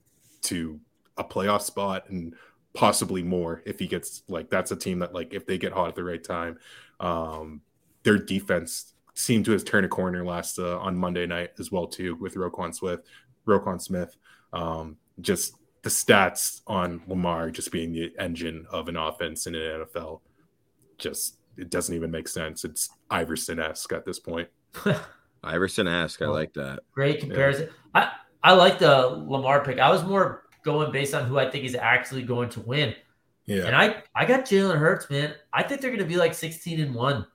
to 0.43 0.79
a 1.17 1.23
playoff 1.23 1.61
spot 1.61 2.09
and 2.09 2.33
possibly 2.73 3.21
more 3.21 3.61
if 3.65 3.77
he 3.77 3.85
gets 3.85 4.23
like 4.27 4.49
that's 4.49 4.71
a 4.71 4.75
team 4.75 4.97
that 4.99 5.13
like 5.13 5.33
if 5.33 5.45
they 5.45 5.59
get 5.59 5.71
hot 5.71 5.89
at 5.89 5.95
the 5.95 6.03
right 6.03 6.23
time. 6.23 6.57
Um, 6.99 7.61
their 8.03 8.17
defense 8.17 8.93
seemed 9.13 9.45
to 9.45 9.51
have 9.51 9.63
turned 9.63 9.85
a 9.85 9.89
corner 9.89 10.25
last 10.25 10.57
uh, 10.57 10.79
on 10.79 10.97
Monday 10.97 11.27
night 11.27 11.51
as 11.59 11.71
well 11.71 11.87
too 11.87 12.15
with 12.15 12.35
Roquan 12.35 12.73
Smith. 12.73 13.01
Roquan 13.45 13.79
Smith, 13.79 14.15
um, 14.51 14.97
just 15.21 15.55
the 15.83 15.89
stats 15.89 16.61
on 16.65 17.01
Lamar 17.07 17.51
just 17.51 17.71
being 17.71 17.91
the 17.91 18.11
engine 18.17 18.65
of 18.71 18.87
an 18.87 18.95
offense 18.95 19.45
in 19.47 19.53
an 19.53 19.85
NFL, 19.85 20.21
just 20.97 21.37
it 21.57 21.69
doesn't 21.69 21.93
even 21.93 22.09
make 22.09 22.27
sense. 22.27 22.63
It's 22.63 22.89
Iverson 23.09 23.59
esque 23.59 23.93
at 23.93 24.05
this 24.05 24.19
point. 24.19 24.49
Iverson 25.43 25.87
esque. 25.87 26.21
I 26.21 26.27
like 26.27 26.53
that. 26.53 26.79
Great 26.93 27.19
comparison. 27.19 27.69
Yeah. 27.95 28.09
I 28.43 28.51
I 28.51 28.53
like 28.53 28.79
the 28.79 29.07
Lamar 29.07 29.63
pick. 29.63 29.79
I 29.79 29.89
was 29.89 30.03
more 30.03 30.43
going 30.63 30.91
based 30.91 31.13
on 31.13 31.25
who 31.25 31.37
I 31.37 31.49
think 31.49 31.65
is 31.65 31.75
actually 31.75 32.23
going 32.23 32.49
to 32.51 32.61
win. 32.61 32.95
Yeah. 33.45 33.65
And 33.65 33.75
I 33.75 34.03
I 34.15 34.25
got 34.25 34.45
Jalen 34.45 34.77
Hurts, 34.77 35.09
man. 35.09 35.33
I 35.51 35.63
think 35.63 35.81
they're 35.81 35.91
going 35.91 35.99
to 35.99 36.05
be 36.05 36.17
like 36.17 36.33
16 36.33 36.79
and 36.79 36.95
1. 36.95 37.27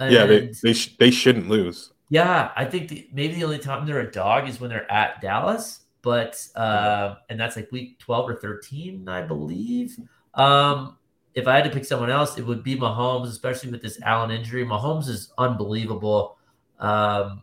And 0.00 0.12
yeah, 0.12 0.26
they 0.26 0.52
they, 0.62 0.72
sh- 0.74 0.96
they 0.98 1.10
shouldn't 1.10 1.48
lose. 1.48 1.90
Yeah, 2.10 2.52
I 2.54 2.66
think 2.66 2.88
the, 2.88 3.08
maybe 3.12 3.34
the 3.34 3.44
only 3.44 3.58
time 3.58 3.86
they're 3.86 4.00
a 4.00 4.10
dog 4.10 4.48
is 4.48 4.60
when 4.60 4.68
they're 4.68 4.90
at 4.92 5.22
Dallas, 5.22 5.80
but 6.04 6.46
uh, 6.54 7.16
and 7.30 7.40
that's 7.40 7.56
like 7.56 7.72
week 7.72 7.98
12 7.98 8.28
or 8.28 8.36
13, 8.36 9.08
I 9.08 9.22
believe. 9.22 9.96
Um, 10.34 10.98
if 11.34 11.48
I 11.48 11.56
had 11.56 11.64
to 11.64 11.70
pick 11.70 11.86
someone 11.86 12.10
else, 12.10 12.38
it 12.38 12.46
would 12.46 12.62
be 12.62 12.76
Mahomes, 12.76 13.28
especially 13.28 13.70
with 13.70 13.82
this 13.82 14.00
Allen 14.02 14.30
injury. 14.30 14.64
Mahomes 14.64 15.08
is 15.08 15.32
unbelievable. 15.38 16.36
Um, 16.78 17.42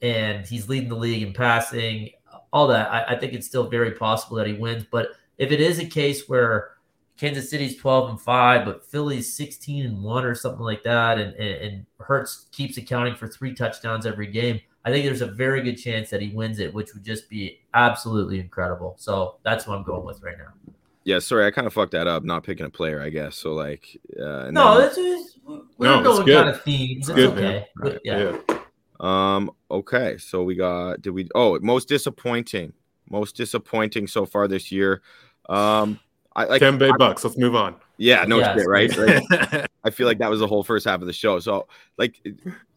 and 0.00 0.46
he's 0.46 0.68
leading 0.68 0.88
the 0.88 0.96
league 0.96 1.22
in 1.22 1.32
passing, 1.32 2.10
all 2.52 2.68
that. 2.68 2.90
I, 2.90 3.14
I 3.14 3.18
think 3.18 3.32
it's 3.32 3.46
still 3.46 3.68
very 3.68 3.92
possible 3.92 4.36
that 4.36 4.46
he 4.46 4.52
wins. 4.52 4.84
But 4.90 5.08
if 5.36 5.50
it 5.50 5.60
is 5.60 5.80
a 5.80 5.84
case 5.84 6.28
where 6.28 6.70
Kansas 7.18 7.50
City's 7.50 7.76
12 7.76 8.10
and 8.10 8.20
5, 8.20 8.64
but 8.64 8.86
Philly's 8.86 9.34
16 9.34 9.86
and 9.86 10.02
1 10.02 10.24
or 10.24 10.34
something 10.34 10.62
like 10.62 10.84
that, 10.84 11.18
and, 11.18 11.34
and, 11.34 11.64
and 11.64 11.86
Hurts 11.98 12.46
keeps 12.52 12.76
accounting 12.76 13.16
for 13.16 13.26
three 13.26 13.54
touchdowns 13.54 14.06
every 14.06 14.28
game, 14.28 14.60
I 14.86 14.90
think 14.90 15.04
there's 15.04 15.20
a 15.20 15.26
very 15.26 15.62
good 15.62 15.74
chance 15.74 16.10
that 16.10 16.22
he 16.22 16.28
wins 16.28 16.60
it, 16.60 16.72
which 16.72 16.94
would 16.94 17.04
just 17.04 17.28
be 17.28 17.58
absolutely 17.74 18.38
incredible. 18.38 18.94
So 18.98 19.34
that's 19.42 19.66
what 19.66 19.76
I'm 19.76 19.82
going 19.82 20.06
with 20.06 20.22
right 20.22 20.38
now. 20.38 20.72
Yeah, 21.02 21.18
sorry, 21.18 21.44
I 21.44 21.50
kind 21.50 21.66
of 21.66 21.72
fucked 21.72 21.90
that 21.90 22.06
up, 22.06 22.22
not 22.22 22.44
picking 22.44 22.66
a 22.66 22.70
player, 22.70 23.02
I 23.02 23.10
guess. 23.10 23.36
So 23.36 23.52
like, 23.52 23.98
uh, 24.16 24.52
no, 24.52 24.78
then, 24.78 24.90
is 24.96 25.38
we're 25.76 25.88
no, 25.88 26.02
going 26.02 26.26
kind 26.28 26.48
of 26.48 26.62
themes. 26.62 27.08
It's, 27.08 27.18
it's 27.18 27.34
good, 27.34 27.38
okay. 27.38 27.66
Right. 27.76 28.00
yeah. 28.04 28.36
yeah. 28.48 28.58
Um. 29.00 29.50
Okay. 29.70 30.18
So 30.18 30.44
we 30.44 30.54
got. 30.54 31.02
Did 31.02 31.10
we? 31.10 31.28
Oh, 31.34 31.58
most 31.60 31.88
disappointing. 31.88 32.72
Most 33.10 33.36
disappointing 33.36 34.06
so 34.06 34.24
far 34.24 34.46
this 34.46 34.70
year. 34.70 35.02
Um. 35.48 35.98
I 36.34 36.44
like 36.44 36.60
Bay 36.60 36.90
Bucks. 36.98 37.24
Let's 37.24 37.36
move 37.36 37.56
on. 37.56 37.76
Yeah. 37.96 38.24
No 38.24 38.38
yes. 38.38 38.58
shit. 38.58 38.68
Right. 38.68 38.96
Like, 38.96 39.70
I 39.84 39.90
feel 39.90 40.06
like 40.06 40.18
that 40.18 40.30
was 40.30 40.40
the 40.40 40.46
whole 40.46 40.62
first 40.62 40.86
half 40.86 41.00
of 41.00 41.06
the 41.06 41.12
show. 41.12 41.40
So 41.40 41.66
like, 41.98 42.20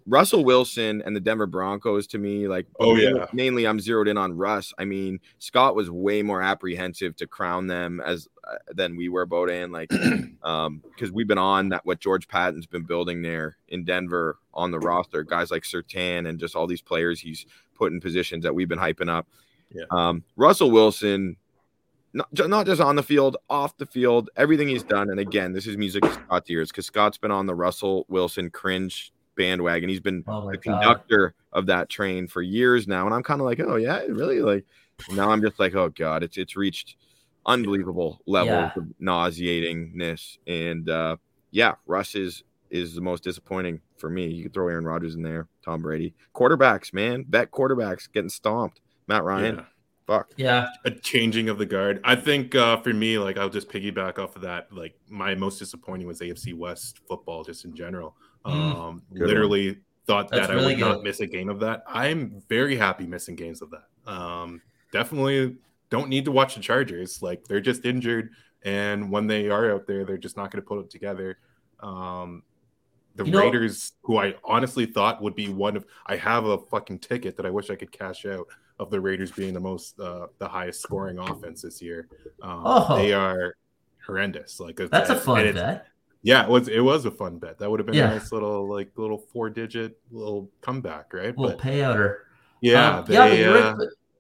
Russell 0.10 0.44
Wilson 0.44 1.04
and 1.06 1.16
the 1.16 1.20
Denver 1.20 1.46
Broncos 1.46 2.08
to 2.08 2.18
me, 2.18 2.48
like, 2.48 2.66
oh 2.80 2.96
yeah, 2.96 3.28
mainly 3.32 3.68
I'm 3.68 3.80
zeroed 3.80 4.08
in 4.08 4.18
on 4.18 4.36
Russ. 4.36 4.74
I 4.80 4.86
mean, 4.86 5.20
Scott 5.38 5.76
was 5.76 5.92
way 5.92 6.24
more 6.24 6.42
apprehensive 6.42 7.16
to 7.18 7.28
crown 7.28 7.68
them 7.68 8.02
as 8.04 8.28
uh, 8.44 8.56
than 8.74 8.96
we 8.96 9.08
were, 9.08 9.28
Bodan, 9.28 9.72
like, 9.72 9.94
um, 10.44 10.82
because 10.84 11.12
we've 11.12 11.28
been 11.28 11.38
on 11.38 11.70
that 11.70 11.86
what 11.86 12.00
George 12.00 12.28
Paton's 12.28 12.66
been 12.66 12.84
building 12.84 13.22
there 13.22 13.58
in 13.68 13.86
Denver 13.86 14.40
on 14.54 14.72
the 14.72 14.80
roster, 14.80 15.24
guys 15.24 15.52
like 15.52 15.64
Surtain 15.64 16.28
and 16.28 16.40
just 16.40 16.56
all 16.56 16.66
these 16.66 16.82
players 16.82 17.20
he's 17.20 17.46
put 17.76 17.92
in 17.92 18.02
positions 18.02 18.44
that 18.44 18.56
we've 18.56 18.68
been 18.68 18.80
hyping 18.80 19.10
up. 19.10 19.28
Yeah. 19.72 19.86
Um, 19.92 20.24
Russell 20.36 20.72
Wilson, 20.72 21.38
not, 22.14 22.28
not 22.34 22.66
just 22.66 22.82
on 22.82 22.96
the 22.96 23.04
field, 23.04 23.38
off 23.48 23.78
the 23.78 23.86
field, 23.86 24.32
everything 24.36 24.68
he's 24.68 24.84
done. 24.84 25.12
And 25.12 25.20
again, 25.20 25.54
this 25.54 25.68
is 25.68 25.78
music 25.78 26.02
to 26.02 26.12
Scott's 26.12 26.50
ears 26.50 26.72
because 26.72 26.88
Scott's 26.88 27.20
been 27.20 27.30
on 27.30 27.46
the 27.46 27.54
Russell 27.54 28.08
Wilson 28.10 28.50
cringe 28.50 29.14
bandwagon. 29.40 29.90
He's 29.90 30.02
been 30.02 30.24
oh 30.28 30.52
the 30.52 30.58
God. 30.58 30.62
conductor 30.62 31.34
of 31.54 31.66
that 31.68 31.90
train 31.90 32.28
for 32.28 32.42
years 32.42 32.88
now, 32.88 33.06
and 33.06 33.16
I'm 33.16 33.24
kind 33.24 33.40
of 33.40 33.46
like, 33.46 33.60
oh 33.62 33.78
yeah, 33.78 34.02
really? 34.02 34.42
Like 34.42 34.66
now 35.12 35.32
I'm 35.32 35.42
just 35.42 35.60
like, 35.60 35.74
oh 35.74 35.90
God, 35.90 36.22
it's 36.22 36.38
it's 36.38 36.56
reached 36.56 36.98
unbelievable 37.46 38.20
levels 38.28 38.72
yeah. 38.76 38.82
of 38.82 38.84
nauseatingness, 39.02 40.38
and 40.46 40.90
uh, 40.90 41.16
yeah, 41.52 41.76
Russ 41.88 42.14
is 42.14 42.44
is 42.70 42.94
the 42.94 43.02
most 43.02 43.24
disappointing 43.24 43.80
for 43.98 44.10
me. 44.10 44.28
You 44.28 44.44
could 44.44 44.54
throw 44.54 44.68
Aaron 44.68 44.86
Rodgers 44.86 45.16
in 45.16 45.24
there, 45.24 45.48
Tom 45.64 45.82
Brady, 45.82 46.14
quarterbacks, 46.36 46.94
man, 46.94 47.24
bet 47.28 47.50
quarterbacks 47.50 48.12
getting 48.12 48.30
stomped. 48.30 48.82
Matt 49.08 49.24
Ryan. 49.24 49.56
Yeah. 49.56 49.64
Fuck. 50.06 50.32
Yeah. 50.38 50.70
A 50.86 50.92
changing 50.92 51.50
of 51.50 51.60
the 51.60 51.68
guard. 51.68 52.02
I 52.04 52.16
think 52.16 52.56
uh, 52.56 52.78
for 52.82 52.92
me, 52.94 53.20
like 53.20 53.38
I'll 53.38 53.50
just 53.50 53.70
piggyback 53.70 54.18
off 54.18 54.36
of 54.36 54.42
that. 54.42 54.74
Like 54.74 54.96
my 55.08 55.36
most 55.36 55.60
disappointing 55.60 56.08
was 56.08 56.20
AFC 56.20 56.56
West 56.56 57.00
football, 57.08 57.44
just 57.44 57.64
in 57.64 57.76
general. 57.76 58.16
Mm, 58.50 58.76
um, 58.76 59.02
literally 59.12 59.68
one. 59.70 59.82
thought 60.06 60.30
That's 60.30 60.48
that 60.48 60.54
really 60.54 60.66
I 60.66 60.68
would 60.68 60.84
good. 60.84 60.90
not 60.96 61.04
miss 61.04 61.20
a 61.20 61.28
game 61.28 61.50
of 61.50 61.60
that. 61.62 61.84
I'm 61.88 62.42
very 62.50 62.76
happy 62.76 63.06
missing 63.06 63.36
games 63.36 63.62
of 63.62 63.72
that. 63.72 64.12
Um, 64.12 64.62
definitely 64.92 65.58
don't 65.90 66.10
need 66.10 66.26
to 66.26 66.32
watch 66.32 66.56
the 66.56 66.62
Chargers. 66.62 67.22
Like 67.22 67.46
they're 67.46 67.62
just 67.62 67.86
injured, 67.86 68.32
and 68.64 69.12
when 69.12 69.28
they 69.28 69.50
are 69.50 69.72
out 69.72 69.88
there, 69.88 70.06
they're 70.06 70.18
just 70.18 70.38
not 70.38 70.52
going 70.52 70.62
to 70.62 70.68
put 70.68 70.80
it 70.80 70.90
together. 70.90 71.38
Um, 71.80 72.44
the 73.16 73.26
you 73.26 73.38
Raiders, 73.38 73.94
know, 74.04 74.08
who 74.08 74.18
I 74.18 74.36
honestly 74.44 74.86
thought 74.86 75.22
would 75.22 75.36
be 75.36 75.50
one 75.50 75.76
of, 75.76 75.86
I 76.06 76.16
have 76.16 76.46
a 76.46 76.58
fucking 76.58 77.00
ticket 77.00 77.36
that 77.38 77.46
I 77.46 77.50
wish 77.50 77.70
I 77.70 77.76
could 77.76 77.92
cash 77.92 78.26
out 78.26 78.48
of 78.80 78.90
the 78.92 79.02
Raiders 79.02 79.32
being 79.32 79.54
the 79.54 79.60
most, 79.60 80.00
uh, 80.00 80.28
the 80.38 80.48
highest 80.48 80.82
scoring 80.82 81.20
offense 81.20 81.62
this 81.62 81.82
year. 81.82 82.08
Um, 82.42 82.62
oh. 82.66 82.96
They 82.98 83.12
are 83.12 83.56
horrendous. 84.06 84.60
Like 84.60 84.78
that's 84.78 85.10
a 85.10 85.16
fun 85.16 85.54
bet. 85.54 85.88
Yeah, 86.22 86.44
it 86.44 86.50
was 86.50 86.68
it 86.68 86.82
was 86.82 87.06
a 87.06 87.12
fun 87.12 87.40
bet. 87.40 87.60
That 87.60 87.70
would 87.70 87.80
have 87.80 87.88
been 87.88 87.96
yeah. 87.96 88.12
a 88.12 88.16
nice 88.16 88.32
little 88.32 88.68
like 88.68 88.92
little 88.98 89.18
four 89.18 89.50
digit 89.50 89.98
little 90.12 90.50
comeback, 90.62 91.14
right? 91.14 91.38
Little 91.38 91.56
but, 91.56 91.64
payouter. 91.64 92.18
Yeah, 92.62 93.00
um, 93.00 93.06
they, 93.06 93.42
yeah. 93.42 93.50
Uh, 93.52 93.78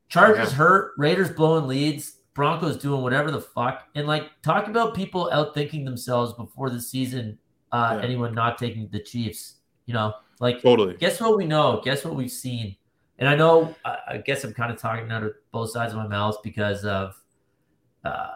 Chargers 0.08 0.52
yeah. 0.52 0.58
hurt, 0.58 0.93
Raiders 0.97 1.30
blowing 1.30 1.68
leads, 1.68 2.18
Broncos 2.34 2.78
doing 2.78 3.02
whatever 3.02 3.32
the 3.32 3.41
fuck, 3.41 3.84
and 3.95 4.08
like 4.08 4.30
talk 4.41 4.68
about 4.68 4.95
people 4.95 5.30
outthinking 5.34 5.84
themselves 5.84 6.34
before 6.34 6.70
the 6.70 6.82
season. 6.82 7.38
Uh, 7.72 7.97
yeah. 8.00 8.06
Anyone 8.06 8.34
not 8.34 8.58
taking 8.58 8.88
the 8.91 9.00
Chiefs, 9.00 9.56
you 9.86 9.93
know, 9.93 10.14
like 10.39 10.62
totally. 10.62 10.95
Guess 10.95 11.20
what 11.20 11.38
we 11.38 11.45
know? 11.45 11.82
Guess 11.84 12.06
what 12.06 12.16
we've 12.16 12.32
seen? 12.32 12.76
And 13.20 13.28
I 13.28 13.36
know, 13.36 13.76
I 13.84 14.24
guess 14.26 14.45
I'm 14.45 14.54
kind 14.54 14.72
of 14.72 14.80
talking 14.80 15.12
out 15.12 15.24
of 15.24 15.34
both 15.52 15.72
sides 15.72 15.91
of 15.91 16.00
my 16.00 16.08
mouth 16.08 16.38
because 16.41 16.86
of 16.86 17.22
uh, 18.06 18.30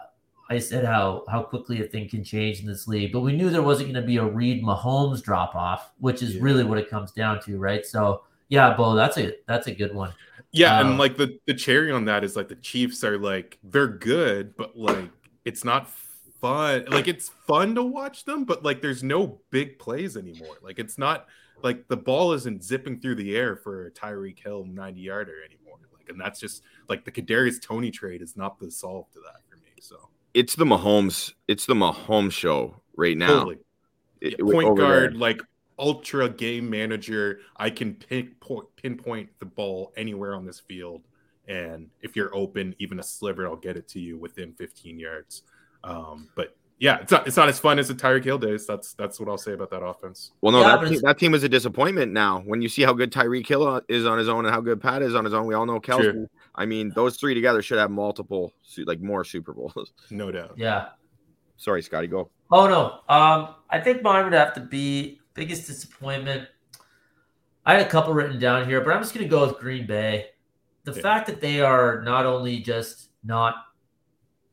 I 0.50 0.58
said 0.58 0.84
how 0.84 1.24
how 1.28 1.42
quickly 1.42 1.82
a 1.82 1.86
thing 1.86 2.08
can 2.08 2.22
change 2.22 2.60
in 2.60 2.66
this 2.66 2.86
league, 2.86 3.12
but 3.12 3.20
we 3.20 3.32
knew 3.32 3.48
there 3.48 3.62
wasn't 3.62 3.92
going 3.92 4.02
to 4.02 4.06
be 4.06 4.18
a 4.18 4.24
Reid 4.24 4.62
Mahomes 4.62 5.22
drop 5.22 5.54
off, 5.54 5.92
which 5.98 6.22
is 6.22 6.34
yeah. 6.34 6.42
really 6.42 6.64
what 6.64 6.78
it 6.78 6.90
comes 6.90 7.12
down 7.12 7.40
to, 7.42 7.58
right? 7.58 7.84
So 7.84 8.22
yeah, 8.48 8.74
Bo, 8.74 8.94
that's 8.94 9.16
a 9.16 9.32
that's 9.46 9.68
a 9.68 9.74
good 9.74 9.94
one. 9.94 10.12
Yeah, 10.52 10.78
um, 10.78 10.88
and 10.88 10.98
like 10.98 11.16
the 11.16 11.38
the 11.46 11.54
cherry 11.54 11.90
on 11.90 12.04
that 12.06 12.24
is 12.24 12.36
like 12.36 12.48
the 12.48 12.56
Chiefs 12.56 13.02
are 13.04 13.18
like 13.18 13.58
they're 13.64 13.88
good, 13.88 14.54
but 14.56 14.76
like 14.76 15.10
it's 15.44 15.64
not 15.64 15.88
fun. 16.40 16.84
Like 16.88 17.08
it's 17.08 17.30
fun 17.46 17.74
to 17.76 17.82
watch 17.82 18.24
them, 18.24 18.44
but 18.44 18.62
like 18.62 18.82
there's 18.82 19.02
no 19.02 19.40
big 19.50 19.78
plays 19.78 20.16
anymore. 20.16 20.56
Like 20.62 20.78
it's 20.78 20.98
not 20.98 21.26
like 21.62 21.88
the 21.88 21.96
ball 21.96 22.32
isn't 22.34 22.62
zipping 22.62 23.00
through 23.00 23.14
the 23.14 23.34
air 23.34 23.56
for 23.56 23.86
a 23.86 23.90
Tyreek 23.90 24.38
Hill 24.38 24.66
90 24.66 25.00
yarder 25.00 25.42
anymore. 25.42 25.78
Like, 25.92 26.10
and 26.10 26.20
that's 26.20 26.38
just 26.38 26.62
like 26.88 27.04
the 27.06 27.10
Kadarius 27.10 27.60
Toney 27.62 27.90
trade 27.90 28.20
is 28.20 28.36
not 28.36 28.58
the 28.58 28.70
solve 28.70 29.10
to 29.12 29.20
that 29.20 29.40
for 29.48 29.56
me. 29.56 29.70
So 29.80 30.10
it's 30.34 30.56
the 30.56 30.64
Mahomes. 30.64 31.32
It's 31.48 31.66
the 31.66 31.74
Mahomes 31.74 32.32
show 32.32 32.76
right 32.96 33.16
now. 33.16 33.28
Totally. 33.28 33.58
It, 34.20 34.40
Point 34.40 34.76
guard, 34.76 35.12
there. 35.12 35.18
like 35.18 35.40
ultra 35.78 36.28
game 36.28 36.68
manager. 36.68 37.40
I 37.56 37.70
can 37.70 37.94
pinpoint, 37.94 38.66
pinpoint 38.76 39.30
the 39.38 39.46
ball 39.46 39.92
anywhere 39.96 40.34
on 40.34 40.44
this 40.44 40.60
field, 40.60 41.02
and 41.48 41.88
if 42.02 42.16
you're 42.16 42.34
open, 42.34 42.74
even 42.78 43.00
a 43.00 43.02
sliver, 43.02 43.46
I'll 43.46 43.56
get 43.56 43.76
it 43.76 43.86
to 43.88 44.00
you 44.00 44.16
within 44.18 44.52
15 44.54 44.98
yards. 44.98 45.42
Um, 45.82 46.28
but 46.34 46.56
yeah, 46.78 46.98
it's 46.98 47.12
not 47.12 47.26
it's 47.26 47.36
not 47.36 47.48
as 47.48 47.58
fun 47.58 47.78
as 47.78 47.88
the 47.88 47.94
Tyreek 47.94 48.24
Hill 48.24 48.38
days. 48.38 48.66
That's 48.66 48.94
that's 48.94 49.20
what 49.20 49.28
I'll 49.28 49.38
say 49.38 49.52
about 49.52 49.70
that 49.70 49.82
offense. 49.82 50.32
Well, 50.40 50.52
no, 50.52 50.60
yeah, 50.62 50.76
that, 50.76 50.88
team, 50.88 51.00
that 51.02 51.18
team 51.18 51.34
is 51.34 51.44
a 51.44 51.48
disappointment 51.48 52.12
now. 52.12 52.40
When 52.40 52.62
you 52.62 52.68
see 52.68 52.82
how 52.82 52.92
good 52.92 53.12
Tyreek 53.12 53.46
Hill 53.46 53.80
is 53.88 54.06
on 54.06 54.18
his 54.18 54.28
own 54.28 54.44
and 54.44 54.52
how 54.52 54.60
good 54.60 54.80
Pat 54.80 55.02
is 55.02 55.14
on 55.14 55.24
his 55.24 55.34
own, 55.34 55.46
we 55.46 55.54
all 55.54 55.66
know 55.66 55.80
Kelce. 55.80 56.02
Sure. 56.02 56.30
I 56.54 56.66
mean, 56.66 56.92
those 56.94 57.16
three 57.16 57.34
together 57.34 57.62
should 57.62 57.78
have 57.78 57.90
multiple, 57.90 58.54
like 58.86 59.00
more 59.00 59.24
Super 59.24 59.52
Bowls. 59.52 59.92
No 60.10 60.30
doubt. 60.30 60.54
Yeah. 60.56 60.90
Sorry, 61.56 61.82
Scotty, 61.82 62.06
go. 62.06 62.30
Oh 62.50 62.68
no, 62.68 63.00
um, 63.14 63.54
I 63.70 63.80
think 63.80 64.02
mine 64.02 64.24
would 64.24 64.32
have 64.32 64.54
to 64.54 64.60
be 64.60 65.20
biggest 65.34 65.66
disappointment. 65.66 66.48
I 67.66 67.74
had 67.74 67.86
a 67.86 67.88
couple 67.88 68.12
written 68.12 68.38
down 68.38 68.68
here, 68.68 68.80
but 68.80 68.92
I'm 68.92 69.02
just 69.02 69.14
going 69.14 69.24
to 69.24 69.30
go 69.30 69.46
with 69.46 69.58
Green 69.58 69.86
Bay. 69.86 70.26
The 70.84 70.92
yeah. 70.92 71.02
fact 71.02 71.26
that 71.26 71.40
they 71.40 71.60
are 71.60 72.02
not 72.02 72.26
only 72.26 72.60
just 72.60 73.08
not 73.24 73.54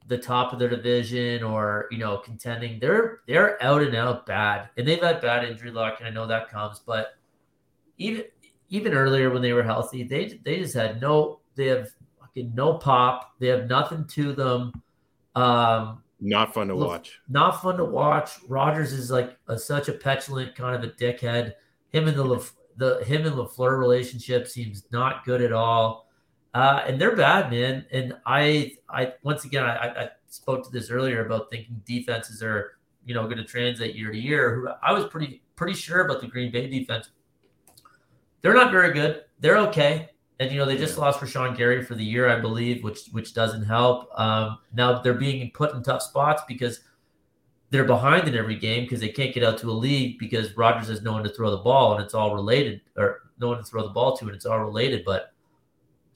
the 0.08 0.18
top 0.18 0.52
of 0.52 0.60
their 0.60 0.70
division 0.70 1.44
or 1.44 1.88
you 1.92 1.98
know 1.98 2.18
contending 2.18 2.80
they're 2.80 3.22
they're 3.28 3.62
out 3.64 3.82
and 3.82 3.96
out 3.96 4.26
bad 4.26 4.70
and 4.76 4.88
they've 4.88 5.02
had 5.02 5.22
bad 5.22 5.46
injury 5.46 5.72
luck 5.72 6.00
and 6.00 6.08
i 6.08 6.12
know 6.12 6.28
that 6.28 6.50
comes 6.50 6.80
but 6.80 7.14
even 7.98 8.24
even 8.70 8.94
earlier 8.94 9.30
when 9.30 9.42
they 9.42 9.54
were 9.54 9.64
healthy 9.64 10.04
they 10.04 10.40
they 10.44 10.58
just 10.58 10.74
had 10.74 11.00
no 11.00 11.40
they 11.56 11.68
have 11.68 11.90
fucking 12.20 12.54
no 12.56 12.74
pop 12.76 13.34
they 13.40 13.48
have 13.48 13.68
nothing 13.68 14.06
to 14.06 14.34
them 14.34 14.72
um 15.36 16.02
not 16.20 16.54
fun 16.54 16.68
to 16.68 16.76
watch 16.76 17.20
not 17.30 17.62
fun 17.62 17.78
to 17.78 17.86
watch 17.86 18.38
Rodgers 18.48 18.94
is 18.94 19.10
like 19.10 19.38
a, 19.48 19.58
such 19.58 19.90
a 19.90 19.94
petulant 19.94 20.56
kind 20.56 20.76
of 20.76 20.84
a 20.84 20.94
dickhead 20.94 21.54
him 21.92 22.08
and 22.08 22.18
the 22.18 22.24
Lef- 22.24 22.54
the 22.78 23.04
him 23.04 23.26
and 23.26 23.36
Lafleur 23.36 23.78
relationship 23.78 24.48
seems 24.48 24.86
not 24.92 25.26
good 25.26 25.42
at 25.42 25.54
all. 25.54 26.08
Uh, 26.54 26.84
and 26.86 27.00
they're 27.00 27.16
bad, 27.16 27.50
man. 27.50 27.86
And 27.92 28.14
I, 28.26 28.74
I 28.90 29.14
once 29.24 29.46
again, 29.46 29.64
I, 29.64 30.04
I 30.04 30.10
spoke 30.28 30.66
to 30.66 30.72
this 30.72 30.90
earlier 30.90 31.26
about 31.26 31.50
thinking 31.50 31.82
defenses 31.86 32.44
are, 32.44 32.78
you 33.06 33.14
know, 33.14 33.24
going 33.24 33.38
to 33.38 33.46
translate 33.46 33.96
year 33.96 34.12
to 34.12 34.18
year. 34.18 34.76
I 34.84 34.92
was 34.92 35.06
pretty 35.06 35.44
pretty 35.56 35.74
sure 35.74 36.02
about 36.02 36.22
the 36.22 36.28
Green 36.28 36.52
Bay 36.52 36.68
defense. 36.68 37.10
They're 38.42 38.54
not 38.54 38.72
very 38.72 38.94
good. 38.94 39.24
They're 39.40 39.58
okay. 39.60 40.10
And 40.42 40.52
you 40.52 40.58
know 40.58 40.66
they 40.66 40.76
just 40.76 40.98
lost 40.98 41.20
Rashan 41.20 41.56
Gary 41.56 41.86
for 41.86 41.94
the 41.94 42.04
year, 42.04 42.28
I 42.28 42.40
believe, 42.40 42.84
which 42.84 43.06
which 43.12 43.36
doesn't 43.36 43.62
help. 43.64 44.10
Um, 44.20 44.58
now 44.74 45.00
they're 45.00 45.14
being 45.14 45.52
put 45.52 45.76
in 45.76 45.84
tough 45.84 46.02
spots 46.02 46.42
because 46.48 46.80
they're 47.70 47.84
behind 47.84 48.28
in 48.28 48.36
every 48.36 48.56
game 48.56 48.86
because 48.86 49.00
they 49.00 49.10
can't 49.10 49.36
get 49.36 49.44
out 49.44 49.60
to 49.60 49.70
a 49.70 49.72
lead 49.72 50.18
because 50.18 50.58
Rodgers 50.58 50.88
has 50.88 51.04
no 51.04 51.12
one 51.12 51.24
to 51.24 51.30
throw 51.30 51.52
the 51.52 51.58
ball 51.58 51.94
and 51.94 52.04
it's 52.04 52.16
all 52.16 52.34
related, 52.34 52.82
or 52.98 53.30
no 53.40 53.50
one 53.50 53.60
to 53.60 53.64
throw 53.64 53.84
the 53.84 53.94
ball 53.94 54.18
to 54.18 54.26
and 54.26 54.36
it's 54.36 54.48
all 54.48 54.60
related. 54.60 55.04
But 55.06 55.32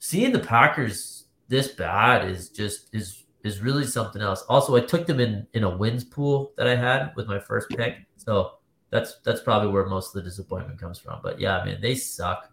seeing 0.00 0.32
the 0.32 0.40
Packers 0.40 1.26
this 1.46 1.68
bad 1.68 2.28
is 2.28 2.48
just 2.48 2.92
is 2.92 3.22
is 3.44 3.60
really 3.60 3.86
something 3.86 4.20
else. 4.20 4.42
Also, 4.48 4.74
I 4.74 4.80
took 4.80 5.06
them 5.06 5.20
in 5.20 5.46
in 5.54 5.62
a 5.62 5.76
wins 5.76 6.02
pool 6.02 6.52
that 6.56 6.66
I 6.66 6.74
had 6.74 7.12
with 7.14 7.28
my 7.28 7.38
first 7.38 7.68
pick, 7.68 7.98
so 8.16 8.54
that's 8.90 9.20
that's 9.24 9.40
probably 9.40 9.70
where 9.70 9.86
most 9.86 10.08
of 10.08 10.24
the 10.24 10.28
disappointment 10.28 10.80
comes 10.80 10.98
from. 10.98 11.20
But 11.22 11.38
yeah, 11.38 11.64
man, 11.64 11.80
they 11.80 11.94
suck. 11.94 12.50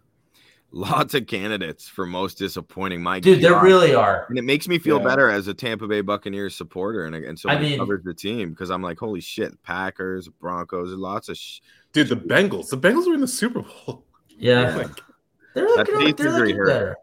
Lots 0.76 1.14
of 1.14 1.28
candidates 1.28 1.86
for 1.88 2.04
most 2.04 2.36
disappointing. 2.36 3.00
My 3.00 3.20
dude, 3.20 3.40
God. 3.40 3.48
there 3.48 3.62
really 3.62 3.94
are, 3.94 4.26
and 4.28 4.36
it 4.36 4.42
makes 4.42 4.66
me 4.66 4.80
feel 4.80 4.98
yeah. 4.98 5.06
better 5.06 5.30
as 5.30 5.46
a 5.46 5.54
Tampa 5.54 5.86
Bay 5.86 6.00
Buccaneers 6.00 6.56
supporter 6.56 7.04
and 7.04 7.14
and 7.14 7.38
so 7.38 7.48
I 7.48 7.60
mean, 7.60 7.78
covers 7.78 8.02
the 8.02 8.12
team 8.12 8.50
because 8.50 8.72
I'm 8.72 8.82
like, 8.82 8.98
holy 8.98 9.20
shit, 9.20 9.62
Packers, 9.62 10.28
Broncos, 10.28 10.90
lots 10.94 11.28
of 11.28 11.36
sh- 11.36 11.60
dude. 11.92 12.08
The 12.08 12.16
Bengals, 12.16 12.70
the 12.70 12.76
Bengals 12.76 13.06
were 13.06 13.14
in 13.14 13.20
the 13.20 13.28
Super 13.28 13.62
Bowl. 13.62 14.04
Yeah, 14.36 14.74
oh 14.74 14.78
like, 14.78 14.90
they're 15.54 15.64
looking, 15.64 16.16
they're 16.16 16.30
looking 16.32 16.64
better. 16.64 16.96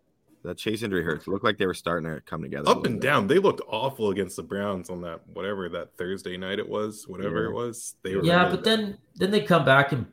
That 0.44 0.58
chase 0.58 0.84
injury 0.84 1.02
hurts. 1.02 1.28
It 1.28 1.32
looked 1.32 1.46
like 1.46 1.58
they 1.58 1.66
were 1.66 1.74
starting 1.74 2.14
to 2.14 2.20
come 2.20 2.42
together. 2.42 2.70
Up 2.70 2.86
and 2.86 3.00
bit. 3.00 3.08
down. 3.08 3.28
They 3.28 3.40
looked 3.40 3.62
awful 3.70 4.10
against 4.10 4.36
the 4.36 4.44
Browns 4.44 4.90
on 4.90 5.00
that 5.04 5.22
whatever 5.34 5.70
that 5.70 5.96
Thursday 5.98 6.36
night 6.36 6.60
it 6.60 6.68
was, 6.68 7.08
whatever 7.08 7.44
yeah. 7.44 7.50
it 7.50 7.54
was. 7.54 7.96
They 8.04 8.18
were 8.18 8.24
Yeah, 8.26 8.50
but 8.50 8.66
then 8.66 8.98
then 9.16 9.32
they 9.32 9.40
come 9.40 9.64
back 9.64 9.94
and 9.94 10.08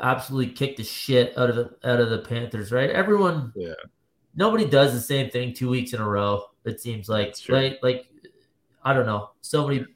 absolutely 0.00 0.52
kick 0.52 0.76
the 0.76 0.84
shit 0.84 1.36
out 1.38 1.50
of 1.50 1.56
the 1.56 1.76
out 1.84 2.00
of 2.00 2.10
the 2.10 2.18
Panthers, 2.18 2.72
right? 2.72 2.90
Everyone 2.90 3.52
Yeah. 3.54 3.74
Nobody 4.34 4.64
does 4.64 4.92
the 4.92 5.00
same 5.00 5.28
thing 5.28 5.52
two 5.52 5.68
weeks 5.68 5.92
in 5.92 6.00
a 6.00 6.08
row, 6.08 6.44
it 6.64 6.80
seems 6.80 7.08
like. 7.08 7.34
Right? 7.48 7.76
Like 7.82 8.06
I 8.84 8.92
don't 8.92 9.06
know. 9.06 9.30
So 9.40 9.66
many 9.66 9.86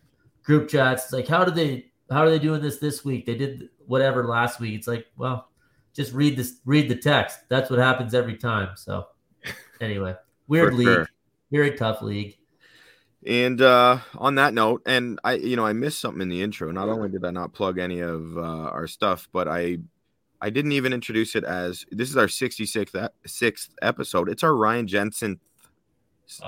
group 0.43 0.69
chats. 0.69 1.05
It's 1.05 1.13
like, 1.13 1.29
how 1.29 1.45
did 1.45 1.55
they 1.55 1.87
how 2.11 2.23
are 2.23 2.31
they 2.31 2.39
doing 2.39 2.61
this 2.61 2.79
this 2.79 3.05
week? 3.05 3.27
They 3.27 3.35
did 3.35 3.69
whatever 3.87 4.27
last 4.27 4.61
week. 4.61 4.75
It's 4.75 4.89
like, 4.89 5.07
well, 5.17 5.49
just 5.95 6.13
read 6.13 6.37
this 6.37 6.61
read 6.65 6.89
the 6.89 6.97
text. 6.97 7.39
That's 7.49 7.71
what 7.71 7.79
happens 7.79 8.15
every 8.15 8.37
time. 8.37 8.71
So 8.77 9.07
anyway, 9.81 10.15
weird 10.49 10.75
league, 10.75 10.87
sure. 10.87 11.09
very 11.51 11.77
tough 11.77 12.03
league. 12.03 12.37
And 13.27 13.61
uh, 13.61 13.99
on 14.17 14.35
that 14.35 14.53
note, 14.53 14.83
and 14.85 15.19
I, 15.25 15.35
you 15.35 15.57
know, 15.57 15.65
I 15.65 15.73
missed 15.73 15.99
something 15.99 16.21
in 16.21 16.29
the 16.29 16.43
intro. 16.43 16.71
Not 16.71 16.89
only 16.89 17.09
did 17.09 17.25
I 17.25 17.31
not 17.31 17.55
plug 17.55 17.79
any 17.79 18.01
of 18.01 18.37
uh, 18.37 18.41
our 18.41 18.87
stuff, 18.87 19.29
but 19.33 19.49
I, 19.49 19.79
I 20.41 20.51
didn't 20.51 20.73
even 20.73 20.93
introduce 20.93 21.35
it 21.35 21.45
as 21.45 21.87
this 21.91 22.11
is 22.11 22.19
our 22.19 22.27
66th 22.27 23.09
sixth 23.25 23.71
episode. 23.81 24.29
It's 24.29 24.43
our 24.43 24.55
Ryan 24.55 24.87
Jensen 24.87 25.41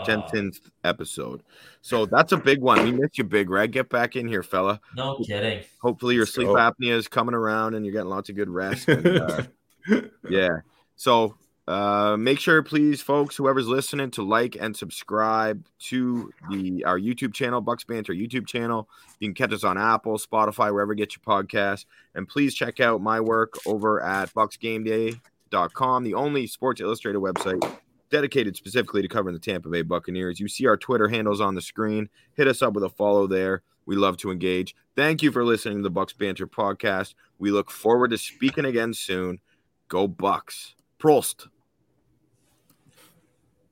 Jensen's 0.04 0.60
episode. 0.84 1.42
So 1.80 2.06
that's 2.06 2.32
a 2.32 2.36
big 2.36 2.60
one. 2.60 2.82
We 2.82 2.92
missed 2.92 3.18
you, 3.18 3.24
Big 3.24 3.50
Red. 3.50 3.72
Get 3.72 3.88
back 3.88 4.16
in 4.16 4.26
here, 4.26 4.42
fella. 4.42 4.80
No 4.94 5.18
kidding. 5.18 5.64
Hopefully 5.80 6.14
your 6.14 6.24
Let's 6.24 6.34
sleep 6.34 6.48
go. 6.48 6.54
apnea 6.54 6.92
is 6.92 7.08
coming 7.08 7.34
around 7.34 7.74
and 7.74 7.84
you're 7.84 7.92
getting 7.92 8.08
lots 8.08 8.28
of 8.28 8.36
good 8.36 8.50
rest. 8.50 8.88
And, 8.88 9.06
uh, 9.06 9.42
yeah. 10.28 10.58
So 10.96 11.36
uh, 11.68 12.16
make 12.16 12.38
sure, 12.38 12.62
please, 12.62 13.02
folks, 13.02 13.36
whoever's 13.36 13.66
listening, 13.66 14.10
to 14.12 14.22
like 14.22 14.56
and 14.58 14.76
subscribe 14.76 15.66
to 15.80 16.32
the 16.48 16.84
our 16.84 16.98
YouTube 16.98 17.34
channel, 17.34 17.60
Bucks 17.60 17.82
Banter 17.82 18.12
YouTube 18.12 18.46
channel. 18.46 18.88
You 19.18 19.28
can 19.28 19.34
catch 19.34 19.52
us 19.52 19.64
on 19.64 19.76
Apple, 19.76 20.16
Spotify, 20.18 20.72
wherever 20.72 20.92
you 20.92 20.96
get 20.96 21.16
your 21.16 21.22
podcast. 21.24 21.86
And 22.14 22.28
please 22.28 22.54
check 22.54 22.78
out 22.78 23.00
my 23.00 23.20
work 23.20 23.54
over 23.66 24.00
at 24.00 24.32
BucksGameDay.com, 24.32 26.04
the 26.04 26.14
only 26.14 26.46
Sports 26.46 26.80
Illustrated 26.80 27.20
website 27.20 27.78
dedicated 28.10 28.56
specifically 28.56 29.02
to 29.02 29.08
covering 29.08 29.34
the 29.34 29.40
Tampa 29.40 29.68
Bay 29.68 29.82
Buccaneers. 29.82 30.38
You 30.38 30.46
see 30.46 30.66
our 30.66 30.76
Twitter 30.76 31.08
handles 31.08 31.40
on 31.40 31.56
the 31.56 31.60
screen. 31.60 32.08
Hit 32.34 32.46
us 32.46 32.62
up 32.62 32.74
with 32.74 32.84
a 32.84 32.88
follow 32.88 33.26
there. 33.26 33.62
We 33.86 33.96
love 33.96 34.16
to 34.18 34.30
engage. 34.30 34.76
Thank 34.94 35.22
you 35.22 35.32
for 35.32 35.44
listening 35.44 35.78
to 35.78 35.82
the 35.82 35.90
Bucks 35.90 36.12
Banter 36.12 36.46
podcast. 36.46 37.14
We 37.38 37.50
look 37.50 37.70
forward 37.70 38.10
to 38.10 38.18
speaking 38.18 38.64
again 38.64 38.94
soon. 38.94 39.40
Go 39.88 40.06
Bucks. 40.06 40.74
Prost. 40.98 41.48